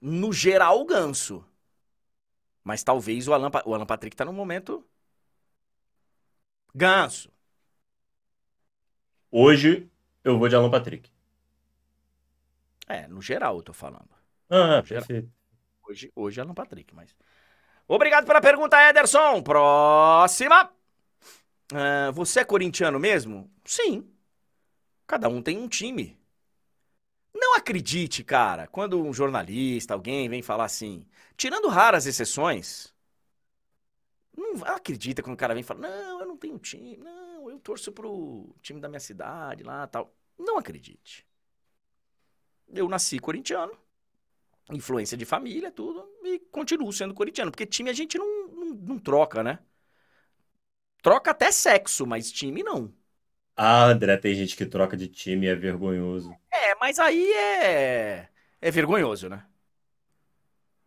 No 0.00 0.32
geral, 0.32 0.80
o 0.80 0.84
Ganso. 0.84 1.44
Mas 2.62 2.82
talvez 2.82 3.26
o 3.26 3.32
Alan, 3.34 3.50
o 3.64 3.74
Alan 3.74 3.86
Patrick 3.86 4.16
tá 4.16 4.24
no 4.24 4.32
momento. 4.32 4.84
Ganso. 6.74 7.30
Hoje 9.30 9.90
eu 10.24 10.38
vou 10.38 10.48
de 10.48 10.56
Alan 10.56 10.70
Patrick. 10.70 11.10
É, 12.86 13.06
no 13.06 13.20
geral 13.20 13.56
eu 13.56 13.62
tô 13.62 13.72
falando. 13.72 14.08
Ah, 14.48 14.82
perfeito. 14.82 15.30
Hoje, 15.86 16.12
hoje 16.14 16.40
é 16.40 16.42
Alan 16.42 16.54
Patrick, 16.54 16.94
mas. 16.94 17.14
Obrigado 17.86 18.26
pela 18.26 18.40
pergunta, 18.40 18.76
Ederson. 18.88 19.42
Próxima. 19.42 20.70
Ah, 21.72 22.10
você 22.12 22.40
é 22.40 22.44
corintiano 22.44 22.98
mesmo? 22.98 23.50
Sim. 23.64 24.10
Cada 25.06 25.28
um 25.28 25.42
tem 25.42 25.58
um 25.58 25.68
time. 25.68 26.17
Não 27.34 27.54
acredite, 27.56 28.22
cara, 28.24 28.66
quando 28.66 29.02
um 29.02 29.12
jornalista, 29.14 29.94
alguém 29.94 30.28
vem 30.28 30.42
falar 30.42 30.64
assim, 30.64 31.06
tirando 31.36 31.68
raras 31.68 32.06
exceções, 32.06 32.92
não 34.36 34.64
acredita 34.64 35.22
quando 35.22 35.34
o 35.34 35.36
cara 35.38 35.54
vem 35.54 35.62
falar, 35.62 35.80
não, 35.80 36.20
eu 36.20 36.26
não 36.26 36.36
tenho 36.36 36.58
time, 36.58 36.96
não, 36.96 37.50
eu 37.50 37.58
torço 37.60 37.92
pro 37.92 38.54
time 38.62 38.80
da 38.80 38.88
minha 38.88 39.00
cidade 39.00 39.62
lá 39.64 39.86
tal. 39.86 40.14
Não 40.38 40.58
acredite. 40.58 41.26
Eu 42.68 42.88
nasci 42.88 43.18
corintiano, 43.18 43.72
influência 44.72 45.16
de 45.16 45.24
família, 45.24 45.70
tudo, 45.72 46.08
e 46.24 46.40
continuo 46.50 46.92
sendo 46.92 47.14
corintiano, 47.14 47.50
porque 47.50 47.66
time 47.66 47.90
a 47.90 47.94
gente 47.94 48.18
não, 48.18 48.48
não, 48.48 48.66
não 48.74 48.98
troca, 48.98 49.42
né? 49.42 49.58
Troca 51.02 51.32
até 51.32 51.50
sexo, 51.50 52.06
mas 52.06 52.30
time 52.30 52.62
não. 52.62 52.92
Ah, 53.56 53.84
André, 53.90 54.16
tem 54.16 54.34
gente 54.34 54.56
que 54.56 54.64
troca 54.64 54.96
de 54.96 55.06
time 55.08 55.46
e 55.46 55.50
é 55.50 55.54
vergonhoso. 55.54 56.38
É, 56.68 56.74
mas 56.80 56.98
aí 56.98 57.32
é. 57.32 58.28
É 58.60 58.70
vergonhoso, 58.70 59.28
né? 59.28 59.44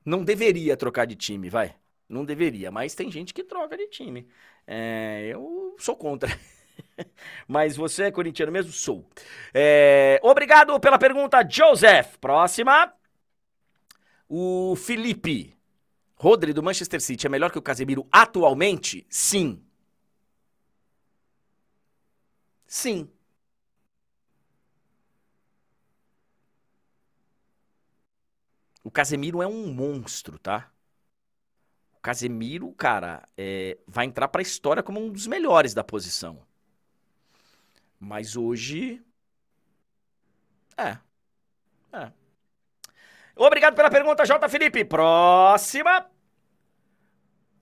Não 0.06 0.24
deveria 0.24 0.76
trocar 0.78 1.06
de 1.06 1.16
time, 1.16 1.50
vai. 1.50 1.76
Não 2.10 2.26
deveria, 2.26 2.72
mas 2.72 2.94
tem 2.96 3.12
gente 3.12 3.34
que 3.34 3.44
troca 3.44 3.78
de 3.78 3.88
time. 3.88 4.28
É, 4.68 5.28
eu 5.32 5.76
sou 5.80 5.96
contra. 5.96 6.30
mas 7.48 7.76
você 7.78 8.04
é 8.06 8.12
corintiano 8.12 8.52
mesmo? 8.52 8.72
Sou. 8.72 9.08
É, 9.54 10.20
obrigado 10.24 10.78
pela 10.80 10.98
pergunta, 11.00 11.48
Joseph. 11.48 12.18
Próxima. 12.20 12.94
O 14.28 14.76
Felipe. 14.76 15.56
Rodri 16.16 16.54
do 16.54 16.64
Manchester 16.64 17.02
City 17.02 17.26
é 17.26 17.30
melhor 17.30 17.52
que 17.52 17.58
o 17.58 17.62
Casemiro 17.62 18.08
atualmente? 18.12 19.06
Sim. 19.10 19.64
Sim. 22.68 23.10
O 28.84 28.92
Casemiro 28.92 29.42
é 29.42 29.48
um 29.48 29.74
monstro, 29.74 30.38
tá? 30.40 30.72
O 31.96 32.02
Casemiro, 32.02 32.72
cara, 32.74 33.24
é, 33.38 33.78
vai 33.88 34.06
entrar 34.06 34.28
pra 34.28 34.42
história 34.42 34.84
como 34.84 35.00
um 35.00 35.10
dos 35.12 35.28
melhores 35.28 35.74
da 35.74 35.84
posição. 35.84 36.42
Mas 38.00 38.36
hoje. 38.36 39.02
É. 40.78 40.98
É. 41.94 42.12
Obrigado 43.36 43.76
pela 43.76 43.90
pergunta, 43.90 44.26
J. 44.26 44.48
Felipe. 44.50 44.86
Próxima. 44.86 46.06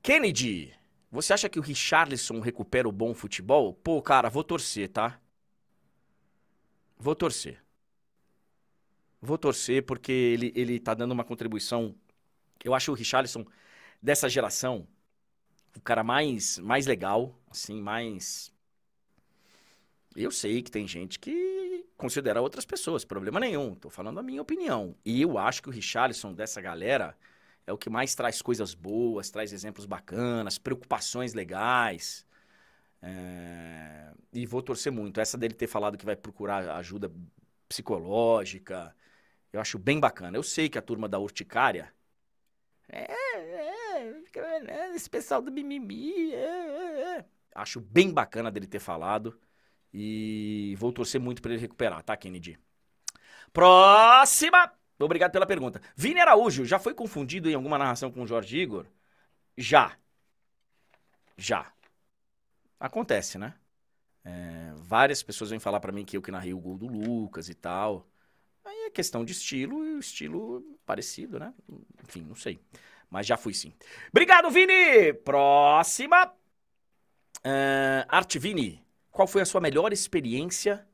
Kennedy. 0.02 0.74
Você 1.12 1.34
acha 1.34 1.50
que 1.50 1.60
o 1.60 1.62
Richarlison 1.62 2.40
recupera 2.40 2.88
o 2.88 2.91
bom 2.91 3.14
futebol? 3.14 3.74
Pô, 3.74 4.02
cara, 4.02 4.30
vou 4.30 4.44
torcer, 4.44 4.90
tá? 4.90 5.20
Vou 6.98 7.16
torcer. 7.16 7.64
Vou 9.22 9.38
torcer 9.38 9.86
porque 9.86 10.12
ele, 10.12 10.52
ele 10.56 10.80
tá 10.80 10.94
dando 10.94 11.12
uma 11.12 11.24
contribuição. 11.24 11.96
Eu 12.64 12.74
acho 12.74 12.91
o 12.91 12.96
Richarlison, 12.96 13.46
dessa 14.02 14.30
geração, 14.30 14.88
o 15.78 15.82
cara 15.82 16.04
mais, 16.04 16.60
mais 16.60 16.88
legal, 16.88 17.40
assim, 17.50 17.82
mais. 17.82 18.54
Eu 20.16 20.32
sei 20.32 20.62
que 20.62 20.72
tem 20.72 20.88
gente 20.88 21.20
que 21.20 21.86
considera 21.98 22.41
outras 22.41 22.66
pessoas, 22.66 23.06
problema 23.06 23.40
nenhum. 23.40 23.76
Tô 23.76 23.90
falando 23.90 24.20
a 24.20 24.24
minha 24.24 24.41
opinião. 24.41 24.96
E 25.06 25.22
eu 25.22 25.38
acho 25.38 25.62
que 25.62 25.70
o 25.70 25.72
Richarlison 25.72 26.34
dessa 26.34 26.60
galera 26.62 27.16
é 27.66 27.72
o 27.74 27.78
que 27.78 27.90
mais 27.90 28.16
traz 28.16 28.41
coisas 28.41 28.74
boas, 28.74 29.30
traz 29.30 29.54
exemplos 29.54 29.86
bacanas, 29.86 30.58
preocupações 30.58 31.34
legais. 31.34 32.26
É, 33.02 34.12
E 34.34 34.46
vou 34.46 34.62
torcer 34.62 34.91
muito. 34.91 35.20
Essa 35.20 35.38
dele 35.38 35.54
ter 35.54 35.68
falado 35.68 35.98
que 35.98 36.06
vai 36.06 36.16
procurar 36.16 36.70
ajuda 36.78 37.12
psicológica, 37.68 38.96
eu 39.52 39.60
acho 39.62 39.78
bem 39.78 40.00
bacana. 40.00 40.38
Eu 40.38 40.44
sei 40.44 40.70
que 40.70 40.78
a 40.78 40.82
turma 40.82 41.08
da 41.10 41.20
urticária. 41.20 41.94
É, 42.88 43.12
é, 43.12 44.30
é, 44.68 44.96
esse 44.96 45.10
pessoal 45.10 45.42
do 45.42 45.52
mimimi. 45.52 46.34
É, 46.34 46.38
é, 46.38 47.18
é. 47.18 47.26
Acho 47.56 47.80
bem 47.80 48.12
bacana 48.12 48.52
dele 48.52 48.68
ter 48.68 48.80
falado. 48.80 49.40
E 49.94 50.76
vou 50.78 50.94
torcer 50.94 51.20
muito 51.20 51.42
pra 51.42 51.52
ele 51.52 51.62
recuperar, 51.62 52.04
tá, 52.04 52.16
Kennedy? 52.16 52.60
Próxima! 53.52 54.72
Obrigado 55.00 55.32
pela 55.32 55.46
pergunta. 55.46 55.82
Vini 55.96 56.20
Araújo, 56.20 56.66
já 56.66 56.78
foi 56.78 56.94
confundido 56.94 57.50
em 57.50 57.56
alguma 57.56 57.78
narração 57.78 58.12
com 58.12 58.22
o 58.24 58.28
Jorge 58.28 58.58
Igor? 58.58 58.86
Já. 59.58 59.98
Já. 61.38 61.72
Acontece, 62.80 63.38
né? 63.38 63.56
É, 64.24 64.74
várias 64.76 65.24
pessoas 65.24 65.50
vêm 65.50 65.60
falar 65.60 65.80
pra 65.80 65.92
mim 65.92 66.06
que 66.06 66.18
eu 66.18 66.22
que 66.22 66.32
narrei 66.32 66.54
o 66.54 66.60
gol 66.60 66.78
do 66.78 66.88
Lucas 66.88 67.50
e 67.50 67.56
tal. 67.56 68.09
É 68.90 68.91
questão 68.91 69.24
de 69.24 69.34
estilo 69.34 69.86
e 69.86 69.99
estilo 69.99 70.64
parecido, 70.84 71.40
né? 71.40 71.53
Enfim, 72.03 72.26
não 72.28 72.36
sei. 72.36 72.60
Mas 73.07 73.28
já 73.28 73.38
fui 73.38 73.53
sim. 73.53 73.72
Obrigado, 74.10 74.49
Vini! 74.49 75.14
Próxima. 75.14 76.26
Uh, 77.40 78.03
Arte 78.07 78.40
Vini, 78.40 78.84
qual 79.11 79.28
foi 79.28 79.44
a 79.44 79.45
sua 79.45 79.61
melhor 79.61 79.94
experiência 79.94 80.86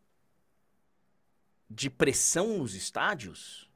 de 1.70 1.90
pressão 1.90 2.58
nos 2.58 2.76
estádios? 2.76 3.70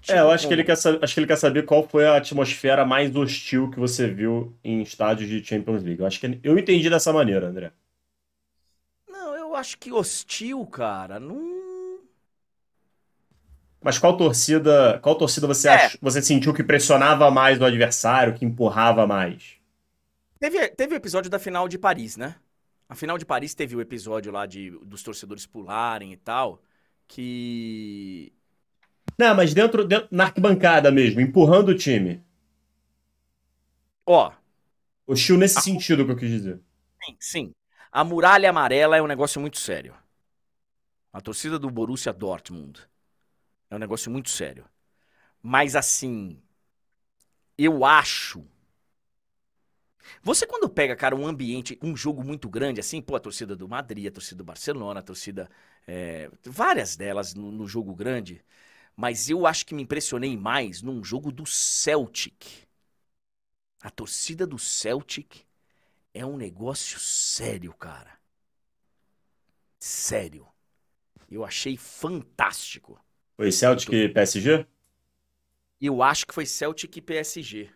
Tipo, 0.00 0.16
é, 0.16 0.20
eu 0.22 0.30
acho, 0.30 0.44
como... 0.44 0.48
que 0.48 0.54
ele 0.54 0.64
quer 0.64 0.72
acho 0.72 1.14
que 1.14 1.20
ele 1.20 1.26
quer 1.26 1.36
saber 1.36 1.66
qual 1.66 1.86
foi 1.86 2.06
a 2.06 2.16
atmosfera 2.16 2.86
mais 2.86 3.14
hostil 3.14 3.70
que 3.70 3.78
você 3.78 4.08
viu 4.08 4.56
em 4.64 4.80
estádios 4.80 5.28
de 5.28 5.44
Champions 5.44 5.82
League. 5.82 6.00
Eu 6.00 6.06
acho 6.06 6.18
que 6.18 6.40
eu 6.42 6.58
entendi 6.58 6.88
dessa 6.88 7.12
maneira, 7.12 7.48
André. 7.48 7.70
Não, 9.06 9.36
eu 9.36 9.54
acho 9.54 9.76
que 9.76 9.92
hostil, 9.92 10.66
cara, 10.66 11.20
não. 11.20 11.60
Mas 13.82 13.98
qual 13.98 14.16
torcida, 14.16 14.98
qual 15.02 15.14
torcida 15.14 15.46
você 15.46 15.68
é. 15.68 15.74
ach... 15.74 15.96
você 16.00 16.20
sentiu 16.20 16.52
que 16.52 16.62
pressionava 16.62 17.30
mais 17.30 17.60
o 17.60 17.64
adversário, 17.64 18.34
que 18.34 18.44
empurrava 18.44 19.06
mais? 19.06 19.56
Teve, 20.38 20.68
teve 20.68 20.94
o 20.94 20.96
episódio 20.96 21.30
da 21.30 21.38
final 21.38 21.68
de 21.68 21.78
Paris, 21.78 22.16
né? 22.16 22.36
A 22.88 22.94
final 22.94 23.16
de 23.16 23.24
Paris 23.24 23.54
teve 23.54 23.76
o 23.76 23.80
episódio 23.80 24.32
lá 24.32 24.46
de, 24.46 24.70
dos 24.84 25.02
torcedores 25.02 25.46
pularem 25.46 26.12
e 26.12 26.16
tal, 26.16 26.60
que 27.06 28.32
não, 29.20 29.34
mas 29.34 29.52
dentro, 29.52 29.84
dentro 29.84 30.08
na 30.10 30.24
arquibancada 30.24 30.90
mesmo, 30.90 31.20
empurrando 31.20 31.68
o 31.68 31.76
time. 31.76 32.24
Ó. 34.06 34.32
Hostil 35.06 35.36
nesse 35.36 35.58
a... 35.58 35.60
sentido 35.60 36.06
que 36.06 36.12
eu 36.12 36.16
quis 36.16 36.30
dizer. 36.30 36.60
Sim, 37.04 37.16
sim. 37.20 37.54
A 37.92 38.02
muralha 38.02 38.48
amarela 38.48 38.96
é 38.96 39.02
um 39.02 39.06
negócio 39.06 39.38
muito 39.38 39.58
sério. 39.58 39.94
A 41.12 41.20
torcida 41.20 41.58
do 41.58 41.70
Borussia 41.70 42.14
Dortmund 42.14 42.88
é 43.70 43.76
um 43.76 43.78
negócio 43.78 44.10
muito 44.10 44.30
sério. 44.30 44.64
Mas 45.42 45.76
assim, 45.76 46.42
eu 47.56 47.84
acho. 47.84 48.44
Você 50.22 50.46
quando 50.46 50.68
pega, 50.68 50.96
cara, 50.96 51.14
um 51.16 51.26
ambiente, 51.26 51.78
um 51.82 51.96
jogo 51.96 52.22
muito 52.24 52.48
grande, 52.48 52.80
assim, 52.80 53.00
pô, 53.00 53.16
a 53.16 53.20
torcida 53.20 53.56
do 53.56 53.68
Madrid, 53.68 54.06
a 54.06 54.10
torcida 54.10 54.38
do 54.38 54.44
Barcelona, 54.44 55.00
a 55.00 55.02
torcida. 55.02 55.48
É, 55.86 56.30
várias 56.44 56.96
delas 56.96 57.34
no, 57.34 57.50
no 57.50 57.66
jogo 57.66 57.94
grande. 57.94 58.42
Mas 58.96 59.30
eu 59.30 59.46
acho 59.46 59.64
que 59.66 59.74
me 59.74 59.82
impressionei 59.82 60.36
mais 60.36 60.82
num 60.82 61.02
jogo 61.02 61.32
do 61.32 61.46
Celtic. 61.46 62.66
A 63.82 63.90
torcida 63.90 64.46
do 64.46 64.58
Celtic 64.58 65.44
é 66.14 66.26
um 66.26 66.36
negócio 66.36 67.00
sério, 67.00 67.74
cara. 67.74 68.20
Sério. 69.78 70.46
Eu 71.30 71.44
achei 71.44 71.76
fantástico. 71.76 73.00
Foi 73.40 73.50
Celtic 73.50 73.90
e 73.94 74.06
PSG? 74.10 74.66
Eu 75.80 76.02
acho 76.02 76.26
que 76.26 76.34
foi 76.34 76.44
Celtic 76.44 76.94
e 76.98 77.00
PSG. 77.00 77.70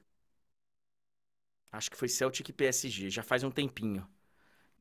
Acho 1.72 1.90
que 1.90 1.96
foi 1.96 2.06
Celtic 2.06 2.46
e 2.46 2.52
PSG. 2.52 3.08
Já 3.08 3.22
faz 3.22 3.42
um 3.42 3.50
tempinho. 3.50 4.06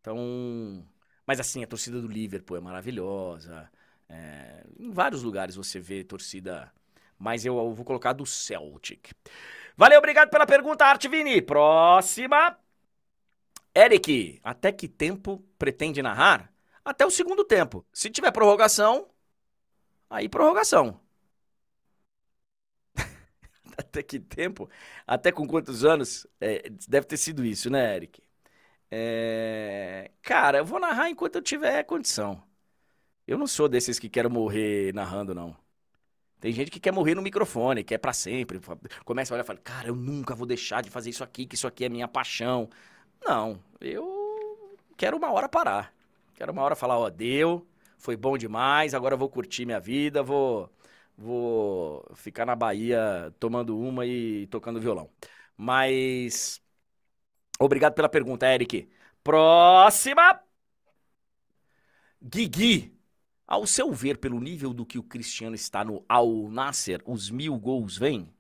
Então. 0.02 0.86
Mas 1.26 1.40
assim, 1.40 1.64
a 1.64 1.68
torcida 1.68 2.02
do 2.02 2.08
Liverpool 2.10 2.58
é 2.58 2.60
maravilhosa. 2.60 3.72
É, 4.10 4.66
em 4.78 4.92
vários 4.92 5.24
lugares 5.24 5.56
você 5.56 5.80
vê 5.80 6.04
torcida, 6.04 6.70
mas 7.18 7.46
eu, 7.46 7.56
vou 7.74 7.86
colocar 7.86 8.12
do 8.12 8.26
Celtic. 8.26 9.14
Valeu, 9.78 10.00
obrigado 10.00 10.30
pela 10.30 10.46
pergunta, 10.46 10.86
Arte 10.86 11.08
Vini. 11.08 11.42
Próxima. 11.42 12.58
Eric, 13.74 14.42
até 14.44 14.70
que 14.74 14.90
tempo 14.90 15.42
pretende 15.58 16.02
narrar? 16.02 16.52
Até 16.84 17.06
o 17.06 17.10
segundo 17.10 17.46
tempo. 17.46 17.86
Se 17.94 18.10
tiver 18.10 18.34
prorrogação, 18.34 19.08
aí 20.14 20.30
prorrogação. 20.30 21.00
até 23.78 24.04
que 24.04 24.20
tempo? 24.20 24.70
Até 25.08 25.32
com 25.32 25.48
quantos 25.48 25.84
anos? 25.86 26.28
É, 26.40 26.70
deve 26.88 27.06
ter 27.08 27.18
sido 27.18 27.46
isso, 27.46 27.70
né, 27.70 27.96
Eric? 27.96 28.22
É... 28.92 30.12
Cara, 30.22 30.60
eu 30.60 30.66
vou 30.66 30.80
narrar 30.80 31.10
enquanto 31.10 31.38
eu 31.38 31.42
tiver 31.42 31.84
condição. 31.84 32.44
Eu 33.28 33.38
não 33.38 33.48
sou 33.48 33.70
desses 33.70 34.00
que 34.00 34.10
quero 34.10 34.30
morrer 34.32 34.94
narrando, 34.94 35.36
não. 35.36 35.58
Tem 36.40 36.54
gente 36.54 36.72
que 36.72 36.80
quer 36.80 36.92
morrer 36.92 37.16
no 37.16 37.22
microfone, 37.22 37.84
quer 37.84 37.98
para 38.00 38.14
sempre. 38.14 38.60
Começa 39.06 39.34
a 39.34 39.36
olhar 39.36 39.44
e 39.44 39.48
fala, 39.48 39.60
cara, 39.60 39.90
eu 39.90 39.96
nunca 39.96 40.36
vou 40.36 40.48
deixar 40.48 40.82
de 40.84 40.90
fazer 40.90 41.10
isso 41.12 41.24
aqui, 41.24 41.46
que 41.46 41.56
isso 41.56 41.68
aqui 41.68 41.86
é 41.86 41.90
minha 41.90 42.08
paixão. 42.08 42.70
Não, 43.26 43.60
eu 43.82 44.78
quero 44.98 45.18
uma 45.18 45.32
hora 45.32 45.50
parar. 45.50 45.94
Quero 46.36 46.52
uma 46.52 46.62
hora 46.64 46.76
falar, 46.76 46.98
ó, 47.00 47.10
deu, 47.10 47.66
foi 48.04 48.18
bom 48.18 48.38
demais, 48.38 48.94
agora 48.94 49.16
vou 49.16 49.30
curtir 49.30 49.66
minha 49.66 49.80
vida, 49.80 50.22
vou, 50.22 50.70
vou 51.18 52.06
ficar 52.16 52.46
na 52.46 52.56
Bahia 52.56 53.34
tomando 53.40 53.80
uma 53.80 54.06
e 54.06 54.46
tocando 54.48 54.80
violão. 54.80 55.10
Mas, 55.58 56.62
obrigado 57.60 57.94
pela 57.96 58.10
pergunta, 58.10 58.46
Eric. 58.48 58.90
Próxima! 59.24 60.42
Guigui. 62.22 62.94
Ao 63.48 63.66
seu 63.68 63.92
ver, 63.94 64.18
pelo 64.18 64.40
nível 64.40 64.74
do 64.74 64.86
que 64.86 64.98
o 65.00 65.04
Cristiano 65.04 65.56
está 65.56 65.84
no 65.86 66.04
Al 66.10 66.50
Nasser, 66.50 67.02
os 67.06 67.30
mil 67.30 67.58
gols 67.58 67.98
vêm? 67.98 68.34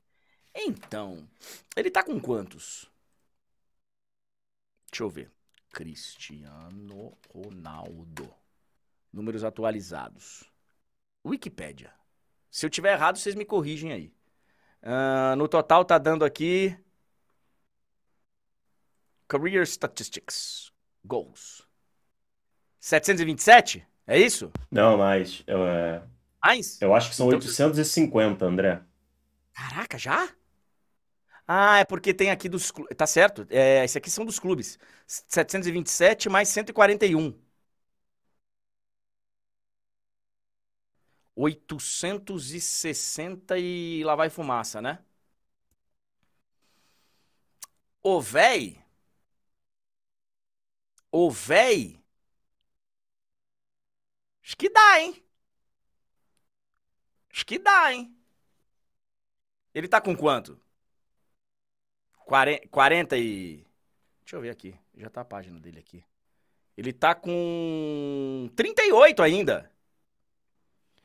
Então, 0.56 1.28
ele 1.76 1.92
tá 1.92 2.04
com 2.04 2.20
quantos? 2.20 2.90
Deixa 4.92 5.04
eu 5.04 5.10
ver. 5.10 5.32
Cristiano 5.72 7.18
Ronaldo. 7.34 8.43
Números 9.14 9.44
atualizados. 9.44 10.44
Wikipédia. 11.24 11.94
Se 12.50 12.66
eu 12.66 12.70
tiver 12.70 12.94
errado, 12.94 13.18
vocês 13.18 13.36
me 13.36 13.46
corrigem 13.46 13.94
aí. 13.94 14.14
Uh, 14.82 15.36
no 15.38 15.48
total 15.48 15.86
tá 15.86 15.98
dando 15.98 16.26
aqui. 16.26 16.76
Career 19.28 19.64
Statistics. 19.66 20.72
Goals. 21.06 21.68
727? 22.80 23.88
É 24.06 24.20
isso? 24.20 24.52
Não, 24.70 24.98
mais. 24.98 25.44
Eu, 25.48 25.66
é... 25.66 26.04
Mais? 26.44 26.82
eu 26.82 26.94
acho 26.94 27.10
que 27.10 27.16
são 27.16 27.28
Então, 27.28 27.40
850, 27.40 28.46
André. 28.46 28.82
Caraca, 29.54 29.98
já? 29.98 30.30
Ah, 31.48 31.80
é 31.80 31.86
porque 31.86 32.14
tem 32.14 32.32
aqui 32.32 32.50
dos. 32.50 32.72
Tá 32.98 33.06
certo. 33.06 33.46
É, 33.50 33.84
esse 33.84 33.98
aqui 33.98 34.10
são 34.10 34.26
dos 34.26 34.40
clubes. 34.40 34.80
727 35.08 36.30
mais 36.30 36.50
141. 36.50 37.34
860 41.36 43.58
e 43.58 44.04
lá 44.04 44.16
vai 44.16 44.30
fumaça, 44.30 44.82
né? 44.82 45.00
O 48.04 48.22
véi. 48.22 48.84
O 51.12 51.32
véi 51.32 52.04
Acho 54.44 54.58
que 54.58 54.70
dá, 54.70 55.00
hein? 55.00 55.24
Acho 57.32 57.46
que 57.46 57.58
dá, 57.58 57.94
hein? 57.94 58.16
Ele 59.74 59.88
tá 59.88 60.00
com 60.02 60.16
quanto? 60.16 60.60
40, 62.26 62.68
40 62.70 63.18
e. 63.18 63.66
Deixa 64.22 64.36
eu 64.36 64.42
ver 64.42 64.50
aqui. 64.50 64.76
Já 64.96 65.10
tá 65.10 65.22
a 65.22 65.26
página 65.26 65.60
dele 65.60 65.80
aqui. 65.80 66.04
Ele 66.78 66.94
tá 66.94 67.16
com 67.16 68.50
38 68.56 69.24
ainda. 69.24 69.72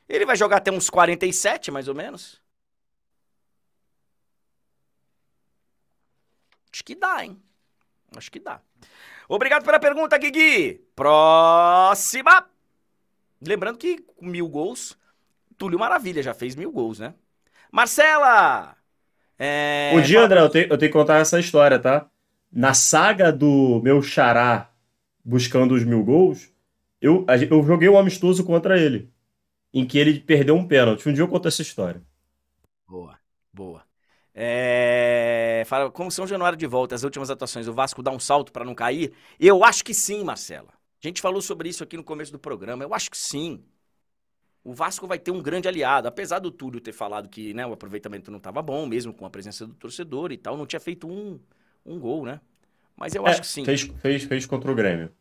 Ele 0.09 0.25
vai 0.25 0.35
jogar 0.35 0.57
até 0.57 0.71
uns 0.71 0.89
47, 0.89 1.69
mais 1.69 1.87
ou 1.87 1.93
menos. 1.93 2.41
Acho 6.73 6.83
que 6.83 6.95
dá, 6.95 7.23
hein? 7.23 7.39
Acho 8.17 8.31
que 8.31 8.39
dá. 8.39 8.59
Obrigado 9.27 9.63
pela 9.63 9.79
pergunta, 9.79 10.17
Guigui. 10.17 10.81
Próxima. 10.95 12.49
Lembrando 13.39 13.77
que 13.77 13.99
com 13.99 14.25
mil 14.25 14.47
gols, 14.47 14.97
Túlio 15.57 15.79
Maravilha 15.79 16.23
já 16.23 16.33
fez 16.33 16.55
mil 16.55 16.71
gols, 16.71 16.99
né? 16.99 17.13
Marcela! 17.71 18.75
É... 19.37 19.91
Um 19.93 20.01
dia, 20.01 20.21
André, 20.21 20.41
eu 20.41 20.49
tenho, 20.49 20.65
eu 20.65 20.77
tenho 20.77 20.91
que 20.91 20.97
contar 20.97 21.19
essa 21.19 21.39
história, 21.39 21.79
tá? 21.79 22.09
Na 22.51 22.73
saga 22.73 23.31
do 23.31 23.79
meu 23.83 24.01
xará 24.01 24.71
buscando 25.23 25.75
os 25.75 25.83
mil 25.83 26.03
gols, 26.03 26.51
eu, 26.99 27.25
eu 27.49 27.63
joguei 27.63 27.87
um 27.87 27.97
amistoso 27.97 28.43
contra 28.43 28.79
ele, 28.79 29.11
em 29.73 29.85
que 29.85 29.97
ele 29.97 30.19
perdeu 30.19 30.55
um 30.55 30.67
pênalti. 30.67 31.07
Um 31.07 31.13
dia 31.13 31.23
eu 31.23 31.27
conto 31.27 31.47
essa 31.47 31.61
história. 31.61 32.01
Boa, 32.87 33.17
boa. 33.53 33.83
É... 34.33 35.63
Fala, 35.65 35.91
como 35.91 36.11
São 36.11 36.25
Januário 36.25 36.57
de 36.57 36.65
volta, 36.65 36.95
as 36.95 37.03
últimas 37.03 37.29
atuações, 37.29 37.67
o 37.67 37.73
Vasco 37.73 38.01
dá 38.01 38.11
um 38.11 38.19
salto 38.19 38.51
para 38.51 38.65
não 38.65 38.73
cair? 38.73 39.13
Eu 39.39 39.63
acho 39.63 39.83
que 39.83 39.93
sim, 39.93 40.23
Marcela. 40.23 40.69
A 41.03 41.07
gente 41.07 41.21
falou 41.21 41.41
sobre 41.41 41.69
isso 41.69 41.83
aqui 41.83 41.95
no 41.95 42.03
começo 42.03 42.31
do 42.31 42.39
programa. 42.39 42.83
Eu 42.83 42.93
acho 42.93 43.09
que 43.09 43.17
sim. 43.17 43.63
O 44.63 44.73
Vasco 44.73 45.07
vai 45.07 45.17
ter 45.17 45.31
um 45.31 45.41
grande 45.41 45.67
aliado. 45.67 46.07
Apesar 46.07 46.39
do 46.39 46.51
Túlio 46.51 46.81
ter 46.81 46.91
falado 46.91 47.29
que 47.29 47.53
né, 47.53 47.65
o 47.65 47.73
aproveitamento 47.73 48.29
não 48.29 48.37
estava 48.37 48.61
bom, 48.61 48.85
mesmo 48.85 49.13
com 49.13 49.25
a 49.25 49.29
presença 49.29 49.65
do 49.65 49.73
torcedor 49.73 50.31
e 50.31 50.37
tal, 50.37 50.57
não 50.57 50.65
tinha 50.65 50.79
feito 50.79 51.07
um, 51.07 51.39
um 51.85 51.99
gol, 51.99 52.25
né? 52.25 52.41
Mas 52.95 53.15
eu 53.15 53.25
é, 53.25 53.31
acho 53.31 53.41
que 53.41 53.47
sim. 53.47 53.63
Fez, 53.63 53.83
fez, 54.01 54.23
fez 54.23 54.45
contra 54.45 54.69
o 54.69 54.75
Grêmio. 54.75 55.11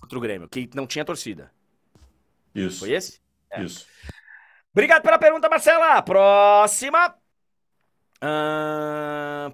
Contra 0.00 0.16
o 0.16 0.20
Grêmio, 0.20 0.48
que 0.48 0.70
não 0.74 0.86
tinha 0.86 1.04
torcida. 1.04 1.52
Isso. 2.54 2.78
Foi 2.78 2.92
esse? 2.92 3.20
É. 3.50 3.62
Isso. 3.62 3.86
Obrigado 4.72 5.02
pela 5.02 5.18
pergunta, 5.18 5.48
Marcela. 5.48 6.00
Próxima. 6.02 7.14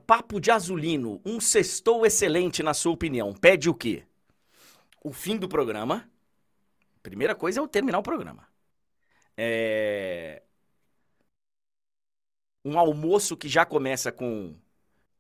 Papo 0.07 0.41
de 0.41 0.51
azulino. 0.51 1.21
Um 1.25 1.41
sextou 1.41 2.05
excelente, 2.05 2.63
na 2.63 2.75
sua 2.75 2.93
opinião. 2.93 3.33
Pede 3.33 3.71
o 3.71 3.75
quê? 3.75 4.05
O 5.03 5.13
fim 5.13 5.37
do 5.37 5.49
programa. 5.49 6.11
Primeira 7.03 7.35
coisa 7.35 7.61
é 7.61 7.63
eu 7.63 7.69
terminar 7.69 7.99
o 7.99 8.03
programa. 8.03 8.47
É... 9.37 10.43
Um 12.65 12.79
almoço 12.79 13.37
que 13.37 13.49
já 13.49 13.65
começa 13.65 14.11
com. 14.11 14.57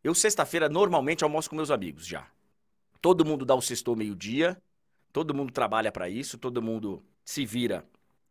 Eu, 0.03 0.15
sexta-feira, 0.15 0.69
normalmente 0.69 1.23
almoço 1.23 1.49
com 1.49 1.57
meus 1.57 1.71
amigos 1.71 2.07
já. 2.07 2.29
Todo 3.01 3.25
mundo 3.25 3.45
dá 3.45 3.55
o 3.55 3.63
sextou 3.63 3.95
meio-dia. 3.95 4.61
Todo 5.13 5.33
mundo 5.33 5.53
trabalha 5.53 5.93
para 5.93 6.09
isso. 6.09 6.37
Todo 6.37 6.61
mundo 6.61 7.05
se 7.25 7.47
vira, 7.47 7.87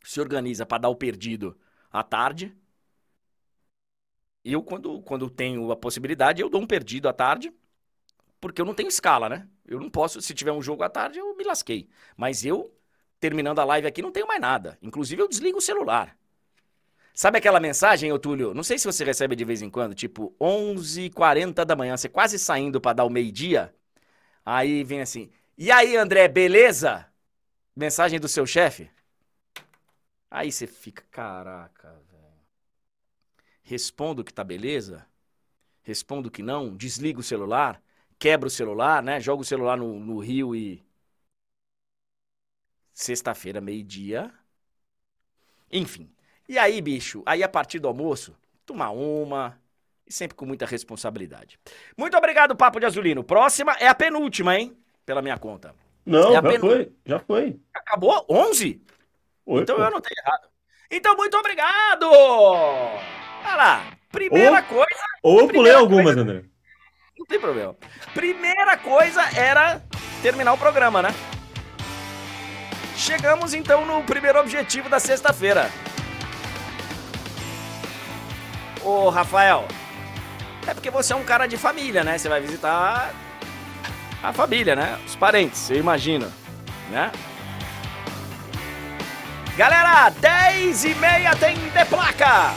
se 0.06 0.22
organiza 0.22 0.66
para 0.66 0.80
dar 0.84 0.90
o 0.90 0.96
perdido 0.96 1.58
à 1.92 2.04
tarde. 2.04 2.56
Eu, 4.44 4.62
quando, 4.62 5.02
quando 5.02 5.30
tenho 5.30 5.72
a 5.72 5.76
possibilidade, 5.76 6.42
eu 6.42 6.50
dou 6.50 6.62
um 6.62 6.68
perdido 6.68 7.10
à 7.10 7.14
tarde, 7.14 7.52
porque 8.40 8.62
eu 8.62 8.66
não 8.66 8.76
tenho 8.76 8.90
escala, 8.90 9.30
né? 9.30 9.48
Eu 9.68 9.80
não 9.80 9.90
posso, 9.90 10.22
se 10.22 10.34
tiver 10.34 10.52
um 10.52 10.62
jogo 10.62 10.84
à 10.84 10.90
tarde, 10.90 11.20
eu 11.20 11.36
me 11.36 11.44
lasquei. 11.44 11.90
Mas 12.18 12.46
eu, 12.46 12.74
terminando 13.20 13.60
a 13.60 13.66
live 13.66 13.88
aqui, 13.88 14.02
não 14.02 14.12
tenho 14.12 14.28
mais 14.28 14.42
nada. 14.42 14.78
Inclusive, 14.82 15.22
eu 15.22 15.28
desligo 15.28 15.58
o 15.58 15.62
celular. 15.62 16.18
Sabe 17.14 17.38
aquela 17.38 17.60
mensagem, 17.60 18.12
ô 18.12 18.20
Túlio? 18.20 18.54
Não 18.54 18.64
sei 18.64 18.78
se 18.78 18.86
você 18.86 19.04
recebe 19.04 19.36
de 19.36 19.46
vez 19.46 19.62
em 19.62 19.70
quando, 19.70 19.96
tipo 19.96 20.36
11h40 20.40 21.66
da 21.66 21.76
manhã, 21.76 21.96
você 21.96 22.10
quase 22.10 22.38
saindo 22.38 22.82
para 22.82 22.94
dar 22.94 23.06
o 23.06 23.10
meio-dia. 23.10 23.74
Aí 24.46 24.84
vem 24.84 25.02
assim: 25.02 25.32
E 25.58 25.72
aí, 25.72 25.98
André, 25.98 26.28
beleza? 26.28 27.08
Mensagem 27.76 28.20
do 28.20 28.28
seu 28.28 28.46
chefe? 28.46 28.90
Aí 30.36 30.52
você 30.52 30.68
fica, 30.68 31.02
caraca, 31.10 31.98
respondo 33.64 34.22
que 34.22 34.34
tá 34.34 34.44
beleza, 34.44 35.08
respondo 35.82 36.30
que 36.30 36.44
não, 36.44 36.76
desligo 36.76 37.22
o 37.22 37.24
celular, 37.24 37.82
quebro 38.20 38.48
o 38.48 38.52
celular, 38.52 39.02
né? 39.02 39.18
Jogo 39.22 39.44
o 39.44 39.46
celular 39.46 39.78
no, 39.78 39.98
no 39.98 40.20
rio 40.20 40.54
e. 40.54 40.84
Sexta-feira, 42.94 43.62
meio-dia. 43.62 44.30
Enfim. 45.72 46.10
E 46.50 46.58
aí, 46.58 46.82
bicho, 46.82 47.24
aí 47.26 47.42
a 47.42 47.48
partir 47.48 47.80
do 47.80 47.88
almoço, 47.88 48.36
tomar 48.66 48.92
uma. 48.92 49.58
E 50.06 50.12
sempre 50.12 50.36
com 50.36 50.46
muita 50.46 50.66
responsabilidade. 50.66 51.58
Muito 51.98 52.18
obrigado, 52.18 52.58
Papo 52.58 52.78
de 52.78 52.86
Azulino. 52.86 53.24
Próxima 53.24 53.72
é 53.80 53.88
a 53.88 53.96
penúltima, 53.96 54.60
hein? 54.60 54.78
Pela 55.06 55.22
minha 55.22 55.38
conta. 55.40 55.74
Não, 56.06 56.30
É 56.30 56.34
já 56.34 56.60
foi, 56.60 56.94
já 57.06 57.20
foi. 57.20 57.60
Acabou? 57.74 58.26
11? 58.30 58.82
Foi, 59.46 59.62
Então 59.62 59.76
pô. 59.76 59.82
eu 59.82 59.88
anotei 59.88 60.16
errado. 60.26 60.48
Então, 60.92 61.16
muito 61.16 61.38
obrigado! 61.38 62.10
Olha 62.10 63.56
lá. 63.56 63.84
Primeira 64.12 64.60
Ô. 64.60 64.64
coisa. 64.64 65.04
Ou 65.24 65.40
eu 65.42 65.48
pulei 65.48 65.74
algumas, 65.74 66.16
André. 66.18 66.44
Não 67.18 67.26
tem 67.26 67.40
problema. 67.40 67.76
Primeira 68.14 68.78
coisa 68.78 69.22
era 69.38 69.82
terminar 70.22 70.54
o 70.54 70.58
programa, 70.58 71.02
né? 71.02 71.10
Chegamos 72.96 73.54
então 73.54 73.86
no 73.86 74.04
primeiro 74.04 74.40
objetivo 74.40 74.88
da 74.90 75.00
sexta-feira. 75.00 75.70
Ô, 78.84 79.10
Rafael, 79.10 79.68
é 80.68 80.74
porque 80.74 80.90
você 80.90 81.14
é 81.14 81.16
um 81.16 81.24
cara 81.24 81.48
de 81.48 81.58
família, 81.58 82.04
né? 82.04 82.18
Você 82.18 82.30
vai 82.30 82.40
visitar 82.40 83.14
a 84.24 84.32
família, 84.32 84.76
né? 84.76 85.00
Os 85.06 85.16
parentes, 85.16 85.70
eu 85.70 85.78
imagino, 85.78 86.32
né? 86.92 87.12
Galera, 89.58 90.10
10 90.10 90.84
e 90.84 90.96
meia 90.96 91.34
tem 91.34 91.56
de 91.56 91.86
placa. 91.86 92.54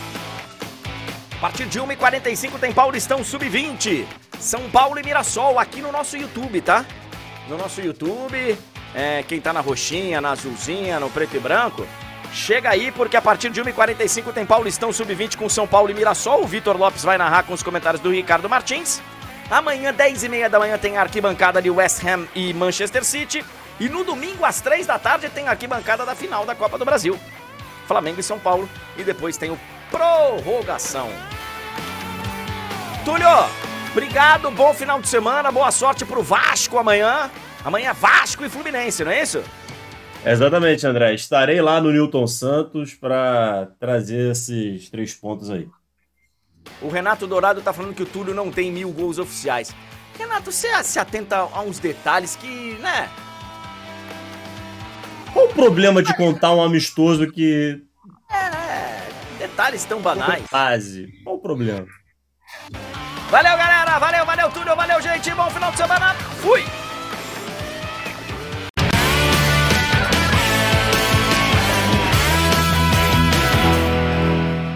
A 1.37 1.41
partir 1.41 1.67
de 1.67 1.81
1h45 1.81 2.59
tem 2.59 2.73
Paulistão 2.73 3.23
Sub-20. 3.23 4.05
São 4.41 4.69
Paulo 4.69 4.99
e 4.99 5.05
Mirassol 5.05 5.61
aqui 5.61 5.81
no 5.81 5.93
nosso 5.93 6.17
YouTube, 6.17 6.61
tá? 6.61 6.85
No 7.49 7.57
nosso 7.57 7.81
YouTube. 7.81 8.59
É, 8.93 9.23
quem 9.23 9.41
tá 9.41 9.53
na 9.53 9.61
roxinha, 9.61 10.21
na 10.21 10.33
azulzinha, 10.33 10.99
no 10.99 11.09
preto 11.09 11.37
e 11.37 11.39
branco. 11.39 11.87
Chega 12.33 12.71
aí, 12.71 12.91
porque 12.91 13.17
a 13.17 13.23
partir 13.23 13.51
de 13.51 13.63
1h45 13.63 14.33
tem 14.33 14.45
Paulistão 14.45 14.93
Sub-20 14.93 15.37
com 15.37 15.49
São 15.49 15.69
Paulo 15.69 15.93
e 15.93 15.95
Mirassol. 15.95 16.43
O 16.43 16.49
Vitor 16.49 16.77
Lopes 16.77 17.05
vai 17.05 17.17
narrar 17.17 17.45
com 17.45 17.55
os 17.55 17.63
comentários 17.63 18.03
do 18.03 18.11
Ricardo 18.11 18.49
Martins. 18.49 19.01
Amanhã, 19.49 19.95
10h30 19.95 20.49
da 20.49 20.59
manhã, 20.59 20.77
tem 20.77 20.97
a 20.97 21.03
arquibancada 21.03 21.63
de 21.63 21.71
West 21.71 22.05
Ham 22.05 22.27
e 22.35 22.53
Manchester 22.53 23.05
City. 23.05 23.45
E 23.81 23.89
no 23.89 24.03
domingo, 24.03 24.45
às 24.45 24.61
3 24.61 24.87
da 24.87 24.99
tarde, 24.99 25.29
tem 25.29 25.47
a 25.47 25.51
arquibancada 25.51 26.05
da 26.05 26.15
final 26.15 26.45
da 26.45 26.55
Copa 26.55 26.77
do 26.79 26.85
Brasil. 26.85 27.19
Flamengo 27.87 28.21
e 28.21 28.23
São 28.23 28.39
Paulo. 28.39 28.69
E 28.97 29.05
depois 29.05 29.37
tem 29.37 29.51
o 29.51 29.59
prorrogação. 29.91 31.09
Túlio, 33.05 33.29
obrigado, 33.93 34.51
bom 34.51 34.75
final 34.75 35.01
de 35.01 35.09
semana, 35.09 35.51
boa 35.51 35.71
sorte 35.71 36.05
pro 36.05 36.23
Vasco 36.23 36.77
amanhã. 36.77 37.31
Amanhã 37.65 37.91
é 37.91 37.95
Vasco 37.95 38.45
e 38.45 38.49
Fluminense, 38.49 39.05
não 39.05 39.11
é 39.11 39.23
isso? 39.23 39.43
Exatamente, 40.25 40.87
André. 40.87 41.15
Estarei 41.15 41.61
lá 41.61 41.81
no 41.81 41.91
Newton 41.91 42.27
Santos 42.27 42.95
para 42.95 43.69
trazer 43.79 44.33
esses 44.33 44.91
três 44.91 45.15
pontos 45.15 45.51
aí. 45.51 45.69
O 46.83 46.89
Renato 46.89 47.27
Dourado 47.27 47.63
tá 47.63 47.73
falando 47.73 47.95
que 47.95 48.03
o 48.03 48.07
Túlio 48.07 48.35
não 48.35 48.51
tem 48.51 48.71
mil 48.71 48.91
gols 48.91 49.19
oficiais. 49.19 49.75
Renato, 50.19 50.51
você 50.53 50.83
se 50.83 50.99
atenta 50.99 51.37
a 51.39 51.61
uns 51.63 51.79
detalhes 51.79 52.37
que, 52.37 52.75
né? 52.81 53.09
Qual 55.33 55.47
o 55.47 55.55
problema 55.55 56.03
de 56.03 56.15
contar 56.17 56.55
um 56.55 56.63
amistoso 56.63 57.31
que. 57.31 57.83
É, 58.31 59.39
detalhes 59.39 59.85
tão 59.85 60.01
banais. 60.01 60.45
Base. 60.51 61.09
Qual 61.25 61.37
o 61.37 61.41
problema? 61.41 61.87
Valeu, 63.31 63.57
galera. 63.57 63.99
Valeu, 63.99 64.25
valeu, 64.25 64.51
Túlio. 64.51 64.75
Valeu, 64.75 65.01
gente. 65.03 65.31
Bom 65.35 65.51
final 65.51 65.71
de 65.71 65.77
semana. 65.77 66.15
Fui. 66.15 66.65